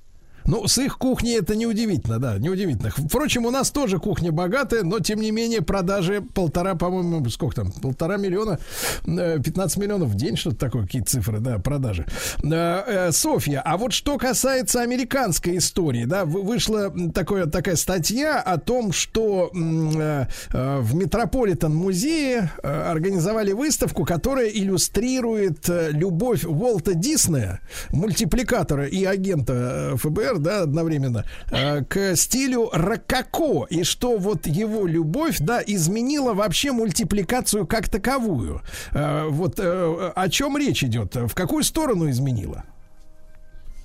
Ну, 0.47 0.67
с 0.67 0.79
их 0.79 0.99
кухней 0.99 1.39
это 1.39 1.55
неудивительно, 1.57 2.19
да, 2.19 2.39
неудивительно. 2.39 2.91
Впрочем, 2.91 3.47
у 3.47 3.51
нас 3.51 3.71
тоже 3.71 3.99
кухня 3.99 4.33
богатая, 4.33 4.83
но, 4.83 5.01
тем 5.01 5.21
не 5.21 5.31
менее, 5.31 5.63
продажи 5.63 6.21
полтора, 6.23 6.75
по-моему, 6.75 7.29
сколько 7.31 7.57
там, 7.57 7.73
полтора 7.73 8.17
миллиона, 8.17 8.59
э, 9.07 9.39
15 9.43 9.77
миллионов 9.79 10.09
в 10.09 10.15
день, 10.15 10.37
что-то 10.37 10.57
такое, 10.57 10.83
какие 10.83 11.03
цифры, 11.03 11.41
да, 11.41 11.59
продажи. 11.59 12.07
Э, 12.43 12.83
э, 12.87 13.13
Софья, 13.13 13.61
а 13.65 13.77
вот 13.77 13.93
что 13.93 14.19
касается 14.19 14.81
американской 14.83 15.59
истории, 15.59 16.05
да, 16.05 16.25
вы- 16.25 16.43
вышла 16.43 16.93
такое, 17.15 17.47
такая 17.47 17.77
статья 17.77 18.41
о 18.41 18.59
том, 18.59 18.93
что 18.93 19.51
э, 19.55 20.27
э, 20.53 20.79
в 20.81 20.95
Метрополитен 20.95 21.75
музее 21.75 22.51
э, 22.63 22.69
организовали 22.91 23.53
выставку, 23.53 24.05
которая 24.05 24.49
иллюстрирует 24.49 25.69
э, 25.69 25.91
любовь 25.93 26.45
Уолта 26.45 26.95
Диснея, 26.95 27.61
мультипликатора 27.91 28.87
и 28.87 29.05
агента 29.05 29.91
э, 29.93 29.97
ФБР, 30.31 30.39
да, 30.39 30.63
одновременно, 30.63 31.25
э, 31.51 31.85
к 31.85 32.17
стилю 32.17 32.71
рококо, 32.73 33.67
и 33.69 33.83
что 33.85 34.17
вот 34.19 34.47
его 34.47 34.87
любовь, 34.87 35.39
да, 35.41 35.63
изменила 35.67 36.35
вообще 36.35 36.73
мультипликацию 36.73 37.67
как 37.67 37.89
таковую. 37.89 38.63
Э, 38.93 39.29
Вот 39.31 39.59
э, 39.59 40.13
о 40.15 40.29
чем 40.29 40.57
речь 40.57 40.85
идет? 40.85 41.15
В 41.15 41.35
какую 41.35 41.65
сторону 41.65 42.09
изменила? 42.11 42.65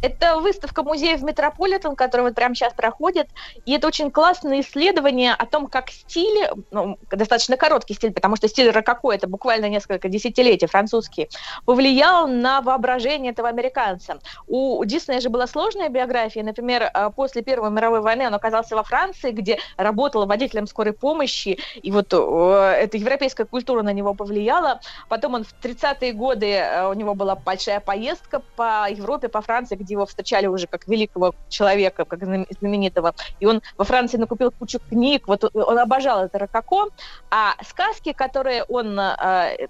Это 0.05 0.37
выставка 0.37 0.83
музея 0.83 1.17
в 1.17 1.23
Метрополитен, 1.23 1.95
которая 1.95 2.27
вот 2.27 2.35
прямо 2.35 2.53
сейчас 2.53 2.73
проходит, 2.73 3.27
и 3.65 3.73
это 3.73 3.87
очень 3.87 4.11
классное 4.11 4.61
исследование 4.61 5.33
о 5.33 5.47
том, 5.47 5.65
как 5.65 5.89
стиль, 5.89 6.47
ну, 6.69 6.99
достаточно 7.09 7.57
короткий 7.57 7.95
стиль, 7.95 8.13
потому 8.13 8.35
что 8.35 8.47
стиль 8.47 8.69
рококо 8.69 9.11
это 9.11 9.27
буквально 9.27 9.67
несколько 9.67 10.07
десятилетий 10.07 10.67
французский, 10.67 11.27
повлиял 11.65 12.27
на 12.27 12.61
воображение 12.61 13.31
этого 13.31 13.49
американца. 13.49 14.19
У 14.45 14.85
Диснея 14.85 15.21
же 15.21 15.29
была 15.29 15.47
сложная 15.47 15.89
биография, 15.89 16.43
например, 16.43 16.83
э, 16.83 17.09
после 17.15 17.41
Первой 17.41 17.71
мировой 17.71 18.01
войны 18.01 18.27
он 18.27 18.35
оказался 18.35 18.75
во 18.75 18.83
Франции, 18.83 19.31
где 19.31 19.57
работал 19.75 20.27
водителем 20.27 20.67
скорой 20.67 20.93
помощи, 20.93 21.57
и 21.81 21.91
вот 21.91 22.13
э, 22.13 22.77
эта 22.79 22.97
европейская 22.97 23.45
культура 23.45 23.81
на 23.81 23.91
него 23.91 24.13
повлияла. 24.13 24.81
Потом 25.09 25.33
он 25.33 25.45
в 25.45 25.55
30-е 25.63 26.13
годы, 26.13 26.51
э, 26.51 26.87
у 26.87 26.93
него 26.93 27.15
была 27.15 27.35
большая 27.35 27.79
поездка 27.79 28.43
по 28.55 28.87
Европе, 28.87 29.29
по 29.29 29.41
Франции, 29.41 29.75
где 29.75 29.94
его 29.95 30.05
встречали 30.05 30.47
уже 30.47 30.67
как 30.67 30.87
великого 30.87 31.33
человека, 31.47 32.05
как 32.05 32.23
знам- 32.23 32.45
знаменитого. 32.59 33.13
И 33.39 33.45
он 33.45 33.61
во 33.77 33.85
Франции 33.85 34.17
накупил 34.17 34.51
кучу 34.51 34.79
книг, 34.89 35.27
вот 35.27 35.43
он 35.53 35.79
обожал 35.79 36.25
это 36.25 36.37
рококо. 36.39 36.89
А 37.31 37.53
сказки, 37.63 38.13
которые 38.13 38.63
он 38.67 38.99
э, 38.99 39.67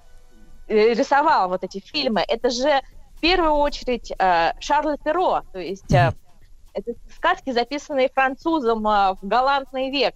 э, 0.67 0.93
рисовал, 0.93 1.49
вот 1.49 1.63
эти 1.63 1.79
фильмы, 1.79 2.23
это 2.27 2.49
же 2.49 2.81
в 3.17 3.21
первую 3.21 3.53
очередь 3.53 4.11
э, 4.17 4.51
Шарль 4.59 4.97
Перро, 5.03 5.41
то 5.51 5.59
есть 5.59 5.93
э, 5.93 6.11
это 6.73 6.91
сказки, 7.15 7.51
записанные 7.51 8.09
французом 8.13 8.85
э, 8.87 9.15
в 9.21 9.27
галантный 9.27 9.91
век. 9.91 10.13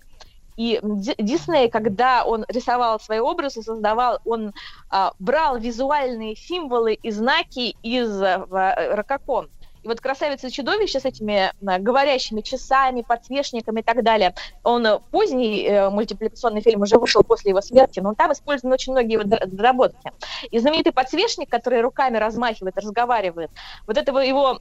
И 0.59 0.77
Ди- 0.83 1.15
Дисней, 1.17 1.69
когда 1.69 2.25
он 2.25 2.43
рисовал 2.49 2.99
свои 2.99 3.19
образы, 3.19 3.61
создавал, 3.61 4.19
он 4.25 4.51
а, 4.89 5.13
брал 5.17 5.57
визуальные 5.57 6.35
символы 6.35 6.95
и 6.95 7.11
знаки 7.11 7.77
из 7.81 8.21
а, 8.21 8.45
рококо. 8.93 9.47
И 9.83 9.87
вот 9.87 10.01
«Красавица 10.01 10.47
и 10.47 10.51
чудовище» 10.51 10.99
с 10.99 11.05
этими 11.05 11.51
а, 11.65 11.79
говорящими 11.79 12.41
часами, 12.41 13.01
подсвечниками 13.01 13.79
и 13.79 13.83
так 13.83 14.03
далее, 14.03 14.35
он 14.63 14.85
э, 14.85 14.99
поздний 15.11 15.63
э, 15.63 15.89
мультипликационный 15.89 16.61
фильм 16.61 16.81
уже 16.81 16.97
вышел 16.97 17.23
после 17.23 17.51
его 17.51 17.61
смерти, 17.61 17.99
но 17.99 18.13
там 18.13 18.33
использованы 18.33 18.73
очень 18.73 18.93
многие 18.93 19.13
его 19.13 19.23
дор- 19.23 19.45
доработки. 19.45 20.11
И 20.51 20.59
знаменитый 20.59 20.91
подсвечник, 20.91 21.49
который 21.49 21.81
руками 21.81 22.17
размахивает, 22.17 22.77
разговаривает, 22.77 23.51
вот 23.87 23.97
этого 23.97 24.19
его 24.19 24.59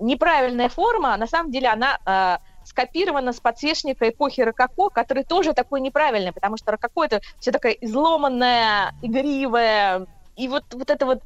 неправильная 0.00 0.68
форма, 0.68 1.16
на 1.16 1.26
самом 1.26 1.50
деле 1.50 1.68
она 1.68 1.98
э, 2.04 2.38
скопирована 2.64 3.32
с 3.32 3.40
подсвечника 3.40 4.08
эпохи 4.08 4.40
Рококо, 4.40 4.90
который 4.90 5.24
тоже 5.24 5.52
такой 5.52 5.80
неправильный, 5.80 6.32
потому 6.32 6.56
что 6.56 6.72
Рококо 6.72 7.04
это 7.04 7.20
все 7.38 7.52
такая 7.52 7.72
изломанная, 7.72 8.92
игривая, 9.02 10.06
и 10.36 10.48
вот, 10.48 10.64
вот 10.72 10.90
эта 10.90 11.06
вот 11.06 11.22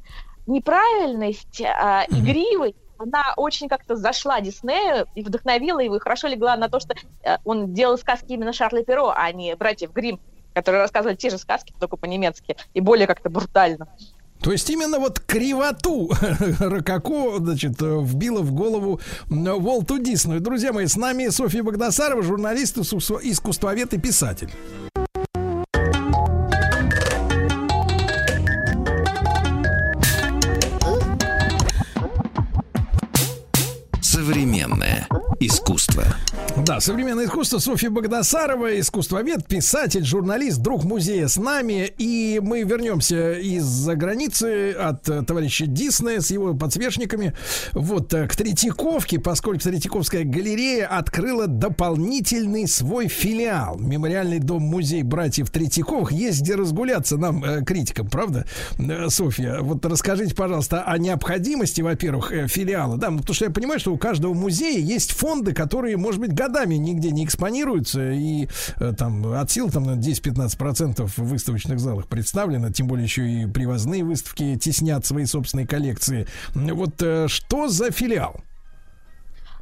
неправильность, 0.47 1.61
э, 1.61 2.05
игривость, 2.09 2.75
она 3.03 3.33
очень 3.37 3.67
как-то 3.67 3.95
зашла 3.95 4.39
Диснею 4.41 5.07
и 5.15 5.23
вдохновила 5.23 5.79
его, 5.79 5.95
и 5.95 5.99
хорошо 5.99 6.27
легла 6.27 6.55
на 6.55 6.69
то, 6.69 6.79
что 6.79 6.93
э, 7.23 7.37
он 7.45 7.73
делал 7.73 7.97
сказки 7.97 8.27
именно 8.33 8.53
Шарля 8.53 8.83
Перо, 8.83 9.13
а 9.15 9.31
не 9.31 9.55
братьев 9.55 9.91
Грим, 9.93 10.19
которые 10.53 10.81
рассказывали 10.81 11.15
те 11.15 11.29
же 11.29 11.37
сказки, 11.37 11.73
только 11.79 11.97
по-немецки, 11.97 12.55
и 12.73 12.81
более 12.81 13.07
как-то 13.07 13.29
брутально. 13.29 13.87
То 14.41 14.51
есть 14.51 14.67
именно 14.71 14.97
вот 14.97 15.19
кривоту 15.19 16.09
Рококо, 16.59 17.37
значит, 17.37 17.81
э, 17.81 17.99
вбила 18.01 18.41
в 18.41 18.51
голову 18.51 18.99
м, 19.29 19.47
Уолту 19.47 19.99
Диснею. 19.99 20.41
Друзья 20.41 20.73
мои, 20.73 20.87
с 20.87 20.95
нами 20.97 21.27
Софья 21.29 21.61
Богдасарова, 21.63 22.23
журналист, 22.23 22.77
искусство- 22.77 23.19
искусствовед 23.21 23.93
и 23.93 23.99
писатель. 23.99 24.49
Oh. 35.13 35.19
Искусство. 35.43 36.03
Да, 36.55 36.79
современное 36.79 37.25
искусство 37.25 37.57
Софья 37.57 37.89
Богдасарова, 37.89 38.79
искусствовед, 38.79 39.47
писатель, 39.47 40.05
журналист, 40.05 40.59
друг 40.59 40.83
музея 40.83 41.27
с 41.27 41.37
нами. 41.37 41.91
И 41.97 42.39
мы 42.43 42.61
вернемся 42.61 43.33
из-за 43.33 43.95
границы 43.95 44.71
от 44.73 45.01
товарища 45.01 45.65
Диснея 45.65 46.19
с 46.19 46.29
его 46.29 46.53
подсвечниками 46.53 47.33
вот 47.73 48.13
э, 48.13 48.27
к 48.27 48.35
Третьяковке, 48.35 49.19
поскольку 49.19 49.61
Третьяковская 49.61 50.25
галерея 50.25 50.85
открыла 50.85 51.47
дополнительный 51.47 52.67
свой 52.67 53.07
филиал. 53.07 53.79
Мемориальный 53.79 54.37
дом-музей 54.37 55.01
братьев 55.01 55.49
Третьяковых. 55.49 56.11
Есть 56.11 56.41
где 56.41 56.53
разгуляться 56.53 57.17
нам, 57.17 57.43
э, 57.43 57.63
критикам, 57.63 58.09
правда, 58.09 58.45
Э, 58.77 59.09
Софья? 59.09 59.57
Вот 59.61 59.83
расскажите, 59.85 60.35
пожалуйста, 60.35 60.83
о 60.83 60.99
необходимости, 60.99 61.81
во-первых, 61.81 62.31
филиала. 62.47 62.97
Да, 62.97 63.09
ну, 63.09 63.19
потому 63.19 63.33
что 63.33 63.45
я 63.45 63.51
понимаю, 63.51 63.79
что 63.79 63.91
у 63.91 63.97
каждого 63.97 64.35
музея 64.35 64.79
есть 64.79 65.13
фонды, 65.31 65.53
которые, 65.53 65.95
может 65.95 66.19
быть, 66.19 66.33
годами 66.33 66.75
нигде 66.75 67.11
не 67.11 67.23
экспонируются, 67.23 68.11
и 68.11 68.49
э, 68.81 68.91
там 68.97 69.31
от 69.31 69.49
сил 69.49 69.71
там 69.71 69.83
на 69.83 69.91
10-15% 69.91 71.05
в 71.05 71.17
выставочных 71.19 71.79
залах 71.79 72.07
представлено, 72.07 72.69
тем 72.69 72.87
более 72.87 73.05
еще 73.05 73.25
и 73.25 73.45
привозные 73.45 74.03
выставки 74.03 74.57
теснят 74.57 75.05
свои 75.05 75.25
собственные 75.25 75.67
коллекции. 75.67 76.27
Вот 76.53 77.01
э, 77.01 77.29
что 77.29 77.69
за 77.69 77.91
филиал? 77.91 78.41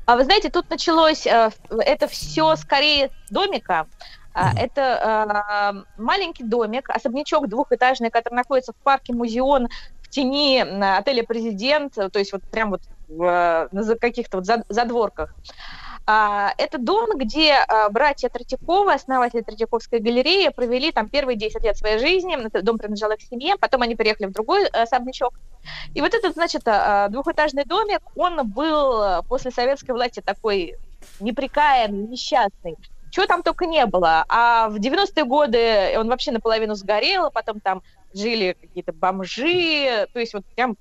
А 0.08 0.16
вы 0.16 0.24
знаете, 0.24 0.50
тут 0.50 0.68
началось 0.72 1.28
э, 1.28 1.52
это 1.70 2.08
все 2.08 2.56
скорее 2.56 3.12
домика. 3.30 3.86
А, 4.34 4.52
Это 4.58 5.84
э, 5.98 6.02
маленький 6.02 6.44
домик, 6.44 6.90
особнячок 6.90 7.48
двухэтажный, 7.48 8.10
который 8.10 8.36
находится 8.36 8.74
в 8.74 8.78
парке 8.78 9.14
Музеон 9.14 9.68
в 10.02 10.10
тени 10.10 10.62
отеля 10.98 11.24
Президент, 11.24 11.94
то 11.94 12.20
есть 12.20 12.34
вот 12.34 12.42
прям 12.44 12.72
вот 12.72 12.82
в, 13.10 13.68
на 13.72 13.96
каких-то 13.96 14.38
вот 14.38 14.46
зад- 14.46 14.66
задворках. 14.70 15.36
А, 16.06 16.54
Это 16.58 16.78
дом, 16.78 17.10
где 17.16 17.54
а, 17.54 17.90
братья 17.90 18.30
Третьяковы, 18.30 18.94
основатели 18.94 19.42
Третьяковской 19.42 20.00
галереи, 20.00 20.50
провели 20.50 20.92
там 20.92 21.10
первые 21.10 21.36
10 21.38 21.64
лет 21.64 21.78
своей 21.78 22.00
жизни. 22.00 22.36
Этот 22.46 22.64
дом 22.64 22.78
принадлежал 22.78 23.12
их 23.12 23.22
семье, 23.22 23.56
потом 23.58 23.82
они 23.82 23.96
переехали 23.96 24.28
в 24.28 24.32
другой 24.32 24.64
э, 24.64 24.84
особнячок. 24.84 25.34
И 25.94 26.02
вот 26.02 26.14
этот, 26.14 26.34
значит, 26.34 26.62
а, 26.66 27.10
двухэтажный 27.10 27.66
домик, 27.66 28.02
он 28.16 28.48
был 28.50 29.02
э, 29.02 29.22
после 29.28 29.52
советской 29.52 29.92
власти 29.92 30.22
такой 30.22 30.76
неприкаянный, 31.20 32.08
несчастный. 32.08 32.76
Чего 33.12 33.26
там 33.26 33.42
только 33.42 33.66
не 33.66 33.86
было. 33.86 34.26
А 34.30 34.70
в 34.70 34.76
90-е 34.76 35.24
годы 35.26 35.96
он 35.98 36.10
вообще 36.10 36.32
наполовину 36.32 36.76
сгорел, 36.76 37.32
потом 37.32 37.60
там 37.60 37.82
жили 38.14 38.56
какие-то 38.60 38.94
бомжи, 38.94 40.08
то 40.14 40.20
есть 40.20 40.34
вот 40.34 40.46
прям 40.56 40.76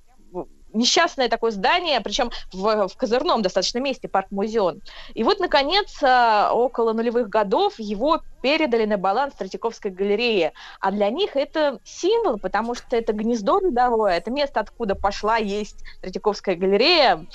несчастное 0.79 1.29
такое 1.29 1.51
здание, 1.51 2.01
причем 2.01 2.31
в, 2.53 2.89
в 2.89 2.97
козырном 2.97 3.43
достаточно 3.43 3.79
месте, 3.79 4.09
парк 4.09 4.29
Музеон. 4.31 4.81
И 5.15 5.25
вот, 5.25 5.41
наконец, 5.41 5.99
а, 6.03 6.53
около 6.53 6.93
нулевых 6.93 7.29
годов 7.29 7.75
его 7.79 8.23
передали 8.41 8.85
на 8.85 8.97
баланс 8.97 9.35
Третьяковской 9.35 9.91
галереи. 9.91 10.53
А 10.81 10.91
для 10.93 11.11
них 11.11 11.37
это 11.37 11.81
символ, 11.85 12.39
потому 12.39 12.75
что 12.75 12.97
это 12.97 13.13
гнездо 13.13 13.59
родовое, 13.59 14.17
это 14.17 14.31
место, 14.31 14.61
откуда 14.61 14.95
пошла 14.95 15.37
есть 15.37 15.83
Третьяковская 16.01 16.55
галерея. 16.55 17.27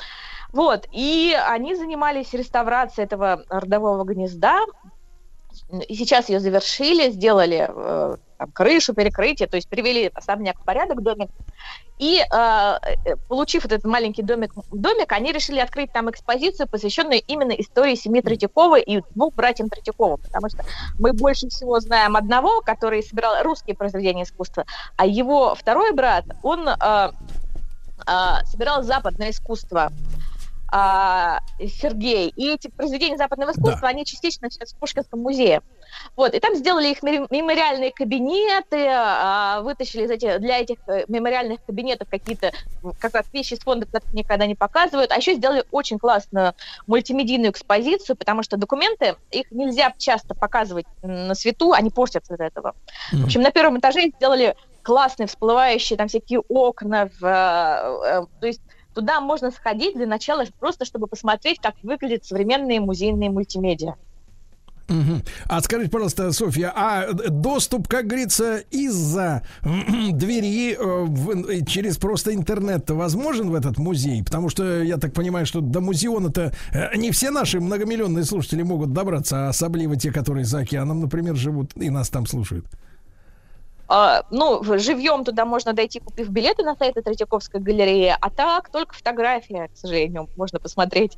Вот, 0.54 0.88
и 0.92 1.36
они 1.48 1.74
занимались 1.74 2.32
реставрацией 2.34 3.06
этого 3.06 3.44
родового 3.50 4.04
гнезда, 4.04 4.60
и 5.88 5.96
сейчас 5.96 6.30
ее 6.30 6.40
завершили, 6.40 7.12
сделали 7.12 7.68
э, 7.70 8.16
там, 8.38 8.52
крышу, 8.52 8.94
перекрытие, 8.94 9.48
то 9.48 9.56
есть 9.56 9.70
привели 9.70 10.12
особняк 10.14 10.60
в 10.60 10.64
порядок, 10.64 11.02
домик. 11.02 11.30
И 12.00 12.20
э, 12.20 12.26
э, 12.32 13.16
получив 13.28 13.66
этот 13.66 13.84
маленький 13.86 14.24
домик, 14.24 14.54
домик, 14.72 15.12
они 15.12 15.32
решили 15.32 15.60
открыть 15.60 15.92
там 15.92 16.10
экспозицию, 16.10 16.68
посвященную 16.68 17.22
именно 17.28 17.52
истории 17.52 17.96
семьи 17.96 18.22
Третьякова 18.22 18.80
и 18.80 19.02
двум 19.12 19.32
братьям 19.36 19.70
Третьяковым, 19.70 20.18
потому 20.18 20.50
что 20.50 20.66
мы 21.00 21.14
больше 21.14 21.50
всего 21.50 21.80
знаем 21.80 22.16
одного, 22.16 22.62
который 22.62 23.04
собирал 23.04 23.44
русские 23.44 23.76
произведения 23.76 24.24
искусства, 24.24 24.66
а 24.98 25.06
его 25.06 25.56
второй 25.56 25.94
брат, 25.94 26.26
он 26.42 26.68
э, 26.68 27.12
э, 28.08 28.46
собирал 28.46 28.84
западное 28.84 29.30
искусство 29.30 29.92
а, 30.76 31.40
Сергей. 31.60 32.30
И 32.30 32.52
эти 32.52 32.68
произведения 32.68 33.16
западного 33.16 33.52
искусства, 33.52 33.90
они 33.90 34.06
частично 34.06 34.50
сейчас 34.50 34.74
в 34.74 34.78
Пушкинском 34.78 35.20
музее. 35.20 35.62
Вот, 36.16 36.34
и 36.34 36.40
там 36.40 36.56
сделали 36.56 36.88
их 36.88 37.04
мем- 37.04 37.28
мемориальные 37.30 37.92
кабинеты, 37.92 38.88
а, 38.90 39.62
вытащили 39.62 40.06
из 40.06 40.10
этих, 40.10 40.40
для 40.40 40.58
этих 40.58 40.78
э, 40.88 41.06
мемориальных 41.08 41.64
кабинетов 41.64 42.10
какие-то 42.10 42.54
как 43.00 43.14
раз 43.14 43.26
вещи 43.32 43.54
из 43.54 43.60
фонда, 43.60 43.86
которые 43.86 44.14
никогда 44.14 44.48
не 44.48 44.56
показывают, 44.56 45.12
а 45.12 45.18
еще 45.18 45.36
сделали 45.36 45.64
очень 45.70 46.00
классную 46.00 46.56
мультимедийную 46.88 47.52
экспозицию, 47.52 48.16
потому 48.16 48.42
что 48.42 48.58
документы, 48.58 49.16
их 49.30 49.52
нельзя 49.52 49.94
часто 50.00 50.34
показывать 50.34 50.88
на 51.04 51.36
свету, 51.36 51.74
они 51.74 51.92
портятся 51.92 52.34
от 52.34 52.40
этого. 52.40 52.74
В 53.12 53.26
общем, 53.26 53.44
на 53.44 53.52
первом 53.52 53.78
этаже 53.78 54.08
сделали 54.18 54.56
классные 54.82 55.28
всплывающие 55.28 55.98
там 55.98 56.08
всякие 56.08 56.40
окна, 56.40 57.12
в, 57.20 57.24
э, 57.24 58.22
э, 58.22 58.26
то 58.40 58.48
есть 58.48 58.62
туда 58.94 59.22
можно 59.22 59.52
сходить 59.52 59.96
для 59.96 60.08
начала 60.08 60.46
просто, 60.60 60.86
чтобы 60.86 61.08
посмотреть, 61.08 61.60
как 61.62 61.76
выглядят 61.84 62.26
современные 62.26 62.80
музейные 62.80 63.30
мультимедиа. 63.30 63.96
Мгм. 64.90 65.24
А 65.48 65.62
скажите, 65.62 65.90
пожалуйста, 65.90 66.32
Софья, 66.34 66.72
а 66.76 67.14
доступ, 67.14 67.88
как 67.88 68.06
говорится, 68.06 68.58
из-за 68.70 69.42
двери 69.64 70.74
э, 70.74 71.06
в- 71.06 71.50
э, 71.50 71.66
через 71.66 71.98
просто 71.98 72.34
интернет 72.34 72.90
возможен 72.90 73.50
в 73.50 73.56
этот 73.56 73.78
музей? 73.78 74.22
Потому 74.24 74.50
что 74.50 74.84
я 74.84 74.98
так 74.98 75.14
понимаю, 75.14 75.46
что 75.46 75.62
до 75.62 75.80
музеона-то 75.80 76.54
э, 76.74 76.98
не 76.98 77.12
все 77.12 77.32
наши 77.32 77.62
многомиллионные 77.62 78.26
слушатели 78.26 78.62
могут 78.62 78.92
добраться, 78.92 79.46
а 79.48 79.50
особливо 79.50 79.96
те, 79.96 80.12
которые 80.12 80.44
за 80.44 80.60
океаном, 80.60 81.00
например, 81.00 81.36
живут 81.38 81.72
и 81.76 81.90
нас 81.90 82.10
там 82.10 82.26
слушают. 82.26 82.66
А, 83.90 84.24
ну, 84.30 84.64
живьем 84.80 85.24
туда 85.26 85.46
можно 85.46 85.74
дойти, 85.74 86.00
купив 86.04 86.30
билеты 86.30 86.64
на 86.64 86.76
сайты 86.76 87.02
Третьяковской 87.02 87.60
галереи, 87.62 88.16
а 88.20 88.30
так 88.30 88.70
только 88.72 88.94
фотография, 88.96 89.68
к 89.74 89.78
сожалению, 89.78 90.28
можно 90.36 90.60
посмотреть. 90.60 91.18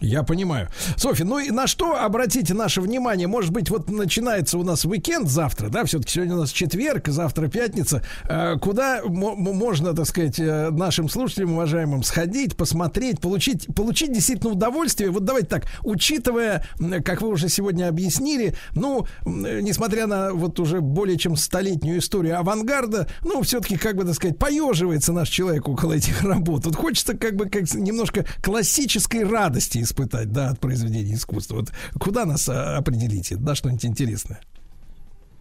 Я 0.00 0.24
понимаю. 0.24 0.68
Софья, 0.96 1.24
ну 1.24 1.38
и 1.38 1.50
на 1.50 1.66
что 1.66 1.94
обратите 1.94 2.52
наше 2.52 2.80
внимание? 2.80 3.28
Может 3.28 3.52
быть, 3.52 3.70
вот 3.70 3.88
начинается 3.88 4.58
у 4.58 4.64
нас 4.64 4.84
уикенд 4.84 5.28
завтра, 5.28 5.68
да? 5.68 5.84
Все-таки 5.84 6.12
сегодня 6.14 6.34
у 6.34 6.40
нас 6.40 6.50
четверг, 6.50 7.08
завтра 7.08 7.46
пятница. 7.48 8.02
Э, 8.28 8.56
Куда 8.60 9.02
мо- 9.04 9.36
мо- 9.36 9.52
можно, 9.52 9.94
так 9.94 10.06
сказать, 10.06 10.38
э, 10.40 10.70
нашим 10.70 11.08
слушателям, 11.08 11.52
уважаемым, 11.52 12.02
сходить, 12.02 12.56
посмотреть, 12.56 13.20
получить, 13.20 13.66
получить 13.74 14.12
действительно 14.12 14.52
удовольствие? 14.52 15.10
Вот 15.10 15.24
давайте 15.24 15.46
так, 15.46 15.66
учитывая, 15.84 16.66
как 17.04 17.22
вы 17.22 17.28
уже 17.28 17.48
сегодня 17.48 17.88
объяснили, 17.88 18.54
ну, 18.74 19.06
э, 19.24 19.60
несмотря 19.62 20.06
на 20.08 20.32
вот 20.34 20.58
уже 20.58 20.80
более 20.80 21.16
чем 21.18 21.36
столетнюю 21.36 22.00
историю 22.00 22.38
авангарда, 22.40 23.06
ну, 23.22 23.42
все-таки, 23.42 23.76
как 23.76 23.96
бы, 23.96 24.04
так 24.04 24.14
сказать, 24.16 24.38
поеживается 24.38 25.12
наш 25.12 25.28
человек 25.28 25.68
около 25.68 25.92
этих 25.92 26.20
работ. 26.24 26.66
Вот 26.66 26.74
хочется 26.74 27.16
как 27.16 27.36
бы 27.36 27.48
как 27.48 27.72
немножко 27.74 28.26
классической 28.42 29.22
радости 29.24 29.83
испытать, 29.84 30.32
да, 30.32 30.50
от 30.50 30.60
произведения 30.60 31.14
искусства. 31.14 31.56
Вот 31.56 31.72
куда 31.98 32.24
нас 32.24 32.48
а, 32.48 32.76
определите? 32.76 33.36
Да, 33.36 33.54
что-нибудь 33.54 33.86
интересное. 33.86 34.40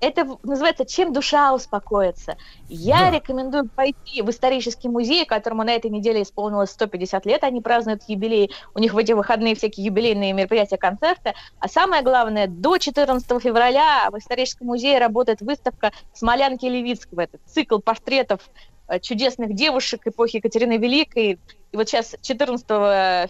Это 0.03 0.37
называется 0.43 0.85
«Чем 0.85 1.13
душа 1.13 1.53
успокоится». 1.53 2.35
Я 2.67 3.09
рекомендую 3.09 3.69
пойти 3.69 4.21
в 4.21 4.29
исторический 4.29 4.89
музей, 4.89 5.25
которому 5.25 5.63
на 5.63 5.73
этой 5.73 5.89
неделе 5.89 6.23
исполнилось 6.23 6.71
150 6.71 7.25
лет. 7.25 7.43
Они 7.45 7.61
празднуют 7.61 8.03
юбилей. 8.07 8.51
У 8.75 8.79
них 8.79 8.93
в 8.93 8.97
эти 8.97 9.13
выходные 9.13 9.55
всякие 9.55 9.85
юбилейные 9.85 10.33
мероприятия, 10.33 10.75
концерты. 10.75 11.35
А 11.59 11.69
самое 11.69 12.03
главное, 12.03 12.47
до 12.47 12.77
14 12.77 13.41
февраля 13.41 14.09
в 14.11 14.17
историческом 14.17 14.67
музее 14.67 14.99
работает 14.99 15.39
выставка 15.39 15.93
«Смолянки 16.13 16.65
Левицкого». 16.65 17.21
Это 17.21 17.37
цикл 17.45 17.79
портретов 17.79 18.41
э, 18.89 18.99
чудесных 18.99 19.55
девушек 19.55 20.05
эпохи 20.05 20.37
Екатерины 20.37 20.77
Великой. 20.79 21.39
И 21.71 21.77
вот 21.77 21.87
сейчас 21.87 22.13
14 22.21 22.67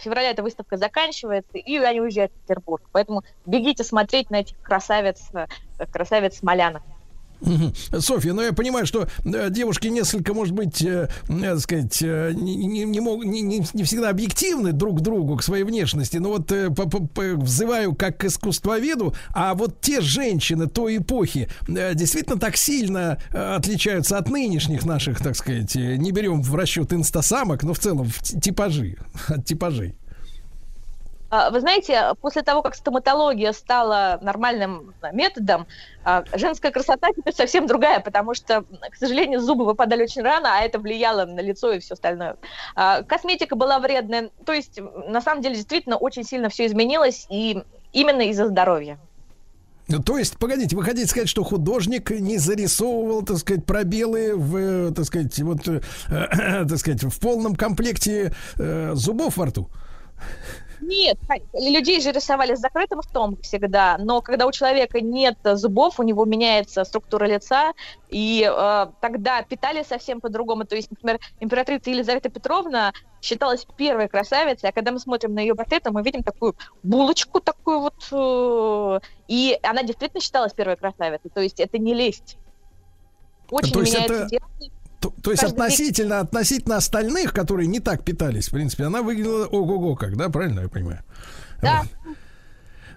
февраля 0.02 0.30
эта 0.30 0.42
выставка 0.42 0.76
заканчивается, 0.76 1.56
и 1.56 1.76
они 1.78 2.00
уезжают 2.00 2.32
в 2.32 2.40
Петербург. 2.40 2.82
Поэтому 2.90 3.22
бегите 3.46 3.84
смотреть 3.84 4.28
на 4.30 4.40
этих 4.40 4.60
красавиц, 4.60 5.30
красавиц 5.90 6.38
смолянок. 6.38 6.82
Софья, 7.98 8.32
ну 8.32 8.40
я 8.40 8.52
понимаю, 8.54 8.86
что 8.86 9.06
э, 9.24 9.50
девушки 9.50 9.88
несколько, 9.88 10.32
может 10.32 10.54
быть, 10.54 10.80
э, 10.82 11.10
э, 11.28 11.58
сказать, 11.58 11.98
э, 12.00 12.32
не, 12.34 12.54
не, 12.56 12.84
не, 12.84 13.42
не- 13.42 13.82
всегда 13.84 14.08
объективны 14.08 14.72
друг 14.72 15.00
к 15.00 15.02
другу, 15.02 15.36
к 15.36 15.42
своей 15.42 15.64
внешности, 15.64 16.16
но 16.16 16.30
вот 16.30 16.50
э, 16.52 16.70
по- 16.70 16.88
по- 16.88 17.06
по- 17.06 17.34
взываю 17.36 17.94
как 17.94 18.16
к 18.18 18.24
искусствоведу, 18.24 19.14
а 19.34 19.54
вот 19.54 19.80
те 19.82 20.00
женщины 20.00 20.68
той 20.68 20.98
эпохи 20.98 21.48
действительно 21.68 22.38
так 22.38 22.56
сильно 22.56 23.18
отличаются 23.30 24.16
от 24.16 24.30
нынешних 24.30 24.86
наших, 24.86 25.18
так 25.20 25.36
сказать, 25.36 25.74
не 25.74 26.12
берем 26.12 26.40
в 26.40 26.54
расчет 26.54 26.94
инстасамок, 26.94 27.62
но 27.62 27.74
в 27.74 27.78
целом 27.78 28.08
в 28.08 28.22
ти- 28.22 28.40
типажи, 28.40 28.96
от 29.28 29.44
типажей. 29.44 29.96
А, 31.34 31.50
Вы 31.50 31.58
знаете, 31.58 32.12
после 32.20 32.42
того, 32.42 32.62
как 32.62 32.76
стоматология 32.76 33.50
стала 33.50 34.20
нормальным 34.22 34.94
методом, 35.12 35.66
а, 36.04 36.22
женская 36.32 36.70
красота 36.70 37.08
теперь 37.10 37.34
совсем 37.34 37.66
другая, 37.66 37.98
потому 37.98 38.34
что, 38.34 38.62
к 38.62 38.94
сожалению, 38.94 39.40
зубы 39.40 39.64
выпадали 39.64 40.04
очень 40.04 40.22
рано, 40.22 40.56
а 40.56 40.60
это 40.60 40.78
влияло 40.78 41.24
на 41.24 41.40
лицо 41.40 41.72
и 41.72 41.80
все 41.80 41.94
остальное. 41.94 42.36
А, 42.76 43.02
Косметика 43.02 43.56
была 43.56 43.80
вредная. 43.80 44.30
То 44.46 44.52
есть, 44.52 44.78
на 45.08 45.20
самом 45.20 45.42
деле, 45.42 45.56
действительно 45.56 45.96
очень 45.96 46.22
сильно 46.22 46.48
все 46.50 46.66
изменилось, 46.66 47.26
и 47.28 47.64
именно 47.92 48.22
из-за 48.22 48.46
здоровья. 48.46 48.96
Ну, 49.88 50.00
То 50.00 50.18
есть, 50.18 50.38
погодите, 50.38 50.76
вы 50.76 50.84
хотите 50.84 51.08
сказать, 51.08 51.28
что 51.28 51.42
художник 51.42 52.10
не 52.10 52.38
зарисовывал, 52.38 53.22
так 53.22 53.38
сказать, 53.38 53.66
пробелы 53.66 54.36
в, 54.36 54.56
э, 54.56 54.92
так 54.94 55.04
сказать, 55.04 55.36
вот, 55.40 55.66
э, 55.66 55.80
так 56.68 56.78
сказать, 56.78 57.02
в 57.02 57.18
полном 57.18 57.56
комплекте 57.56 58.32
э, 58.56 58.92
зубов 58.94 59.36
во 59.36 59.46
рту? 59.46 59.68
Нет, 60.86 61.18
людей 61.54 62.00
же 62.00 62.12
рисовали 62.12 62.54
с 62.54 62.60
закрытым 62.60 63.00
ртом 63.00 63.38
всегда, 63.40 63.96
но 63.98 64.20
когда 64.20 64.46
у 64.46 64.52
человека 64.52 65.00
нет 65.00 65.38
зубов, 65.42 65.98
у 65.98 66.02
него 66.02 66.26
меняется 66.26 66.84
структура 66.84 67.24
лица, 67.24 67.72
и 68.10 68.46
э, 68.46 68.86
тогда 69.00 69.42
питали 69.42 69.82
совсем 69.82 70.20
по-другому. 70.20 70.66
То 70.66 70.76
есть, 70.76 70.90
например, 70.90 71.20
императрица 71.40 71.90
Елизавета 71.90 72.28
Петровна 72.28 72.92
считалась 73.22 73.66
первой 73.76 74.08
красавицей, 74.08 74.68
а 74.68 74.72
когда 74.72 74.92
мы 74.92 74.98
смотрим 74.98 75.32
на 75.34 75.40
ее 75.40 75.54
портрет, 75.54 75.86
мы 75.90 76.02
видим 76.02 76.22
такую 76.22 76.54
булочку, 76.82 77.40
такую 77.40 77.80
вот, 77.80 78.08
э, 78.12 79.00
и 79.28 79.58
она 79.62 79.84
действительно 79.84 80.20
считалась 80.20 80.52
первой 80.52 80.76
красавицей. 80.76 81.30
То 81.32 81.40
есть 81.40 81.60
это 81.60 81.78
не 81.78 81.94
лесть. 81.94 82.36
Очень 83.50 83.72
То 83.72 83.80
меняется 83.80 84.28
это-. 84.30 84.83
То, 85.04 85.14
то 85.22 85.30
есть 85.32 85.42
Каждый 85.42 85.56
относительно, 85.56 86.20
относительно 86.20 86.76
остальных, 86.76 87.34
которые 87.34 87.66
не 87.66 87.80
так 87.80 88.04
питались, 88.04 88.48
в 88.48 88.52
принципе, 88.52 88.84
она 88.84 89.02
выглядела 89.02 89.44
ого-го 89.44 89.96
как, 89.96 90.16
да, 90.16 90.30
правильно 90.30 90.60
я 90.60 90.68
понимаю? 90.68 91.00
Да. 91.60 91.82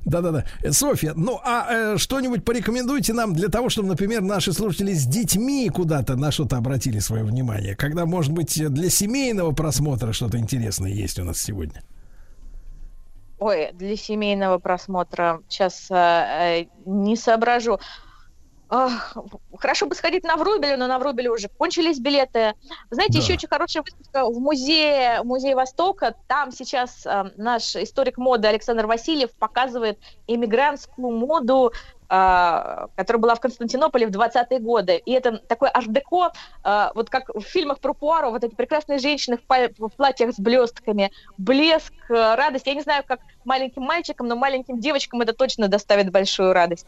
Да-да-да. 0.05 0.45
Э, 0.63 0.71
Софья, 0.71 1.13
ну 1.15 1.37
а 1.43 1.67
э, 1.69 1.97
что-нибудь 1.97 2.45
порекомендуйте 2.45 3.11
нам 3.11 3.33
для 3.33 3.49
того, 3.49 3.67
чтобы, 3.67 3.89
например, 3.89 4.21
наши 4.21 4.53
слушатели 4.53 4.93
с 4.93 5.05
детьми 5.05 5.69
куда-то 5.69 6.15
на 6.15 6.31
что-то 6.31 6.55
обратили 6.55 6.99
свое 6.99 7.25
внимание, 7.25 7.75
когда, 7.75 8.05
может 8.05 8.31
быть, 8.31 8.55
для 8.71 8.89
семейного 8.89 9.51
просмотра 9.51 10.13
что-то 10.13 10.37
интересное 10.37 10.91
есть 10.91 11.19
у 11.19 11.25
нас 11.25 11.41
сегодня. 11.41 11.83
Ой, 13.39 13.71
для 13.73 13.97
семейного 13.97 14.59
просмотра 14.59 15.41
сейчас 15.49 15.87
э, 15.91 15.95
э, 15.95 16.65
не 16.85 17.17
соображу. 17.17 17.77
Хорошо 18.69 19.85
бы 19.85 19.95
сходить 19.95 20.23
на 20.23 20.35
Врубеле, 20.35 20.77
но 20.77 20.87
на 20.87 20.99
Врубеле 20.99 21.29
уже 21.29 21.47
кончились 21.47 21.99
билеты. 21.99 22.53
Знаете, 22.89 23.13
Да. 23.13 23.19
еще 23.19 23.33
очень 23.33 23.47
хорошая 23.47 23.83
выставка 23.83 24.25
в 24.25 24.39
музее, 24.39 25.21
музее 25.23 25.55
Востока. 25.55 26.15
Там 26.27 26.51
сейчас 26.51 27.05
э, 27.05 27.31
наш 27.37 27.75
историк 27.75 28.17
моды 28.17 28.47
Александр 28.47 28.85
Васильев 28.85 29.31
показывает 29.31 29.97
иммигрантскую 30.27 31.11
моду, 31.11 31.71
э, 32.09 32.87
которая 32.95 33.21
была 33.21 33.35
в 33.35 33.39
Константинополе 33.39 34.07
в 34.07 34.11
20-е 34.11 34.59
годы. 34.59 34.97
И 34.97 35.13
это 35.13 35.37
такой 35.37 35.69
арт-деко, 35.69 36.33
э, 36.63 36.89
вот 36.93 37.09
как 37.09 37.29
в 37.33 37.41
фильмах 37.41 37.79
про 37.79 37.93
Пуаро, 37.93 38.31
вот 38.31 38.43
эти 38.43 38.53
прекрасные 38.53 38.99
женщины 38.99 39.37
в, 39.37 39.69
в 39.79 39.89
платьях 39.95 40.33
с 40.33 40.39
блестками, 40.39 41.11
блеск, 41.37 41.93
э, 42.09 42.35
радость. 42.35 42.67
Я 42.67 42.73
не 42.73 42.81
знаю, 42.81 43.03
как 43.07 43.21
маленьким 43.45 43.83
мальчикам, 43.83 44.27
но 44.27 44.35
маленьким 44.35 44.79
девочкам 44.79 45.21
это 45.21 45.31
точно 45.33 45.69
доставит 45.69 46.11
большую 46.11 46.51
радость. 46.51 46.87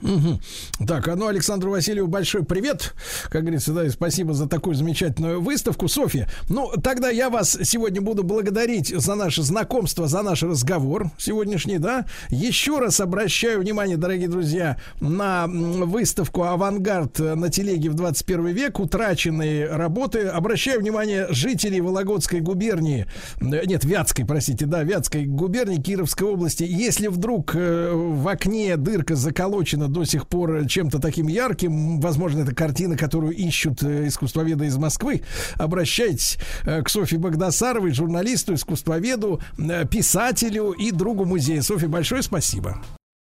Мгм. 0.00 0.40
Так, 0.86 1.08
а 1.08 1.16
ну, 1.16 1.28
Александру 1.28 1.70
Васильеву 1.70 2.08
большой 2.08 2.44
привет. 2.44 2.94
Как 3.30 3.42
говорится, 3.42 3.72
да, 3.72 3.84
и 3.86 3.88
спасибо 3.88 4.34
за 4.34 4.46
такую 4.46 4.74
замечательную 4.74 5.40
выставку. 5.40 5.88
Софья, 5.88 6.28
ну, 6.48 6.70
тогда 6.82 7.08
я 7.10 7.30
вас 7.30 7.56
сегодня 7.62 8.02
буду 8.02 8.22
благодарить 8.22 8.88
за 8.88 9.14
наше 9.14 9.42
знакомство, 9.42 10.06
за 10.06 10.22
наш 10.22 10.42
разговор 10.42 11.10
сегодняшний, 11.16 11.78
да. 11.78 12.06
Еще 12.28 12.78
раз 12.78 13.00
обращаю 13.00 13.60
внимание, 13.60 13.96
дорогие 13.96 14.28
друзья, 14.28 14.78
на 15.00 15.46
выставку 15.46 16.42
«Авангард» 16.42 17.18
на 17.18 17.48
телеге 17.48 17.88
в 17.88 17.94
21 17.94 18.46
век, 18.48 18.80
утраченные 18.80 19.68
работы. 19.68 20.26
Обращаю 20.26 20.80
внимание 20.80 21.28
жителей 21.30 21.80
Вологодской 21.80 22.40
губернии, 22.40 23.06
э, 23.40 23.64
нет, 23.64 23.84
Вятской, 23.84 24.26
простите, 24.26 24.66
да, 24.66 24.82
Вятской 24.82 25.24
губернии 25.24 25.80
Кировской 25.80 26.28
области. 26.28 26.64
Если 26.64 27.06
вдруг 27.06 27.52
э, 27.54 27.90
в 27.94 28.28
окне 28.28 28.76
дырка 28.76 29.14
заколочена 29.14 29.83
до 29.88 30.04
сих 30.04 30.26
пор 30.26 30.66
чем-то 30.66 30.98
таким 30.98 31.28
ярким, 31.28 32.00
возможно, 32.00 32.42
это 32.42 32.54
картина, 32.54 32.96
которую 32.96 33.34
ищут 33.34 33.82
э, 33.82 34.08
искусствоведы 34.08 34.66
из 34.66 34.76
Москвы, 34.76 35.22
обращайтесь 35.54 36.38
э, 36.64 36.82
к 36.82 36.88
Софье 36.88 37.18
Богдасаровой, 37.18 37.92
журналисту, 37.92 38.54
искусствоведу, 38.54 39.40
э, 39.58 39.86
писателю 39.86 40.72
и 40.72 40.90
другу 40.90 41.24
музея. 41.24 41.62
Софья, 41.62 41.88
большое 41.88 42.22
спасибо. 42.22 42.82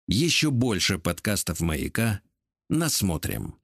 Еще 0.08 0.50
больше 0.50 0.98
подкастов 0.98 1.60
«Маяка» 1.60 2.20
насмотрим. 2.68 3.54